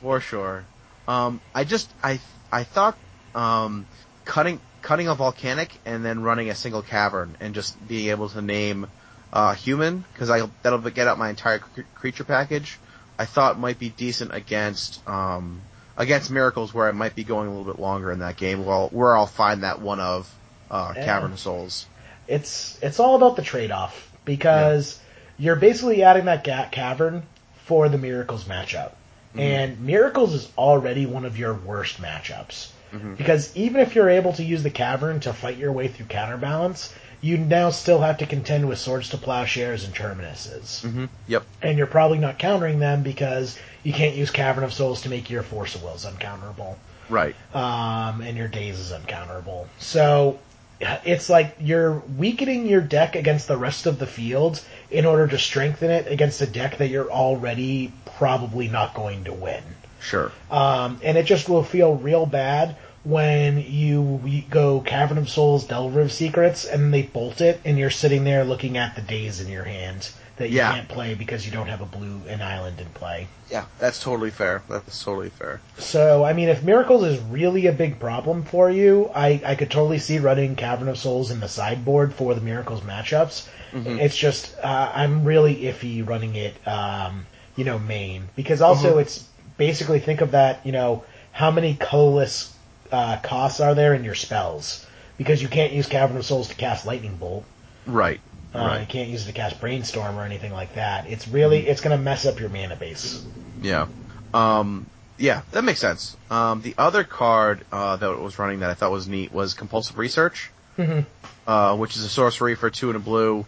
for 0.00 0.20
sure. 0.20 0.64
Um, 1.06 1.40
I 1.54 1.62
just 1.62 1.88
I 2.02 2.18
I 2.50 2.64
thought 2.64 2.98
um, 3.34 3.86
cutting 4.28 4.60
cutting 4.82 5.08
a 5.08 5.14
volcanic 5.14 5.72
and 5.86 6.04
then 6.04 6.22
running 6.22 6.50
a 6.50 6.54
single 6.54 6.82
cavern 6.82 7.34
and 7.40 7.54
just 7.54 7.74
being 7.88 8.10
able 8.10 8.28
to 8.28 8.40
name 8.42 8.86
uh, 9.32 9.54
human 9.54 10.04
because 10.12 10.30
I 10.30 10.46
that'll 10.62 10.78
get 10.78 11.08
out 11.08 11.18
my 11.18 11.30
entire 11.30 11.58
cr- 11.58 11.80
creature 11.94 12.24
package. 12.24 12.78
I 13.18 13.24
thought 13.24 13.58
might 13.58 13.78
be 13.78 13.88
decent 13.88 14.32
against 14.32 15.00
um, 15.08 15.62
against 15.96 16.30
miracles 16.30 16.72
where 16.72 16.86
I 16.86 16.92
might 16.92 17.16
be 17.16 17.24
going 17.24 17.48
a 17.48 17.50
little 17.50 17.72
bit 17.72 17.80
longer 17.80 18.12
in 18.12 18.20
that 18.20 18.36
game. 18.36 18.64
Well, 18.64 18.88
where 18.92 19.16
I'll 19.16 19.26
find 19.26 19.64
that 19.64 19.80
one 19.80 19.98
of 19.98 20.32
uh, 20.70 20.92
Yeah. 20.94 21.04
Cavern 21.04 21.32
of 21.32 21.40
Souls. 21.40 21.86
it's 22.28 22.78
it's 22.82 23.00
all 23.00 23.16
about 23.16 23.36
the 23.36 23.42
trade 23.42 23.70
off 23.70 24.12
because 24.26 25.00
you're 25.38 25.56
basically 25.56 26.02
adding 26.02 26.26
that 26.26 26.44
ga- 26.44 26.68
cavern 26.70 27.22
for 27.64 27.88
the 27.88 27.98
miracles 27.98 28.44
matchup 28.44 28.92
and 29.36 29.80
miracles 29.80 30.34
is 30.34 30.50
already 30.56 31.06
one 31.06 31.24
of 31.24 31.38
your 31.38 31.54
worst 31.54 32.00
matchups 32.02 32.70
because 33.16 33.54
even 33.56 33.80
if 33.80 33.94
you're 33.94 34.08
able 34.10 34.32
to 34.32 34.42
use 34.44 34.62
the 34.62 34.70
cavern 34.70 35.20
to 35.20 35.32
fight 35.32 35.56
your 35.56 35.72
way 35.72 35.88
through 35.88 36.06
counterbalance 36.06 36.92
you 37.20 37.36
now 37.36 37.70
still 37.70 38.00
have 38.00 38.18
to 38.18 38.26
contend 38.26 38.68
with 38.68 38.78
swords 38.78 39.08
to 39.10 39.18
plowshares 39.18 39.84
and 39.84 39.94
terminuses 39.94 40.82
Mm-hmm. 40.84 41.06
Yep. 41.26 41.44
and 41.62 41.76
you're 41.78 41.86
probably 41.88 42.18
not 42.18 42.38
countering 42.38 42.78
them 42.78 43.02
because 43.02 43.58
you 43.82 43.92
can't 43.92 44.14
use 44.16 44.30
cavern 44.30 44.64
of 44.64 44.72
souls 44.72 45.02
to 45.02 45.08
make 45.08 45.28
your 45.30 45.42
force 45.42 45.74
of 45.74 45.82
wills 45.82 46.04
uncounterable 46.06 46.76
Right. 47.08 47.34
um, 47.54 48.20
and 48.20 48.36
your 48.36 48.48
Daze 48.48 48.78
is 48.78 48.92
uncounterable. 48.92 49.66
So 49.78 50.38
it's 50.80 51.28
like 51.28 51.56
you're 51.58 52.02
weakening 52.16 52.66
your 52.68 52.80
deck 52.82 53.16
against 53.16 53.48
the 53.48 53.56
rest 53.56 53.86
of 53.86 53.98
the 53.98 54.06
field 54.06 54.62
in 54.90 55.06
order 55.06 55.26
to 55.26 55.38
strengthen 55.38 55.90
it 55.90 56.06
against 56.06 56.40
a 56.40 56.46
deck 56.46 56.76
that 56.78 56.88
you're 56.88 57.10
already 57.10 57.92
probably 58.18 58.68
not 58.68 58.94
going 58.94 59.24
to 59.24 59.32
win. 59.32 59.62
Sure. 60.00 60.32
Um, 60.50 61.00
and 61.02 61.18
it 61.18 61.24
just 61.24 61.48
will 61.48 61.64
feel 61.64 61.94
real 61.94 62.26
bad 62.26 62.76
when 63.04 63.64
you 63.66 64.20
go 64.50 64.80
Cavern 64.80 65.18
of 65.18 65.30
Souls, 65.30 65.66
Delver 65.66 66.00
of 66.00 66.12
Secrets, 66.12 66.64
and 66.64 66.92
they 66.92 67.02
bolt 67.02 67.40
it, 67.40 67.60
and 67.64 67.78
you're 67.78 67.90
sitting 67.90 68.24
there 68.24 68.44
looking 68.44 68.76
at 68.76 68.96
the 68.96 69.02
Daze 69.02 69.40
in 69.40 69.48
your 69.48 69.64
hand 69.64 70.10
that 70.36 70.50
you 70.50 70.58
Yeah. 70.58 70.74
can't 70.74 70.88
play 70.88 71.14
because 71.14 71.44
you 71.44 71.50
don't 71.50 71.66
have 71.68 71.80
a 71.80 71.86
blue 71.86 72.20
an 72.28 72.40
island 72.42 72.80
in 72.80 72.86
play. 72.90 73.26
Yeah, 73.50 73.64
that's 73.80 74.00
totally 74.00 74.30
fair. 74.30 74.62
That's 74.68 75.02
totally 75.02 75.30
fair. 75.30 75.60
So, 75.78 76.22
I 76.24 76.32
mean, 76.32 76.48
if 76.48 76.62
Miracles 76.62 77.02
is 77.04 77.18
really 77.20 77.66
a 77.66 77.72
big 77.72 77.98
problem 77.98 78.44
for 78.44 78.70
you, 78.70 79.10
I, 79.14 79.40
I 79.44 79.54
could 79.56 79.70
totally 79.70 79.98
see 79.98 80.18
running 80.18 80.54
Cavern 80.54 80.88
of 80.88 80.98
Souls 80.98 81.30
in 81.30 81.40
the 81.40 81.48
sideboard 81.48 82.14
for 82.14 82.34
the 82.34 82.40
Miracles 82.40 82.82
matchups. 82.82 83.48
It's 83.72 84.16
just, 84.16 84.54
uh, 84.62 84.92
I'm 84.94 85.24
really 85.24 85.56
iffy 85.62 86.06
running 86.06 86.34
it, 86.36 86.54
um, 86.66 87.26
you 87.56 87.64
know, 87.64 87.78
main. 87.78 88.28
Because 88.36 88.60
also 88.60 88.98
it's 88.98 89.24
basically, 89.58 90.00
think 90.00 90.22
of 90.22 90.30
that, 90.30 90.64
you 90.64 90.72
know, 90.72 91.04
how 91.32 91.50
many 91.50 91.74
colorless 91.74 92.54
uh, 92.90 93.18
costs 93.22 93.60
are 93.60 93.74
there 93.74 93.92
in 93.92 94.02
your 94.04 94.14
spells? 94.14 94.86
Because 95.18 95.42
you 95.42 95.48
can't 95.48 95.72
use 95.72 95.86
Cavern 95.86 96.16
of 96.16 96.24
Souls 96.24 96.48
to 96.48 96.54
cast 96.54 96.86
Lightning 96.86 97.16
Bolt. 97.16 97.44
Right. 97.86 98.20
Uh, 98.54 98.78
You 98.80 98.86
can't 98.86 99.10
use 99.10 99.24
it 99.24 99.26
to 99.26 99.32
cast 99.32 99.60
Brainstorm 99.60 100.16
or 100.18 100.22
anything 100.22 100.52
like 100.52 100.74
that. 100.76 101.06
It's 101.06 101.28
really, 101.28 101.66
it's 101.66 101.82
going 101.82 101.96
to 101.96 102.02
mess 102.02 102.24
up 102.24 102.40
your 102.40 102.48
mana 102.48 102.76
base. 102.76 103.22
Yeah. 103.60 103.88
Um, 104.32 104.86
yeah, 105.18 105.42
that 105.52 105.64
makes 105.64 105.80
sense. 105.80 106.16
Um, 106.30 106.62
the 106.62 106.74
other 106.78 107.04
card 107.04 107.64
uh, 107.72 107.96
that 107.96 108.18
was 108.20 108.38
running 108.38 108.60
that 108.60 108.70
I 108.70 108.74
thought 108.74 108.90
was 108.90 109.06
neat 109.08 109.32
was 109.32 109.52
Compulsive 109.54 109.98
Research, 109.98 110.50
Mhm. 110.78 111.04
uh, 111.46 111.76
which 111.76 111.96
is 111.96 112.04
a 112.04 112.08
sorcery 112.08 112.54
for 112.54 112.70
two 112.70 112.88
and 112.88 112.96
a 112.96 113.00
blue. 113.00 113.44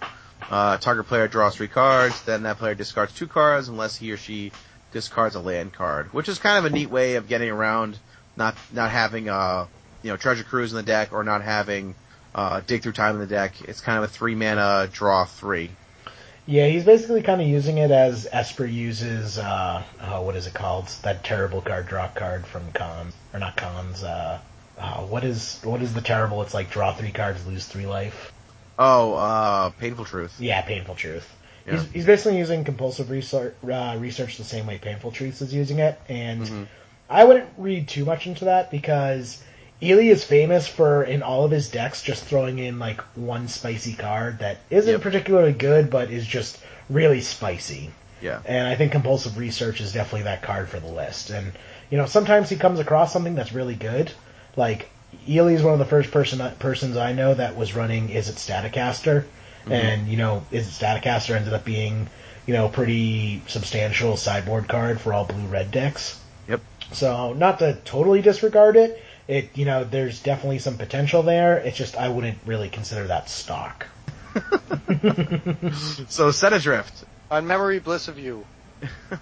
Uh, 0.50 0.76
target 0.78 1.06
player 1.06 1.28
draws 1.28 1.54
three 1.54 1.68
cards, 1.68 2.20
then 2.22 2.42
that 2.42 2.58
player 2.58 2.74
discards 2.74 3.12
two 3.14 3.28
cards 3.28 3.68
unless 3.68 3.94
he 3.96 4.10
or 4.10 4.16
she 4.16 4.50
discards 4.92 5.34
a 5.34 5.40
land 5.40 5.72
card, 5.72 6.12
which 6.12 6.28
is 6.28 6.38
kind 6.38 6.64
of 6.64 6.70
a 6.70 6.74
neat 6.74 6.90
way 6.90 7.16
of 7.16 7.28
getting 7.28 7.50
around 7.50 7.98
not 8.36 8.56
not 8.72 8.90
having 8.90 9.28
uh 9.28 9.66
you 10.02 10.10
know 10.10 10.16
treasure 10.16 10.44
cruise 10.44 10.72
in 10.72 10.76
the 10.76 10.82
deck 10.82 11.12
or 11.12 11.24
not 11.24 11.42
having 11.42 11.94
uh, 12.34 12.60
dig 12.66 12.82
through 12.82 12.92
time 12.92 13.14
in 13.16 13.20
the 13.20 13.26
deck. 13.26 13.60
It's 13.62 13.80
kind 13.80 13.98
of 13.98 14.04
a 14.04 14.08
three 14.08 14.34
mana 14.34 14.88
draw 14.92 15.24
three. 15.24 15.70
Yeah, 16.46 16.66
he's 16.68 16.84
basically 16.84 17.22
kind 17.22 17.40
of 17.40 17.46
using 17.46 17.78
it 17.78 17.90
as 17.90 18.26
Esper 18.30 18.64
uses, 18.64 19.38
uh, 19.38 19.82
oh, 20.00 20.22
what 20.22 20.36
is 20.36 20.46
it 20.46 20.54
called? 20.54 20.88
That 21.02 21.22
terrible 21.22 21.60
card 21.60 21.86
draw 21.86 22.08
card 22.08 22.46
from 22.46 22.72
Cons, 22.72 23.14
or 23.32 23.38
not 23.38 23.56
Cons, 23.56 24.02
uh, 24.02 24.38
uh, 24.78 25.00
what 25.02 25.22
is, 25.22 25.60
what 25.62 25.82
is 25.82 25.92
the 25.92 26.00
terrible, 26.00 26.42
it's 26.42 26.54
like 26.54 26.70
draw 26.70 26.92
three 26.92 27.12
cards, 27.12 27.46
lose 27.46 27.66
three 27.66 27.86
life? 27.86 28.32
Oh, 28.78 29.14
uh, 29.14 29.70
painful 29.70 30.06
truth. 30.06 30.40
Yeah, 30.40 30.62
Painful 30.62 30.94
Truth. 30.94 31.30
Yeah. 31.66 31.72
He's, 31.72 31.90
he's 31.92 32.06
basically 32.06 32.38
using 32.38 32.64
compulsive 32.64 33.10
research, 33.10 33.54
uh, 33.64 33.96
research 33.98 34.36
the 34.38 34.44
same 34.44 34.66
way 34.66 34.78
Painful 34.78 35.10
Truth 35.12 35.42
is 35.42 35.52
using 35.52 35.78
it, 35.78 35.98
and 36.08 36.42
Mhm. 36.42 36.66
I 37.08 37.24
wouldn't 37.24 37.48
read 37.58 37.88
too 37.88 38.04
much 38.04 38.26
into 38.26 38.46
that 38.46 38.70
because 38.70 39.42
Eli 39.82 40.04
is 40.04 40.22
famous 40.24 40.66
for 40.68 41.02
in 41.02 41.22
all 41.22 41.44
of 41.44 41.50
his 41.50 41.68
decks 41.68 42.02
just 42.02 42.24
throwing 42.24 42.58
in 42.58 42.78
like 42.78 43.00
one 43.16 43.48
spicy 43.48 43.94
card 43.94 44.38
that 44.40 44.58
isn't 44.70 44.92
Yep. 44.92 45.00
particularly 45.00 45.52
good 45.52 45.90
but 45.90 46.10
is 46.10 46.26
just 46.26 46.58
really 46.88 47.20
spicy. 47.20 47.90
Yeah. 48.20 48.40
And 48.44 48.68
I 48.68 48.74
think 48.76 48.92
compulsive 48.92 49.38
research 49.38 49.80
is 49.80 49.92
definitely 49.92 50.24
that 50.24 50.42
card 50.42 50.68
for 50.68 50.78
the 50.78 50.86
list. 50.88 51.30
And 51.30 51.52
you 51.90 51.98
know, 51.98 52.06
sometimes 52.06 52.48
he 52.48 52.56
comes 52.56 52.78
across 52.78 53.12
something 53.12 53.34
that's 53.34 53.52
really 53.52 53.74
good. 53.74 54.12
Like 54.56 54.88
Eli 55.28 55.54
is 55.54 55.62
one 55.62 55.72
of 55.72 55.78
the 55.80 55.84
first 55.86 56.10
person 56.12 56.40
persons 56.60 56.96
I 56.96 57.12
know 57.12 57.34
that 57.34 57.56
was 57.56 57.74
running 57.74 58.08
Izzet 58.10 58.36
Staticaster, 58.38 59.24
and 59.68 60.08
you 60.08 60.16
know, 60.16 60.44
Izzet 60.52 60.64
Staticaster 60.70 61.34
ended 61.36 61.52
up 61.52 61.64
being 61.64 62.08
you 62.46 62.54
know 62.54 62.68
pretty 62.68 63.42
substantial 63.46 64.16
sideboard 64.16 64.68
card 64.68 65.00
for 65.00 65.12
all 65.12 65.24
blue 65.24 65.46
red 65.46 65.70
decks. 65.70 66.20
Yep. 66.48 66.60
So 66.92 67.32
not 67.32 67.58
to 67.60 67.76
totally 67.84 68.22
disregard 68.22 68.76
it. 68.76 69.02
It 69.28 69.50
you 69.56 69.64
know, 69.64 69.84
there's 69.84 70.22
definitely 70.22 70.58
some 70.58 70.76
potential 70.76 71.22
there. 71.22 71.58
It's 71.58 71.76
just 71.76 71.96
I 71.96 72.08
wouldn't 72.08 72.38
really 72.46 72.68
consider 72.68 73.06
that 73.08 73.28
stock. 73.28 73.86
So 76.08 76.30
set 76.30 76.52
adrift. 76.52 77.04
On 77.30 77.46
memory 77.46 77.78
bliss 77.78 78.08
of 78.08 78.18
you. 78.18 78.44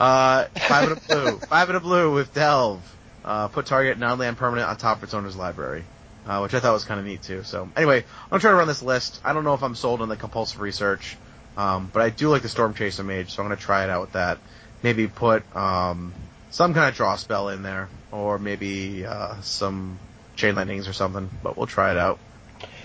Uh, 0.00 0.44
five 0.68 0.88
and 0.88 0.92
a 0.92 1.00
blue. 1.00 1.38
five 1.38 1.68
and 1.68 1.76
a 1.76 1.80
blue 1.80 2.14
with 2.14 2.32
Delve. 2.32 2.80
Uh, 3.24 3.48
put 3.48 3.66
target 3.66 3.98
non-land 3.98 4.36
permanent 4.36 4.68
on 4.68 4.76
top 4.76 4.98
of 4.98 5.02
its 5.02 5.12
owner's 5.14 5.34
library. 5.34 5.82
Uh, 6.28 6.40
which 6.40 6.52
I 6.52 6.60
thought 6.60 6.74
was 6.74 6.84
kind 6.84 7.00
of 7.00 7.06
neat 7.06 7.22
too. 7.22 7.42
So 7.42 7.70
anyway, 7.74 8.04
I'm 8.30 8.38
trying 8.38 8.52
to 8.52 8.58
run 8.58 8.68
this 8.68 8.82
list. 8.82 9.18
I 9.24 9.32
don't 9.32 9.44
know 9.44 9.54
if 9.54 9.62
I'm 9.62 9.74
sold 9.74 10.02
on 10.02 10.10
the 10.10 10.16
compulsive 10.16 10.60
research, 10.60 11.16
um, 11.56 11.88
but 11.90 12.02
I 12.02 12.10
do 12.10 12.28
like 12.28 12.42
the 12.42 12.48
Stormchaser 12.48 13.02
Mage, 13.02 13.30
so 13.30 13.42
I'm 13.42 13.48
going 13.48 13.56
to 13.56 13.62
try 13.62 13.84
it 13.84 13.90
out 13.90 14.02
with 14.02 14.12
that. 14.12 14.38
Maybe 14.82 15.08
put 15.08 15.42
um, 15.56 16.12
some 16.50 16.74
kind 16.74 16.86
of 16.86 16.94
draw 16.94 17.16
spell 17.16 17.48
in 17.48 17.62
there, 17.62 17.88
or 18.12 18.38
maybe 18.38 19.06
uh, 19.06 19.40
some 19.40 19.98
chain 20.36 20.54
lightnings 20.54 20.86
or 20.86 20.92
something. 20.92 21.30
But 21.42 21.56
we'll 21.56 21.66
try 21.66 21.92
it 21.92 21.96
out. 21.96 22.18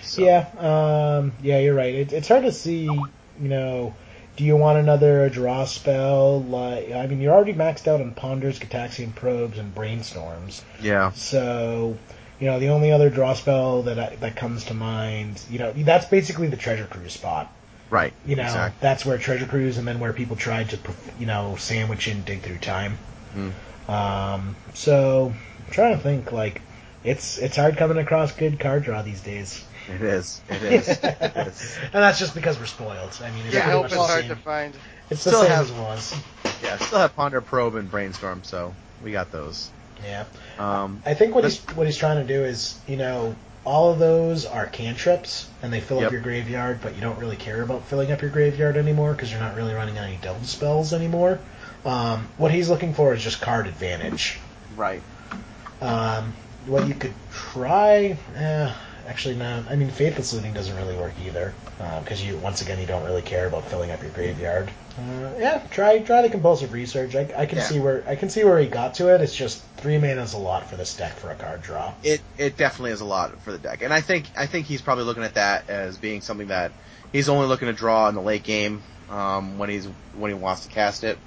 So, 0.00 0.22
Yeah, 0.22 0.48
um, 0.58 1.32
yeah, 1.42 1.58
you're 1.58 1.74
right. 1.74 1.94
It, 1.94 2.12
it's 2.14 2.28
hard 2.28 2.44
to 2.44 2.52
see, 2.52 2.84
you 2.84 3.08
know, 3.48 3.94
do 4.36 4.44
you 4.44 4.56
want 4.56 4.78
another 4.78 5.28
draw 5.28 5.66
spell? 5.66 6.42
Like, 6.42 6.92
I 6.92 7.06
mean, 7.06 7.20
you're 7.20 7.34
already 7.34 7.54
maxed 7.54 7.86
out 7.88 8.00
on 8.00 8.14
Ponders, 8.14 8.58
Gitaxian 8.58 9.14
Probes, 9.14 9.58
and 9.58 9.74
Brainstorms. 9.74 10.62
Yeah. 10.80 11.12
So, 11.12 11.96
you 12.44 12.50
know, 12.50 12.58
the 12.60 12.68
only 12.68 12.92
other 12.92 13.08
draw 13.08 13.32
spell 13.32 13.84
that 13.84 13.98
I, 13.98 14.16
that 14.16 14.36
comes 14.36 14.64
to 14.66 14.74
mind, 14.74 15.40
you 15.48 15.58
know, 15.58 15.72
that's 15.72 16.04
basically 16.04 16.48
the 16.48 16.58
Treasure 16.58 16.84
Cruise 16.84 17.14
spot. 17.14 17.50
Right. 17.88 18.12
You 18.26 18.36
know, 18.36 18.42
Exactly. 18.42 18.76
that's 18.82 19.06
where 19.06 19.16
Treasure 19.16 19.46
Cruise 19.46 19.78
and 19.78 19.88
then 19.88 19.98
where 19.98 20.12
people 20.12 20.36
tried 20.36 20.68
to, 20.70 20.78
you 21.18 21.24
know, 21.24 21.56
sandwich 21.56 22.06
in 22.06 22.22
Dig 22.22 22.42
Through 22.42 22.58
Time. 22.58 22.98
Hmm. 23.32 23.90
Um, 23.90 24.56
so, 24.74 25.32
I'm 25.66 25.72
trying 25.72 25.96
to 25.96 26.02
think, 26.02 26.32
like, 26.32 26.60
it's 27.02 27.38
it's 27.38 27.56
hard 27.56 27.78
coming 27.78 27.96
across 27.96 28.32
good 28.32 28.60
card 28.60 28.82
draw 28.82 29.00
these 29.00 29.22
days. 29.22 29.64
It 29.88 30.02
is. 30.02 30.42
It 30.50 30.62
is. 30.72 30.88
it 30.88 31.02
is. 31.46 31.78
And 31.84 31.92
that's 32.02 32.18
just 32.18 32.34
because 32.34 32.58
we're 32.58 32.66
spoiled. 32.66 33.18
I 33.22 33.30
mean, 33.30 33.46
it's 33.46 33.54
Yeah, 33.54 33.62
pretty 33.62 33.72
hope 33.72 33.82
much 33.84 33.92
it's 33.92 34.00
the 34.00 34.06
hard 34.06 34.20
same. 34.20 34.28
to 34.30 34.36
find. 34.36 34.74
It's 35.08 35.24
the 35.24 35.30
Still 35.30 35.42
same 35.42 35.50
have- 35.50 35.64
as 35.64 35.70
it 35.70 35.78
was. 35.78 36.14
Yeah. 36.62 36.76
Still 36.76 36.98
have 36.98 37.16
Ponder 37.16 37.40
Probe 37.40 37.76
and 37.76 37.90
Brainstorm, 37.90 38.44
so 38.44 38.74
we 39.02 39.12
got 39.12 39.32
those. 39.32 39.70
Yeah. 40.02 40.24
Um, 40.58 41.02
I 41.04 41.14
think 41.14 41.34
what 41.34 41.44
he's 41.44 41.60
what 41.74 41.86
he's 41.86 41.96
trying 41.96 42.26
to 42.26 42.32
do 42.32 42.44
is, 42.44 42.78
you 42.86 42.96
know, 42.96 43.34
all 43.64 43.92
of 43.92 43.98
those 43.98 44.44
are 44.44 44.66
cantrips, 44.66 45.48
and 45.62 45.72
they 45.72 45.80
fill 45.80 45.98
Yep. 45.98 46.06
up 46.06 46.12
your 46.12 46.20
graveyard, 46.20 46.80
but 46.82 46.94
you 46.94 47.00
don't 47.00 47.18
really 47.18 47.36
care 47.36 47.62
about 47.62 47.82
filling 47.84 48.12
up 48.12 48.20
your 48.20 48.30
graveyard 48.30 48.76
anymore 48.76 49.12
because 49.12 49.30
you're 49.30 49.40
not 49.40 49.56
really 49.56 49.74
running 49.74 49.96
any 49.98 50.18
delve 50.20 50.46
spells 50.46 50.92
anymore. 50.92 51.38
Um, 51.84 52.28
what 52.36 52.50
he's 52.50 52.68
looking 52.68 52.94
for 52.94 53.14
is 53.14 53.22
just 53.22 53.40
card 53.40 53.66
advantage. 53.66 54.38
right. 54.76 55.02
Um, 55.80 56.32
what 56.66 56.88
you 56.88 56.94
could 56.94 57.12
try, 57.30 58.16
eh, 58.36 58.72
actually 59.08 59.36
no. 59.36 59.64
I 59.68 59.76
mean, 59.76 59.90
faithless 59.90 60.32
looting 60.32 60.52
doesn't 60.52 60.76
really 60.76 60.96
work 60.96 61.12
either 61.24 61.54
because 62.02 62.24
you 62.24 62.36
once 62.38 62.62
again 62.62 62.80
you 62.80 62.86
don't 62.86 63.04
really 63.04 63.22
care 63.22 63.46
about 63.46 63.64
filling 63.64 63.90
up 63.90 64.02
your 64.02 64.10
graveyard. 64.12 64.70
Uh, 64.98 65.34
yeah, 65.38 65.60
try 65.70 65.98
try 65.98 66.22
the 66.22 66.28
compulsive 66.28 66.72
research. 66.72 67.14
I, 67.16 67.28
I 67.36 67.46
can 67.46 67.58
Yeah. 67.58 67.64
see 67.64 67.80
where 67.80 68.04
I 68.06 68.14
can 68.16 68.30
see 68.30 68.44
where 68.44 68.58
he 68.58 68.66
got 68.66 68.94
to 68.94 69.12
it. 69.14 69.20
It's 69.20 69.34
just 69.34 69.60
three 69.78 69.98
mana 69.98 70.22
is 70.22 70.34
a 70.34 70.38
lot 70.38 70.68
for 70.70 70.76
this 70.76 70.96
deck 70.96 71.12
for 71.14 71.30
a 71.30 71.34
card 71.34 71.62
draw. 71.62 71.92
It 72.02 72.20
it 72.38 72.56
definitely 72.56 72.92
is 72.92 73.00
a 73.00 73.04
lot 73.04 73.40
for 73.42 73.50
the 73.52 73.58
deck, 73.58 73.82
and 73.82 73.92
I 73.92 74.00
think 74.00 74.26
I 74.36 74.46
think 74.46 74.66
he's 74.66 74.82
probably 74.82 75.04
looking 75.04 75.24
at 75.24 75.34
that 75.34 75.68
as 75.68 75.98
being 75.98 76.20
something 76.20 76.48
that 76.48 76.70
he's 77.12 77.28
only 77.28 77.46
looking 77.46 77.66
to 77.66 77.74
draw 77.74 78.08
in 78.08 78.14
the 78.14 78.22
late 78.22 78.44
game 78.44 78.82
um, 79.10 79.58
when 79.58 79.70
he's 79.70 79.86
when 80.16 80.30
he 80.30 80.34
wants 80.34 80.62
to 80.66 80.68
cast 80.68 81.04
it. 81.04 81.18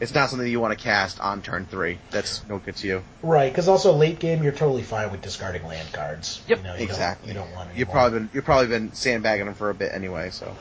It's 0.00 0.12
not 0.14 0.30
something 0.30 0.48
you 0.48 0.58
want 0.58 0.76
to 0.76 0.82
cast 0.82 1.20
on 1.20 1.42
turn 1.42 1.64
three. 1.66 1.98
That's 2.10 2.42
no 2.48 2.58
good 2.58 2.74
to 2.76 2.86
you. 2.88 3.04
Right, 3.22 3.52
because 3.52 3.68
also 3.68 3.92
late 3.92 4.18
game 4.18 4.42
you're 4.42 4.50
totally 4.50 4.82
fine 4.82 5.12
with 5.12 5.22
discarding 5.22 5.64
land 5.64 5.92
cards. 5.92 6.42
Yep, 6.48 6.58
you 6.58 6.64
know, 6.64 6.74
you 6.74 6.82
exactly. 6.82 7.32
Don't, 7.32 7.44
you 7.44 7.46
don't 7.46 7.54
want. 7.56 7.70
any 7.70 7.78
You've 7.78 7.90
probably 7.90 8.18
been 8.18 8.30
you've 8.34 8.44
probably 8.44 8.66
been 8.66 8.92
sandbagging 8.94 9.46
him 9.46 9.54
for 9.54 9.70
a 9.70 9.74
bit 9.74 9.92
anyway. 9.94 10.30
So 10.30 10.56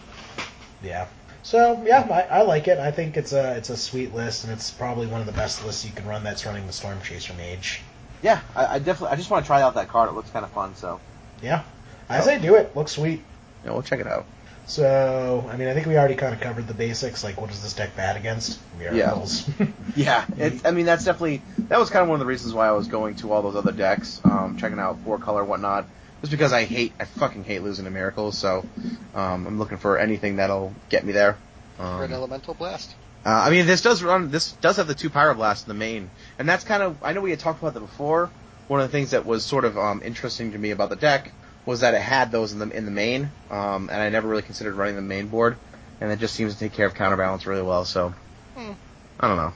Yeah. 0.83 1.07
So 1.43 1.81
yeah, 1.85 2.07
I, 2.11 2.39
I 2.39 2.41
like 2.43 2.67
it. 2.67 2.77
I 2.77 2.91
think 2.91 3.17
it's 3.17 3.33
a 3.33 3.55
it's 3.57 3.71
a 3.71 3.77
sweet 3.77 4.13
list, 4.13 4.43
and 4.43 4.53
it's 4.53 4.69
probably 4.69 5.07
one 5.07 5.21
of 5.21 5.25
the 5.25 5.33
best 5.33 5.65
lists 5.65 5.83
you 5.85 5.91
can 5.91 6.05
run. 6.05 6.23
That's 6.23 6.45
running 6.45 6.67
the 6.67 6.71
Stormchaser 6.73 7.35
Mage. 7.35 7.81
yeah, 8.21 8.41
I, 8.55 8.75
I 8.75 8.79
definitely 8.79 9.13
I 9.13 9.15
just 9.15 9.31
want 9.31 9.43
to 9.43 9.47
try 9.47 9.63
out 9.63 9.73
that 9.73 9.87
card. 9.87 10.09
It 10.09 10.13
looks 10.13 10.29
kind 10.29 10.45
of 10.45 10.51
fun. 10.51 10.75
So 10.75 10.99
Yeah, 11.41 11.63
As 12.09 12.27
I 12.27 12.35
say 12.35 12.41
do 12.43 12.55
it. 12.55 12.75
Looks 12.75 12.91
sweet. 12.91 13.23
yeah, 13.65 13.71
we'll 13.71 13.81
check 13.81 13.99
it 13.99 14.05
out. 14.05 14.25
So 14.67 15.47
I 15.51 15.57
mean, 15.57 15.67
I 15.67 15.73
think 15.73 15.87
we 15.87 15.97
already 15.97 16.15
kind 16.15 16.33
of 16.33 16.39
covered 16.39 16.67
the 16.67 16.73
basics. 16.73 17.23
Like, 17.23 17.39
what 17.39 17.51
is 17.51 17.61
this 17.61 17.73
deck 17.73 17.95
bad 17.95 18.15
against? 18.17 18.59
Miracles. 18.79 19.49
Yeah, 19.95 20.25
it, 20.37 20.65
I 20.65 20.71
mean 20.71 20.85
that's 20.85 21.03
definitely 21.03 21.41
that 21.67 21.77
was 21.77 21.89
kind 21.89 22.03
of 22.03 22.07
one 22.07 22.15
of 22.15 22.19
the 22.21 22.25
reasons 22.25 22.53
why 22.53 22.67
I 22.67 22.71
was 22.71 22.87
going 22.87 23.15
to 23.15 23.33
all 23.33 23.41
those 23.41 23.55
other 23.57 23.73
decks, 23.73 24.21
um, 24.23 24.55
checking 24.57 24.79
out 24.79 24.97
four 25.03 25.17
color 25.19 25.43
whatnot, 25.43 25.85
just 26.21 26.31
because 26.31 26.53
I 26.53 26.63
hate 26.63 26.93
I 26.97 27.03
fucking 27.05 27.43
hate 27.43 27.61
losing 27.61 27.83
to 27.85 27.91
miracles. 27.91 28.37
So 28.37 28.65
um, 29.13 29.45
I'm 29.47 29.59
looking 29.59 29.77
for 29.77 29.97
anything 29.99 30.37
that'll 30.37 30.73
get 30.89 31.03
me 31.05 31.11
there. 31.11 31.35
For 31.75 32.05
an 32.05 32.11
Um, 32.11 32.13
elemental 32.13 32.53
blast. 32.53 32.89
uh, 33.25 33.29
I 33.29 33.49
mean 33.49 33.65
this 33.65 33.81
does 33.81 34.01
run 34.01 34.31
this 34.31 34.53
does 34.53 34.77
have 34.77 34.87
the 34.87 34.95
two 34.95 35.09
pyroblast 35.09 35.63
in 35.63 35.67
the 35.67 35.73
main, 35.79 36.09
and 36.39 36.47
that's 36.47 36.63
kind 36.63 36.81
of 36.81 36.95
I 37.03 37.11
know 37.11 37.19
we 37.19 37.31
had 37.31 37.39
talked 37.39 37.59
about 37.61 37.73
that 37.73 37.81
before. 37.81 38.29
One 38.69 38.79
of 38.79 38.89
the 38.89 38.91
things 38.97 39.11
that 39.11 39.25
was 39.25 39.43
sort 39.43 39.65
of 39.65 39.77
um, 39.77 40.01
interesting 40.05 40.53
to 40.53 40.57
me 40.57 40.71
about 40.71 40.89
the 40.89 40.95
deck 40.95 41.33
was 41.65 41.81
that 41.81 41.93
it 41.93 42.01
had 42.01 42.31
those 42.31 42.53
in 42.53 42.59
the 42.59 42.69
in 42.69 42.85
the 42.85 42.91
main, 42.91 43.29
um, 43.49 43.89
and 43.91 44.01
I 44.01 44.09
never 44.09 44.27
really 44.27 44.41
considered 44.41 44.73
running 44.75 44.95
the 44.95 45.01
main 45.01 45.27
board, 45.27 45.57
and 45.99 46.11
it 46.11 46.19
just 46.19 46.33
seems 46.35 46.53
to 46.53 46.59
take 46.59 46.73
care 46.73 46.85
of 46.85 46.95
counterbalance 46.95 47.45
really 47.45 47.61
well. 47.61 47.85
So 47.85 48.13
Hmm. 48.55 48.71
I 49.19 49.27
don't 49.27 49.37
know. 49.37 49.53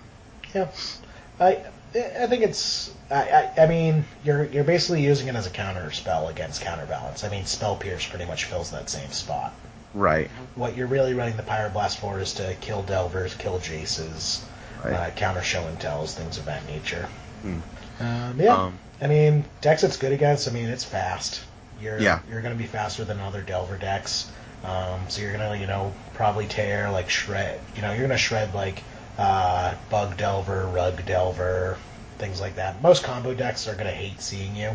Yeah, 0.54 0.68
I 1.40 1.62
I 1.96 2.28
think 2.28 2.44
it's 2.44 2.94
I, 3.10 3.52
I 3.58 3.64
I 3.64 3.68
mean 3.68 4.06
you're 4.24 4.44
you're 4.46 4.64
basically 4.64 5.04
using 5.04 5.28
it 5.28 5.36
as 5.36 5.48
a 5.48 5.50
counter 5.50 5.92
spell 5.92 6.28
against 6.30 6.62
counterbalance. 6.62 7.24
I 7.24 7.30
mean 7.30 7.46
spell 7.46 7.76
pierce 7.76 8.06
pretty 8.08 8.26
much 8.26 8.46
fills 8.46 8.72
that 8.72 8.90
same 8.90 9.12
spot. 9.12 9.54
Right. 9.94 10.30
What 10.56 10.76
you're 10.76 10.88
really 10.88 11.14
running 11.14 11.38
the 11.38 11.44
pyroblast 11.44 11.98
for 11.98 12.20
is 12.20 12.34
to 12.34 12.54
kill 12.60 12.84
delvers, 12.84 13.34
kill 13.36 13.60
jaces, 13.60 14.44
Right. 14.84 14.94
uh, 14.94 15.10
counter 15.12 15.42
show 15.42 15.66
and 15.68 15.80
tells, 15.80 16.14
things 16.14 16.38
of 16.38 16.46
that 16.46 16.68
nature. 16.68 17.08
Hmm. 17.42 17.60
Um, 18.02 18.40
yeah, 18.40 18.54
Um, 18.56 18.78
I 19.02 19.08
mean 19.08 19.46
decks 19.62 19.84
it's 19.84 19.98
good 19.98 20.12
against. 20.12 20.48
I 20.48 20.52
mean 20.52 20.68
it's 20.70 20.84
fast. 20.84 21.42
You're 21.82 22.00
Yeah. 22.00 22.20
you're 22.30 22.42
going 22.42 22.56
to 22.56 22.62
be 22.62 22.68
faster 22.68 23.04
than 23.04 23.20
other 23.20 23.42
delver 23.42 23.78
decks. 23.78 24.32
Um, 24.64 25.02
so 25.10 25.22
you're 25.22 25.32
gonna 25.32 25.56
you 25.58 25.68
know 25.68 25.94
probably 26.16 26.48
tear 26.48 26.90
like 26.90 27.10
shred. 27.10 27.60
You 27.76 27.84
know 27.84 27.92
you're 27.92 28.02
gonna 28.02 28.18
shred 28.18 28.56
like 28.56 28.82
uh, 29.18 29.76
bug 29.92 30.18
delver, 30.18 30.66
rug 30.66 31.06
delver, 31.06 31.78
things 32.18 32.42
like 32.42 32.56
that. 32.56 32.82
Most 32.82 33.04
combo 33.04 33.34
decks 33.36 33.68
are 33.68 33.76
gonna 33.76 33.92
hate 33.92 34.20
seeing 34.22 34.56
you. 34.56 34.72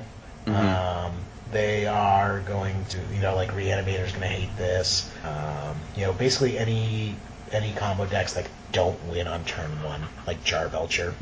Mhm. 0.47 0.55
Um, 0.55 1.13
they 1.53 1.87
are 1.87 2.39
going 2.41 2.85
to, 2.91 2.99
you 3.13 3.21
know, 3.21 3.35
like 3.35 3.51
Reanimator's 3.51 4.13
going 4.13 4.23
to 4.23 4.29
hate 4.29 4.57
this. 4.57 5.11
Um, 5.25 5.77
you 5.97 6.03
know, 6.07 6.13
basically 6.13 6.57
any 6.57 7.17
any 7.51 7.73
combo 7.73 8.07
decks 8.07 8.35
that 8.35 8.47
don't 8.71 8.97
win 9.09 9.27
on 9.27 9.45
turn 9.45 9.83
one, 9.83 10.01
like 10.29 10.45
Charbelcher. 10.45 11.13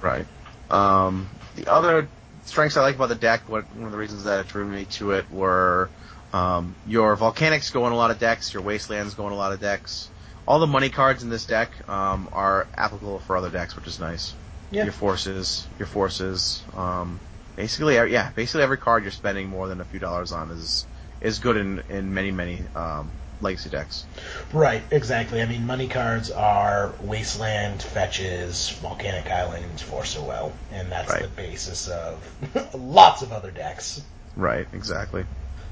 Right. 0.00 0.26
Um, 0.70 1.28
the 1.56 1.66
other 1.66 2.06
strengths 2.44 2.76
I 2.76 2.82
like 2.82 2.96
about 2.96 3.08
the 3.08 3.14
deck, 3.14 3.48
what, 3.48 3.64
one 3.74 3.86
of 3.86 3.92
the 3.92 3.98
reasons 3.98 4.24
that 4.24 4.40
it 4.40 4.48
drew 4.48 4.64
me 4.64 4.84
to 4.86 5.12
it 5.12 5.30
were 5.30 5.88
um, 6.32 6.74
your 6.86 7.16
volcanics 7.16 7.72
go 7.72 7.86
in 7.86 7.92
a 7.92 7.96
lot 7.96 8.10
of 8.10 8.18
decks, 8.18 8.52
your 8.52 8.62
wastelands 8.62 9.14
go 9.14 9.26
in 9.26 9.32
a 9.32 9.36
lot 9.36 9.52
of 9.52 9.60
decks. 9.60 10.08
All 10.46 10.58
the 10.58 10.66
money 10.66 10.90
cards 10.90 11.22
in 11.22 11.30
this 11.30 11.46
deck 11.46 11.70
um, 11.88 12.28
are 12.32 12.66
applicable 12.76 13.20
for 13.20 13.36
other 13.36 13.50
decks, 13.50 13.76
which 13.76 13.86
is 13.86 13.98
nice. 13.98 14.34
Yeah. 14.70 14.84
Your 14.84 14.92
forces, 14.92 15.66
your 15.78 15.86
forces. 15.86 16.62
Um, 16.76 17.20
basically, 17.56 17.94
yeah, 17.94 18.30
basically 18.32 18.62
every 18.62 18.76
card 18.76 19.04
you're 19.04 19.12
spending 19.12 19.48
more 19.48 19.68
than 19.68 19.80
a 19.80 19.84
few 19.84 20.00
dollars 20.00 20.32
on 20.32 20.50
is 20.50 20.86
is 21.20 21.38
good 21.38 21.56
in 21.56 21.82
in 21.88 22.12
many 22.12 22.30
many 22.30 22.62
um, 22.74 23.10
legacy 23.40 23.68
decks. 23.70 24.06
right, 24.52 24.82
exactly. 24.90 25.42
I 25.42 25.46
mean, 25.46 25.66
money 25.66 25.88
cards 25.88 26.30
are 26.30 26.92
Wasteland, 27.02 27.82
Fetches, 27.82 28.70
Volcanic 28.80 29.30
Islands, 29.30 29.82
Force 29.82 30.16
of 30.16 30.24
Will, 30.26 30.52
and 30.72 30.90
that's 30.90 31.10
Right. 31.12 31.22
the 31.22 31.28
basis 31.28 31.88
of 31.88 32.18
lots 32.74 33.22
of 33.22 33.32
other 33.32 33.50
decks. 33.50 34.00
Right. 34.36 34.66
Exactly. 34.72 35.24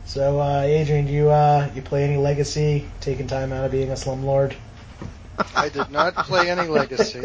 So, 0.05 0.41
uh, 0.41 0.63
Adrian, 0.63 1.07
do 1.07 1.13
you 1.13 1.31
uh, 1.31 1.71
you 1.75 1.83
play 1.83 2.05
any 2.05 2.17
Legacy? 2.17 2.89
Taking 3.01 3.27
time 3.29 3.53
out 3.53 3.65
of 3.65 3.71
being 3.73 3.91
a 3.91 3.95
slumlord? 3.95 4.55
I 5.57 5.69
did 5.71 5.91
not 5.91 6.15
play 6.15 6.51
any 6.51 6.69
Legacy. 6.69 7.21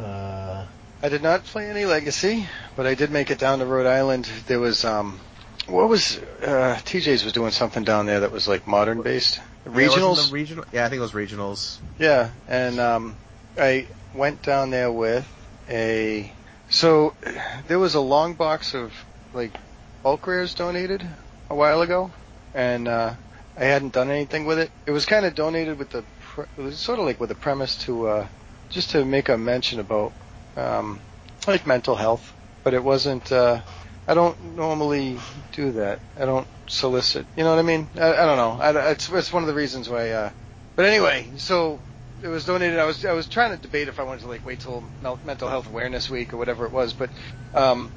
uh, 0.00 0.64
I 1.02 1.08
did 1.08 1.22
not 1.22 1.44
play 1.44 1.70
any 1.70 1.84
Legacy, 1.84 2.46
but 2.76 2.86
I 2.86 2.94
did 2.94 3.10
make 3.10 3.30
it 3.30 3.38
down 3.38 3.60
to 3.60 3.66
Rhode 3.66 3.86
Island. 3.86 4.28
There 4.46 4.60
was 4.60 4.84
um, 4.84 5.20
what 5.68 5.88
was 5.88 6.18
uh, 6.42 6.78
TJ's 6.84 7.24
was 7.24 7.32
doing 7.32 7.50
something 7.50 7.84
down 7.84 8.06
there 8.06 8.20
that 8.20 8.32
was 8.32 8.48
like 8.48 8.66
modern 8.66 9.02
based 9.02 9.40
Yeah, 9.66 9.72
regionals. 9.72 10.28
the 10.28 10.34
regional. 10.34 10.64
Yeah, 10.72 10.86
I 10.86 10.88
think 10.88 10.98
it 10.98 11.02
was 11.02 11.12
regionals. 11.12 11.78
Yeah, 11.98 12.30
and 12.48 12.80
um, 12.80 13.16
I 13.58 13.86
went 14.14 14.42
down 14.42 14.70
there 14.70 14.90
with 14.90 15.26
a. 15.68 16.32
So 16.70 17.14
there 17.66 17.78
was 17.78 17.94
a 17.94 18.00
long 18.00 18.34
box 18.34 18.74
of 18.74 18.92
like 19.32 19.52
bulk 20.02 20.26
rares 20.26 20.54
donated 20.54 21.04
a 21.50 21.54
while 21.54 21.82
ago, 21.82 22.10
and 22.54 22.88
uh, 22.88 23.14
I 23.56 23.64
hadn't 23.64 23.92
done 23.92 24.10
anything 24.10 24.44
with 24.46 24.58
it. 24.58 24.70
It 24.86 24.90
was 24.90 25.06
kind 25.06 25.26
of 25.26 25.34
donated 25.34 25.78
with 25.78 25.90
the. 25.90 26.04
Pre- 26.20 26.44
it 26.56 26.60
was 26.60 26.78
sort 26.78 26.98
of 26.98 27.04
like 27.06 27.20
with 27.20 27.30
a 27.30 27.34
premise 27.34 27.76
to 27.84 28.06
uh, 28.08 28.28
just 28.70 28.90
to 28.90 29.04
make 29.04 29.28
a 29.28 29.36
mention 29.38 29.80
about 29.80 30.12
um, 30.56 31.00
like 31.46 31.66
mental 31.66 31.94
health, 31.94 32.32
but 32.64 32.74
it 32.74 32.82
wasn't. 32.84 33.30
Uh, 33.32 33.60
I 34.08 34.14
don't 34.14 34.56
normally 34.56 35.18
do 35.52 35.72
that. 35.72 36.00
I 36.16 36.24
don't 36.24 36.48
solicit. 36.66 37.26
You 37.36 37.44
know 37.44 37.50
what 37.50 37.58
I 37.58 37.62
mean? 37.62 37.86
I, 37.94 38.14
I 38.14 38.26
don't 38.26 38.36
know. 38.36 38.58
I, 38.60 38.90
it's, 38.92 39.08
it's 39.10 39.32
one 39.32 39.42
of 39.42 39.46
the 39.46 39.54
reasons 39.54 39.88
why. 39.88 40.10
Uh, 40.10 40.30
but 40.76 40.86
anyway, 40.86 41.26
so 41.36 41.78
it 42.22 42.28
was 42.28 42.46
donated. 42.46 42.78
I 42.78 42.84
was 42.84 43.04
I 43.04 43.12
was 43.12 43.26
trying 43.28 43.54
to 43.54 43.60
debate 43.60 43.88
if 43.88 44.00
I 44.00 44.04
wanted 44.04 44.22
to 44.22 44.28
like 44.28 44.46
wait 44.46 44.60
till 44.60 44.82
Mental 45.24 45.48
Health 45.48 45.68
Awareness 45.68 46.08
Week 46.08 46.32
or 46.32 46.38
whatever 46.38 46.64
it 46.64 46.72
was, 46.72 46.94
but 46.94 47.10
um, 47.54 47.90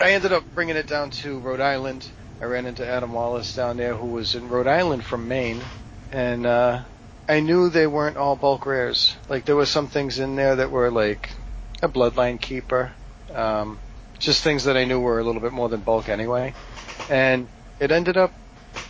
I 0.00 0.12
ended 0.12 0.32
up 0.32 0.44
bringing 0.54 0.76
it 0.76 0.86
down 0.86 1.10
to 1.22 1.38
Rhode 1.38 1.60
Island. 1.60 2.06
I 2.40 2.44
ran 2.44 2.66
into 2.66 2.86
Adam 2.86 3.12
Wallace 3.12 3.54
down 3.54 3.76
there, 3.76 3.94
who 3.94 4.08
was 4.08 4.34
in 4.34 4.48
Rhode 4.48 4.66
Island 4.66 5.04
from 5.04 5.28
Maine, 5.28 5.62
and 6.12 6.44
uh, 6.44 6.82
I 7.28 7.40
knew 7.40 7.70
they 7.70 7.86
weren't 7.86 8.16
all 8.16 8.36
bulk 8.36 8.66
rares. 8.66 9.16
Like 9.28 9.44
there 9.46 9.56
were 9.56 9.66
some 9.66 9.88
things 9.88 10.18
in 10.18 10.36
there 10.36 10.56
that 10.56 10.70
were 10.70 10.90
like 10.90 11.30
a 11.82 11.88
Bloodline 11.88 12.40
Keeper, 12.40 12.92
um, 13.32 13.78
just 14.18 14.42
things 14.42 14.64
that 14.64 14.76
I 14.76 14.84
knew 14.84 15.00
were 15.00 15.18
a 15.18 15.24
little 15.24 15.40
bit 15.40 15.52
more 15.52 15.68
than 15.68 15.80
bulk 15.80 16.08
anyway, 16.08 16.54
and 17.10 17.48
it 17.80 17.90
ended 17.90 18.16
up. 18.16 18.32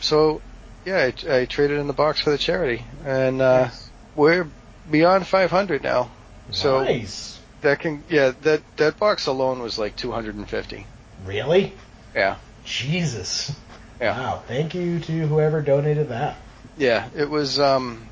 So 0.00 0.40
yeah, 0.84 1.10
I, 1.28 1.36
I 1.36 1.44
traded 1.46 1.78
in 1.78 1.86
the 1.86 1.92
box 1.92 2.20
for 2.20 2.30
the 2.30 2.38
charity, 2.38 2.84
and 3.04 3.40
uh, 3.40 3.68
we're 4.14 4.48
beyond 4.90 5.26
500 5.26 5.82
now. 5.82 6.10
So 6.50 6.84
nice. 6.84 7.40
that 7.62 7.80
can 7.80 8.04
yeah 8.08 8.32
that 8.42 8.62
that 8.76 8.98
box 8.98 9.26
alone 9.26 9.60
was 9.60 9.78
like 9.78 9.96
250. 9.96 10.86
Really? 11.24 11.72
Yeah. 12.14 12.36
Jesus. 12.64 13.52
Yeah. 14.00 14.18
Wow. 14.18 14.42
Thank 14.46 14.74
you 14.74 15.00
to 15.00 15.26
whoever 15.26 15.62
donated 15.62 16.08
that. 16.08 16.36
Yeah, 16.76 17.08
it 17.14 17.30
was. 17.30 17.58
Um, 17.58 18.08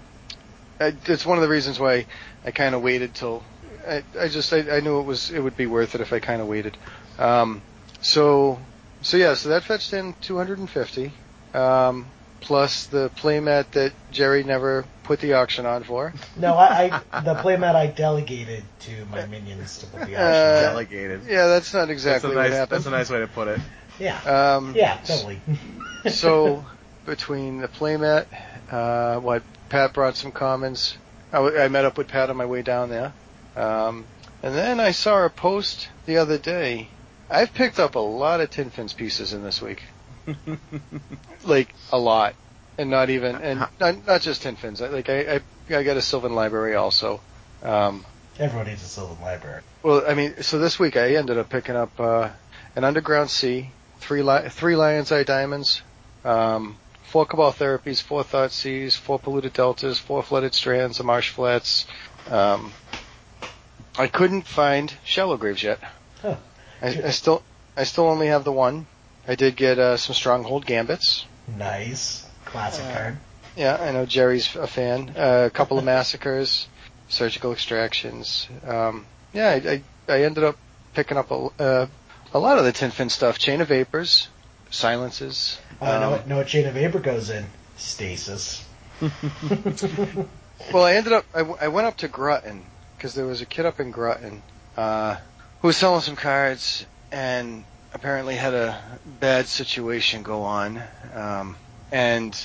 I, 0.80 0.94
it's 1.06 1.26
one 1.26 1.38
of 1.38 1.42
the 1.42 1.48
reasons 1.48 1.78
why 1.80 2.06
I 2.44 2.50
kind 2.50 2.74
of 2.74 2.82
waited 2.82 3.14
till. 3.14 3.42
I, 3.86 4.04
I 4.18 4.28
just 4.28 4.52
I, 4.52 4.76
I 4.76 4.80
knew 4.80 5.00
it 5.00 5.04
was 5.04 5.30
it 5.30 5.40
would 5.40 5.56
be 5.56 5.66
worth 5.66 5.94
it 5.94 6.00
if 6.00 6.12
I 6.12 6.20
kind 6.20 6.40
of 6.40 6.46
waited. 6.46 6.76
Um, 7.18 7.62
so 8.00 8.58
so 9.02 9.16
yeah, 9.16 9.34
so 9.34 9.48
that 9.50 9.64
fetched 9.64 9.92
in 9.92 10.14
250, 10.22 11.12
um, 11.54 12.06
plus 12.40 12.86
the 12.86 13.10
playmat 13.16 13.72
that 13.72 13.92
Jerry 14.10 14.44
never 14.44 14.84
put 15.04 15.20
the 15.20 15.34
auction 15.34 15.66
on 15.66 15.82
for. 15.82 16.12
No, 16.36 16.54
I, 16.54 17.02
I 17.10 17.20
the 17.20 17.34
playmat 17.34 17.74
I 17.74 17.88
delegated 17.88 18.64
to 18.80 19.04
my 19.06 19.26
minions 19.26 19.78
to 19.78 19.86
put 19.86 20.06
the 20.06 20.16
auction. 20.16 20.20
Uh, 20.20 20.60
Delegated. 20.70 21.22
Yeah, 21.28 21.46
that's 21.48 21.72
not 21.72 21.80
That's 21.88 21.90
exactly 21.90 22.32
a 22.32 22.36
what 22.36 22.50
happened. 22.50 22.76
That's 22.78 22.86
a 22.86 22.90
nice 22.90 23.10
way 23.10 23.20
to 23.20 23.26
put 23.26 23.48
it. 23.48 23.60
yeah. 23.98 24.56
Um, 24.56 24.74
Yeah, 24.76 24.98
totally. 25.04 25.40
so 26.08 26.64
between 27.06 27.60
the 27.60 27.68
playmat, 27.68 28.26
uh, 28.70 29.18
what 29.20 29.42
Pat 29.68 29.92
brought 29.92 30.16
some 30.16 30.32
commons. 30.32 30.96
I, 31.32 31.36
w- 31.36 31.58
I 31.58 31.68
met 31.68 31.84
up 31.84 31.96
with 31.98 32.08
Pat 32.08 32.30
on 32.30 32.36
my 32.36 32.46
way 32.46 32.62
down 32.62 32.90
there, 32.90 33.12
um, 33.56 34.04
and 34.42 34.54
then 34.54 34.80
I 34.80 34.90
saw 34.92 35.24
a 35.24 35.30
post 35.30 35.88
the 36.06 36.18
other 36.18 36.38
day. 36.38 36.88
I've 37.32 37.52
picked 37.54 37.80
up 37.80 37.94
a 37.94 37.98
lot 38.00 38.40
of 38.40 38.50
Tin 38.50 38.70
Fins 38.70 38.92
pieces 38.92 39.32
in 39.32 39.42
this 39.42 39.60
week, 39.62 39.82
like 41.44 41.74
a 41.92 41.98
lot, 41.98 42.34
and 42.78 42.90
not 42.90 43.10
even 43.10 43.36
and 43.36 43.66
not, 43.80 44.06
not 44.06 44.20
just 44.20 44.42
Tin 44.42 44.56
Fins. 44.56 44.80
I- 44.82 44.88
Like 44.88 45.08
I, 45.08 45.36
I 45.36 45.40
I 45.74 45.82
got 45.82 45.96
a 45.96 46.02
Sylvan 46.02 46.34
Library 46.34 46.74
also. 46.74 47.20
Um, 47.62 48.04
Everyone 48.38 48.66
needs 48.66 48.82
a 48.82 48.86
Sylvan 48.86 49.20
Library. 49.22 49.62
well, 49.82 50.04
I 50.06 50.14
mean, 50.14 50.42
so 50.42 50.58
this 50.58 50.78
week 50.78 50.96
I 50.96 51.14
ended 51.16 51.38
up 51.38 51.48
picking 51.48 51.76
up 51.76 51.98
uh, 52.00 52.30
an 52.76 52.84
Underground 52.84 53.30
Sea, 53.30 53.70
three 53.98 54.22
li- 54.22 54.48
three 54.48 54.74
Lion's 54.76 55.12
Eye 55.12 55.22
Diamonds, 55.22 55.82
um, 56.24 56.76
four 57.04 57.24
Cabal 57.26 57.52
Therapies, 57.52 58.02
four 58.02 58.24
Thoughtseizes, 58.24 58.96
four 58.96 59.18
Polluted 59.18 59.52
Deltas, 59.52 59.98
four 59.98 60.22
Flooded 60.22 60.54
Strands, 60.54 60.98
a 61.00 61.04
Marsh 61.04 61.30
Flats. 61.30 61.86
Um, 62.30 62.72
I 63.98 64.06
couldn't 64.06 64.46
find 64.46 64.92
Shallow 65.04 65.36
Graves 65.36 65.62
yet. 65.62 65.78
I, 66.82 66.88
I 66.88 67.10
still 67.10 67.42
I 67.76 67.84
still 67.84 68.04
only 68.08 68.26
have 68.26 68.44
the 68.44 68.52
one. 68.52 68.86
I 69.26 69.34
did 69.36 69.56
get 69.56 69.78
uh, 69.78 69.96
some 69.96 70.14
Stronghold 70.14 70.66
Gambits. 70.66 71.24
Nice. 71.56 72.26
Classic 72.44 72.84
Uh, 72.84 72.92
card. 72.94 73.16
Yeah, 73.56 73.76
I 73.76 73.92
know 73.92 74.04
Jerry's 74.06 74.54
a 74.56 74.66
fan. 74.66 75.12
Uh, 75.16 75.44
a 75.46 75.50
couple 75.50 75.78
of 75.78 75.84
massacres, 75.84 76.66
surgical 77.08 77.52
extractions. 77.52 78.48
Um, 78.66 79.06
yeah, 79.32 79.50
I, 79.50 79.82
I, 80.08 80.14
I 80.14 80.22
ended 80.24 80.42
up 80.44 80.56
picking 80.94 81.16
up 81.16 81.30
a, 81.30 81.48
uh, 81.58 81.86
a 82.34 82.38
lot 82.38 82.58
of 82.58 82.64
the 82.64 82.72
Tin 82.72 82.90
Fin 82.90 83.10
stuff. 83.10 83.38
Chain 83.38 83.60
of 83.60 83.68
Vapors, 83.68 84.28
Silences. 84.70 85.58
Uh, 85.80 85.86
know, 85.86 86.04
um, 86.06 86.10
what, 86.12 86.26
know 86.28 86.36
what 86.38 86.46
Chain 86.46 86.66
of 86.66 86.74
Vapor 86.74 86.98
goes 87.00 87.30
in? 87.30 87.44
Stasis. 87.76 88.64
well, 90.72 90.84
I 90.84 90.94
ended 90.94 91.12
up, 91.12 91.24
I, 91.34 91.38
w- 91.38 91.58
I 91.60 91.68
went 91.68 91.86
up 91.86 91.96
to 91.98 92.08
Groton 92.08 92.64
because 92.96 93.14
there 93.14 93.26
was 93.26 93.40
a 93.40 93.46
kid 93.46 93.66
up 93.66 93.80
in 93.80 93.90
Groton 93.90 94.42
uh, 94.76 95.16
who 95.62 95.68
was 95.68 95.76
selling 95.76 96.00
some 96.00 96.16
cards 96.16 96.84
and 97.12 97.64
apparently 97.94 98.34
had 98.34 98.52
a 98.52 98.82
bad 99.20 99.46
situation 99.46 100.24
go 100.24 100.42
on. 100.42 100.82
Um, 101.14 101.56
and 101.92 102.36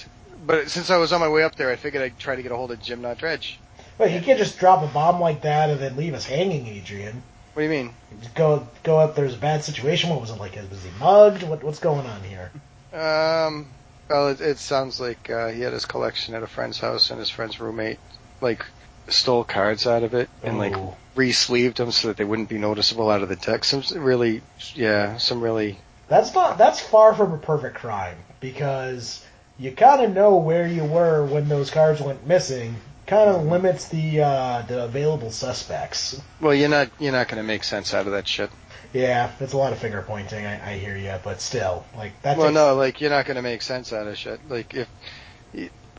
but 0.45 0.69
since 0.69 0.91
I 0.91 0.98
was 0.98 1.11
on 1.11 1.19
my 1.19 1.27
way 1.27 1.44
up 1.44 1.56
there, 1.56 1.72
I 1.72 1.76
figured 1.76 2.03
I'd 2.03 2.19
try 2.19 2.35
to 2.35 2.44
get 2.44 2.52
a 2.52 2.56
hold 2.56 2.72
of 2.72 2.81
Jim 2.81 3.02
Not 3.02 3.18
Dredge. 3.18 3.60
Wait, 3.98 4.11
he 4.11 4.22
can't 4.22 4.38
just 4.38 4.60
drop 4.60 4.84
a 4.84 4.88
bomb 4.88 5.19
like 5.19 5.41
that 5.41 5.72
and 5.72 5.80
then 5.80 5.98
leave 5.98 6.14
us 6.14 6.26
hanging, 6.26 6.68
Adrian. 6.68 7.23
What 7.53 7.61
do 7.61 7.64
you 7.64 7.72
mean? 7.72 7.94
Just 8.22 8.35
go 8.35 8.68
go 8.84 8.99
up. 8.99 9.15
There's 9.15 9.34
a 9.34 9.39
bad 9.39 9.64
situation. 9.64 10.11
What 10.11 10.22
was 10.22 10.30
it 10.30 10.38
like? 10.38 10.56
Was 10.69 10.84
he 10.84 10.91
mugged? 10.99 11.41
What 11.41 11.64
what's 11.64 11.80
going 11.80 12.06
on 12.06 12.22
here? 12.22 12.52
Um, 12.94 13.68
well, 14.07 14.30
it, 14.30 14.41
it 14.41 14.60
sounds 14.60 14.99
like 14.99 15.31
uh, 15.31 15.48
he 15.48 15.61
had 15.61 15.73
his 15.73 15.85
collection 15.85 16.35
at 16.35 16.44
a 16.44 16.48
friend's 16.48 16.80
house, 16.80 17.10
and 17.10 17.19
his 17.19 17.31
friend's 17.31 17.60
roommate 17.60 17.98
like 18.41 18.64
stole 19.10 19.44
cards 19.44 19.86
out 19.88 20.04
of 20.04 20.14
it 20.14 20.30
and 20.44 20.58
like 20.58 20.76
Oh. 20.76 20.96
re-sleeved 21.16 21.78
them 21.78 21.92
so 21.92 22.10
that 22.10 22.18
they 22.18 22.24
wouldn't 22.24 22.50
be 22.50 22.58
noticeable 22.58 23.10
out 23.10 23.22
of 23.24 23.30
the 23.30 23.36
deck. 23.36 23.64
Some 23.64 23.84
really, 23.96 24.42
yeah, 24.76 25.18
some 25.18 25.42
really. 25.42 25.80
That's 26.08 26.34
not. 26.34 26.58
That's 26.58 26.80
far 26.80 27.14
from 27.14 27.34
a 27.34 27.38
perfect 27.38 27.76
crime 27.78 28.18
because 28.40 29.24
you 29.60 29.72
kind 29.72 30.02
of 30.04 30.14
know 30.14 30.38
where 30.38 30.68
you 30.68 30.84
were 30.86 31.26
when 31.26 31.50
those 31.50 31.70
cards 31.70 32.02
went 32.02 32.26
missing. 32.28 32.76
Kind 33.08 33.30
of 33.30 33.46
limits 33.46 33.88
the 33.88 34.22
uh, 34.22 34.62
the 34.64 34.84
available 34.84 35.32
suspects. 35.32 36.22
Well, 36.42 36.54
you're 36.54 36.68
not 36.70 36.90
you're 37.00 37.14
not 37.14 37.30
going 37.30 37.42
to 37.42 37.48
make 37.48 37.64
sense 37.64 37.94
out 37.94 38.06
of 38.06 38.12
that 38.12 38.28
shit. 38.28 38.50
Yeah, 38.94 39.32
it's 39.40 39.54
a 39.54 39.58
lot 39.58 39.72
of 39.74 39.80
finger 39.80 40.02
pointing. 40.02 40.46
I, 40.46 40.72
I 40.74 40.78
hear 40.78 40.98
you, 40.98 41.14
but 41.24 41.40
still, 41.42 41.86
like 41.96 42.22
that. 42.24 42.38
Well, 42.38 42.48
takes- 42.48 42.56
no, 42.56 42.76
like 42.76 43.00
you're 43.00 43.10
not 43.10 43.26
going 43.26 43.36
to 43.38 43.42
make 43.42 43.62
sense 43.62 43.94
out 43.94 44.08
of 44.08 44.18
shit. 44.18 44.40
Like 44.50 44.74
if, 44.74 44.90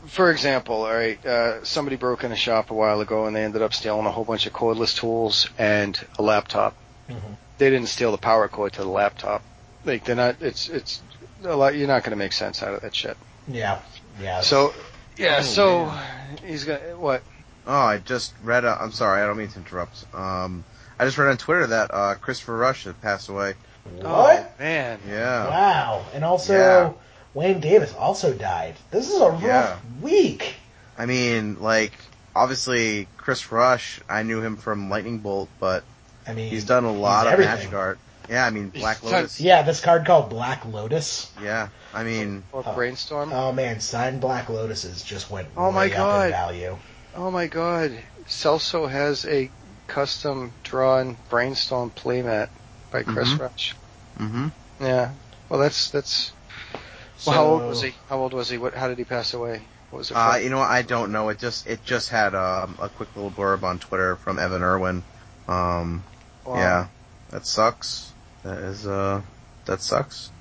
for 0.07 0.31
example, 0.31 0.83
all 0.85 0.93
right, 0.93 1.23
uh, 1.25 1.63
somebody 1.63 1.95
broke 1.95 2.23
in 2.23 2.31
a 2.31 2.35
shop 2.35 2.71
a 2.71 2.73
while 2.73 3.01
ago 3.01 3.25
and 3.25 3.35
they 3.35 3.43
ended 3.43 3.61
up 3.61 3.73
stealing 3.73 4.05
a 4.05 4.11
whole 4.11 4.23
bunch 4.25 4.45
of 4.45 4.53
cordless 4.53 4.95
tools 4.95 5.49
and 5.57 5.99
a 6.17 6.21
laptop. 6.21 6.75
Mhm. 7.09 7.19
They 7.57 7.69
didn't 7.69 7.89
steal 7.89 8.11
the 8.11 8.17
power 8.17 8.47
cord 8.47 8.73
to 8.73 8.81
the 8.83 8.89
laptop. 8.89 9.41
Like 9.85 10.03
they're 10.05 10.15
not. 10.15 10.37
It's 10.41 10.69
it's 10.69 11.01
a 11.43 11.55
lot. 11.55 11.75
You're 11.75 11.87
not 11.87 12.03
going 12.03 12.11
to 12.11 12.17
make 12.17 12.33
sense 12.33 12.61
out 12.63 12.73
of 12.73 12.81
that 12.81 12.95
shit. 12.95 13.17
Yeah, 13.47 13.79
yeah. 14.21 14.41
So 14.41 14.73
yeah, 15.17 15.37
Oh, 15.39 15.43
so 15.43 15.85
man. 15.85 16.37
he's 16.45 16.63
gonna 16.65 16.79
what? 16.97 17.21
Oh, 17.67 17.73
I 17.73 17.97
just 17.97 18.33
read. 18.43 18.65
Uh, 18.65 18.77
I'm 18.79 18.91
sorry, 18.91 19.21
I 19.21 19.25
don't 19.25 19.37
mean 19.37 19.49
to 19.49 19.57
interrupt. 19.59 20.05
Um, 20.13 20.63
I 20.99 21.05
just 21.05 21.17
read 21.17 21.29
on 21.29 21.37
Twitter 21.37 21.67
that 21.67 21.93
uh, 21.93 22.15
Christopher 22.15 22.57
Rush 22.57 22.83
had 22.85 22.99
passed 23.01 23.29
away. 23.29 23.53
what? 24.01 24.05
Oh, 24.05 24.45
man. 24.59 24.99
Yeah. 25.07 25.47
Wow. 25.47 26.05
And 26.13 26.23
also, 26.25 26.53
Yeah. 26.53 26.91
Wayne 27.33 27.59
Davis 27.59 27.93
also 27.93 28.33
died. 28.33 28.75
This 28.91 29.09
is 29.09 29.19
a 29.21 29.29
rough 29.29 29.41
Yeah. 29.43 29.77
week. 30.01 30.55
I 30.97 31.05
mean, 31.05 31.57
like, 31.61 31.93
obviously, 32.35 33.07
Chris 33.17 33.51
Rush, 33.51 33.99
I 34.09 34.23
knew 34.23 34.41
him 34.41 34.57
from 34.57 34.89
Lightning 34.89 35.19
Bolt, 35.19 35.49
but 35.59 35.83
I 36.27 36.33
mean, 36.33 36.49
he's 36.49 36.65
done 36.65 36.83
a 36.85 36.91
lot 36.91 37.27
of 37.27 37.33
everything. 37.33 37.55
magic 37.55 37.73
art. 37.73 37.99
Yeah, 38.27 38.45
I 38.45 38.49
mean, 38.51 38.69
Black 38.69 39.01
Lotus. 39.03 39.39
Yeah, 39.39 39.63
this 39.63 39.79
card 39.81 40.05
called 40.05 40.29
Black 40.29 40.63
Lotus. 40.65 41.31
Yeah, 41.41 41.69
I 41.93 42.03
mean, 42.03 42.43
Or 42.51 42.63
Oh. 42.65 42.73
brainstorm. 42.73 43.31
Oh 43.33 43.51
man, 43.51 43.79
signed 43.79 44.21
Black 44.21 44.47
Lotuses 44.47 45.03
just 45.03 45.31
went 45.31 45.47
Oh, 45.57 45.71
my 45.71 45.85
way 45.87 45.93
up 45.93 45.97
God. 45.97 46.25
in 46.25 46.31
value. 46.31 46.77
Oh 47.15 47.31
my 47.31 47.47
god. 47.47 47.91
Celso 48.27 48.87
has 48.89 49.25
a 49.25 49.49
custom 49.87 50.53
drawn 50.63 51.17
brainstorm 51.29 51.89
playmat 51.89 52.49
by 52.91 53.01
Chris 53.01 53.29
Mhm. 53.29 53.39
Rush. 53.39 53.75
hmm 54.17 54.47
Yeah. 54.79 55.09
Well, 55.49 55.59
that's 55.59 55.89
that's. 55.89 56.31
So, 57.19 57.31
Well, 57.31 57.39
how 57.39 57.45
old 57.51 57.69
was 57.69 57.81
he? 57.81 57.93
How 58.07 58.17
old 58.17 58.33
was 58.33 58.49
he? 58.49 58.57
What? 58.57 58.73
How 58.73 58.87
did 58.87 58.97
he 58.97 59.03
pass 59.03 59.33
away? 59.33 59.61
What 59.91 59.99
was 59.99 60.11
it? 60.11 60.15
uh, 60.15 60.39
you 60.41 60.49
know 60.49 60.59
what? 60.59 60.69
I 60.69 60.81
don't 60.81 61.11
know. 61.11 61.29
It 61.29 61.37
just 61.39 61.67
it 61.67 61.83
just 61.83 62.09
had 62.09 62.33
um, 62.33 62.77
a 62.81 62.87
quick 62.89 63.09
little 63.15 63.31
blurb 63.31 63.63
on 63.63 63.77
Twitter 63.79 64.15
from 64.15 64.39
Evan 64.39 64.63
Erwin. 64.63 65.03
Um, 65.47 66.03
Wow. 66.45 66.55
yeah, 66.55 66.87
that 67.31 67.45
sucks. 67.45 68.11
That 68.43 68.57
is 68.59 68.87
uh, 68.87 69.21
that 69.65 69.81
sucks. 69.81 70.31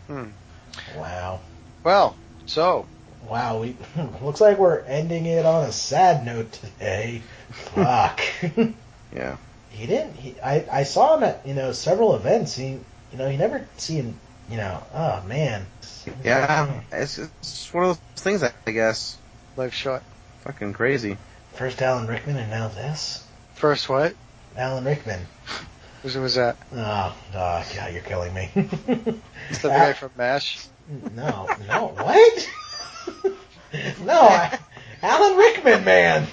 Wow. 0.96 1.40
Well, 1.82 2.16
so 2.46 2.86
Wow, 3.28 3.60
we 3.60 3.76
looks 4.22 4.40
like 4.40 4.58
we're 4.58 4.80
ending 4.80 5.26
it 5.26 5.44
on 5.44 5.64
a 5.64 5.72
sad 5.72 6.24
note 6.24 6.52
today. 6.52 7.22
Fuck. 7.50 8.20
Yeah. 9.14 9.38
he 9.70 9.86
didn't. 9.86 10.14
He, 10.16 10.38
I 10.40 10.64
I 10.70 10.82
saw 10.82 11.16
him 11.16 11.24
at 11.24 11.46
you 11.46 11.54
know 11.54 11.72
several 11.72 12.14
events. 12.14 12.54
He 12.54 12.66
you 13.10 13.18
know 13.18 13.26
he 13.28 13.38
never 13.38 13.66
seen 13.78 14.14
you 14.50 14.56
know. 14.56 14.82
Oh 14.94 15.22
man. 15.26 15.66
Yeah, 16.24 16.80
it's, 16.92 17.18
it's 17.18 17.72
one 17.74 17.84
of 17.84 17.88
those 18.14 18.22
things, 18.22 18.42
I 18.42 18.70
guess. 18.70 19.16
life 19.56 19.74
shot. 19.74 20.02
Fucking 20.44 20.72
crazy. 20.72 21.18
First 21.54 21.82
Alan 21.82 22.06
Rickman 22.06 22.36
and 22.36 22.50
now 22.50 22.68
this. 22.68 23.24
First, 23.54 23.88
what? 23.88 24.14
Alan 24.56 24.84
Rickman. 24.84 25.20
Who 26.02 26.20
was 26.22 26.36
that? 26.36 26.56
Oh, 26.72 27.16
oh 27.34 27.64
God, 27.74 27.92
you're 27.92 28.02
killing 28.02 28.32
me. 28.32 28.48
Is 29.50 29.58
that 29.58 29.62
the 29.62 29.68
guy 29.68 29.92
from 29.92 30.10
Mash? 30.16 30.64
no, 31.14 31.48
no, 31.66 31.88
what? 31.88 32.48
no, 34.04 34.20
I, 34.20 34.58
Alan 35.02 35.36
Rickman, 35.36 35.84
man. 35.84 36.26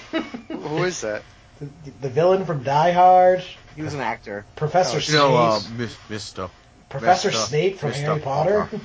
Who 0.48 0.84
is 0.84 1.02
that? 1.02 1.22
the, 1.60 1.68
the 2.00 2.08
villain 2.08 2.46
from 2.46 2.62
Die 2.62 2.92
Hard, 2.92 3.42
He 3.74 3.82
was 3.82 3.92
an 3.94 4.00
actor. 4.00 4.46
Professor 4.56 4.92
Oh, 4.92 4.96
You 4.96 5.00
Snape, 5.02 5.18
know, 5.18 5.36
uh, 5.36 5.60
Mister. 6.08 6.48
Professor 6.88 7.30
Mr. 7.30 7.46
Snape 7.46 7.78
from 7.78 7.90
Mr. 7.90 7.94
Harry 7.94 8.20
Potter. 8.20 8.68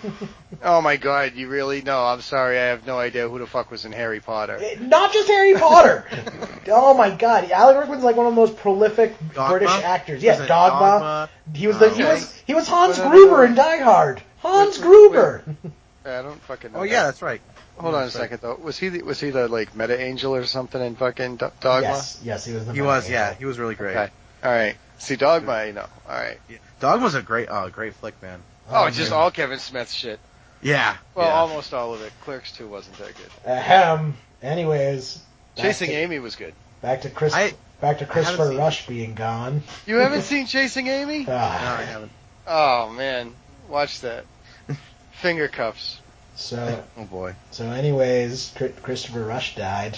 Oh 0.64 0.80
my 0.80 0.98
God! 0.98 1.34
You 1.34 1.48
really? 1.48 1.82
No, 1.82 2.06
I'm 2.06 2.22
sorry. 2.22 2.60
I 2.60 2.66
have 2.66 2.86
no 2.86 3.00
idea 3.00 3.28
who 3.28 3.40
the 3.40 3.48
fuck 3.48 3.72
was 3.72 3.86
in 3.86 3.94
Harry 3.94 4.20
Potter. 4.20 4.60
Eh, 4.62 4.76
not 4.80 5.12
just 5.12 5.28
Harry 5.28 5.56
Potter. 5.56 6.06
oh 6.68 6.94
my 6.94 7.10
God, 7.10 7.50
Alan 7.50 7.78
Rickman's 7.78 8.04
like 8.04 8.16
one 8.16 8.28
of 8.28 8.34
the 8.34 8.40
most 8.40 8.58
prolific 8.58 9.16
Dogma? 9.34 9.58
British 9.58 9.84
actors. 9.84 10.22
Yes, 10.22 10.38
Was 10.38 10.46
it 10.46 10.50
Dogma. 10.50 11.30
He 11.56 11.66
was 11.66 11.80
the 11.80 11.90
he 11.90 12.04
was 12.04 12.32
he 12.46 12.54
was 12.54 12.68
Hans 12.68 13.00
Gruber 13.00 13.46
in 13.46 13.56
Die 13.56 13.78
Hard. 13.78 14.22
Hans 14.40 14.78
Wait, 14.78 14.86
wait, 14.86 14.92
Gruber. 14.92 15.44
I 16.06 16.22
don't 16.22 16.42
fucking 16.42 16.72
oh, 16.72 16.74
know. 16.74 16.80
Oh 16.80 16.84
that. 16.84 16.92
yeah, 16.92 17.04
that's 17.06 17.24
right. 17.24 17.42
Hold 17.78 17.96
on 17.96 18.02
a 18.02 18.04
right. 18.04 18.12
second 18.12 18.42
though. 18.42 18.56
Was 18.56 18.78
he 18.78 18.90
the, 18.90 19.02
was 19.02 19.20
he 19.20 19.32
the 19.32 19.48
like 19.48 19.76
meta 19.76 20.00
angel 20.00 20.36
or 20.36 20.46
something 20.46 20.80
in 20.80 20.96
fucking 20.96 21.38
Do- 21.38 21.52
Dogma? 21.60 21.88
Yes, 21.88 22.22
yes, 22.24 22.46
he 22.46 22.54
was 22.54 22.66
the. 22.68 22.74
He 22.74 22.80
main 22.80 22.88
was, 22.88 23.06
angel. 23.06 23.20
yeah, 23.20 23.34
he 23.34 23.46
was 23.46 23.58
really 23.58 23.76
great. 23.76 23.98
Okay. 23.98 24.12
All 24.44 24.52
right. 24.52 24.76
See 25.00 25.16
Dogma, 25.16 25.52
I 25.54 25.72
know. 25.72 25.88
All 26.08 26.16
right. 26.16 26.40
Dogma's 26.82 27.16
a 27.16 27.22
great, 27.22 27.50
uh, 27.50 27.70
great 27.70 27.94
flick, 27.96 28.22
man. 28.22 28.42
Oh, 28.70 28.86
it's 28.88 28.98
just 28.98 29.12
man. 29.12 29.20
all 29.20 29.32
Kevin 29.32 29.60
Smith 29.60 29.90
shit. 29.92 30.20
Yeah. 30.62 30.98
Well, 31.16 31.28
yeah. 31.28 31.34
almost 31.34 31.74
all 31.74 31.94
of 31.94 32.02
it. 32.02 32.12
Clerks 32.24 32.52
2 32.54 32.68
wasn't 32.68 32.98
that 32.98 33.16
good. 33.16 33.30
Ahem. 33.52 34.16
Anyways, 34.42 35.22
Chasing 35.58 35.88
to, 35.90 35.94
Amy 35.96 36.20
was 36.20 36.36
good. 36.36 36.54
Back 36.82 37.02
to 37.02 37.10
Chris. 37.10 37.34
I- 37.34 37.54
back 37.80 38.00
to 38.00 38.06
Christopher 38.06 38.50
seen 38.50 38.58
Rush 38.58 38.86
being 38.88 39.14
gone. 39.16 39.64
You 39.86 39.96
haven't 39.98 40.22
seen 40.24 40.46
Chasing 40.48 40.88
Amy? 40.88 41.20
No, 41.26 41.36
Ah, 41.36 41.78
I 41.80 41.84
haven't. 41.84 42.12
Oh 42.48 42.90
man, 42.90 43.34
watch 43.70 44.02
that. 44.02 44.26
Finger 45.14 45.48
cuffs. 45.48 46.00
so 46.36 46.84
Oh 46.98 47.06
boy. 47.06 47.36
so 47.52 47.66
anyways, 47.66 48.54
Chr- 48.56 48.68
Christopher 48.82 49.24
Rush 49.24 49.56
died. 49.56 49.98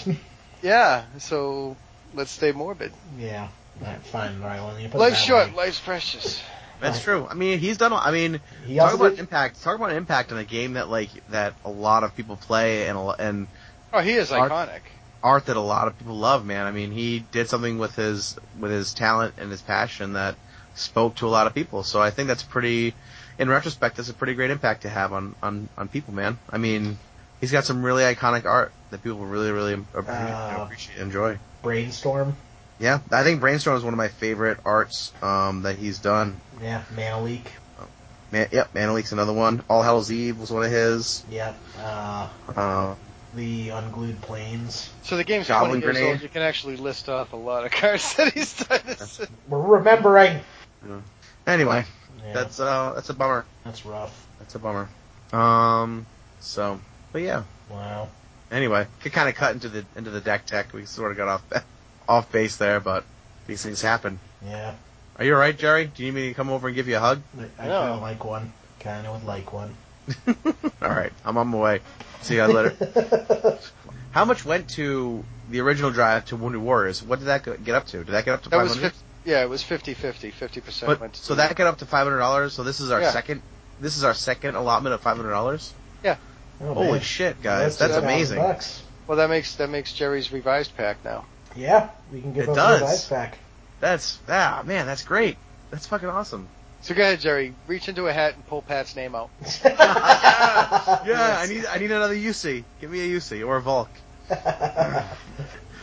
Yeah. 0.62 1.04
So 1.18 1.76
let's 2.14 2.30
stay 2.30 2.52
morbid. 2.52 2.92
yeah. 3.18 3.48
All 3.80 3.86
right, 3.86 4.02
fine. 4.06 4.40
All 4.42 4.48
right. 4.48 4.60
Well, 4.62 4.78
you 4.78 4.88
put 4.88 5.00
Life's 5.00 5.22
short. 5.22 5.48
way. 5.50 5.54
Life's 5.56 5.80
precious. 5.80 6.42
That's 6.84 7.02
true. 7.02 7.26
I 7.30 7.34
mean, 7.34 7.58
he's 7.58 7.76
done. 7.78 7.92
I 7.92 8.10
mean, 8.10 8.40
He 8.66 8.76
talk 8.76 8.94
about 8.94 9.10
did, 9.10 9.18
impact. 9.20 9.62
Talk 9.62 9.76
about 9.76 9.92
impact 9.92 10.30
in 10.32 10.38
a 10.38 10.44
game 10.44 10.74
that 10.74 10.88
like 10.88 11.08
that 11.30 11.54
a 11.64 11.70
lot 11.70 12.04
of 12.04 12.14
people 12.16 12.36
play 12.36 12.86
and 12.88 12.96
a, 12.96 13.00
lo- 13.00 13.14
and 13.18 13.46
Oh, 13.92 14.00
he 14.00 14.12
is 14.12 14.30
Art- 14.32 14.50
iconic. 14.50 14.80
art 15.22 15.46
that 15.46 15.56
a 15.56 15.60
lot 15.60 15.86
of 15.88 15.98
people 15.98 16.16
love. 16.16 16.44
Man, 16.44 16.66
I 16.66 16.70
mean, 16.70 16.90
he 16.92 17.20
did 17.32 17.48
something 17.48 17.78
with 17.78 17.94
his 17.96 18.36
with 18.58 18.70
his 18.70 18.92
talent 18.94 19.34
and 19.38 19.50
his 19.50 19.62
passion 19.62 20.12
that 20.14 20.34
spoke 20.74 21.14
to 21.16 21.26
a 21.26 21.30
lot 21.30 21.46
of 21.46 21.54
people. 21.54 21.82
So 21.84 22.00
I 22.00 22.10
think 22.10 22.28
that's 22.28 22.42
pretty. 22.42 22.94
In 23.38 23.48
retrospect, 23.48 23.96
that's 23.96 24.08
a 24.08 24.14
pretty 24.14 24.34
great 24.34 24.50
impact 24.50 24.82
to 24.82 24.88
have 24.88 25.12
on 25.12 25.34
on 25.42 25.68
on 25.76 25.88
people, 25.88 26.14
man. 26.14 26.38
I 26.50 26.58
mean, 26.58 26.98
he's 27.40 27.50
got 27.50 27.64
some 27.64 27.82
really 27.84 28.02
iconic 28.04 28.44
art 28.44 28.72
that 28.90 29.02
people 29.02 29.24
really 29.26 29.50
really 29.50 29.74
appre- 29.76 30.08
Uh, 30.08 30.62
appreciate 30.64 30.98
enjoy. 30.98 31.38
Brainstorm. 31.62 32.36
Yeah, 32.78 33.00
I 33.12 33.22
think 33.22 33.40
Brainstorm 33.40 33.76
is 33.76 33.84
one 33.84 33.94
of 33.94 33.98
my 33.98 34.08
favorite 34.08 34.58
arts 34.64 35.12
um, 35.22 35.62
that 35.62 35.76
he's 35.76 35.98
done. 35.98 36.40
Yeah. 36.60 36.82
Mana 36.96 37.22
Leak. 37.22 37.50
Man, 38.32 38.48
yep, 38.50 38.74
Mana 38.74 38.92
Leak's 38.94 39.12
another 39.12 39.32
one. 39.32 39.62
All 39.70 39.82
Hallow's 39.82 40.10
Eve 40.10 40.38
was 40.40 40.50
one 40.50 40.64
of 40.64 40.70
his. 40.72 41.24
Yeah. 41.30 41.54
Uh, 41.78 42.28
Uh, 42.56 42.94
the 43.34 43.68
Unglued 43.70 44.20
Plains. 44.22 44.90
So 45.02 45.16
the 45.16 45.24
game's 45.24 45.46
Goblin 45.48 45.80
20 45.80 45.84
years 45.84 45.96
Grenade. 45.96 46.12
old. 46.14 46.22
You 46.22 46.28
can 46.28 46.42
actually 46.42 46.76
list 46.76 47.08
off 47.08 47.32
a 47.32 47.36
lot 47.36 47.64
of 47.64 47.70
cards 47.80 48.14
that 48.14 48.32
he's 48.32 48.64
done. 48.64 48.80
We're 49.48 49.60
remembering. 49.78 50.40
Yeah. 50.86 51.00
anyway, 51.46 51.84
Yeah, 52.24 52.32
that's 52.32 52.58
uh, 52.60 52.92
that's 52.94 53.08
a 53.10 53.14
bummer. 53.14 53.44
that's 53.64 53.84
rough. 53.86 54.26
That's 54.40 54.54
a 54.54 54.58
bummer. 54.58 54.88
Um, 55.32 56.06
so, 56.40 56.80
but 57.12 57.22
yeah. 57.22 57.44
Wow. 57.70 58.08
Anyway, 58.50 58.86
could 59.00 59.12
kind 59.12 59.28
of 59.28 59.34
cut 59.36 59.52
into 59.54 59.68
the 59.68 59.84
into 59.96 60.10
the 60.10 60.20
deck 60.20 60.46
tech. 60.46 60.72
We 60.72 60.84
sort 60.86 61.10
of 61.12 61.16
got 61.16 61.28
off 61.28 61.42
off 62.08 62.30
base 62.32 62.56
there, 62.56 62.80
but 62.80 63.04
these 63.46 63.62
things 63.62 63.80
happen. 63.82 64.18
Yeah. 64.46 64.74
Are 65.18 65.24
you 65.24 65.34
all 65.34 65.40
right, 65.40 65.56
Jerry? 65.56 65.86
Do 65.86 66.04
you 66.04 66.12
need 66.12 66.20
me 66.20 66.28
to 66.28 66.34
come 66.34 66.50
over 66.50 66.66
and 66.68 66.74
give 66.74 66.88
you 66.88 66.96
a 66.96 67.00
hug? 67.00 67.20
I, 67.38 67.64
I 67.64 67.68
No. 67.68 67.80
kind 67.80 67.94
of 67.94 68.02
like 68.02 68.24
one. 68.24 68.52
Kind 68.80 69.06
of 69.06 69.14
would 69.14 69.26
like 69.26 69.52
one. 69.52 69.74
all 70.82 70.88
right, 70.90 71.12
I'm 71.24 71.38
on 71.38 71.48
my 71.48 71.58
way. 71.58 71.80
See 72.22 72.34
you 72.36 72.44
later. 72.44 73.58
How 74.10 74.24
much 74.24 74.44
went 74.44 74.68
to 74.70 75.24
the 75.50 75.60
original 75.60 75.90
drive 75.90 76.26
to 76.26 76.36
Wounded 76.36 76.60
Warriors? 76.60 77.02
What 77.02 77.20
did 77.20 77.26
that 77.26 77.44
get 77.64 77.74
up 77.74 77.86
to? 77.86 77.98
Did 77.98 78.08
that 78.08 78.24
get 78.24 78.34
up 78.34 78.42
to 78.42 78.48
That 78.50 78.58
was 78.58 78.72
500? 78.72 78.92
50, 78.92 79.04
yeah, 79.30 79.42
it 79.42 79.48
was 79.48 79.62
50-50. 79.62 80.32
50% 80.32 80.86
But 80.86 81.00
went 81.00 81.14
to 81.14 81.22
so 81.22 81.34
that 81.36 81.54
got 81.56 81.66
up 81.66 81.78
to 81.78 81.86
five 81.86 82.04
hundred 82.04 82.18
dollars. 82.18 82.52
So 82.52 82.62
this 82.62 82.80
is 82.80 82.90
our 82.90 83.00
Yeah. 83.00 83.10
second. 83.10 83.42
This 83.80 83.96
is 83.96 84.04
our 84.04 84.14
second 84.14 84.54
allotment 84.56 84.94
of 84.94 85.00
five 85.00 85.16
hundred 85.16 85.30
dollars. 85.30 85.72
Oh, 86.60 86.72
Holy 86.74 86.92
man. 86.92 87.00
shit, 87.00 87.42
guys! 87.42 87.76
That's 87.76 87.94
That's 87.94 88.04
amazing. 88.04 88.38
Bucks. 88.38 88.82
Well, 89.06 89.18
that 89.18 89.28
makes 89.28 89.56
that 89.56 89.68
makes 89.70 89.92
Jerry's 89.92 90.32
revised 90.32 90.76
pack 90.76 91.04
now. 91.04 91.24
Yeah, 91.56 91.90
we 92.12 92.20
can 92.20 92.32
give 92.32 92.44
It 92.44 92.48
up 92.50 92.56
does. 92.56 93.08
the 93.08 93.14
back. 93.14 93.38
That's 93.80 94.18
ah 94.28 94.62
man, 94.64 94.86
that's 94.86 95.02
great. 95.04 95.36
That's 95.70 95.86
fucking 95.86 96.08
awesome. 96.08 96.48
So 96.82 96.94
go 96.94 97.02
ahead, 97.02 97.20
Jerry. 97.20 97.54
Reach 97.66 97.88
into 97.88 98.06
a 98.08 98.12
hat 98.12 98.34
and 98.34 98.46
pull 98.46 98.60
Pat's 98.62 98.94
name 98.96 99.14
out. 99.14 99.30
Yeah, 99.64 101.38
I 101.40 101.46
need 101.48 101.66
I 101.66 101.78
need 101.78 101.90
another 101.90 102.14
UC. 102.14 102.64
Give 102.80 102.90
me 102.90 103.00
a 103.00 103.16
UC 103.18 103.46
or 103.46 103.56
a 103.56 103.62
Volk. 103.62 103.88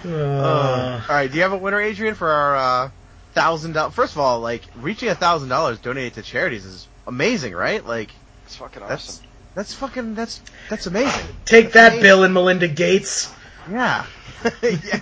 Uh, 0.03 0.09
Uh, 0.09 1.01
all 1.07 1.15
right, 1.15 1.29
do 1.29 1.35
you 1.37 1.43
have 1.43 1.53
a 1.53 1.57
winner, 1.57 1.79
Adrian, 1.79 2.15
for 2.15 2.27
our 2.27 2.55
uh, 2.85 2.89
thousand 3.33 3.73
dollars? 3.73 3.93
First 3.93 4.13
of 4.13 4.19
all, 4.19 4.39
like 4.39 4.63
reaching 4.77 5.09
a 5.09 5.15
thousand 5.15 5.49
dollars 5.49 5.77
donated 5.77 6.15
to 6.15 6.23
charities 6.23 6.65
is 6.65 6.87
amazing, 7.05 7.53
right? 7.53 7.85
Like 7.85 8.09
It's 8.47 8.55
fucking 8.55 8.81
that's 8.87 9.09
awesome. 9.19 9.25
that's 9.53 9.73
fucking 9.75 10.15
that's 10.15 10.41
that's 10.71 10.87
amazing. 10.87 11.23
take 11.45 11.73
that, 11.73 11.89
amazing. 11.89 12.01
Bill 12.01 12.23
and 12.23 12.33
Melinda 12.33 12.67
Gates. 12.67 13.31
Yeah. 13.69 14.05
Yeah. 14.61 14.99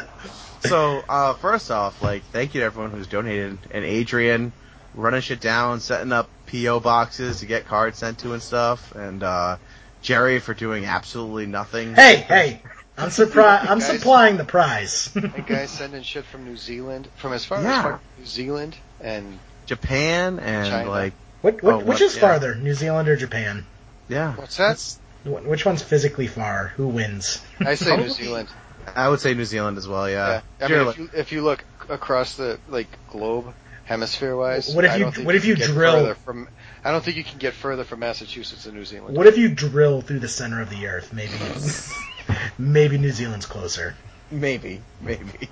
so, 0.60 1.02
uh, 1.08 1.34
first 1.34 1.70
off, 1.70 2.02
like, 2.02 2.22
thank 2.32 2.54
you 2.54 2.60
to 2.60 2.66
everyone 2.66 2.90
who's 2.90 3.06
donated, 3.06 3.58
and 3.70 3.84
Adrian 3.84 4.52
running 4.94 5.20
shit 5.20 5.40
down, 5.40 5.80
setting 5.80 6.12
up 6.12 6.28
PO 6.50 6.80
boxes 6.80 7.40
to 7.40 7.46
get 7.46 7.66
cards 7.66 7.98
sent 7.98 8.18
to 8.20 8.32
and 8.32 8.42
stuff, 8.42 8.94
and 8.94 9.22
uh, 9.22 9.56
Jerry 10.02 10.38
for 10.38 10.54
doing 10.54 10.84
absolutely 10.86 11.46
nothing. 11.46 11.94
Hey, 11.94 12.16
hey, 12.16 12.62
I'm 12.96 13.10
surprised. 13.10 13.68
I'm 13.68 13.78
Guys. 13.80 13.88
supplying 13.98 14.36
the 14.38 14.44
prize. 14.44 15.10
That 15.14 15.46
guy's 15.46 15.70
sending 15.70 16.02
shit 16.02 16.24
from 16.24 16.44
New 16.44 16.56
Zealand, 16.56 17.08
from 17.16 17.32
as 17.32 17.44
far 17.44 17.62
Yeah. 17.62 17.76
as 17.78 17.82
fucking 17.82 17.98
New 18.18 18.26
Zealand, 18.26 18.76
and 19.00 19.38
Japan 19.66 20.38
and 20.38 20.68
China. 20.68 20.88
like, 20.90 21.12
What, 21.42 21.62
what, 21.62 21.74
Oh, 21.74 21.78
which 21.78 21.86
what- 21.88 22.00
is 22.00 22.14
yeah. 22.14 22.20
farther, 22.22 22.54
New 22.54 22.74
Zealand 22.74 23.08
or 23.08 23.16
Japan? 23.16 23.66
yeah. 24.08 24.34
what's 24.36 24.56
that? 24.56 24.78
Wh- 24.78 25.05
Which 25.26 25.66
one's 25.66 25.82
physically 25.82 26.26
far? 26.26 26.68
Who 26.76 26.88
wins? 26.88 27.44
I 27.60 27.74
say 27.74 27.96
New 27.96 28.08
Zealand. 28.08 28.48
I 28.94 29.08
would 29.08 29.20
say 29.20 29.34
New 29.34 29.44
Zealand 29.44 29.78
as 29.78 29.88
well. 29.88 30.08
Yeah. 30.08 30.40
Yeah. 30.60 30.66
I 30.66 30.68
mean, 30.68 30.88
if 30.88 30.98
you 30.98 31.10
if 31.14 31.32
you 31.32 31.42
look 31.42 31.64
across 31.88 32.36
the 32.36 32.58
like 32.68 32.86
globe, 33.10 33.52
hemisphere 33.84 34.36
wise, 34.36 34.74
What 34.74 34.84
if 34.84 34.92
I 34.92 34.96
you- 34.96 35.02
don't 35.04 35.14
think 35.14 35.26
what 35.26 35.34
if 35.34 35.44
you 35.44 35.56
can 35.56 35.70
drill- 35.72 36.14
from? 36.14 36.48
I 36.84 36.92
don't 36.92 37.02
think 37.02 37.16
you 37.16 37.24
can 37.24 37.38
get 37.38 37.52
further 37.54 37.82
from 37.84 37.98
Massachusetts 38.00 38.62
to 38.64 38.72
New 38.72 38.84
Zealand. 38.84 39.16
What 39.16 39.26
if 39.26 39.36
you 39.38 39.48
drill 39.48 40.02
through 40.02 40.20
the 40.20 40.28
center 40.28 40.60
of 40.62 40.70
the 40.70 40.86
earth? 40.86 41.12
Maybe, 41.12 41.32
maybe 42.58 42.98
New 42.98 43.10
Zealand's 43.12 43.46
closer. 43.46 43.94
maybe, 44.30 44.80
maybe. 45.00 45.48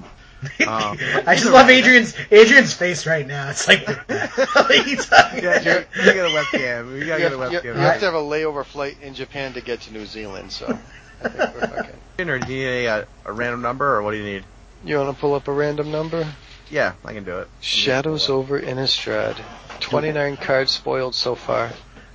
Um, 0.66 0.98
I 1.26 1.34
just 1.34 1.50
love 1.50 1.68
Adrian's 1.70 2.14
Adrian's 2.30 2.72
face 2.74 3.06
right 3.06 3.26
now. 3.26 3.50
It's 3.50 3.66
like, 3.68 3.86
what 3.86 4.10
are 4.70 4.74
you 4.74 4.96
talking 4.96 5.44
yeah, 5.44 5.50
about? 5.50 5.62
Jerry, 5.62 5.84
you 5.96 6.04
get 6.04 6.24
a 6.24 6.28
webcam. 6.28 6.88
You 6.90 6.96
You 6.96 7.06
gotta 7.06 7.22
have, 7.22 7.30
get 7.30 7.32
a 7.32 7.36
you- 7.36 7.60
webcam. 7.60 7.64
you 7.64 7.80
have 7.80 7.98
to 8.00 8.04
have 8.06 8.14
a 8.14 8.18
layover 8.18 8.64
flight 8.64 8.96
in 9.02 9.14
Japan 9.14 9.52
to 9.54 9.60
get 9.60 9.82
to 9.82 9.92
New 9.92 10.06
Zealand, 10.06 10.52
so 10.52 10.78
I 11.22 11.28
think 11.28 11.54
we're 11.54 11.66
fucking. 11.66 12.30
Or 12.30 12.38
do 12.38 12.52
you 12.52 12.70
need 12.70 12.86
a, 12.86 13.06
a 13.24 13.32
random 13.32 13.60
number, 13.62 13.96
or 13.96 14.02
what 14.02 14.12
do 14.12 14.18
you 14.18 14.24
need? 14.24 14.44
You 14.84 14.98
want 14.98 15.14
to 15.16 15.20
pull 15.20 15.34
up 15.34 15.48
a 15.48 15.52
random 15.52 15.90
number? 15.90 16.26
Yeah, 16.70 16.92
I 17.04 17.12
can 17.12 17.24
do 17.24 17.38
it. 17.38 17.48
Shadows 17.60 18.28
over 18.28 18.60
Innistrad. 18.60 19.36
29 19.80 20.36
cards 20.36 20.72
spoiled 20.72 21.14
so 21.14 21.34
far. 21.34 21.70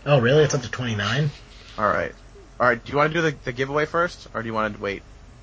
Oh, 0.05 0.19
really? 0.21 0.43
It's 0.43 0.53
up 0.53 0.61
to 0.61 0.71
29? 0.71 1.29
All 1.77 1.85
right. 1.85 2.13
All 2.59 2.67
right. 2.67 2.83
Do 2.83 2.91
you 2.91 2.97
want 2.97 3.13
to 3.13 3.21
do 3.21 3.21
the, 3.29 3.35
the 3.45 3.51
giveaway 3.51 3.85
first, 3.85 4.27
or 4.33 4.41
do 4.41 4.47
you 4.47 4.53
want 4.53 4.75
to 4.75 4.81
wait? 4.81 5.01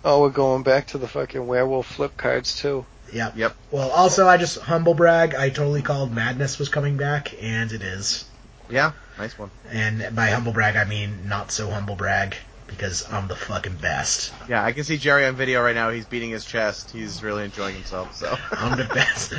Oh, 0.09 0.21
we're 0.21 0.31
going 0.31 0.63
back 0.63 0.87
to 0.89 0.99
the 0.99 1.09
fucking 1.09 1.49
werewolf 1.49 1.85
flip 1.85 2.17
cards 2.17 2.61
too. 2.61 2.87
Yep. 3.13 3.37
Yep. 3.37 3.57
Well, 3.73 3.91
also, 3.91 4.29
I 4.29 4.37
just 4.37 4.57
humble 4.61 4.95
brag. 4.95 5.35
I 5.35 5.51
totally 5.51 5.83
called 5.83 6.15
Madness 6.15 6.61
was 6.61 6.69
coming 6.69 6.97
back, 6.97 7.35
and 7.43 7.73
it 7.73 7.83
is. 7.83 8.25
Yeah. 8.71 8.93
Nice 9.19 9.37
one. 9.37 9.51
And 9.69 10.15
by 10.15 10.29
humble 10.29 10.53
brag, 10.53 10.77
I 10.77 10.85
mean 10.85 11.27
not 11.27 11.51
so 11.51 11.69
humble 11.69 11.97
brag, 11.97 12.37
because 12.69 13.13
I'm 13.13 13.27
the 13.27 13.35
fucking 13.35 13.79
best. 13.79 14.33
Yeah, 14.49 14.65
I 14.65 14.71
can 14.71 14.85
see 14.85 14.97
Jerry 14.97 15.27
on 15.27 15.35
video 15.35 15.61
right 15.61 15.75
now. 15.75 15.91
He's 15.91 16.07
beating 16.07 16.31
his 16.31 16.45
chest. 16.45 16.93
He's 16.93 17.25
really 17.25 17.43
enjoying 17.43 17.75
himself. 17.75 18.15
So. 18.15 18.33
I'm 18.53 18.79
the 18.79 18.85
best. 18.85 19.35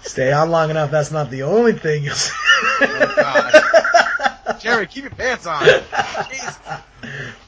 Stay 0.08 0.32
on 0.32 0.50
long 0.50 0.70
enough. 0.70 0.90
That's 0.90 1.10
not 1.10 1.28
the 1.28 1.42
only 1.42 1.74
thing 1.74 2.02
you'll 2.02 2.14
see. 2.14 2.32
Oh, 2.80 3.12
God. 3.14 4.58
Jerry, 4.60 4.86
keep 4.86 5.02
your 5.02 5.10
pants 5.10 5.46
on. 5.46 5.64
Jeez. 5.64 6.82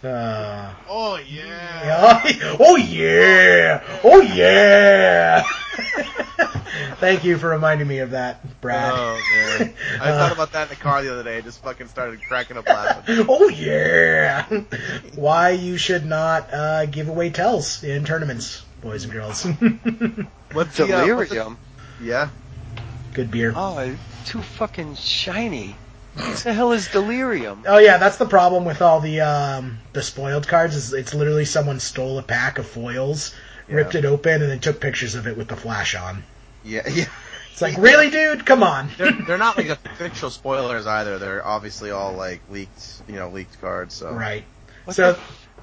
Uh, 0.05 0.73
Oh 0.89 1.17
yeah. 1.17 2.23
yeah. 2.25 2.57
Oh 2.61 2.77
yeah! 2.77 4.01
Oh 4.05 4.21
yeah! 4.21 5.43
Thank 7.01 7.25
you 7.25 7.37
for 7.39 7.49
reminding 7.49 7.87
me 7.89 7.99
of 7.99 8.11
that, 8.13 8.61
Brad. 8.61 8.93
Oh 8.95 9.21
man. 9.35 9.75
I 10.01 10.11
Uh, 10.11 10.19
thought 10.19 10.33
about 10.33 10.53
that 10.53 10.65
in 10.65 10.69
the 10.71 10.77
car 10.77 11.03
the 11.03 11.13
other 11.13 11.23
day. 11.25 11.41
Just 11.43 11.63
fucking 11.63 11.89
started 11.89 12.21
cracking 12.23 12.57
up 12.57 12.67
laughing. 12.69 13.27
Oh 13.29 13.49
yeah! 13.49 14.45
Why 15.17 15.51
you 15.51 15.77
should 15.77 16.07
not 16.07 16.53
uh, 16.53 16.87
give 16.87 17.09
away 17.09 17.31
tells 17.31 17.83
in 17.83 18.05
tournaments, 18.05 18.65
boys 18.81 19.05
and 19.05 19.13
girls. 19.13 19.45
What's 20.53 20.77
the, 20.77 20.93
uh, 21.13 21.17
what's 21.17 21.31
the- 21.31 21.57
Yeah. 22.01 22.29
Good 23.15 23.31
beer. 23.33 23.53
Oh, 23.57 23.97
too 24.27 24.43
fucking 24.43 24.95
shiny. 24.95 25.75
What 26.15 26.37
the 26.39 26.53
hell 26.53 26.73
is 26.73 26.89
Delirium? 26.89 27.65
Oh 27.67 27.79
yeah, 27.79 27.99
that's 27.99 28.17
the 28.17 28.27
problem 28.27 28.65
with 28.65 28.83
all 28.83 29.01
the 29.01 29.21
um, 29.21 29.79
the 29.93 30.03
spoiled 30.03 30.49
cards. 30.49 30.75
Is 30.75 30.93
it's 30.93 31.15
literally 31.15 31.45
someone 31.45 31.79
stole 31.81 32.19
a 32.19 32.23
pack 32.23 32.59
of 32.59 32.67
foils, 32.67 33.35
ripped 33.69 33.95
it 33.95 34.05
open, 34.05 34.43
and 34.43 34.51
then 34.51 34.61
took 34.61 34.81
pictures 34.81 35.15
of 35.15 35.27
it 35.27 35.37
with 35.37 35.49
the 35.49 35.57
flash 35.57 35.95
on. 35.95 36.25
Yeah. 36.65 36.89
Yeah. 36.89 37.05
It's 37.53 37.63
like, 37.63 37.77
really, 37.77 38.09
dude? 38.09 38.47
Come 38.47 38.63
on. 38.63 38.89
They're, 38.99 39.11
they're 39.11 39.39
not 39.39 39.57
like 39.57 39.69
official 39.69 40.31
spoilers 40.31 40.87
either. 40.87 41.19
They're 41.19 41.45
obviously 41.45 41.91
all 41.91 42.13
like 42.13 42.41
leaked, 42.51 43.03
you 43.09 43.17
know, 43.17 43.31
leaked 43.31 43.61
cards. 43.61 43.95
So. 43.95 44.13
right. 44.13 44.45
What 44.85 44.95
so 44.95 45.15
the- 45.15 45.19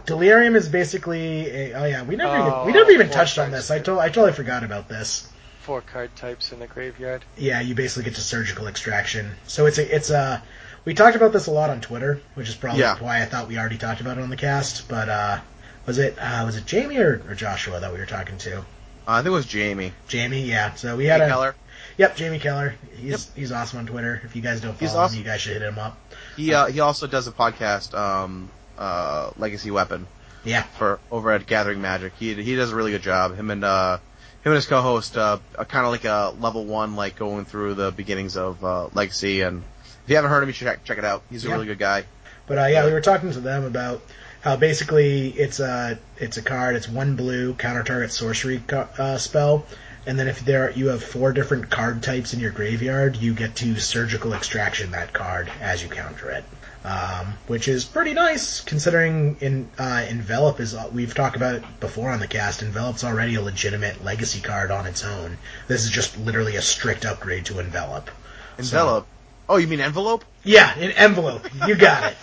Delirium 0.05 0.55
is 0.55 0.67
basically 0.69 1.47
a, 1.49 1.73
oh 1.73 1.85
yeah, 1.85 2.03
we 2.03 2.15
never 2.15 2.35
Oh, 2.35 2.47
even, 2.47 2.65
we 2.67 2.73
never 2.73 2.91
even 2.91 3.09
touched 3.09 3.39
on 3.39 3.49
this. 3.51 3.71
I 3.71 3.79
to, 3.79 3.99
I 3.99 4.09
totally 4.09 4.33
forgot 4.33 4.63
about 4.63 4.87
this. 4.89 5.31
Four 5.65 5.81
card 5.81 6.15
types 6.15 6.51
in 6.51 6.59
the 6.59 6.67
graveyard. 6.67 7.25
Yeah, 7.37 7.59
you 7.61 7.73
basically 7.75 8.03
get 8.03 8.15
to 8.15 8.21
surgical 8.21 8.67
extraction. 8.67 9.31
So 9.47 9.65
it's 9.65 9.77
a 9.79 9.95
it's 9.95 10.09
a 10.11 10.43
we 10.85 10.93
talked 10.93 11.15
about 11.15 11.33
this 11.33 11.47
a 11.47 11.51
lot 11.51 11.69
on 11.71 11.81
Twitter, 11.81 12.21
which 12.35 12.47
is 12.49 12.55
probably 12.55 12.81
Yeah. 12.81 12.97
why 12.99 13.21
I 13.21 13.25
thought 13.25 13.47
we 13.47 13.57
already 13.57 13.77
talked 13.79 13.99
about 13.99 14.17
it 14.19 14.21
on 14.21 14.29
the 14.29 14.37
cast. 14.37 14.87
But 14.87 15.09
uh, 15.09 15.39
was 15.87 15.97
it 15.97 16.17
uh, 16.19 16.43
was 16.45 16.55
it 16.57 16.65
Jamie 16.67 16.97
or, 16.97 17.21
or 17.27 17.33
Joshua 17.33 17.79
that 17.79 17.91
we 17.91 17.97
were 17.97 18.05
talking 18.05 18.37
to? 18.39 18.59
Uh, 18.59 18.63
I 19.07 19.17
think 19.17 19.27
it 19.27 19.31
was 19.31 19.47
Jamie. 19.47 19.93
Jamie, 20.07 20.43
yeah. 20.43 20.75
So 20.75 20.95
we 20.95 21.05
had 21.05 21.17
Jamie 21.17 21.29
a 21.31 21.33
Keller. 21.33 21.55
yep, 21.97 22.15
Jamie 22.15 22.39
Keller. 22.39 22.75
He's 22.95 23.31
he's 23.33 23.51
awesome 23.51 23.79
on 23.79 23.85
Twitter. 23.87 24.21
If 24.23 24.35
you 24.35 24.43
guys 24.43 24.61
don't 24.61 24.79
He's 24.79 24.91
follow 24.91 25.05
awesome. 25.05 25.17
him, 25.17 25.23
you 25.25 25.29
guys 25.31 25.41
should 25.41 25.53
hit 25.53 25.63
him 25.63 25.79
up. 25.79 25.97
He 26.37 26.53
uh, 26.53 26.67
he 26.67 26.79
also 26.79 27.07
does 27.07 27.25
a 27.27 27.31
podcast, 27.31 27.95
um, 27.97 28.49
uh, 28.77 29.31
Legacy 29.37 29.71
Weapon, 29.71 30.05
Yeah, 30.43 30.61
for 30.77 30.99
over 31.11 31.31
at 31.31 31.47
Gathering 31.47 31.81
Magic. 31.81 32.13
He 32.19 32.35
he 32.35 32.55
does 32.55 32.71
a 32.71 32.75
really 32.75 32.91
good 32.91 33.01
job. 33.03 33.35
Him 33.35 33.49
and 33.49 33.63
uh, 33.65 33.97
him 34.45 34.51
and 34.51 34.55
his 34.57 34.67
co-host, 34.67 35.17
uh, 35.17 35.39
are 35.57 35.65
kind 35.65 35.85
of 35.87 35.91
like 35.91 36.05
a 36.05 36.33
level 36.39 36.65
one, 36.65 36.95
like 36.95 37.15
going 37.15 37.45
through 37.45 37.73
the 37.73 37.91
beginnings 37.91 38.37
of 38.37 38.63
uh, 38.63 38.89
Legacy. 38.93 39.41
And 39.41 39.63
if 40.03 40.09
you 40.09 40.15
haven't 40.17 40.29
heard 40.29 40.37
of 40.37 40.43
him, 40.43 40.49
you 40.49 40.53
should 40.53 40.65
check 40.67 40.83
check 40.83 40.97
it 40.99 41.03
out. 41.05 41.23
He's 41.31 41.43
a 41.45 41.47
Yeah. 41.47 41.53
really 41.55 41.65
good 41.65 41.79
guy. 41.79 42.03
But 42.45 42.59
uh, 42.59 42.65
yeah, 42.67 42.85
we 42.85 42.91
were 42.91 43.01
talking 43.01 43.31
to 43.31 43.39
them 43.39 43.65
about 43.65 44.03
how 44.41 44.55
basically 44.55 45.29
it's 45.29 45.59
a 45.59 45.97
it's 46.17 46.37
a 46.37 46.43
card. 46.43 46.75
It's 46.75 46.87
one 46.87 47.15
blue 47.15 47.55
counter 47.55 47.81
target 47.81 48.11
sorcery 48.11 48.61
uh, 48.71 49.17
spell, 49.17 49.65
and 50.05 50.19
then 50.19 50.27
if 50.27 50.45
there 50.45 50.69
you 50.69 50.89
have 50.89 51.03
four 51.03 51.33
different 51.33 51.71
card 51.71 52.03
types 52.03 52.35
in 52.35 52.39
your 52.39 52.51
graveyard, 52.51 53.15
you 53.15 53.33
get 53.33 53.55
to 53.55 53.79
surgical 53.79 54.33
extraction 54.33 54.91
that 54.91 55.11
card 55.11 55.51
as 55.59 55.81
you 55.81 55.89
counter 55.89 56.29
it. 56.29 56.43
Um, 56.85 57.33
which 57.47 57.67
is 57.67 57.83
pretty 57.83 58.13
nice 58.13 58.61
considering 58.61 59.37
in 59.41 59.67
uh, 59.79 60.05
envelop 60.07 60.59
is 60.59 60.75
we've 60.93 61.15
talked 61.15 61.35
about 61.35 61.55
it 61.55 61.63
before 61.79 62.11
on 62.11 62.19
the 62.19 62.27
cast. 62.27 62.61
Envelop's 62.61 63.03
already 63.03 63.33
a 63.35 63.41
legitimate 63.41 64.03
legacy 64.03 64.39
card 64.39 64.69
on 64.69 64.85
its 64.85 65.03
own. 65.03 65.39
This 65.67 65.83
is 65.83 65.89
just 65.89 66.15
literally 66.19 66.57
a 66.57 66.61
strict 66.61 67.03
upgrade 67.03 67.45
to 67.45 67.57
envelop. 67.57 68.11
Envelope. 68.59 69.07
Oh, 69.49 69.57
you 69.57 69.67
mean 69.67 69.79
envelope? 69.79 70.25
Yeah, 70.43 70.77
an 70.77 70.91
envelope. 70.91 71.47
You 71.67 71.75
got 71.75 72.11
it. 72.11 72.17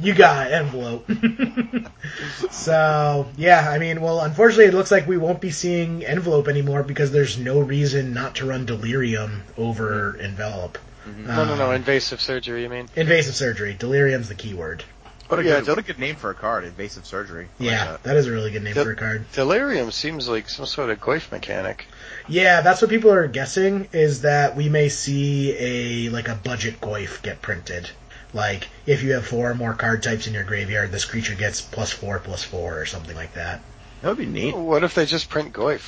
you 0.00 0.12
got 0.14 0.46
it, 0.46 0.52
envelope. 0.52 1.10
so, 2.50 3.26
yeah, 3.38 3.70
I 3.70 3.78
mean, 3.78 4.02
well, 4.02 4.20
unfortunately, 4.20 4.66
it 4.66 4.74
looks 4.74 4.90
like 4.90 5.06
we 5.06 5.16
won't 5.16 5.40
be 5.40 5.50
seeing 5.50 6.04
envelope 6.04 6.48
anymore 6.48 6.82
because 6.82 7.10
there's 7.10 7.38
no 7.38 7.60
reason 7.60 8.12
not 8.12 8.36
to 8.36 8.46
run 8.46 8.66
delirium 8.66 9.42
over 9.56 10.18
envelope. 10.18 10.78
No, 11.06 11.44
no, 11.44 11.56
no. 11.56 11.68
Um, 11.70 11.74
Invasive 11.74 12.20
surgery. 12.20 12.62
You 12.62 12.68
mean? 12.68 12.88
invasive 12.96 13.34
surgery. 13.34 13.74
Delirium's 13.78 14.28
the 14.28 14.34
keyword. 14.34 14.84
What 15.28 15.40
a 15.40 15.42
Yeah, 15.42 15.56
good 15.56 15.66
del- 15.66 15.74
what 15.76 15.84
a 15.84 15.86
good 15.86 15.98
name 15.98 16.16
for 16.16 16.30
a 16.30 16.34
card. 16.34 16.64
Invasive 16.64 17.06
surgery. 17.06 17.48
I 17.58 17.62
like 17.62 17.72
Yeah, 17.72 17.84
that. 17.92 18.02
that 18.02 18.16
is 18.16 18.26
a 18.26 18.30
really 18.32 18.50
good 18.50 18.62
name 18.62 18.74
Del- 18.74 18.84
for 18.84 18.92
a 18.92 18.96
card. 18.96 19.24
Delirium 19.32 19.90
seems 19.90 20.28
like 20.28 20.48
some 20.50 20.66
sort 20.66 20.90
of 20.90 21.00
Goyf 21.00 21.32
mechanic. 21.32 21.86
Yeah, 22.28 22.60
that's 22.60 22.80
what 22.82 22.90
people 22.90 23.10
are 23.10 23.26
guessing 23.26 23.88
is 23.92 24.22
that 24.22 24.54
we 24.54 24.68
may 24.68 24.88
see 24.90 25.56
a 25.58 26.08
like 26.10 26.28
a 26.28 26.34
budget 26.34 26.80
goyf 26.80 27.22
get 27.22 27.40
printed. 27.42 27.88
Like 28.34 28.68
if 28.86 29.02
you 29.02 29.12
have 29.12 29.26
four 29.26 29.50
or 29.50 29.54
more 29.54 29.72
card 29.74 30.02
types 30.02 30.26
in 30.26 30.34
your 30.34 30.44
graveyard, 30.44 30.92
this 30.92 31.04
creature 31.06 31.34
gets 31.34 31.60
plus 31.60 31.90
four 31.90 32.18
plus 32.18 32.42
four 32.44 32.78
or 32.78 32.84
something 32.86 33.16
like 33.16 33.32
that. 33.34 33.62
That 34.02 34.08
would 34.08 34.18
be 34.18 34.26
neat. 34.26 34.54
What 34.54 34.84
if 34.84 34.94
they 34.94 35.06
just 35.06 35.30
print 35.30 35.54
Goyf? 35.54 35.82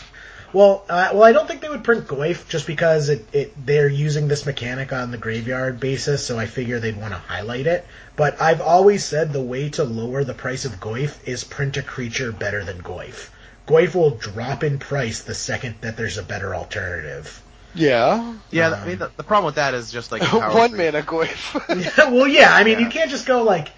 Well, 0.57 0.85
uh, 0.89 1.11
well, 1.13 1.25
I 1.25 1.33
don't 1.33 1.47
think 1.47 1.61
they 1.61 1.69
would 1.69 1.85
print 1.85 2.07
Goyf 2.07 2.49
just 2.49 2.67
because 2.67 3.11
it, 3.11 3.27
it 3.35 3.67
they're 3.67 3.91
using 3.91 4.27
this 4.27 4.47
mechanic 4.47 4.91
on 4.91 5.11
the 5.11 5.19
graveyard 5.19 5.79
basis, 5.79 6.25
so 6.25 6.39
I 6.39 6.47
figure 6.47 6.81
they'd 6.81 6.97
want 6.97 7.13
to 7.13 7.19
highlight 7.19 7.67
it. 7.67 7.85
But 8.17 8.41
I've 8.41 8.63
always 8.63 9.05
said 9.05 9.35
the 9.35 9.43
way 9.43 9.69
to 9.77 9.85
lower 9.85 10.25
the 10.25 10.33
price 10.33 10.65
of 10.65 10.81
Goyf 10.81 11.15
is 11.29 11.45
print 11.45 11.77
a 11.77 11.83
creature 11.83 12.33
better 12.33 12.65
than 12.65 12.81
Goyf. 12.81 13.29
Goyf 13.69 13.95
will 13.95 14.13
drop 14.13 14.65
in 14.65 14.79
price 14.79 15.21
the 15.25 15.35
second 15.35 15.75
that 15.83 15.99
there's 15.99 16.17
a 16.17 16.23
better 16.23 16.55
alternative. 16.55 17.43
Yeah. 17.75 18.35
Yeah, 18.51 18.69
Um, 18.69 18.75
I 18.83 18.87
mean 18.87 18.99
the, 18.99 19.11
the 19.15 19.25
problem 19.25 19.45
with 19.45 19.57
that 19.57 19.75
is 19.75 19.93
just 19.93 20.11
like 20.11 20.23
One 20.33 20.71
creep. 20.71 20.79
mana 20.95 21.03
Goyf. 21.03 21.99
well, 22.13 22.27
yeah. 22.27 22.55
I 22.55 22.65
mean, 22.65 22.79
Yeah. 22.79 22.85
you 22.87 22.91
can't 22.91 23.11
just 23.11 23.27
go 23.27 23.43
like 23.43 23.69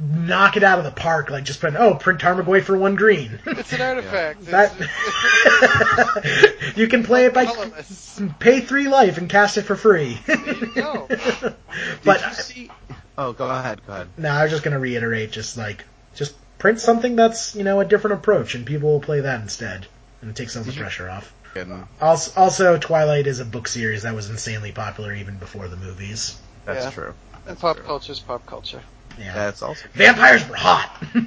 knock 0.00 0.56
it 0.56 0.62
out 0.62 0.78
of 0.78 0.84
the 0.84 0.90
park. 0.90 1.30
Like 1.30 1.44
just 1.44 1.60
print. 1.60 1.76
Oh, 1.78 1.94
print 1.94 2.20
Tarmogoyf 2.20 2.62
for 2.64 2.76
one 2.76 2.94
green. 2.96 3.38
it's 3.46 3.72
an 3.72 3.80
artifact. 3.82 4.44
That 4.46 4.72
you 6.76 6.86
can 6.88 7.04
play 7.04 7.26
it 7.26 7.34
by 7.34 7.46
Colorless. 7.46 8.20
pay 8.38 8.60
three 8.60 8.88
life 8.88 9.18
and 9.18 9.28
cast 9.28 9.56
it 9.58 9.62
for 9.62 9.76
free. 9.76 10.18
you 10.28 10.72
go. 10.74 11.06
Did 11.08 11.54
but 12.04 12.20
you 12.26 12.34
see? 12.34 12.70
Oh, 13.16 13.32
go 13.32 13.48
ahead. 13.50 13.80
Go 13.86 13.92
ahead. 13.94 14.08
no, 14.16 14.30
I 14.30 14.42
was 14.44 14.52
just 14.52 14.62
gonna 14.62 14.78
reiterate, 14.78 15.32
just 15.32 15.56
like 15.56 15.84
just 16.14 16.34
print 16.58 16.80
something 16.80 17.16
that's 17.16 17.54
you 17.54 17.64
know 17.64 17.80
a 17.80 17.84
different 17.84 18.14
approach, 18.18 18.54
and 18.54 18.64
people 18.66 18.90
will 18.90 19.00
play 19.00 19.20
that 19.20 19.40
instead, 19.40 19.86
and 20.22 20.34
take 20.36 20.50
some 20.50 20.60
of 20.60 20.66
the 20.66 20.72
pressure 20.80 21.08
off. 21.10 21.32
Also, 22.00 22.40
also, 22.40 22.78
Twilight 22.78 23.26
is 23.26 23.40
a 23.40 23.44
book 23.44 23.66
series 23.66 24.04
that 24.04 24.14
was 24.14 24.30
insanely 24.30 24.70
popular 24.70 25.12
even 25.12 25.38
before 25.38 25.66
the 25.66 25.76
movies. 25.76 26.38
that's 26.64 26.84
Yeah. 26.84 26.90
true. 26.90 27.14
And 27.48 27.58
pop 27.58 27.78
culture 27.78 28.12
is 28.12 28.20
pop 28.20 28.46
culture. 28.46 28.82
Yeah, 29.18 29.34
That's 29.34 29.62
also. 29.62 29.86
vampires 29.94 30.48
were 30.48 30.56
hot. 30.56 31.02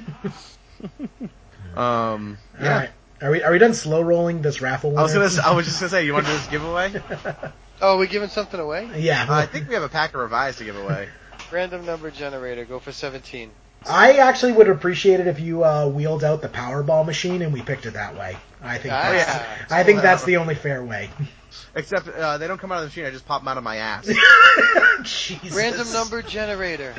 Um. 1.76 2.36
All 2.60 2.66
right, 2.66 2.90
are 3.22 3.30
we 3.30 3.42
are 3.42 3.50
we 3.52 3.58
done 3.58 3.72
slow 3.72 4.02
rolling 4.02 4.42
this 4.42 4.60
raffle? 4.60 4.98
I 4.98 5.02
was 5.02 5.14
gonna. 5.14 5.24
s- 5.26 5.38
I 5.38 5.54
was 5.54 5.64
just 5.64 5.80
gonna 5.80 5.88
say, 5.88 6.04
you 6.04 6.12
want 6.12 6.26
to 6.26 6.32
do 6.32 6.38
this 6.38 6.46
giveaway? 6.48 6.92
Oh, 7.84 7.98
we 7.98 8.06
giving 8.06 8.28
something 8.28 8.60
away? 8.60 8.88
Yeah, 8.96 9.26
Uh, 9.28 9.34
I 9.34 9.46
think 9.46 9.66
we 9.68 9.74
have 9.74 9.82
a 9.82 9.88
pack 9.88 10.14
of 10.14 10.20
revised 10.20 10.58
to 10.58 10.64
give 10.64 10.76
away. 10.76 11.08
Random 11.50 11.84
number 11.84 12.12
generator. 12.12 12.64
Go 12.64 12.78
for 12.78 12.92
17. 12.92 13.50
I 13.88 14.18
actually 14.18 14.52
would 14.52 14.68
appreciate 14.68 15.18
it 15.18 15.26
if 15.26 15.40
you 15.40 15.64
uh, 15.64 15.88
wheeled 15.88 16.22
out 16.22 16.42
the 16.42 16.48
Powerball 16.48 17.04
machine 17.04 17.42
and 17.42 17.52
we 17.52 17.60
picked 17.60 17.84
it 17.86 17.94
that 17.94 18.14
way. 18.16 18.36
I 18.62 18.78
think 18.78 18.94
Ah, 18.94 19.02
that's, 19.10 19.28
yeah. 19.28 19.66
I 19.76 19.82
think 19.82 20.00
that's 20.02 20.22
the 20.22 20.36
only 20.36 20.54
fair 20.54 20.84
way. 20.84 21.10
Except 21.74 22.08
uh, 22.08 22.38
they 22.38 22.46
don't 22.48 22.58
come 22.58 22.72
out 22.72 22.76
of 22.76 22.82
the 22.82 22.86
machine. 22.88 23.04
I 23.04 23.10
just 23.10 23.26
pop 23.26 23.40
them 23.42 23.48
out 23.48 23.58
of 23.58 23.64
my 23.64 23.76
ass. 23.76 24.06
Jesus. 25.02 25.56
Random 25.56 25.92
number 25.92 26.22
generator. 26.22 26.94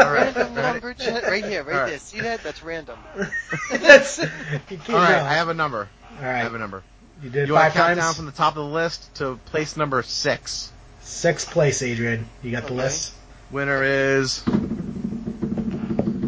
All 0.00 0.12
right. 0.12 0.24
Random 0.24 0.54
Ready? 0.54 0.72
number 0.72 0.94
gen- 0.94 1.22
right 1.26 1.44
here, 1.44 1.62
right 1.64 1.74
All 1.74 1.80
right. 1.80 1.90
there. 1.90 1.98
See 1.98 2.20
that? 2.20 2.42
That's 2.42 2.62
random. 2.62 2.98
That's, 3.70 4.18
you 4.18 4.26
keep 4.68 4.88
All 4.88 5.00
right. 5.00 5.16
going. 5.16 5.26
I 5.26 5.34
have 5.34 5.48
a 5.48 5.54
number. 5.54 5.88
All 6.18 6.24
I 6.24 6.38
have 6.38 6.54
a 6.54 6.58
number. 6.58 6.82
you 7.22 7.30
did 7.30 7.48
You 7.48 7.52
it 7.52 7.54
want 7.54 7.64
five 7.64 7.72
to 7.72 7.78
count 7.78 7.88
times. 7.88 7.98
down 7.98 8.14
from 8.14 8.26
the 8.26 8.32
top 8.32 8.56
of 8.56 8.64
the 8.66 8.72
list 8.74 9.14
to 9.16 9.36
place 9.46 9.76
number 9.76 10.02
six. 10.02 10.72
Sixth 11.02 11.50
place, 11.50 11.82
Adrian. 11.82 12.26
You 12.42 12.50
got 12.50 12.64
the 12.64 12.72
Okay. 12.74 12.82
list. 12.82 13.12
Winner 13.52 13.82
is 13.84 14.42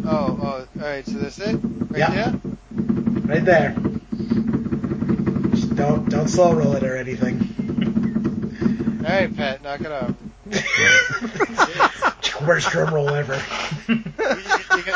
Oh, 0.05 0.39
oh, 0.41 0.67
alright, 0.79 1.05
so 1.05 1.13
that's 1.19 1.39
it? 1.39 1.55
Right 1.55 1.97
Yeah. 1.97 2.09
there? 2.09 2.39
Right 3.27 3.45
there. 3.45 3.75
Just 5.79 5.91
don't 5.91 6.09
don't 6.09 6.27
slow 6.27 6.51
roll 6.53 6.75
it 6.75 6.83
or 6.83 6.97
anything. 6.97 7.39
Alright, 9.01 9.33
Pat, 9.35 9.63
knock 9.63 9.79
it 9.79 9.91
off. 9.91 10.13
Worst 12.47 12.69
drum 12.69 12.93
roll 12.93 13.09
ever. 13.09 13.41
You, 13.89 13.95
you, 13.95 14.93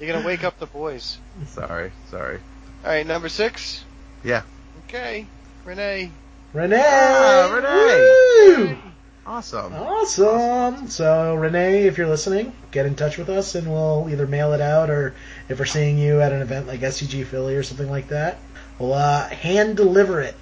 you're, 0.00 0.12
gonna, 0.12 0.26
wake 0.26 0.44
up 0.44 0.58
the 0.58 0.66
boys. 0.66 1.18
sorry, 1.46 1.90
sorry. 2.10 2.40
Alright, 2.84 3.06
number 3.06 3.28
six? 3.28 3.84
Yeah. 4.22 4.42
Okay. 4.84 5.26
Renee. 5.64 6.10
Renee. 6.52 6.82
Ah, 6.86 7.50
Renee. 7.52 8.64
Woo! 8.74 8.78
Awesome. 9.26 9.74
Awesome. 9.74 10.88
So 10.88 11.34
Renee, 11.34 11.86
if 11.86 11.98
you're 11.98 12.06
listening, 12.06 12.52
get 12.70 12.86
in 12.86 12.94
touch 12.94 13.18
with 13.18 13.28
us, 13.28 13.54
and 13.54 13.70
we'll 13.70 14.08
either 14.08 14.26
mail 14.26 14.52
it 14.52 14.60
out, 14.60 14.88
or 14.88 15.14
if 15.48 15.58
we're 15.58 15.64
seeing 15.64 15.98
you 15.98 16.20
at 16.20 16.32
an 16.32 16.42
event 16.42 16.66
like 16.66 16.80
SCG 16.80 17.26
Philly 17.26 17.56
or 17.56 17.62
something 17.62 17.90
like 17.90 18.08
that, 18.08 18.38
we'll 18.78 18.92
uh, 18.94 19.28
hand 19.28 19.76
deliver 19.76 20.20
it. 20.20 20.36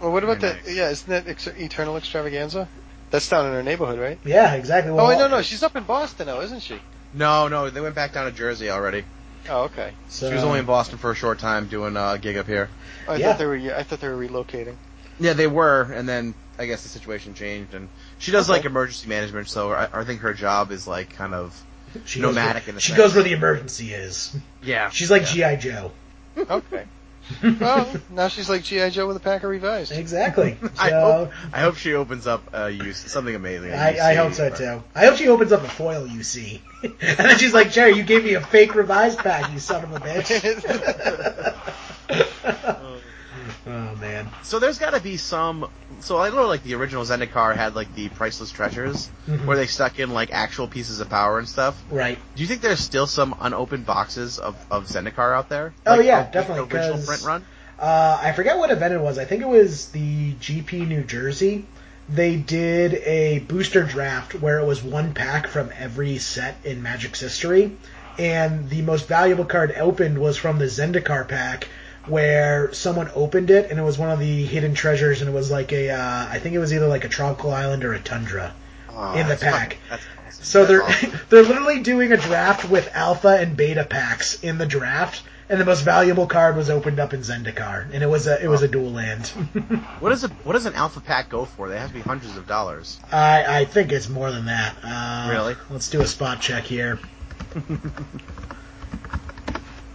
Well, 0.00 0.10
what 0.12 0.24
about 0.24 0.38
Very 0.38 0.54
that? 0.54 0.66
nice. 0.66 0.74
Yeah, 0.76 0.90
isn't 0.90 1.08
that 1.10 1.28
Ex- 1.28 1.46
Eternal 1.46 1.96
Extravaganza? 1.96 2.68
That's 3.10 3.28
down 3.28 3.46
in 3.46 3.52
her 3.52 3.62
neighborhood, 3.62 3.98
right? 3.98 4.18
Yeah, 4.24 4.54
exactly. 4.54 4.92
Well, 4.92 5.04
oh, 5.06 5.08
wait, 5.10 5.18
no, 5.18 5.28
no, 5.28 5.42
she's 5.42 5.62
up 5.62 5.76
in 5.76 5.84
Boston 5.84 6.26
now, 6.26 6.40
isn't 6.40 6.60
she? 6.62 6.80
No, 7.14 7.46
no, 7.48 7.68
they 7.70 7.80
went 7.80 7.94
back 7.94 8.14
down 8.14 8.24
to 8.24 8.32
Jersey 8.32 8.70
already. 8.70 9.04
Oh, 9.50 9.64
okay. 9.64 9.92
So, 10.08 10.28
she 10.28 10.34
was 10.34 10.44
only 10.44 10.60
in 10.60 10.64
Boston 10.66 10.98
for 10.98 11.10
a 11.10 11.14
short 11.14 11.38
time 11.38 11.66
doing 11.66 11.96
a 11.96 12.18
gig 12.20 12.36
up 12.38 12.46
here. 12.46 12.70
I 13.08 13.16
Yeah. 13.16 13.28
thought 13.28 13.38
they 13.38 13.46
were. 13.46 13.56
I 13.76 13.82
thought 13.82 14.00
they 14.00 14.08
were 14.08 14.16
relocating. 14.16 14.76
Yeah, 15.20 15.34
they 15.34 15.46
were, 15.46 15.82
and 15.82 16.08
then 16.08 16.34
I 16.58 16.66
guess 16.66 16.82
the 16.84 16.88
situation 16.88 17.34
changed, 17.34 17.74
and 17.74 17.88
she 18.18 18.30
does 18.30 18.48
Okay. 18.48 18.58
like 18.58 18.64
emergency 18.66 19.08
management, 19.08 19.48
so 19.48 19.72
I, 19.72 19.88
I 19.92 20.04
think 20.04 20.20
her 20.22 20.32
job 20.32 20.70
is 20.70 20.86
like 20.86 21.10
kind 21.16 21.34
of 21.34 21.60
she 22.06 22.20
nomadic 22.20 22.64
Goes 22.64 22.68
in 22.68 22.74
where, 22.74 22.78
a 22.78 22.80
she 22.80 22.88
sense. 22.92 22.96
goes 22.98 23.14
where 23.14 23.24
the 23.24 23.32
emergency 23.32 23.92
is. 23.92 24.34
yeah. 24.62 24.88
She's 24.90 25.10
like 25.10 25.26
GI 25.26 25.56
Joe. 25.56 25.90
Okay. 26.38 26.84
Well, 27.60 27.88
now 28.10 28.28
she's 28.28 28.48
like 28.48 28.62
GI 28.62 28.90
Joe 28.90 29.06
with 29.06 29.16
a 29.16 29.20
pack 29.20 29.42
of 29.42 29.50
revised. 29.50 29.92
Exactly. 29.92 30.56
I 30.78 30.90
So 30.90 31.00
hope 31.00 31.32
I 31.52 31.60
hope 31.60 31.76
she 31.76 31.94
opens 31.94 32.26
up 32.26 32.42
a 32.52 32.70
use 32.70 32.98
something 32.98 33.34
amazing. 33.34 33.72
I, 33.72 33.98
I 33.98 34.14
hope 34.14 34.32
so 34.32 34.50
too. 34.50 34.82
I 34.94 35.06
hope 35.06 35.16
she 35.16 35.28
opens 35.28 35.52
up 35.52 35.62
a 35.62 35.68
foil 35.68 36.06
UC, 36.06 36.60
and 36.82 36.98
then 37.00 37.38
she's 37.38 37.54
like, 37.54 37.70
"Jerry, 37.70 37.94
you 37.94 38.02
gave 38.02 38.24
me 38.24 38.34
a 38.34 38.40
fake 38.40 38.74
revised 38.74 39.18
pack, 39.18 39.52
you 39.52 39.58
son 39.58 39.84
of 39.84 39.92
a 39.92 40.00
bitch." 40.00 40.28
oh 43.66 43.94
man. 44.00 44.28
So 44.42 44.58
there's 44.58 44.78
got 44.78 44.94
to 44.94 45.00
be 45.00 45.16
some. 45.16 45.68
So 46.00 46.18
I 46.18 46.30
know 46.30 46.46
like 46.46 46.62
the 46.64 46.74
original 46.74 47.04
Zendikar 47.04 47.54
had 47.56 47.74
like 47.74 47.94
the 47.94 48.08
priceless 48.10 48.50
treasures 48.50 49.08
Mhm. 49.28 49.44
where 49.46 49.56
they 49.56 49.66
stuck 49.66 49.98
in 49.98 50.10
like 50.10 50.32
actual 50.32 50.66
pieces 50.68 51.00
of 51.00 51.08
power 51.08 51.38
and 51.38 51.48
stuff. 51.48 51.80
Right. 51.90 52.18
Do 52.34 52.42
you 52.42 52.48
think 52.48 52.60
there's 52.60 52.80
still 52.80 53.06
some 53.06 53.34
unopened 53.40 53.86
boxes 53.86 54.38
of, 54.38 54.56
of 54.70 54.86
Zendikar 54.86 55.34
out 55.36 55.48
there? 55.48 55.72
Oh, 55.86 56.00
yeah, 56.00 56.20
of 56.20 56.26
the 56.26 56.32
definitely, 56.32 56.62
Original 56.76 56.96
'cause- 56.96 57.06
print 57.06 57.22
run. 57.22 57.44
Uh, 57.78 58.18
I 58.22 58.32
forget 58.32 58.58
what 58.58 58.70
event 58.70 58.94
it 58.94 59.00
was. 59.00 59.18
I 59.18 59.24
think 59.24 59.42
it 59.42 59.48
was 59.48 59.86
the 59.88 60.32
GP 60.34 60.86
New 60.86 61.02
Jersey. 61.02 61.66
They 62.08 62.36
did 62.36 62.94
a 62.94 63.40
booster 63.40 63.82
draft 63.84 64.34
where 64.34 64.58
it 64.58 64.64
was 64.66 64.82
one 64.82 65.14
pack 65.14 65.46
from 65.48 65.70
every 65.78 66.18
set 66.18 66.56
in 66.64 66.82
Magic's 66.82 67.20
history, 67.20 67.76
and 68.18 68.68
the 68.70 68.82
most 68.82 69.08
valuable 69.08 69.44
card 69.44 69.72
opened 69.76 70.18
was 70.18 70.36
from 70.36 70.58
the 70.58 70.66
Zendikar 70.66 71.26
pack, 71.26 71.68
where 72.06 72.72
someone 72.72 73.10
opened 73.14 73.50
it 73.50 73.70
and 73.70 73.78
it 73.78 73.82
was 73.82 73.98
one 73.98 74.10
of 74.10 74.18
the 74.18 74.44
hidden 74.44 74.74
treasures, 74.74 75.20
and 75.20 75.30
it 75.30 75.32
was 75.32 75.50
like 75.50 75.72
a, 75.72 75.90
uh, 75.90 76.26
I 76.30 76.38
think 76.38 76.54
it 76.54 76.58
was 76.58 76.72
either 76.72 76.88
like 76.88 77.04
a 77.04 77.08
tropical 77.08 77.52
island 77.52 77.84
or 77.84 77.94
a 77.94 78.00
tundra. 78.00 78.54
Oh, 78.90 79.14
in 79.14 79.28
the 79.28 79.36
pack. 79.36 79.78
awesome. 79.90 80.04
So 80.30 80.66
they're 80.66 80.82
awesome. 80.82 81.12
they're 81.30 81.44
literally 81.44 81.80
doing 81.80 82.12
a 82.12 82.16
draft 82.16 82.68
with 82.68 82.90
alpha 82.94 83.38
and 83.40 83.56
beta 83.56 83.84
packs 83.84 84.42
in 84.42 84.58
the 84.58 84.66
draft, 84.66 85.22
and 85.48 85.60
the 85.60 85.64
most 85.64 85.82
valuable 85.82 86.26
card 86.26 86.56
was 86.56 86.68
opened 86.68 86.98
up 87.00 87.14
in 87.14 87.20
Zendikar, 87.20 87.86
and 87.92 88.02
it 88.02 88.06
was 88.08 88.26
a 88.26 88.42
it 88.42 88.48
was 88.48 88.62
a 88.62 88.68
dual 88.68 88.90
land. 88.90 89.26
What 90.00 90.10
does 90.10 90.24
a 90.24 90.28
what 90.44 90.54
does 90.54 90.66
an 90.66 90.74
alpha 90.74 91.00
pack 91.00 91.28
go 91.30 91.44
for? 91.44 91.68
They 91.68 91.78
have 91.78 91.88
to 91.88 91.94
be 91.94 92.00
hundreds 92.00 92.36
of 92.36 92.46
dollars. 92.46 92.98
I 93.12 93.60
I 93.60 93.64
think 93.64 93.92
it's 93.92 94.08
more 94.08 94.30
than 94.32 94.46
that. 94.46 94.74
Uh, 94.82 95.28
Really? 95.30 95.56
Let's 95.70 95.88
do 95.88 96.02
a 96.02 96.06
spot 96.06 96.40
check 96.40 96.64
here. 96.64 96.98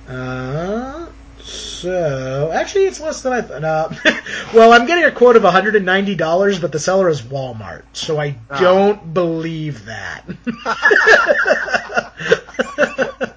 uh, 0.07 1.06
so 1.47 2.51
actually, 2.53 2.85
it's 2.85 2.99
less 2.99 3.21
than 3.21 3.33
I 3.33 3.41
thought. 3.41 3.57
Uh, 4.07 4.21
well, 4.53 4.73
I'm 4.73 4.85
getting 4.85 5.05
a 5.05 5.11
quote 5.11 5.35
of 5.35 5.43
190 5.43 6.15
dollars, 6.15 6.59
but 6.59 6.71
the 6.71 6.79
seller 6.79 7.09
is 7.09 7.21
Walmart, 7.21 7.83
so 7.93 8.19
I 8.19 8.35
Ah. 8.49 8.59
don't 8.59 9.13
believe 9.13 9.85
that. 9.85 10.23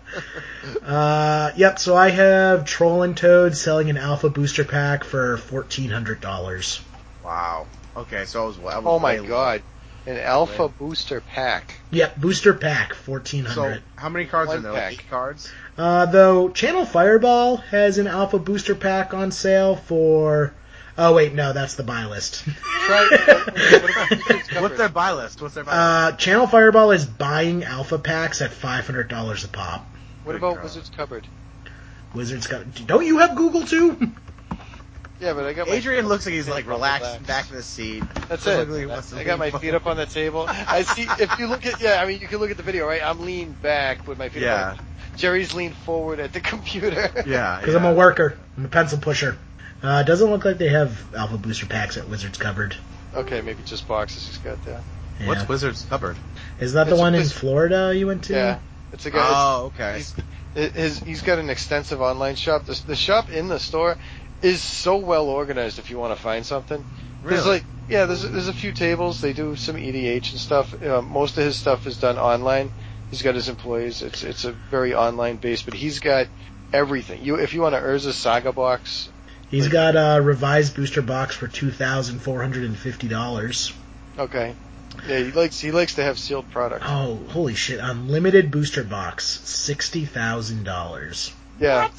Uh, 0.85 1.53
yep. 1.57 1.79
So 1.79 1.97
I 1.97 2.11
have 2.11 2.65
Troll 2.65 3.03
and 3.03 3.17
Toad 3.17 3.57
selling 3.57 3.91
an 3.91 3.97
Alpha 3.97 4.29
Booster 4.29 4.65
Pack 4.65 5.05
for 5.05 5.37
fourteen 5.37 5.91
hundred 5.91 6.21
dollars. 6.21 6.81
Wow. 7.25 7.67
Okay, 7.97 8.25
so 8.25 8.43
I 8.43 8.47
was. 8.47 8.59
I 8.59 8.63
was 8.79 8.85
Oh 8.87 8.99
my 8.99 9.17
god. 9.19 9.61
low. 9.61 9.67
God. 10.05 10.11
An 10.13 10.19
alpha 10.19 10.69
booster 10.69 11.21
pack. 11.21 11.81
Yep, 11.91 12.17
Booster 12.21 12.55
Pack 12.55 12.95
fourteen 12.95 13.47
So 13.47 13.77
how 13.97 14.09
many 14.09 14.27
cards 14.27 14.51
are 14.51 14.55
One 14.55 14.63
there? 14.63 14.73
Like 14.73 14.83
pack. 14.83 14.93
eight 14.93 15.11
cards. 15.11 15.51
Uh, 15.77 16.07
though 16.07 16.51
Channel 16.51 16.85
Fireball 16.85 17.57
has 17.59 17.99
an 17.99 18.07
Alpha 18.07 18.39
Booster 18.39 18.75
Pack 18.75 19.15
on 19.15 19.31
sale 19.31 19.77
for. 19.77 20.55
Oh 20.99 21.15
wait, 21.15 21.33
no, 21.33 21.53
that's 21.53 21.77
the 21.77 21.83
buy 21.83 22.05
list. 22.07 22.45
Try. 22.87 23.09
what 23.11 23.91
about 23.91 24.63
What's 24.63 24.77
their 24.77 24.89
buy 24.89 25.13
list? 25.13 25.41
What's 25.41 25.55
their 25.55 25.65
buy 25.65 25.71
list? 25.73 26.15
uh, 26.15 26.17
Channel 26.17 26.47
Fireball 26.47 26.91
is 26.91 27.07
buying 27.07 27.65
Alpha 27.65 27.99
packs 27.99 28.43
at 28.43 28.51
five 28.51 28.85
hundred 28.87 29.09
dollars 29.09 29.45
a 29.45 29.49
pop. 29.49 29.87
What 30.25 30.33
Good 30.33 30.39
about 30.39 30.55
God. 30.57 30.65
Wizards 30.65 30.91
Cupboard? 30.95 31.27
Wizards 32.15 32.47
got. 32.47 32.87
Don't 32.87 33.07
you 33.07 33.19
have 33.19 33.37
Google 33.37 33.63
too? 33.63 34.13
Yeah, 35.21 35.35
but 35.35 35.45
I 35.45 35.53
got 35.53 35.69
my 35.69 35.75
Adrian 35.75 36.09
looks 36.09 36.25
like 36.25 36.35
he's 36.35 36.49
like 36.49 36.67
relaxed 36.67 37.05
Relax. 37.07 37.27
back 37.27 37.51
in 37.51 37.57
the 37.57 37.63
seat. 37.63 38.03
That's 38.29 38.47
it. 38.47 38.69
like 38.69 38.81
he 38.81 38.87
wants 38.87 39.11
to 39.11 39.19
I 39.19 39.25
got 39.25 39.39
my 39.39 39.51
feet 39.51 39.75
up 39.75 39.87
on 39.87 39.97
the 39.97 40.07
table. 40.07 40.47
I 40.49 40.83
see. 40.83 41.03
If 41.19 41.39
you 41.39 41.47
look 41.47 41.67
at, 41.67 41.81
yeah, 41.81 42.01
I 42.03 42.07
mean, 42.07 42.21
you 42.21 42.27
can 42.27 42.39
look 42.39 42.51
at 42.51 42.57
the 42.57 42.63
video, 42.63 42.87
right? 42.87 43.03
I'm 43.05 43.21
leaned 43.21 43.61
back 43.61 44.09
with 44.09 44.19
my 44.19 44.31
feet 44.31 44.43
Yeah. 44.43 44.71
up. 44.73 44.79
Jerry's 45.17 45.53
leaned 45.53 45.75
forward 45.77 46.21
at 46.21 46.33
the 46.33 46.41
computer. 46.53 47.11
Yeah, 47.27 47.57
Because 47.61 47.75
I'm 47.75 47.85
a 47.85 47.93
worker. 47.95 48.39
I'm 48.57 48.65
a 48.65 48.69
pencil 48.69 48.99
pusher. 48.99 49.37
Uh, 49.83 50.03
doesn't 50.03 50.31
look 50.31 50.45
like 50.45 50.59
they 50.59 50.69
have 50.69 51.15
Alpha 51.15 51.37
Booster 51.39 51.67
Packs 51.67 51.97
at 51.97 52.09
Wizards 52.09 52.39
Cupboard. 52.39 52.77
Okay, 53.15 53.41
maybe 53.41 53.63
just 53.65 53.87
boxes 53.89 54.27
he's 54.27 54.39
got 54.39 54.63
there. 54.65 54.81
Yeah. 55.21 55.27
What's 55.27 55.49
Wizard's 55.49 55.85
cupboard? 55.85 56.17
Is 56.61 56.75
that 56.75 56.85
the 56.85 56.93
It's 56.93 56.99
a 56.99 57.03
one 57.03 57.15
in 57.15 57.25
Florida 57.27 57.93
you 57.95 58.07
went 58.07 58.25
to? 58.25 58.33
Yeah, 58.35 58.59
it's 58.93 59.05
a 59.07 59.11
guy. 59.11 59.29
Oh, 59.31 59.73
okay. 59.75 59.97
He's, 59.97 60.15
his, 60.55 60.99
he's 60.99 61.23
got 61.23 61.39
an 61.39 61.51
extensive 61.51 62.01
online 62.01 62.37
shop. 62.37 62.65
The, 62.67 62.81
the 62.87 62.97
shop 62.97 63.31
in 63.31 63.49
the 63.49 63.59
store 63.59 63.97
is 64.43 64.63
so 64.63 64.97
well 64.97 65.29
organized. 65.29 65.79
If 65.79 65.91
you 65.91 65.99
want 65.99 66.17
to 66.17 66.23
find 66.23 66.45
something, 66.45 66.85
There's 67.25 67.47
like 67.47 67.65
yeah, 67.89 68.07
there's 68.07 68.23
there's 68.23 68.49
a 68.49 68.53
few 68.53 68.73
tables. 68.73 69.21
They 69.21 69.33
do 69.33 69.57
some 69.57 69.77
EDH 69.77 70.31
and 70.33 70.41
stuff. 70.41 70.83
Uh, 70.83 71.03
most 71.03 71.37
of 71.39 71.45
his 71.45 71.57
stuff 71.59 71.87
is 71.87 71.99
done 71.99 72.19
online. 72.19 72.71
He's 73.11 73.23
got 73.23 73.35
his 73.35 73.49
employees. 73.49 74.03
It's 74.03 74.23
it's 74.23 74.45
a 74.45 74.53
very 74.53 74.95
online 74.95 75.37
base, 75.37 75.63
but 75.63 75.75
he's 75.75 75.99
got 75.99 76.29
everything. 76.73 77.25
You 77.25 77.37
if 77.37 77.55
you 77.55 77.63
want 77.63 77.75
a 77.75 77.79
Urza 77.79 78.13
Saga 78.13 78.53
box, 78.53 79.09
He's 79.51 79.67
got 79.67 79.97
a 79.97 80.23
revised 80.23 80.77
booster 80.77 81.03
box 81.03 81.35
for 81.35 81.49
two 81.49 81.73
thousand 81.73 82.21
four 82.21 82.41
hundred 82.41 82.65
and 82.65 82.77
fifty 82.79 83.09
dollars. 83.09 83.73
okay. 84.19 84.55
Yeah, 85.09 85.19
he 85.19 85.33
likes 85.33 85.59
he 85.59 85.71
likes 85.71 85.95
to 85.95 86.03
have 86.03 86.19
sealed 86.19 86.51
product. 86.51 86.85
Oh, 86.87 87.19
holy 87.29 87.55
shit! 87.55 87.81
Unlimited 87.81 88.51
booster 88.51 88.85
box, 88.85 89.41
sixty 89.45 90.05
thousand 90.05 90.65
dollars. 90.65 91.33
Yeah, 91.59 91.91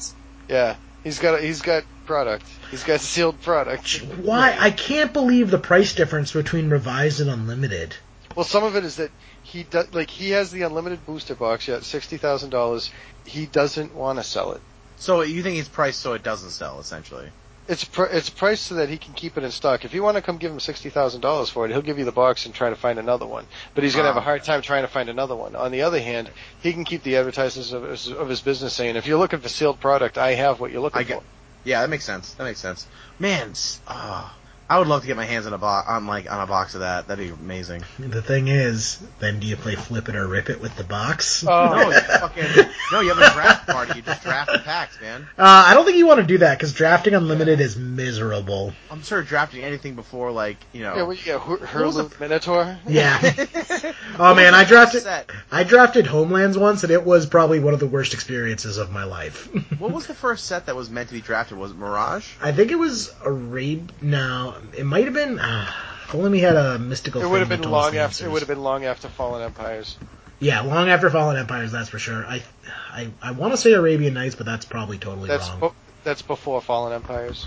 yeah. 0.48 0.76
He's 1.02 1.18
got 1.18 1.40
he's 1.42 1.62
got 1.62 1.84
product. 2.06 2.44
He's 2.70 2.82
got 2.84 3.00
sealed 3.00 3.40
product. 3.42 3.96
Why? 4.22 4.56
I 4.58 4.70
can't 4.70 5.12
believe 5.12 5.50
the 5.50 5.58
price 5.58 5.94
difference 5.94 6.32
between 6.32 6.70
revised 6.70 7.20
and 7.20 7.30
unlimited. 7.30 7.96
Well, 8.34 8.44
some 8.44 8.64
of 8.64 8.76
it 8.76 8.84
is 8.84 8.96
that 8.96 9.10
he 9.42 9.64
does 9.64 9.92
like 9.94 10.10
he 10.10 10.30
has 10.30 10.50
the 10.50 10.62
unlimited 10.62 11.04
booster 11.06 11.34
box. 11.34 11.68
Yeah, 11.68 11.80
sixty 11.80 12.16
thousand 12.16 12.50
dollars. 12.50 12.90
He 13.26 13.46
doesn't 13.46 13.94
want 13.94 14.18
to 14.18 14.24
sell 14.24 14.52
it. 14.52 14.60
So 14.96 15.22
you 15.22 15.42
think 15.42 15.58
it's 15.58 15.68
priced 15.68 16.00
so 16.00 16.12
it 16.14 16.22
doesn't 16.22 16.50
sell, 16.50 16.78
essentially? 16.80 17.28
It's 17.68 17.84
pr- 17.84 18.04
it's 18.10 18.28
priced 18.30 18.64
so 18.66 18.74
that 18.76 18.88
he 18.88 18.98
can 18.98 19.14
keep 19.14 19.36
it 19.38 19.44
in 19.44 19.50
stock. 19.52 19.84
If 19.84 19.94
you 19.94 20.02
want 20.02 20.16
to 20.16 20.22
come 20.22 20.38
give 20.38 20.50
him 20.50 20.58
sixty 20.60 20.90
thousand 20.90 21.20
dollars 21.20 21.48
for 21.50 21.64
it, 21.64 21.70
he'll 21.70 21.82
give 21.82 21.98
you 21.98 22.04
the 22.04 22.10
box 22.12 22.44
and 22.46 22.54
try 22.54 22.70
to 22.70 22.76
find 22.76 22.98
another 22.98 23.26
one. 23.26 23.46
But 23.74 23.84
he's 23.84 23.94
going 23.94 24.04
to 24.04 24.08
have 24.08 24.16
a 24.16 24.20
Ah. 24.20 24.24
hard 24.24 24.42
time 24.44 24.62
trying 24.62 24.82
to 24.82 24.88
find 24.88 25.08
another 25.08 25.36
one. 25.36 25.54
On 25.54 25.70
the 25.70 25.82
other 25.82 26.00
hand, 26.00 26.30
he 26.62 26.72
can 26.72 26.84
keep 26.84 27.02
the 27.04 27.16
advertisements 27.16 27.70
of 27.72 27.84
his, 27.84 28.08
of 28.08 28.28
his 28.28 28.40
business 28.40 28.72
saying, 28.72 28.96
"If 28.96 29.06
you're 29.06 29.18
looking 29.18 29.38
for 29.40 29.48
sealed 29.48 29.78
product, 29.80 30.18
I 30.18 30.34
have 30.34 30.58
what 30.58 30.72
you're 30.72 30.80
looking 30.82 30.98
I 31.00 31.04
get- 31.04 31.18
for." 31.18 31.24
Yeah, 31.64 31.80
that 31.80 31.90
makes 31.90 32.04
sense. 32.04 32.34
That 32.34 32.44
makes 32.44 32.60
sense. 32.60 32.86
Man, 33.18 33.52
ah, 33.86 34.36
I 34.72 34.78
would 34.78 34.88
love 34.88 35.02
to 35.02 35.06
get 35.06 35.18
my 35.18 35.26
hands 35.26 35.46
on 35.46 35.52
a 35.52 35.58
box 35.58 35.86
on 35.86 36.06
like 36.06 36.32
on 36.32 36.40
a 36.40 36.46
box 36.46 36.72
of 36.74 36.80
that. 36.80 37.06
That'd 37.06 37.22
be 37.26 37.30
amazing. 37.30 37.84
The 37.98 38.22
thing 38.22 38.48
is, 38.48 38.98
then 39.18 39.38
do 39.38 39.46
you 39.46 39.56
play 39.56 39.74
flip 39.74 40.08
it 40.08 40.16
or 40.16 40.26
rip 40.26 40.48
it 40.48 40.62
with 40.62 40.74
the 40.76 40.84
box? 40.84 41.44
Oh. 41.46 41.66
No, 41.76 41.90
you 41.90 42.00
fucking 42.20 42.44
no. 42.90 43.00
You 43.00 43.10
have 43.12 43.18
a 43.18 43.34
draft 43.34 43.68
party. 43.68 43.96
You 43.96 44.02
just 44.02 44.22
draft 44.22 44.50
the 44.50 44.60
packs, 44.60 44.98
man. 44.98 45.28
Uh, 45.36 45.64
I 45.66 45.74
don't 45.74 45.84
think 45.84 45.98
you 45.98 46.06
want 46.06 46.20
to 46.20 46.26
do 46.26 46.38
that 46.38 46.56
because 46.56 46.72
drafting 46.72 47.12
unlimited 47.14 47.60
is 47.60 47.76
miserable. 47.76 48.72
I'm 48.90 49.02
sure 49.02 49.22
drafting 49.22 49.62
anything 49.62 49.94
before 49.94 50.32
like 50.32 50.56
you 50.72 50.84
know. 50.84 50.96
Yeah, 50.96 51.02
what 51.02 51.18
you 51.26 51.32
got? 51.34 51.42
Her- 51.66 51.84
was 51.84 51.96
the- 51.96 52.10
Minotaur. 52.18 52.78
Yeah. 52.88 53.20
oh 54.18 54.34
man, 54.34 54.54
I 54.54 54.64
drafted 54.64 55.02
Set. 55.02 55.30
I 55.50 55.64
drafted 55.64 56.06
Homelands 56.06 56.56
once, 56.56 56.82
and 56.82 56.90
it 56.90 57.04
was 57.04 57.26
probably 57.26 57.60
one 57.60 57.74
of 57.74 57.80
the 57.80 57.86
worst 57.86 58.14
experiences 58.14 58.78
of 58.78 58.90
my 58.90 59.04
life. 59.04 59.50
What 59.78 59.92
was 59.92 60.06
the 60.06 60.14
first 60.14 60.46
set 60.46 60.64
that 60.66 60.76
was 60.76 60.88
meant 60.88 61.08
to 61.08 61.14
be 61.14 61.20
drafted? 61.20 61.58
Was 61.58 61.72
it 61.72 61.76
Mirage? 61.76 62.26
I 62.40 62.52
think 62.52 62.70
it 62.70 62.76
was 62.78 63.12
a 63.22 63.28
Arab. 63.28 63.92
No, 64.00 64.54
it 64.76 64.84
might 64.84 65.04
have 65.04 65.14
been. 65.14 65.38
Uh, 65.38 65.70
if 66.08 66.14
only 66.14 66.30
we 66.30 66.40
had 66.40 66.56
a 66.56 66.78
mystical. 66.78 67.22
It 67.22 67.28
would 67.28 67.40
have 67.40 67.48
been 67.48 67.62
long 67.62 67.96
after. 67.96 68.26
It 68.26 68.30
would 68.30 68.40
have 68.40 68.48
been 68.48 68.62
long 68.62 68.84
after 68.84 69.08
Fallen 69.08 69.42
Empires. 69.42 69.96
Yeah, 70.40 70.62
long 70.62 70.88
after 70.88 71.08
Fallen 71.08 71.36
Empires, 71.36 71.70
that's 71.72 71.88
for 71.88 71.98
sure. 71.98 72.24
I 72.26 72.42
I, 72.90 73.08
I 73.22 73.30
want 73.30 73.52
to 73.52 73.56
say 73.56 73.72
Arabian 73.72 74.14
Nights, 74.14 74.34
but 74.34 74.44
that's 74.44 74.64
probably 74.64 74.98
totally 74.98 75.28
That's 75.28 75.48
wrong. 75.48 75.60
bu- 75.60 75.70
that's 76.04 76.22
before 76.22 76.60
Fallen 76.60 76.92
Empires. 76.92 77.46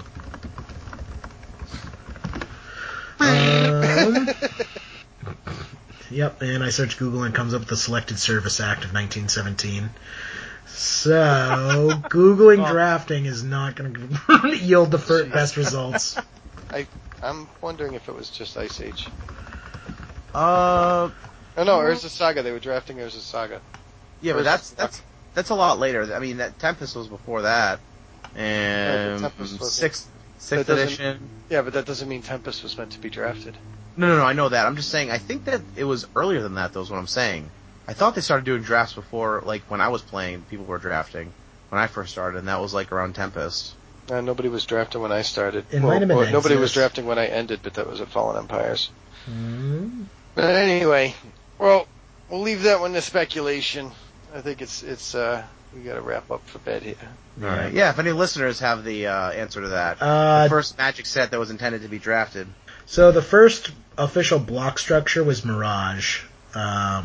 Um, 3.20 4.30
yep, 6.12 6.42
and 6.42 6.64
I 6.64 6.70
search 6.70 6.98
Google 6.98 7.24
and 7.24 7.34
it 7.34 7.38
comes 7.38 7.54
up 7.54 7.62
with 7.62 7.70
the 7.70 7.78
Selected 7.78 8.18
Service 8.20 8.60
Act 8.60 8.86
of 8.86 8.94
1917. 8.94 9.90
So, 10.68 11.92
Googling 12.10 12.60
Well- 12.60 12.74
drafting 12.74 13.26
is 13.26 13.44
not 13.44 13.76
going 13.76 13.94
to 14.28 14.58
yield 14.58 14.92
the 14.92 15.30
best 15.32 15.58
results. 15.58 16.18
I'm 17.24 17.48
wondering 17.62 17.94
if 17.94 18.08
it 18.10 18.16
was 18.16 18.30
just 18.30 18.58
Ice 18.58 18.82
Age. 18.82 19.08
Uh, 20.34 21.10
Oh 21.58 21.64
no, 21.64 21.78
Urza 21.80 22.10
Saga. 22.10 22.44
They 22.44 22.52
were 22.52 22.60
drafting 22.60 22.98
Urza 22.98 23.22
Saga. 23.22 23.62
yeah, 24.22 24.34
but 24.34 24.44
Where's- 24.44 24.46
that's 24.46 24.70
that's 24.72 25.02
that's 25.34 25.50
a 25.50 25.56
lot 25.56 25.80
later. 25.80 26.14
I 26.14 26.20
mean, 26.20 26.38
that 26.38 26.60
Tempest 26.60 26.96
was 26.96 27.08
before 27.08 27.44
that, 27.44 27.80
and 28.36 29.22
Tempest 29.22 29.64
sixth 29.64 30.08
sixth 30.38 30.70
edition. 30.70 31.30
Yeah, 31.50 31.62
but 31.62 31.74
that 31.74 31.86
doesn't 31.86 32.10
mean 32.10 32.22
Tempest 32.22 32.64
was 32.64 32.78
meant 32.78 32.92
to 32.92 33.00
be 33.00 33.10
drafted. 33.10 33.56
No, 33.96 34.08
no, 34.08 34.18
no. 34.18 34.26
I 34.26 34.34
know 34.34 34.50
that. 34.50 34.66
I'm 34.66 34.76
just 34.76 34.90
saying. 34.90 35.12
I 35.12 35.18
think 35.18 35.46
that 35.46 35.62
it 35.78 35.86
was 35.86 36.06
earlier 36.16 36.42
than 36.42 36.56
that. 36.56 36.74
Though, 36.74 36.82
is 36.82 36.90
what 36.92 36.98
I'm 36.98 37.08
saying. 37.08 37.50
I 37.88 37.94
thought 37.94 38.16
they 38.16 38.22
started 38.22 38.46
doing 38.46 38.64
drafts 38.64 38.96
before, 38.96 39.42
like 39.46 39.62
when 39.70 39.80
I 39.80 39.88
was 39.90 40.02
playing, 40.02 40.42
people 40.50 40.66
were 40.66 40.80
drafting 40.80 41.32
when 41.70 41.80
I 41.80 41.88
first 41.88 42.12
started, 42.12 42.40
and 42.40 42.48
that 42.50 42.60
was 42.60 42.74
like 42.74 42.92
around 42.92 43.16
Tempest. 43.16 43.74
Uh, 44.10 44.22
nobody 44.22 44.50
was 44.50 44.66
drafting 44.66 45.02
when 45.02 45.12
I 45.12 45.24
started. 45.24 45.66
It 45.72 45.82
might 45.82 46.00
have 46.00 46.08
been 46.08 46.18
well, 46.18 46.32
nobody 46.32 46.56
was 46.56 46.74
drafting 46.74 47.06
when 47.06 47.18
I 47.18 47.26
ended, 47.28 47.62
but 47.64 47.74
that 47.76 47.90
was 47.90 48.02
at 48.02 48.10
Fallen 48.10 48.38
Empires. 48.38 48.90
Hmm. 49.26 50.04
But 50.36 50.56
anyway, 50.56 51.16
well, 51.58 51.88
we'll 52.30 52.42
leave 52.42 52.64
that 52.64 52.80
one 52.80 52.94
to 52.94 53.02
speculation. 53.02 53.92
I 54.34 54.42
think 54.42 54.62
it's 54.62 54.84
it's 54.84 55.16
uh 55.16 55.44
we 55.74 55.82
got 55.82 55.96
to 55.96 56.02
wrap 56.02 56.30
up 56.32 56.46
for 56.48 56.60
bed 56.60 56.84
here. 56.84 56.96
All 57.42 57.48
right. 57.48 57.74
Yeah. 57.74 57.90
If 57.90 58.00
any 58.00 58.12
listeners 58.12 58.60
have 58.60 58.84
the 58.84 59.08
uh, 59.08 59.32
answer 59.32 59.62
to 59.62 59.68
that, 59.70 59.98
Uh, 60.02 60.44
the 60.44 60.50
first 60.50 60.78
Magic 60.78 61.06
set 61.06 61.32
that 61.32 61.40
was 61.40 61.52
intended 61.52 61.82
to 61.82 61.90
be 61.90 62.00
drafted. 62.00 62.48
So 62.86 63.12
the 63.12 63.22
first 63.22 63.72
official 63.98 64.40
block 64.40 64.80
structure 64.80 65.24
was 65.24 65.44
Mirage. 65.44 66.22
Um, 66.54 67.04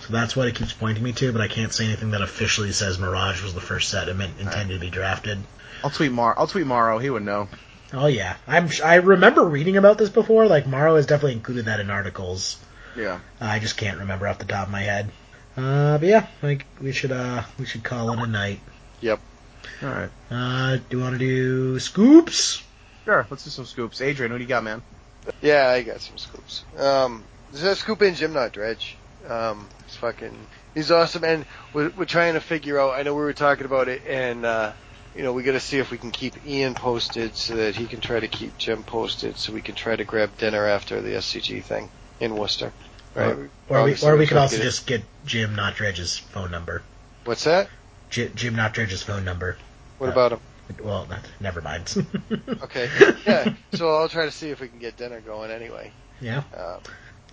so 0.00 0.12
that's 0.12 0.34
what 0.34 0.48
it 0.48 0.54
keeps 0.54 0.72
pointing 0.72 1.02
me 1.02 1.12
to, 1.14 1.32
but 1.32 1.42
I 1.42 1.48
can't 1.48 1.74
say 1.74 1.84
anything 1.84 2.12
that 2.12 2.22
officially 2.22 2.72
says 2.72 2.98
Mirage 2.98 3.42
was 3.42 3.52
the 3.52 3.60
first 3.60 3.90
set 3.90 4.08
it 4.08 4.14
meant 4.14 4.40
intended 4.40 4.74
to 4.74 4.80
be 4.80 4.90
drafted. 4.90 5.40
I'll 5.82 5.90
tweet 5.90 6.12
Mar. 6.12 6.34
I'll 6.38 6.46
tweet 6.46 6.66
MaRo. 6.66 6.98
He 6.98 7.10
would 7.10 7.24
know. 7.24 7.48
Oh 7.92 8.06
yeah, 8.06 8.36
I'm. 8.46 8.68
sh- 8.68 8.82
I 8.82 8.96
remember 8.96 9.44
reading 9.44 9.76
about 9.76 9.98
this 9.98 10.10
before. 10.10 10.46
Like 10.46 10.66
MaRo 10.66 10.96
has 10.96 11.06
definitely 11.06 11.34
included 11.34 11.64
that 11.66 11.80
in 11.80 11.90
articles. 11.90 12.58
Yeah. 12.96 13.20
I 13.40 13.58
just 13.58 13.76
can't 13.76 13.98
remember 13.98 14.28
off 14.28 14.38
the 14.38 14.44
top 14.44 14.66
of 14.66 14.72
my 14.72 14.82
head. 14.82 15.10
Uh, 15.56 15.98
but 15.98 16.08
yeah, 16.08 16.26
like 16.42 16.66
we 16.80 16.92
should 16.92 17.12
uh 17.12 17.42
we 17.58 17.66
should 17.66 17.82
call 17.82 18.12
it 18.12 18.18
a 18.18 18.26
night. 18.26 18.60
Yep. 19.00 19.20
All 19.82 19.88
right. 19.88 20.10
Uh, 20.30 20.76
do 20.76 20.96
you 20.96 21.00
want 21.00 21.14
to 21.14 21.18
do 21.18 21.78
scoops? 21.78 22.62
Sure. 23.04 23.26
Let's 23.30 23.44
do 23.44 23.50
some 23.50 23.66
scoops. 23.66 24.00
Adrian, 24.00 24.32
what 24.32 24.38
do 24.38 24.44
you 24.44 24.48
got, 24.48 24.62
man? 24.62 24.82
Yeah, 25.40 25.68
I 25.68 25.82
got 25.82 26.00
some 26.00 26.18
scoops. 26.18 26.64
Um, 26.78 27.24
there's 27.52 27.64
a 27.64 27.76
scoop 27.76 28.02
in 28.02 28.14
Jim 28.14 28.32
Not 28.32 28.52
Dredge. 28.52 28.96
Um, 29.28 29.68
he's 29.86 29.96
fucking, 29.96 30.36
he's 30.74 30.90
awesome, 30.90 31.24
and 31.24 31.44
we're, 31.72 31.90
we're 31.90 32.04
trying 32.04 32.34
to 32.34 32.40
figure 32.40 32.78
out. 32.78 32.94
I 32.94 33.02
know 33.02 33.14
we 33.14 33.20
were 33.20 33.32
talking 33.32 33.64
about 33.66 33.88
it, 33.88 34.02
and 34.06 34.44
uh, 34.46 34.72
you 35.16 35.22
know 35.22 35.32
we 35.32 35.42
got 35.42 35.52
to 35.52 35.60
see 35.60 35.78
if 35.78 35.90
we 35.90 35.98
can 35.98 36.10
keep 36.10 36.46
Ian 36.46 36.74
posted 36.74 37.36
so 37.36 37.56
that 37.56 37.76
he 37.76 37.86
can 37.86 38.00
try 38.00 38.20
to 38.20 38.28
keep 38.28 38.56
Jim 38.58 38.82
posted, 38.82 39.36
so 39.36 39.52
we 39.52 39.60
can 39.62 39.74
try 39.74 39.96
to 39.96 40.04
grab 40.04 40.36
dinner 40.38 40.66
after 40.66 41.00
the 41.00 41.10
SCG 41.10 41.62
thing 41.62 41.90
in 42.20 42.36
Worcester. 42.36 42.72
Right? 43.14 43.36
Or 43.68 43.84
we, 43.84 43.96
or 44.02 44.16
we 44.16 44.26
could 44.26 44.36
also 44.36 44.56
get 44.56 44.62
just 44.62 44.86
get 44.86 45.02
Jim 45.26 45.54
Not 45.56 45.74
Dredge's 45.74 46.16
phone 46.18 46.50
number. 46.50 46.82
What's 47.24 47.44
that? 47.44 47.68
J- 48.08 48.30
Jim 48.34 48.54
Not 48.54 48.72
Dredge's 48.72 49.02
phone 49.02 49.24
number. 49.24 49.56
What 49.98 50.08
Uh, 50.08 50.12
about 50.12 50.32
him? 50.32 50.40
Well, 50.82 51.04
that, 51.06 51.24
never 51.40 51.60
mind. 51.60 51.92
Okay. 52.62 52.88
Yeah. 53.26 53.54
So 53.72 53.90
I'll 53.90 54.08
try 54.08 54.24
to 54.26 54.30
see 54.30 54.50
if 54.50 54.60
we 54.60 54.68
can 54.68 54.78
get 54.78 54.96
dinner 54.96 55.20
going 55.20 55.50
anyway. 55.50 55.90
yeah, 56.20 56.42
Um, 56.56 56.80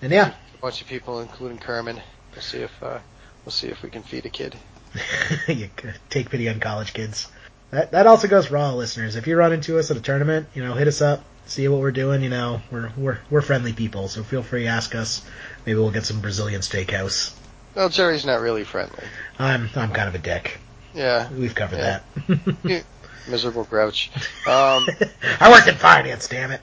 and 0.02 0.12
yeah, 0.12 0.34
a 0.56 0.58
bunch 0.60 0.82
of 0.82 0.88
people, 0.88 1.20
including 1.22 1.60
Kerman. 1.60 2.02
We'll 2.34 2.42
see 2.42 2.60
if 2.60 2.72
uh, 2.82 2.98
we'll 3.46 3.52
see 3.52 3.68
if 3.68 3.84
we 3.84 3.92
can 3.92 4.02
feed 4.02 4.26
a 4.26 4.30
kid. 4.30 4.56
you 5.48 5.70
take 6.10 6.32
pity 6.32 6.50
on 6.50 6.60
college 6.60 6.94
kids. 6.94 7.28
That 7.72 7.92
that 7.92 8.08
also 8.08 8.28
goes 8.28 8.48
for 8.48 8.58
all 8.58 8.76
listeners. 8.78 9.16
If 9.16 9.28
you 9.28 9.36
run 9.38 9.52
into 9.54 9.78
us 9.78 9.92
at 9.92 9.98
a 9.98 10.02
tournament, 10.02 10.48
you 10.54 10.64
know, 10.64 10.74
hit 10.74 10.88
us 10.88 11.02
up, 11.02 11.24
see 11.48 11.68
what 11.68 11.80
we're 11.82 11.92
doing. 11.92 12.24
You 12.24 12.30
know, 12.30 12.62
we're 12.72 12.92
we're 12.98 13.20
we're 13.30 13.42
friendly 13.42 13.74
people, 13.74 14.08
so 14.08 14.24
feel 14.24 14.44
free 14.44 14.64
to 14.64 14.68
ask 14.70 14.96
us. 14.96 15.26
Maybe 15.66 15.78
we'll 15.80 15.92
get 15.92 16.06
some 16.06 16.22
Brazilian 16.22 16.62
steakhouse. 16.62 17.34
Well, 17.76 17.90
Jerry's 17.90 18.26
not 18.26 18.40
really 18.42 18.64
friendly. 18.64 19.04
I'm 19.38 19.70
I'm 19.76 19.92
kind 19.92 20.08
of 20.08 20.16
a 20.16 20.20
dick. 20.20 20.60
Yeah, 20.94 21.30
We've 21.32 21.54
covered 21.54 21.78
Yeah. 21.80 22.00
that. 22.28 22.86
miserable 23.28 23.66
grouch. 23.66 24.10
Um, 24.48 24.88
I 25.40 25.52
work 25.52 25.68
in 25.68 25.76
finance, 25.76 26.28
damn 26.28 26.52
it. 26.52 26.62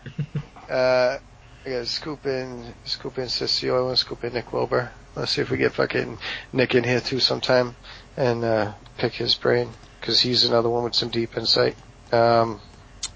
uh, 0.71 1.19
I 1.67 1.71
gotta 1.71 1.87
scoop 1.87 2.27
in, 2.27 2.75
scoop 2.85 3.19
in 3.19 3.27
Sissio 3.27 3.91
and 3.91 3.99
scoop 3.99 4.25
in 4.25 4.33
Nick 4.33 4.53
Wilbur. 4.53 4.91
Let's 5.15 5.33
see 5.33 5.43
if 5.43 5.51
we 5.51 5.59
get 5.59 5.73
fucking 5.75 6.19
Nick 6.53 6.75
in 6.75 6.83
here 6.83 7.01
too 7.01 7.21
sometime 7.21 7.77
and 8.17 8.43
uh, 8.45 8.73
pick 8.99 9.13
his 9.13 9.35
brain 9.35 9.69
because 10.05 10.21
he's 10.21 10.45
another 10.45 10.69
one 10.69 10.85
with 10.85 10.95
some 10.95 11.09
deep 11.09 11.35
insight. 11.35 11.75
Um, 12.13 12.61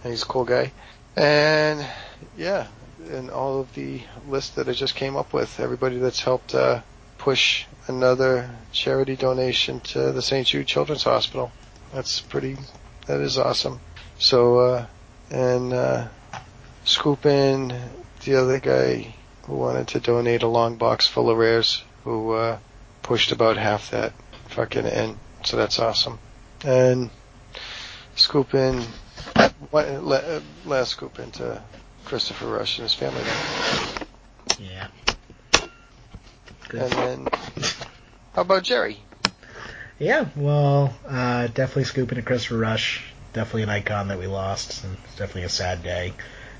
and 0.02 0.10
he's 0.10 0.23
a 0.23 0.27
cool 0.27 0.47
guy. 0.47 0.73
And 1.15 1.86
yeah, 2.35 2.66
and 3.10 3.31
all 3.31 3.60
of 3.60 3.74
the 3.74 4.01
list 4.27 4.56
that 4.56 4.70
I 4.70 4.73
just 4.73 4.94
came 4.94 5.15
up 5.15 5.35
with, 5.35 5.60
everybody 5.60 5.98
that's 5.98 6.23
helped 6.23 6.55
uh, 6.55 6.81
push 7.19 7.66
another 7.89 8.48
charity 8.73 9.16
donation 9.16 9.81
to 9.81 10.12
the 10.12 10.23
St. 10.23 10.47
Jude 10.47 10.66
Children's 10.66 11.02
Hospital. 11.02 11.52
That's 11.93 12.23
pretty. 12.23 12.56
That 13.06 13.20
is 13.20 13.36
awesome. 13.36 13.81
So 14.19 14.59
uh, 14.60 14.86
and 15.31 15.74
uh, 15.74 16.09
scoop 16.86 17.27
in 17.27 17.78
the 18.24 18.36
other 18.36 18.60
guy 18.60 19.15
who 19.44 19.56
wanted 19.56 19.89
to 19.89 20.01
donate 20.01 20.43
a 20.43 20.48
long 20.48 20.77
box 20.77 21.06
full 21.06 21.28
of 21.28 21.36
rares, 21.36 21.85
who 22.05 22.32
uh, 22.32 22.59
pushed 23.02 23.31
about 23.31 23.59
half 23.59 23.90
that 23.90 24.15
fucking 24.48 24.86
in. 24.86 25.19
So 25.44 25.59
that's 25.59 25.78
awesome. 25.78 26.19
And 26.64 27.10
scoop 28.16 28.55
in 28.55 28.85
uh, 29.72 30.40
last 30.64 30.90
scoop 30.93 31.18
into 31.18 31.62
Christopher 32.05 32.47
Rush 32.47 32.78
and 32.78 32.85
his 32.85 32.94
family. 32.94 33.22
Yeah. 34.59 34.89
And 36.70 36.93
then, 36.93 37.28
how 38.35 38.43
about 38.43 38.62
Jerry? 38.62 38.98
Yeah, 39.98 40.26
well, 40.36 40.94
uh, 41.09 41.48
definitely 41.48 41.85
scooping 41.85 42.16
to 42.16 42.22
Christopher 42.22 42.59
Rush. 42.59 43.05
Definitely 43.32 43.64
an 43.64 43.70
icon 43.70 44.09
that 44.09 44.18
we 44.18 44.26
lost, 44.26 44.85
and 44.85 44.97
it's 45.05 45.16
definitely 45.16 45.43
a 45.44 45.48
sad 45.48 45.82
day. 45.82 46.12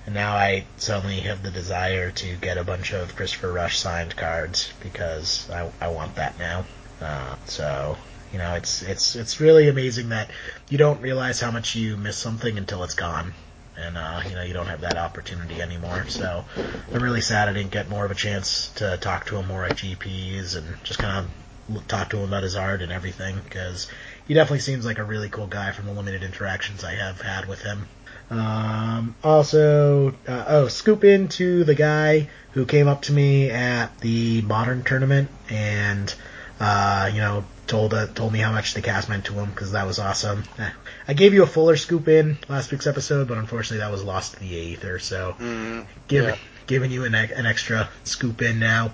And 0.07 0.15
now 0.15 0.35
I 0.35 0.65
suddenly 0.79 1.21
have 1.21 1.43
the 1.43 1.51
desire 1.51 2.11
to 2.11 2.37
get 2.37 2.57
a 2.57 2.65
bunch 2.65 2.93
of 2.93 3.15
Christopher 3.15 3.53
Rush 3.53 3.79
signed 3.79 4.17
cards 4.17 4.73
because 4.81 5.49
I, 5.51 5.71
I 5.81 5.89
want 5.89 6.17
that 6.17 6.39
now. 6.39 6.65
Uh, 7.01 7.37
so 7.45 7.97
you 8.33 8.39
know, 8.39 8.55
it's 8.55 8.83
it's 8.83 9.17
it's 9.17 9.41
really 9.41 9.69
amazing 9.69 10.11
that 10.11 10.31
you 10.69 10.79
don't 10.79 11.01
realize 11.01 11.41
how 11.41 11.51
much 11.51 11.75
you 11.75 11.97
miss 11.97 12.17
something 12.17 12.59
until 12.59 12.85
it's 12.85 12.95
gone, 12.95 13.33
and 13.77 13.97
uh, 13.97 14.23
you 14.29 14.35
know 14.35 14.43
you 14.43 14.53
don't 14.53 14.67
have 14.67 14.83
that 14.83 14.97
opportunity 14.97 15.61
anymore. 15.61 16.05
So 16.09 16.45
I'm 16.93 17.03
really 17.03 17.21
sad 17.21 17.49
I 17.49 17.53
didn't 17.53 17.73
get 17.73 17.89
more 17.89 18.05
of 18.05 18.11
a 18.11 18.15
chance 18.15 18.69
to 18.77 18.97
talk 18.99 19.27
to 19.27 19.37
him 19.37 19.47
more 19.47 19.65
at 19.65 19.77
GPs 19.77 20.57
and 20.57 20.67
just 20.85 20.99
kind 20.99 21.27
of 21.27 21.89
talk 21.89 22.11
to 22.11 22.19
him 22.19 22.25
about 22.25 22.43
his 22.43 22.57
art 22.57 22.83
and 22.83 22.93
everything 22.93 23.37
because 23.45 23.89
he 24.27 24.35
definitely 24.35 24.61
seems 24.61 24.85
like 24.85 24.99
a 24.99 25.05
really 25.05 25.29
cool 25.29 25.47
guy 25.47 25.73
from 25.73 25.87
the 25.87 25.93
limited 25.93 26.23
interactions 26.23 26.85
I 26.85 26.95
have 26.95 27.21
had 27.21 27.47
with 27.49 27.63
him. 27.63 27.89
Um, 28.31 29.15
also, 29.25 30.15
uh, 30.27 30.45
oh, 30.49 30.69
scoop 30.69 31.03
into 31.03 31.65
the 31.65 31.75
guy 31.75 32.29
who 32.53 32.67
came 32.67 32.89
up 32.89 33.03
to 33.03 33.13
me 33.13 33.51
at 33.51 33.99
the 34.01 34.43
modern 34.43 34.85
tournament 34.85 35.31
and, 35.49 36.15
uh, 36.61 37.11
you 37.13 37.21
know, 37.21 37.45
told 37.69 37.95
uh, 37.95 38.07
told 38.07 38.33
me 38.33 38.39
how 38.41 38.51
much 38.53 38.75
the 38.75 38.83
cast 38.83 39.09
meant 39.09 39.27
to 39.27 39.35
him 39.35 39.51
because 39.51 39.73
that 39.73 39.87
was 39.87 39.99
awesome. 39.99 40.43
Eh, 40.59 40.71
I 41.07 41.13
gave 41.15 41.35
you 41.35 41.43
a 41.43 41.47
fuller 41.47 41.77
scoop 41.77 42.09
in 42.09 42.39
last 42.49 42.71
week's 42.73 42.87
episode, 42.87 43.29
but 43.29 43.39
unfortunately 43.39 43.79
that 43.79 43.93
was 43.93 44.03
lost 44.03 44.35
to 44.35 44.41
the 44.41 44.47
ether. 44.47 44.99
So, 44.99 45.35
Mm, 45.39 45.87
give, 46.09 46.25
yeah. 46.25 46.37
giving 46.67 46.91
you 46.91 47.05
an, 47.05 47.15
an 47.15 47.47
extra 47.47 47.89
scoop 48.05 48.43
in 48.43 48.59
now. 48.59 48.93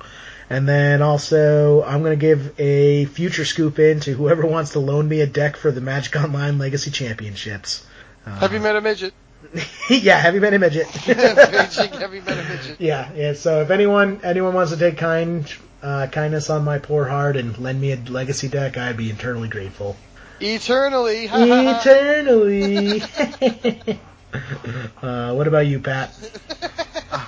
And 0.50 0.68
then 0.68 1.00
also, 1.00 1.82
I'm 1.84 2.02
going 2.02 2.18
to 2.18 2.20
give 2.20 2.60
a 2.60 3.06
future 3.06 3.46
scoop 3.46 3.78
in 3.78 4.00
to 4.00 4.12
whoever 4.12 4.44
wants 4.46 4.72
to 4.72 4.78
loan 4.78 5.08
me 5.08 5.22
a 5.22 5.26
deck 5.26 5.56
for 5.56 5.70
the 5.70 5.80
Magic 5.80 6.14
Online 6.16 6.58
Legacy 6.58 6.90
Championships. 6.90 7.86
Uh, 8.26 8.38
Have 8.40 8.52
you 8.52 8.60
met 8.60 8.76
a 8.76 8.80
midget? 8.82 9.14
yeah, 9.90 10.18
have 10.18 10.34
you 10.34 10.40
met 10.40 10.52
a 10.54 10.58
midget? 10.58 10.86
Beijing, 10.88 11.98
have 12.00 12.12
you 12.14 12.22
met 12.22 12.38
a 12.38 12.48
midget? 12.48 12.76
yeah, 12.80 13.10
yeah. 13.14 13.32
So 13.34 13.62
if 13.62 13.70
anyone 13.70 14.20
anyone 14.24 14.54
wants 14.54 14.72
to 14.72 14.78
take 14.78 14.96
kind 14.98 15.50
uh, 15.84 16.06
kindness 16.06 16.50
on 16.50 16.64
my 16.64 16.78
poor 16.78 17.04
heart 17.04 17.36
and 17.36 17.56
lend 17.58 17.80
me 17.80 17.92
a 17.92 17.96
legacy 17.96 18.48
deck, 18.48 18.76
I'd 18.76 18.96
be 18.96 19.10
eternally 19.10 19.48
grateful. 19.48 19.96
Eternally. 20.40 21.26
Eternally. 21.32 23.02
uh, 25.02 25.34
what 25.34 25.46
about 25.46 25.66
you, 25.66 25.80
Pat? 25.80 26.12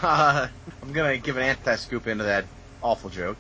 Uh, 0.03 0.49
I'm 0.83 0.93
gonna 0.93 1.17
give 1.17 1.37
an 1.37 1.45
anti-scoop 1.45 2.07
into 2.07 2.25
that 2.25 2.45
awful 2.83 3.09
joke. 3.09 3.39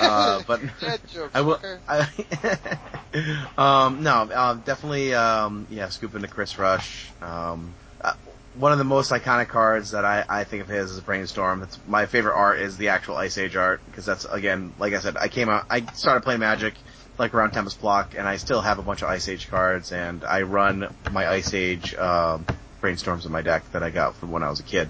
Uh, 0.00 0.42
but 0.46 0.60
Dead 0.80 1.00
I 1.32 1.40
will. 1.40 1.60
I, 1.88 2.08
um, 3.56 4.02
no, 4.02 4.12
uh, 4.12 4.54
definitely. 4.54 5.14
Um, 5.14 5.66
yeah, 5.70 5.88
scoop 5.88 6.14
into 6.14 6.28
Chris 6.28 6.58
Rush. 6.58 7.10
Um, 7.22 7.72
uh, 8.00 8.14
one 8.56 8.72
of 8.72 8.78
the 8.78 8.84
most 8.84 9.10
iconic 9.10 9.48
cards 9.48 9.90
that 9.92 10.04
I, 10.04 10.24
I 10.28 10.44
think 10.44 10.62
of 10.62 10.68
his 10.68 10.92
is 10.92 11.00
Brainstorm. 11.00 11.62
It's 11.62 11.78
my 11.86 12.06
favorite 12.06 12.34
art 12.34 12.60
is 12.60 12.76
the 12.76 12.88
actual 12.88 13.16
Ice 13.16 13.36
Age 13.38 13.56
art 13.56 13.80
because 13.86 14.06
that's 14.06 14.24
again, 14.24 14.72
like 14.78 14.94
I 14.94 15.00
said, 15.00 15.16
I 15.16 15.28
came 15.28 15.48
out. 15.48 15.66
I 15.70 15.84
started 15.92 16.22
playing 16.22 16.40
Magic 16.40 16.74
like 17.18 17.34
around 17.34 17.52
Tempest 17.52 17.80
Block, 17.80 18.14
and 18.16 18.26
I 18.26 18.36
still 18.36 18.60
have 18.60 18.78
a 18.78 18.82
bunch 18.82 19.02
of 19.02 19.08
Ice 19.08 19.28
Age 19.28 19.48
cards, 19.48 19.92
and 19.92 20.24
I 20.24 20.42
run 20.42 20.92
my 21.12 21.28
Ice 21.28 21.54
Age 21.54 21.94
um, 21.94 22.44
Brainstorms 22.80 23.26
in 23.26 23.32
my 23.32 23.42
deck 23.42 23.70
that 23.72 23.82
I 23.82 23.90
got 23.90 24.16
from 24.16 24.30
when 24.30 24.42
I 24.42 24.50
was 24.50 24.60
a 24.60 24.64
kid. 24.64 24.88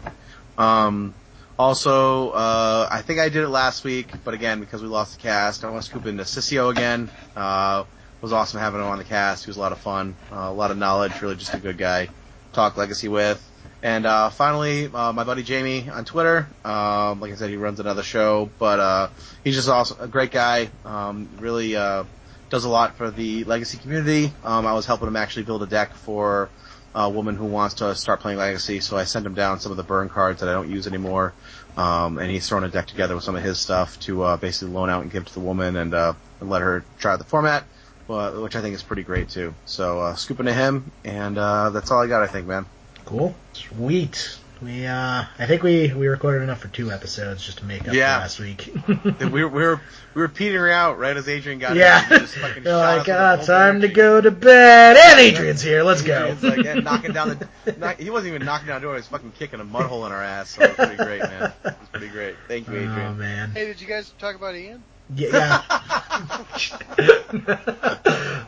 Um, 0.57 1.15
also, 1.59 2.31
uh, 2.31 2.89
I 2.91 3.03
think 3.03 3.21
I 3.21 3.29
did 3.29 3.45
it 3.45 3.49
last 3.49 3.85
week, 3.85 4.09
but 4.25 4.35
again, 4.35 4.61
because 4.61 4.83
we 4.83 4.89
lost 4.89 5.17
the 5.17 5.23
cast, 5.23 5.65
I 5.65 5.71
want 5.71 5.85
to 5.85 5.91
scoop 5.91 6.07
into 6.07 6.25
Sissio 6.25 6.71
again. 6.71 7.11
Uh, 7.37 7.85
was 8.21 8.33
awesome 8.33 8.59
having 8.59 8.81
him 8.81 8.87
on 8.87 8.97
the 8.97 9.05
cast. 9.05 9.45
He 9.45 9.51
was 9.51 9.59
a 9.59 9.61
lot 9.61 9.73
of 9.73 9.79
fun, 9.79 10.17
uh, 10.33 10.37
a 10.37 10.53
lot 10.53 10.71
of 10.71 10.79
knowledge, 10.79 11.21
really 11.21 11.37
just 11.37 11.53
a 11.53 11.59
good 11.59 11.77
guy. 11.77 12.09
Talk 12.55 12.77
legacy 12.79 13.09
with. 13.09 13.39
And, 13.85 14.07
uh, 14.07 14.31
finally, 14.31 14.87
uh, 14.87 15.13
my 15.13 15.25
buddy 15.25 15.43
Jamie 15.43 15.91
on 15.91 16.07
Twitter. 16.07 16.49
Um, 16.65 17.21
like 17.21 17.33
I 17.33 17.35
said, 17.35 17.51
he 17.51 17.57
runs 17.57 17.81
another 17.81 18.03
show, 18.03 18.49
but, 18.59 18.81
uh, 18.81 19.09
he's 19.45 19.55
just 19.55 19.69
awesome, 19.69 19.99
a 20.01 20.09
great 20.09 20.31
guy. 20.31 20.71
Um, 20.87 21.29
really, 21.39 21.77
uh, 21.77 22.05
does 22.49 22.65
a 22.65 22.71
lot 22.71 22.97
for 22.97 23.11
the 23.11 23.45
legacy 23.45 23.77
community. 23.77 24.33
Um, 24.43 24.67
I 24.67 24.73
was 24.73 24.87
helping 24.87 25.07
him 25.07 25.17
actually 25.17 25.43
build 25.43 25.63
a 25.63 25.67
deck 25.67 25.93
for 25.93 26.49
a 26.95 27.11
woman 27.11 27.37
who 27.37 27.45
wants 27.45 27.75
to 27.77 27.95
start 27.95 28.21
playing 28.21 28.39
legacy, 28.39 28.81
so 28.81 28.97
I 28.97 29.05
sent 29.05 29.27
him 29.27 29.35
down 29.35 29.61
some 29.61 29.71
of 29.71 29.77
the 29.77 29.83
burn 29.83 30.09
cards 30.09 30.41
that 30.41 30.49
I 30.49 30.53
don't 30.53 30.71
use 30.71 30.87
anymore. 30.87 31.35
Um, 31.77 32.17
and 32.17 32.31
he's 32.31 32.49
thrown 32.49 32.65
a 32.65 32.71
deck 32.71 32.87
together 32.87 33.15
with 33.15 33.25
some 33.25 33.37
of 33.37 33.43
his 33.43 33.59
stuff 33.59 34.01
to 34.01 34.23
uh, 34.23 34.37
basically 34.39 34.73
loan 34.73 34.89
out 34.89 35.03
and 35.03 35.11
give 35.11 35.27
to 35.27 35.35
the 35.35 35.41
woman 35.41 35.77
and, 35.77 35.93
uh, 35.93 36.15
and 36.41 36.49
let 36.49 36.63
her 36.63 36.85
try 36.99 37.17
the 37.17 37.25
format, 37.25 37.65
which 38.07 38.57
I 38.57 38.63
think 38.63 38.75
is 38.75 38.83
pretty 38.83 39.03
great 39.03 39.29
too. 39.29 39.53
So 39.67 40.01
uh, 40.01 40.15
scooping 40.15 40.47
to 40.47 40.55
him, 40.55 40.91
and 41.05 41.37
uh, 41.37 41.69
that's 41.69 41.91
all 41.91 42.01
I 42.01 42.07
got. 42.07 42.23
I 42.23 42.29
think, 42.29 42.47
man. 42.47 42.65
Cool. 43.05 43.35
Sweet. 43.53 44.39
We 44.63 44.87
uh 44.87 45.25
I 45.39 45.47
think 45.47 45.63
we 45.63 45.93
we 45.93 46.07
recorded 46.07 46.43
enough 46.43 46.61
for 46.61 46.69
two 46.69 46.91
episodes 46.93 47.45
just 47.45 47.59
to 47.59 47.65
make 47.65 47.87
up 47.87 47.95
Yeah. 47.95 48.17
for 48.17 48.21
last 48.23 48.41
week. 48.41 48.73
we 49.21 49.45
were 49.45 49.49
we 49.49 49.63
were 49.63 49.81
we 50.15 50.23
were 50.23 50.29
petering 50.29 50.73
out 50.73 50.99
right 50.99 51.17
as 51.17 51.29
Adrian 51.29 51.59
got 51.59 51.77
yeah. 51.77 52.07
here. 52.07 52.19
He 52.19 52.25
just 52.25 52.37
fucking 52.37 52.63
They're 52.63 52.77
like, 52.77 53.09
us 53.09 53.09
ah, 53.09 53.33
with 53.33 53.41
a 53.41 53.47
full 53.47 53.47
time 53.47 53.81
to 53.81 53.89
go 53.89 54.21
to 54.21 54.31
bed. 54.31 54.97
And 54.97 55.21
Adrian's 55.21 55.61
here. 55.61 55.83
Let's 55.83 56.03
go. 56.03 56.29
Adrian's 56.29 56.43
like 56.45 56.65
yeah, 56.65 56.75
knocking 56.75 57.13
down 57.13 57.31
the. 57.65 57.73
Knock, 57.79 57.99
he 57.99 58.11
wasn't 58.11 58.35
even 58.35 58.47
knocking 58.47 58.69
down 58.69 58.81
the 58.81 58.87
door. 58.87 58.95
He 58.95 58.99
was 59.01 59.09
fucking 59.09 59.33
kicking 59.33 59.61
a 59.61 59.65
mud 59.65 59.87
hole 59.87 60.07
in 60.07 60.13
our 60.13 60.23
ass. 60.23 60.51
So 60.51 60.63
it 60.63 60.79
was 60.79 60.89
pretty 60.89 61.05
great, 61.05 61.21
man. 61.23 61.53
It 61.65 61.65
was 61.65 61.89
pretty 61.91 62.09
great. 62.09 62.37
Thank 62.49 62.69
you, 62.69 62.75
Adrian. 62.75 62.91
oh 62.91 62.95
Adrian. 62.95 63.19
man. 63.19 63.51
Hey, 63.51 63.67
did 63.67 63.81
you 63.81 63.87
guys 63.89 64.15
talk 64.19 64.37
about 64.37 64.55
Ian? 64.55 64.83
Yeah. 65.15 65.63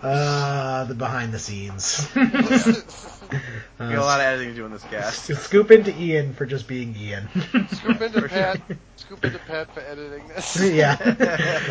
uh, 0.03 0.85
the 0.85 0.95
behind 0.95 1.33
the 1.33 1.39
scenes. 1.39 2.09
We 3.79 3.87
got 3.87 3.99
a 3.99 4.01
lot 4.05 4.21
of 4.21 4.27
editing 4.27 4.51
to 4.51 4.55
do 4.55 4.65
in 4.67 4.73
this 4.73 4.85
cast. 4.85 5.25
Scoop 5.43 5.71
into 5.73 5.93
Ian 6.01 6.33
for 6.33 6.47
just 6.47 6.67
being 6.69 6.95
Ian. 6.97 7.29
Scoop 7.73 8.01
into 8.01 8.23
Pat. 8.29 8.61
Scoop 8.97 9.25
into 9.25 9.39
Pat 9.41 9.75
for 9.75 9.81
editing 9.81 10.27
this. 10.29 10.57
yeah. 10.61 10.97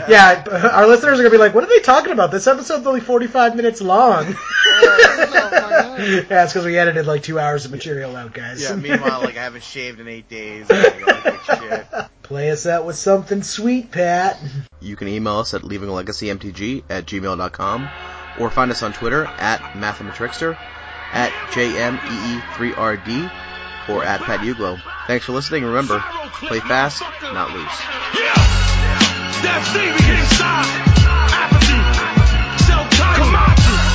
Yeah, 0.08 0.44
our 0.74 0.86
listeners 0.86 1.14
are 1.20 1.24
going 1.24 1.32
to 1.32 1.38
be 1.38 1.38
like, 1.38 1.56
what 1.56 1.64
are 1.64 1.68
they 1.68 1.80
talking 1.80 2.12
about? 2.12 2.32
This 2.32 2.46
episode's 2.46 2.86
only 2.86 3.00
45 3.00 3.56
minutes 3.56 3.82
long. 3.82 4.26
Oh, 4.28 5.96
yeah, 5.98 6.44
it's 6.44 6.54
because 6.54 6.66
we 6.66 6.78
edited 6.78 7.06
like 7.08 7.24
two 7.24 7.40
hours 7.40 7.64
of 7.66 7.72
material 7.72 8.16
out, 8.16 8.34
guys. 8.34 8.62
Yeah. 8.62 8.76
Meanwhile, 8.76 9.22
like 9.22 9.38
I 9.38 9.44
haven't 9.44 9.64
shaved 9.64 10.00
in 10.00 10.08
eight 10.08 10.28
days. 10.30 10.70
and 10.70 10.78
I 10.80 11.00
gotta 11.00 11.30
like 11.32 11.44
shit. 11.60 12.10
Play 12.26 12.50
us 12.50 12.66
out 12.66 12.88
with 12.88 12.96
something 12.96 13.44
sweet, 13.44 13.92
Pat. 13.92 14.40
You 14.82 14.96
can 14.96 15.08
email 15.08 15.38
us 15.38 15.54
at 15.54 15.62
leavinglegacymtg 15.62 16.84
at 16.90 17.06
gmail.com 17.06 17.90
or 18.40 18.50
find 18.50 18.72
us 18.72 18.82
on 18.82 18.94
Twitter 18.94 19.26
at 19.26 19.60
mathematrickster, 19.74 20.58
at 21.14 21.30
JMEE3RD, 21.52 23.32
or 23.90 24.04
at 24.04 24.22
Pat 24.22 24.40
Uglo. 24.40 24.82
Thanks 25.06 25.26
for 25.26 25.34
listening. 25.34 25.66
Remember, 25.66 26.04
play 26.42 26.62
fast, 26.62 27.04
not 27.22 27.52
loose. 27.52 27.78
That 29.46 29.62
thing 29.70 29.94
became 29.94 30.26
silent. 30.34 30.82
Apathy. 31.30 31.78
Self-titled. 32.66 33.38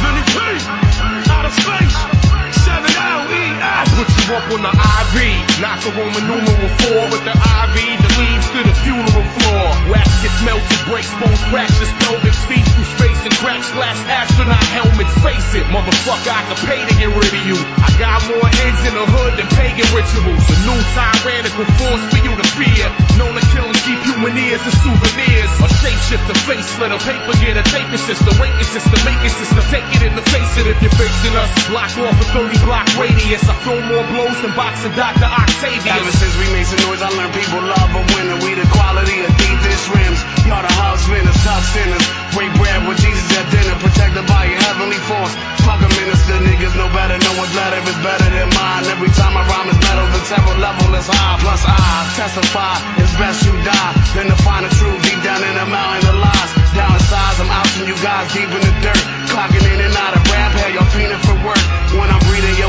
Vinny 0.06 0.22
P. 0.30 0.38
Out 1.34 1.46
of 1.46 1.52
space. 1.52 1.89
7LES. 4.00 4.00
I 4.00 4.04
put 4.04 4.28
you 4.28 4.34
up 4.34 4.52
on 4.52 4.62
the 4.62 4.72
IV. 4.72 5.60
Not 5.60 5.80
the 5.82 5.90
Roman 5.90 6.24
numeral 6.26 6.68
4 6.88 7.10
with 7.12 7.24
the 7.24 7.36
IV 7.36 8.00
leads 8.18 8.39
to 8.50 8.60
the 8.66 8.74
funeral 8.82 9.26
floor. 9.38 9.68
Wax 9.94 10.10
gets 10.26 10.38
melted, 10.42 10.80
breaks 10.90 11.12
bones, 11.22 11.38
cracks 11.54 11.78
his 11.78 11.92
pelvic, 12.02 12.34
speeds 12.34 12.66
through 12.74 12.90
space 12.98 13.20
and 13.22 13.34
cracks 13.38 13.70
glass 13.70 13.98
astronaut 14.10 14.66
helmets. 14.74 15.14
Face 15.22 15.54
it, 15.54 15.66
motherfucker, 15.70 16.34
I 16.34 16.42
could 16.50 16.60
pay 16.66 16.80
to 16.82 16.94
get 16.98 17.10
rid 17.14 17.30
of 17.30 17.42
you. 17.46 17.54
I 17.54 17.90
got 18.02 18.18
more 18.26 18.42
heads 18.42 18.80
in 18.90 18.94
the 18.98 19.06
hood 19.06 19.38
than 19.38 19.46
pagan 19.54 19.86
rituals. 19.94 20.42
A 20.50 20.56
new 20.66 20.80
tyrannical 20.98 21.66
force 21.78 22.04
for 22.10 22.20
you 22.26 22.32
to 22.34 22.46
fear. 22.58 22.86
Known 23.22 23.38
to 23.38 23.44
kill 23.54 23.70
and 23.70 23.80
keep 23.86 24.00
human 24.02 24.34
ears 24.34 24.62
as 24.66 24.74
souvenirs. 24.82 25.52
A 25.62 25.68
shapeshifter, 25.78 26.34
facelift, 26.42 26.90
a 26.90 26.98
paper 27.06 27.34
getter, 27.38 27.62
taping 27.70 28.02
system, 28.02 28.34
waiting 28.42 28.66
system, 28.66 28.98
making 29.06 29.30
system. 29.30 29.62
Take 29.70 29.86
it 29.94 30.02
in 30.02 30.18
the 30.18 30.26
face 30.26 30.52
it 30.58 30.66
if 30.66 30.78
you're 30.82 30.98
facing 30.98 31.34
us. 31.38 31.50
Block 31.70 31.92
off 32.02 32.18
a 32.18 32.26
30 32.34 32.58
block 32.66 32.88
radius. 32.98 33.46
I 33.46 33.54
throw 33.62 33.78
more 33.78 34.02
blows 34.10 34.38
than 34.42 34.58
boxing 34.58 34.94
Dr. 34.98 35.30
Octavius. 35.30 35.86
Ever 35.86 36.14
since 36.18 36.34
we 36.34 36.46
made 36.50 36.66
some 36.66 36.82
noise, 36.90 37.02
I 37.04 37.14
learned 37.14 37.34
people 37.36 37.62
love 37.62 37.90
a 37.94 38.02
winner. 38.10 38.39
We 38.40 38.56
the 38.56 38.64
quality 38.72 39.20
of 39.20 39.30
Adidas 39.36 39.84
rims. 39.92 40.20
Y'all 40.48 40.64
the 40.64 40.72
house 40.72 41.04
winners, 41.08 41.36
tough 41.44 41.64
sinners. 41.76 42.04
Break 42.32 42.48
bread 42.56 42.88
with 42.88 42.96
Jesus 42.96 43.28
at 43.36 43.46
dinner, 43.52 43.76
protected 43.76 44.24
by 44.24 44.48
your 44.48 44.56
heavenly 44.56 45.00
force. 45.04 45.34
Fuck 45.68 45.84
a 45.84 45.90
minister, 45.92 46.40
niggas 46.40 46.72
know 46.72 46.88
better. 46.88 47.20
No 47.20 47.32
one's 47.36 47.52
letter 47.52 47.80
is 47.84 47.98
better 48.00 48.28
than 48.32 48.48
mine. 48.56 48.84
Every 48.88 49.12
time 49.12 49.36
I 49.36 49.42
rhyme 49.44 49.68
is 49.68 49.78
metal, 49.84 50.06
the 50.08 50.22
terror 50.24 50.56
level 50.56 50.88
is 50.96 51.08
high. 51.08 51.36
Plus 51.44 51.62
I 51.68 51.76
testify, 52.16 52.74
it's 52.96 53.14
best 53.20 53.44
you 53.44 53.52
die 53.60 53.92
than 54.16 54.26
to 54.32 54.36
find 54.40 54.64
the 54.64 54.72
truth 54.72 54.98
deep 55.04 55.20
down 55.20 55.44
in 55.44 55.54
the 55.60 55.66
mountain 55.68 56.08
of 56.08 56.16
lies. 56.24 56.50
Down 56.72 56.96
size, 57.02 57.36
I'm 57.44 57.50
ousting 57.50 57.86
you 57.90 57.98
guys 58.00 58.32
deep 58.32 58.48
in 58.48 58.62
the 58.62 58.74
dirt. 58.80 59.04
Clocking 59.28 59.64
in 59.68 59.78
and 59.84 59.94
out 60.00 60.16
of 60.16 60.22
rap, 60.32 60.52
hell, 60.54 60.70
y'all 60.70 60.90
fiending 60.94 61.20
for 61.28 61.36
work. 61.44 61.62
When 61.98 62.08
I'm 62.08 62.22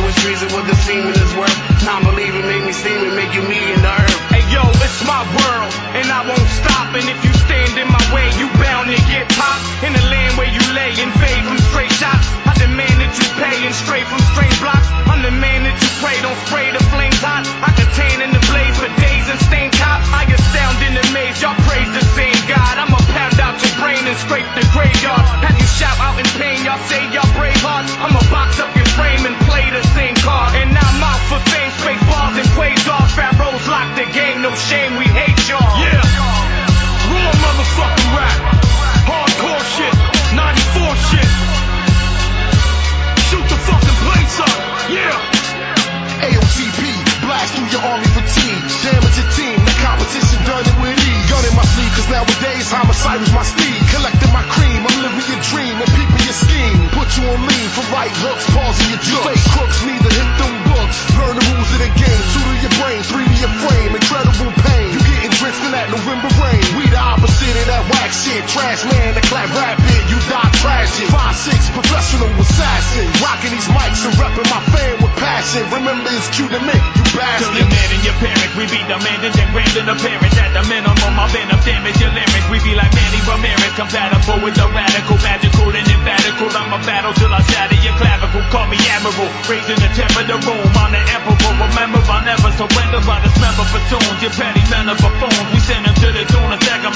it's 0.08 0.20
treason 0.22 0.50
what 0.54 0.66
the 0.68 0.76
semen 0.76 1.14
is 1.14 1.34
worth. 1.36 1.58
Non-believing 1.86 2.46
make 2.46 2.64
me 2.66 2.74
steaming, 2.74 3.16
make 3.16 3.34
you 3.34 3.44
me 3.46 3.60
and 3.74 3.82
the 3.82 3.94
earth. 3.94 4.20
Hey 4.34 4.46
yo, 4.54 4.64
it's 4.82 5.02
my 5.06 5.22
world, 5.38 5.72
and 5.98 6.08
I 6.10 6.22
won't 6.28 6.50
stop. 6.50 6.94
And 6.94 7.06
if 7.08 7.20
you 7.24 7.34
stand 7.46 7.78
in 7.78 7.88
my 7.88 8.04
way, 8.14 8.28
you 8.38 8.48
bound 8.60 8.90
to 8.90 9.00
get 9.10 9.30
popped. 9.38 9.64
In 9.86 9.94
the 9.94 10.06
land 10.12 10.38
where 10.38 10.52
you 10.52 10.62
lay 10.76 10.94
and 11.02 11.12
fade 11.18 11.44
from 11.46 11.58
straight 11.72 11.94
shots, 11.94 12.28
I 12.46 12.54
demand 12.58 12.98
that 13.02 13.14
you 13.18 13.28
pay 13.40 13.58
and 13.66 13.74
stray 13.74 14.04
from 14.06 14.22
strange 14.34 14.58
blocks. 14.62 14.88
I'm 15.10 15.22
the 15.22 15.34
man 15.34 15.66
that 15.66 15.78
you 15.80 15.90
pray, 16.02 16.18
don't 16.22 16.38
spray 16.48 16.70
the 16.72 16.84
flames 16.94 17.20
hot. 17.22 17.46
I 17.62 17.72
can 17.74 17.90
tan 17.98 18.22
in 18.22 18.32
the 18.34 18.44
blaze 18.50 18.78
for 18.78 18.92
days 19.02 19.26
and 19.30 19.40
stain 19.42 19.70
cops. 19.74 20.08
I 20.12 20.32
astound 20.52 20.78
in 20.84 20.94
the 20.98 21.06
maze, 21.16 21.40
y'all 21.42 21.56
praise 21.68 21.88
the 21.96 22.04
same 22.18 22.36
God. 22.48 22.76
I'ma 22.78 23.00
pound 23.16 23.40
out 23.40 23.56
your 23.64 23.76
brain 23.80 24.04
and 24.04 24.18
scrape 24.20 24.48
the 24.58 24.66
graveyard. 24.76 25.24
Have 25.46 25.56
you 25.56 25.68
shout 25.68 25.96
out 26.00 26.20
in 26.20 26.28
pain, 26.36 26.64
y'all 26.66 26.82
say 26.92 27.02
y'all 27.16 27.28
brave 27.38 27.56
hearts. 27.64 27.92
I'ma 28.00 28.20
box 28.28 28.60
up 28.60 28.72
your 28.76 28.88
frame 28.98 29.24
and 29.26 29.36
play 29.48 29.66
the 29.72 29.84
card. 30.22 30.56
And 30.56 30.72
I'm 30.72 31.02
out 31.02 31.22
for 31.30 31.42
fame, 31.50 31.72
space 31.82 32.04
balls 32.06 32.36
and 32.38 32.50
quasars. 32.54 33.12
Pharaohs 33.18 33.66
lock 33.68 33.88
the 33.98 34.08
game, 34.14 34.42
no 34.42 34.54
shame, 34.54 34.98
we 34.98 35.06
hate 35.06 35.42
y'all. 35.50 35.76
Yeah, 35.82 36.02
raw 37.10 37.32
motherfucking 37.44 38.10
rap, 38.16 38.38
hardcore 39.10 39.64
shit, 39.76 39.96
94 40.38 40.96
shit. 41.10 41.30
Shoot 43.28 43.46
the 43.50 43.60
fucking 43.68 43.98
plates 44.06 44.38
up, 44.40 44.58
yeah. 44.94 45.16
AOTP, 46.22 46.82
blast 47.26 47.54
through 47.58 47.70
your 47.74 47.84
army 47.84 48.10
fatigue. 48.14 48.64
Damage 48.86 49.18
your 49.18 49.30
team, 49.34 49.58
the 49.66 49.76
competition 49.82 50.40
done 50.46 50.66
it 50.66 50.78
with 50.82 51.08
ease. 51.08 51.11
Gun 51.32 51.48
in 51.48 51.56
my 51.56 51.64
sleeve, 51.64 51.94
cause 51.96 52.12
nowadays 52.12 52.68
homicide 52.68 53.24
is 53.24 53.32
my 53.32 53.40
speed. 53.48 53.80
Collecting 53.96 54.32
my 54.36 54.44
cream, 54.52 54.84
I'm 54.84 54.98
living 55.00 55.28
your 55.32 55.40
dream 55.48 55.80
and 55.80 55.88
peeping 55.96 56.24
your 56.28 56.36
scheme. 56.36 56.80
Put 56.92 57.08
you 57.16 57.24
on 57.24 57.40
lean 57.48 57.68
for 57.72 57.88
right 57.96 58.12
hooks, 58.12 58.52
pausing 58.52 58.92
your 58.92 59.00
jokes. 59.00 59.32
Fake 59.32 59.48
crooks 59.56 59.80
need 59.88 60.02
to 60.04 60.12
hit 60.12 60.30
them 60.44 60.54
books. 60.68 60.98
Learn 61.16 61.40
the 61.40 61.46
rules 61.56 61.72
of 61.72 61.80
the 61.88 61.92
game. 61.96 62.24
Two 62.36 62.44
to 62.44 62.56
your 62.68 62.76
brain, 62.84 63.00
three 63.08 63.28
to 63.32 63.38
your 63.48 63.54
frame. 63.64 63.92
Incredible 63.96 64.52
pain. 64.60 64.92
You 64.92 65.00
getting 65.08 65.32
drenched 65.40 65.64
in 65.64 65.72
that 65.72 65.88
November 65.88 66.28
that 67.72 67.88
whack 67.88 68.12
shit. 68.12 68.44
Trash 68.52 68.84
man, 68.84 69.16
the 69.16 69.24
clap 69.24 69.48
rapid. 69.56 70.04
You 70.12 70.20
die 70.28 70.52
tragic. 70.60 71.08
Five 71.08 71.36
six 71.40 71.72
professional 71.72 72.28
assassin. 72.36 73.08
Rocking 73.24 73.56
these 73.56 73.70
mics 73.72 74.04
and 74.04 74.16
repping 74.20 74.48
my 74.52 74.62
fan 74.76 75.00
with 75.00 75.16
passion. 75.16 75.64
Remember 75.72 76.12
it's 76.12 76.28
cute 76.36 76.52
to 76.52 76.60
me, 76.60 76.76
you 76.76 77.04
bastard. 77.16 77.56
your 77.56 77.70
man 77.72 77.88
and 77.96 78.04
your 78.04 78.18
parents, 78.20 78.54
we 78.60 78.68
be 78.68 78.80
demanding 78.84 79.32
and 79.32 79.50
granting 79.56 79.88
appearance 79.88 80.36
at 80.36 80.52
the 80.52 80.64
minimum. 80.68 81.16
Been 81.32 81.48
up 81.48 81.64
damage 81.64 81.96
your 82.04 82.12
lyrics. 82.12 82.48
We 82.52 82.60
be 82.60 82.76
like 82.76 82.92
Manny 82.92 83.22
Ramirez, 83.24 83.74
compatible 83.80 84.44
with 84.44 84.56
the 84.60 84.68
radical, 84.68 85.16
magical 85.24 85.72
and 85.72 85.88
emphatical. 85.88 86.52
I'm 86.52 86.76
a 86.76 86.80
battle 86.84 87.16
till 87.16 87.32
I 87.32 87.40
shatter 87.48 87.80
your 87.80 87.96
clavicle. 87.96 88.44
Call 88.52 88.68
me 88.68 88.76
admiral, 88.92 89.32
raising 89.48 89.80
the 89.80 89.90
temp 89.96 90.12
of 90.20 90.28
the 90.28 90.38
room. 90.44 90.68
I'm 90.76 90.92
the 90.92 91.00
emperor. 91.00 91.56
Remember, 91.62 92.04
I 92.04 92.20
never 92.28 92.52
surrender 92.52 93.00
by 93.08 93.24
dismember 93.24 93.64
platoons. 93.72 94.20
Your 94.20 94.34
petty 94.36 94.64
men 94.68 94.92
of 94.92 95.00
buffoons. 95.00 95.40
We 95.56 95.60
send 95.64 95.91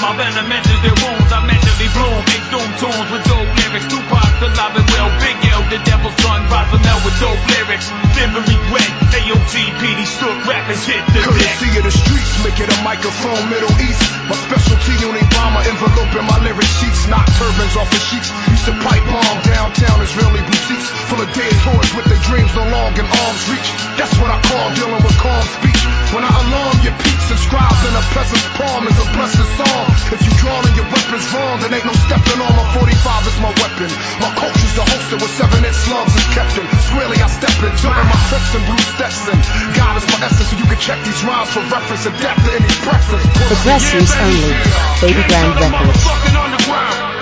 my 0.06 0.14
venom 0.14 0.52
enters 0.52 0.80
their 0.86 0.94
wounds. 1.02 1.30
I 1.34 1.42
mentally 1.42 1.90
bloom. 1.90 2.18
Big 2.30 2.42
doom 2.54 2.70
tunes 2.78 3.08
with 3.10 3.24
dope 3.26 3.50
lyrics. 3.58 3.86
Tupac, 3.90 4.30
the 4.38 4.48
live 4.54 4.74
and 4.78 4.86
well. 4.94 5.10
Big 5.18 5.38
L, 5.50 5.62
the 5.66 5.78
devil's 5.82 6.25
son. 6.48 6.56
Razzle 6.56 7.00
with 7.04 7.16
dope 7.20 7.42
lyrics. 7.54 7.90
Never 8.16 8.40
regret. 8.40 8.90
AOTP, 9.16 9.80
these 9.96 10.12
stood 10.12 10.38
rappers 10.46 10.84
hit 10.86 11.02
the 11.14 11.22
deck. 11.22 11.24
Courtesy 11.24 11.70
of 11.78 11.84
the 11.84 11.94
streets, 11.94 12.32
make 12.44 12.58
it 12.60 12.68
a 12.70 12.78
microphone, 12.82 13.42
Middle 13.50 13.72
East. 13.82 14.02
My 14.28 14.36
specialty 14.36 14.94
on 15.06 15.14
Obama 15.16 15.62
envelope 15.66 16.12
in 16.14 16.24
my 16.26 16.38
lyric 16.42 16.68
sheets. 16.78 17.06
Knock 17.08 17.26
turbans 17.38 17.74
off 17.76 17.90
the 17.90 18.00
sheets. 18.10 18.30
Used 18.50 18.66
to 18.66 18.74
pipe 18.82 19.04
bomb 19.06 19.38
downtown 19.46 20.02
Israeli 20.02 20.42
boutiques. 20.42 20.88
Full 21.10 21.20
of 21.22 21.30
dead 21.32 21.54
toys 21.64 21.90
with 21.94 22.06
their 22.10 22.22
dreams 22.26 22.52
no 22.54 22.64
longer 22.68 23.02
in 23.02 23.08
arm's 23.08 23.44
reach. 23.50 23.70
That's 23.98 24.14
what 24.20 24.30
I 24.30 24.38
call 24.42 24.66
dealing 24.74 25.02
with 25.02 25.16
calm 25.18 25.44
speech. 25.58 25.82
When 26.14 26.22
I 26.22 26.30
alarm 26.30 26.76
your 26.86 26.94
peaks, 27.02 27.26
inscribed 27.30 27.82
in 27.82 27.94
a 27.94 28.04
peasant's 28.14 28.46
palm 28.54 28.86
is 28.86 28.98
a 28.98 29.06
blessed 29.14 29.48
song. 29.58 29.84
If 30.14 30.20
you 30.22 30.32
drawing 30.38 30.74
your 30.78 30.86
weapons 30.86 31.26
wrong, 31.34 31.58
then 31.62 31.74
ain't 31.74 31.86
no 31.86 31.96
stepping 32.06 32.38
on. 32.38 32.52
My 32.54 32.66
45 32.78 33.26
is 33.26 33.38
my 33.42 33.52
weapon. 33.58 33.90
My 34.22 34.30
culture's 34.38 34.74
the 34.78 34.84
holster 34.86 35.18
with 35.18 35.32
seven 35.34 35.66
inch 35.66 35.78
slugs 35.82 36.14
kept 36.36 36.52
in. 36.60 36.68
Squarely 36.84 37.16
I 37.16 37.28
step 37.32 37.56
in, 37.64 37.72
jumping 37.80 38.04
my 38.04 38.20
trips 38.28 38.52
and 38.52 38.64
blue 38.68 38.84
Stetson. 38.92 39.40
God 39.72 39.96
is 39.96 40.04
my 40.12 40.20
essence, 40.20 40.52
so 40.52 40.54
you 40.60 40.68
can 40.68 40.76
check 40.76 41.00
these 41.00 41.24
rhymes 41.24 41.48
for 41.48 41.64
reference. 41.72 42.04
Adapt 42.04 42.44
to 42.44 42.52
any 42.52 42.72
preference. 42.84 43.24
Progressives 43.48 44.12
only. 44.20 44.52
Baby 45.00 45.24
Grand 45.32 45.56
Can't 45.56 45.72
tell 45.72 45.72
the 45.72 46.60
Records. 46.68 47.16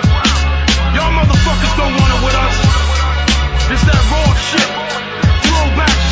Y'all 0.95 1.11
motherfuckers 1.15 1.73
don't 1.79 1.95
want 1.95 2.11
it 2.11 2.21
with 2.27 2.35
us. 2.35 2.55
It's 3.71 3.83
that 3.87 4.03
raw 4.11 4.35
shit. 4.35 4.74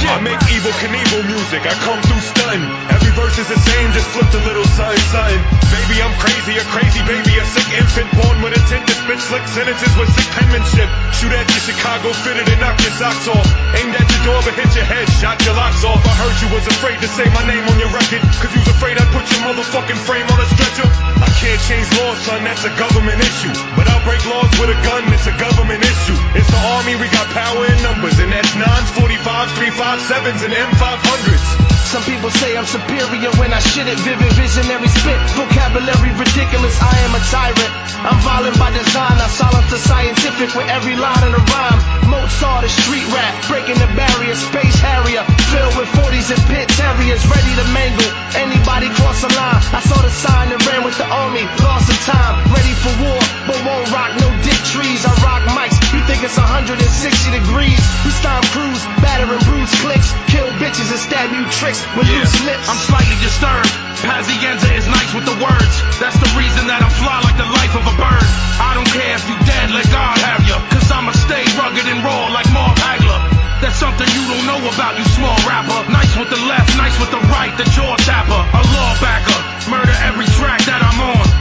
Shit. 0.04 0.12
I 0.12 0.20
make 0.20 0.44
Evel 0.52 0.76
Knievel 0.84 1.24
music, 1.32 1.64
I 1.64 1.72
come 1.80 1.96
through 2.04 2.24
stunting. 2.28 2.64
Every 2.92 3.14
verse 3.16 3.40
is 3.40 3.48
the 3.48 3.56
same, 3.56 3.88
just 3.96 4.12
flipped 4.12 4.36
a 4.36 4.44
little 4.44 4.68
something, 4.76 5.00
something. 5.16 5.40
Baby, 5.72 6.04
I'm 6.04 6.12
crazy, 6.20 6.60
a 6.60 6.66
crazy 6.76 7.00
baby, 7.08 7.40
a 7.40 7.46
sick 7.48 7.70
infant 7.72 8.12
born 8.20 8.44
with 8.44 8.52
intent 8.52 8.84
to 8.84 8.96
spit 9.00 9.20
slick 9.24 9.48
sentences 9.48 9.96
with 9.96 10.12
sick 10.12 10.28
penmanship. 10.36 10.92
Shoot 11.16 11.32
at 11.32 11.48
your 11.48 11.64
Chicago 11.72 12.12
fitted 12.20 12.52
and 12.52 12.60
knock 12.60 12.76
your 12.84 12.92
socks 13.00 13.32
off. 13.32 13.48
Aimed 13.80 13.96
at 13.96 14.04
your 14.04 14.24
door 14.28 14.40
but 14.44 14.60
hit 14.60 14.76
your 14.76 14.84
head, 14.84 15.08
shot 15.24 15.40
your 15.48 15.56
locks 15.56 15.88
off. 15.88 16.04
I 16.04 16.14
heard 16.20 16.36
you 16.44 16.52
was 16.52 16.68
afraid 16.68 17.00
to 17.00 17.08
say 17.08 17.24
my 17.32 17.48
name 17.48 17.64
on 17.64 17.80
your 17.80 17.92
record, 17.96 18.22
cause 18.44 18.52
you 18.52 18.60
was 18.60 18.72
afraid 18.76 19.00
I'd 19.00 19.08
put 19.16 19.24
your 19.32 19.42
motherfucking 19.48 20.00
frame 20.04 20.28
on 20.28 20.40
a 20.44 20.48
stretcher. 20.52 20.88
I 21.24 21.32
can't 21.40 21.62
change 21.64 21.88
laws, 21.96 22.20
son, 22.28 22.44
that's 22.44 22.68
a 22.68 22.74
government 22.76 23.24
issue. 23.24 23.56
But 23.80 23.88
I'll 23.88 24.04
break 24.04 24.20
laws 24.28 24.52
with 24.60 24.68
a 24.68 24.80
gun, 24.84 25.08
it's 25.16 25.32
a 25.32 25.36
government 25.40 25.80
issue. 25.80 26.18
It's 26.36 26.52
the 26.52 26.62
army, 26.76 27.00
we 27.00 27.08
got 27.08 27.28
power 27.32 27.64
in 27.72 27.78
numbers, 27.80 28.20
and 28.20 28.30
that's 28.36 28.52
9s, 28.52 28.90
45s, 29.00 29.54
357s, 29.94 30.42
and 30.46 30.54
M500s. 30.54 31.74
Some 31.94 32.02
people 32.10 32.34
say 32.42 32.58
I'm 32.58 32.66
superior 32.66 33.30
when 33.38 33.54
I 33.54 33.62
shit 33.62 33.86
it. 33.86 33.94
Vivid 34.02 34.34
visionary 34.34 34.90
spit, 34.90 35.20
vocabulary 35.38 36.10
ridiculous. 36.18 36.74
I 36.82 36.98
am 37.06 37.14
a 37.14 37.22
tyrant. 37.30 37.74
I'm 38.02 38.18
violent 38.26 38.58
by 38.58 38.74
design. 38.74 39.14
I 39.22 39.30
silence 39.30 39.70
the 39.70 39.78
scientific 39.78 40.58
with 40.58 40.66
every 40.74 40.98
line 40.98 41.22
in 41.30 41.38
a 41.38 41.44
rhyme. 41.46 41.80
Mozart 42.10 42.66
is 42.66 42.74
street 42.74 43.06
rap, 43.14 43.38
breaking 43.46 43.78
the 43.78 43.86
barrier. 43.94 44.34
Space 44.34 44.74
Harrier, 44.82 45.22
filled 45.54 45.78
with 45.78 45.90
40s 46.02 46.34
and 46.34 46.42
pit 46.50 46.66
terriers, 46.74 47.22
ready 47.30 47.54
to 47.62 47.66
mangle 47.70 48.10
anybody 48.42 48.90
cross 48.98 49.22
the 49.22 49.30
line. 49.38 49.62
I 49.78 49.82
saw 49.86 50.02
the 50.02 50.10
sign 50.10 50.50
and 50.50 50.62
ran 50.66 50.82
with 50.82 50.98
the 50.98 51.06
army. 51.06 51.46
Lost 51.62 51.94
some 51.94 52.02
time, 52.10 52.42
ready 52.50 52.74
for 52.82 52.94
war, 53.06 53.22
but 53.46 53.62
won't 53.62 53.86
rock 53.94 54.18
no 54.18 54.34
dick 54.42 54.58
trees. 54.74 55.06
I 55.06 55.14
rock 55.22 55.46
mics. 55.54 55.78
You 55.94 56.02
think 56.10 56.26
it's 56.26 56.42
160 56.42 56.82
degrees? 57.30 57.82
We 58.02 58.10
storm 58.10 58.42
crews, 58.50 58.82
battering 59.06 59.46
bruise 59.46 59.70
clicks, 59.84 60.16
kill 60.32 60.48
bitches 60.64 60.88
and 60.88 61.02
stab 61.04 61.28
you 61.36 61.44
tricks 61.60 61.84
with 62.00 62.08
yeah. 62.08 62.24
loose 62.24 62.40
lips. 62.48 62.66
I'm 62.72 62.80
slightly 62.88 63.20
disturbed. 63.20 63.68
Pazienza 64.00 64.72
is 64.80 64.88
nice 64.88 65.12
with 65.12 65.28
the 65.28 65.38
words. 65.44 65.76
That's 66.00 66.16
the 66.16 66.32
reason 66.40 66.72
that 66.72 66.80
I'm 66.80 66.96
fly 67.04 67.20
like 67.24 67.36
the 67.36 67.48
life 67.48 67.76
of 67.76 67.84
a 67.84 67.96
bird. 68.00 68.28
I 68.64 68.72
don't 68.80 68.88
care 68.88 69.16
if 69.16 69.24
you 69.28 69.36
dead, 69.44 69.76
let 69.76 69.88
God 69.92 70.16
have 70.24 70.44
you. 70.48 70.56
Cause 70.72 70.88
I'ma 70.88 71.12
stay 71.28 71.44
rugged 71.60 71.84
and 71.84 72.00
raw 72.00 72.32
like 72.32 72.48
Marv 72.56 72.76
Hagler. 72.80 73.20
That's 73.60 73.80
something 73.80 74.08
you 74.08 74.24
don't 74.28 74.48
know 74.48 74.60
about, 74.72 75.00
you 75.00 75.06
small 75.16 75.36
rapper. 75.48 75.80
Nice 75.92 76.12
with 76.20 76.32
the 76.32 76.42
left, 76.48 76.76
nice 76.76 76.96
with 77.00 77.12
the 77.12 77.24
right, 77.32 77.52
the 77.56 77.68
jaw 77.72 77.96
tapper. 78.04 78.40
A 78.40 78.62
law 78.76 78.92
backer. 79.00 79.40
Murder 79.72 79.96
every 80.04 80.28
track 80.36 80.64
that 80.68 80.84
I'm 80.84 81.00
on 81.00 81.33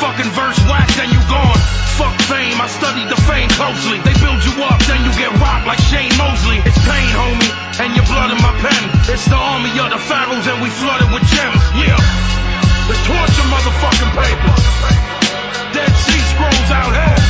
fucking 0.00 0.30
verse 0.32 0.60
whack, 0.68 0.88
then 0.96 1.10
you 1.10 1.20
gone. 1.28 1.60
Fuck 2.00 2.16
fame, 2.24 2.56
I 2.56 2.68
studied 2.68 3.08
the 3.12 3.20
fame 3.28 3.48
closely. 3.52 4.00
They 4.00 4.16
build 4.16 4.40
you 4.40 4.54
up, 4.64 4.80
then 4.88 5.04
you 5.04 5.12
get 5.18 5.32
rocked 5.36 5.66
like 5.66 5.80
Shane 5.90 6.12
Mosley. 6.16 6.60
It's 6.64 6.78
pain, 6.88 7.10
homie, 7.12 7.52
and 7.82 7.90
your 7.92 8.06
blood 8.08 8.32
in 8.32 8.40
my 8.40 8.54
pen. 8.62 8.82
It's 9.12 9.26
the 9.28 9.36
army 9.36 9.72
of 9.76 9.92
the 9.92 10.00
pharaohs, 10.00 10.46
and 10.48 10.58
we 10.62 10.68
flooded 10.72 11.10
with 11.12 11.24
gems. 11.28 11.62
Yeah, 11.76 12.00
the 12.88 12.96
torture 13.04 13.48
motherfucking 13.52 14.12
paper. 14.16 14.54
Dead 15.76 15.92
Sea 15.92 16.22
Scrolls 16.32 16.70
out 16.72 16.92
here. 16.96 17.21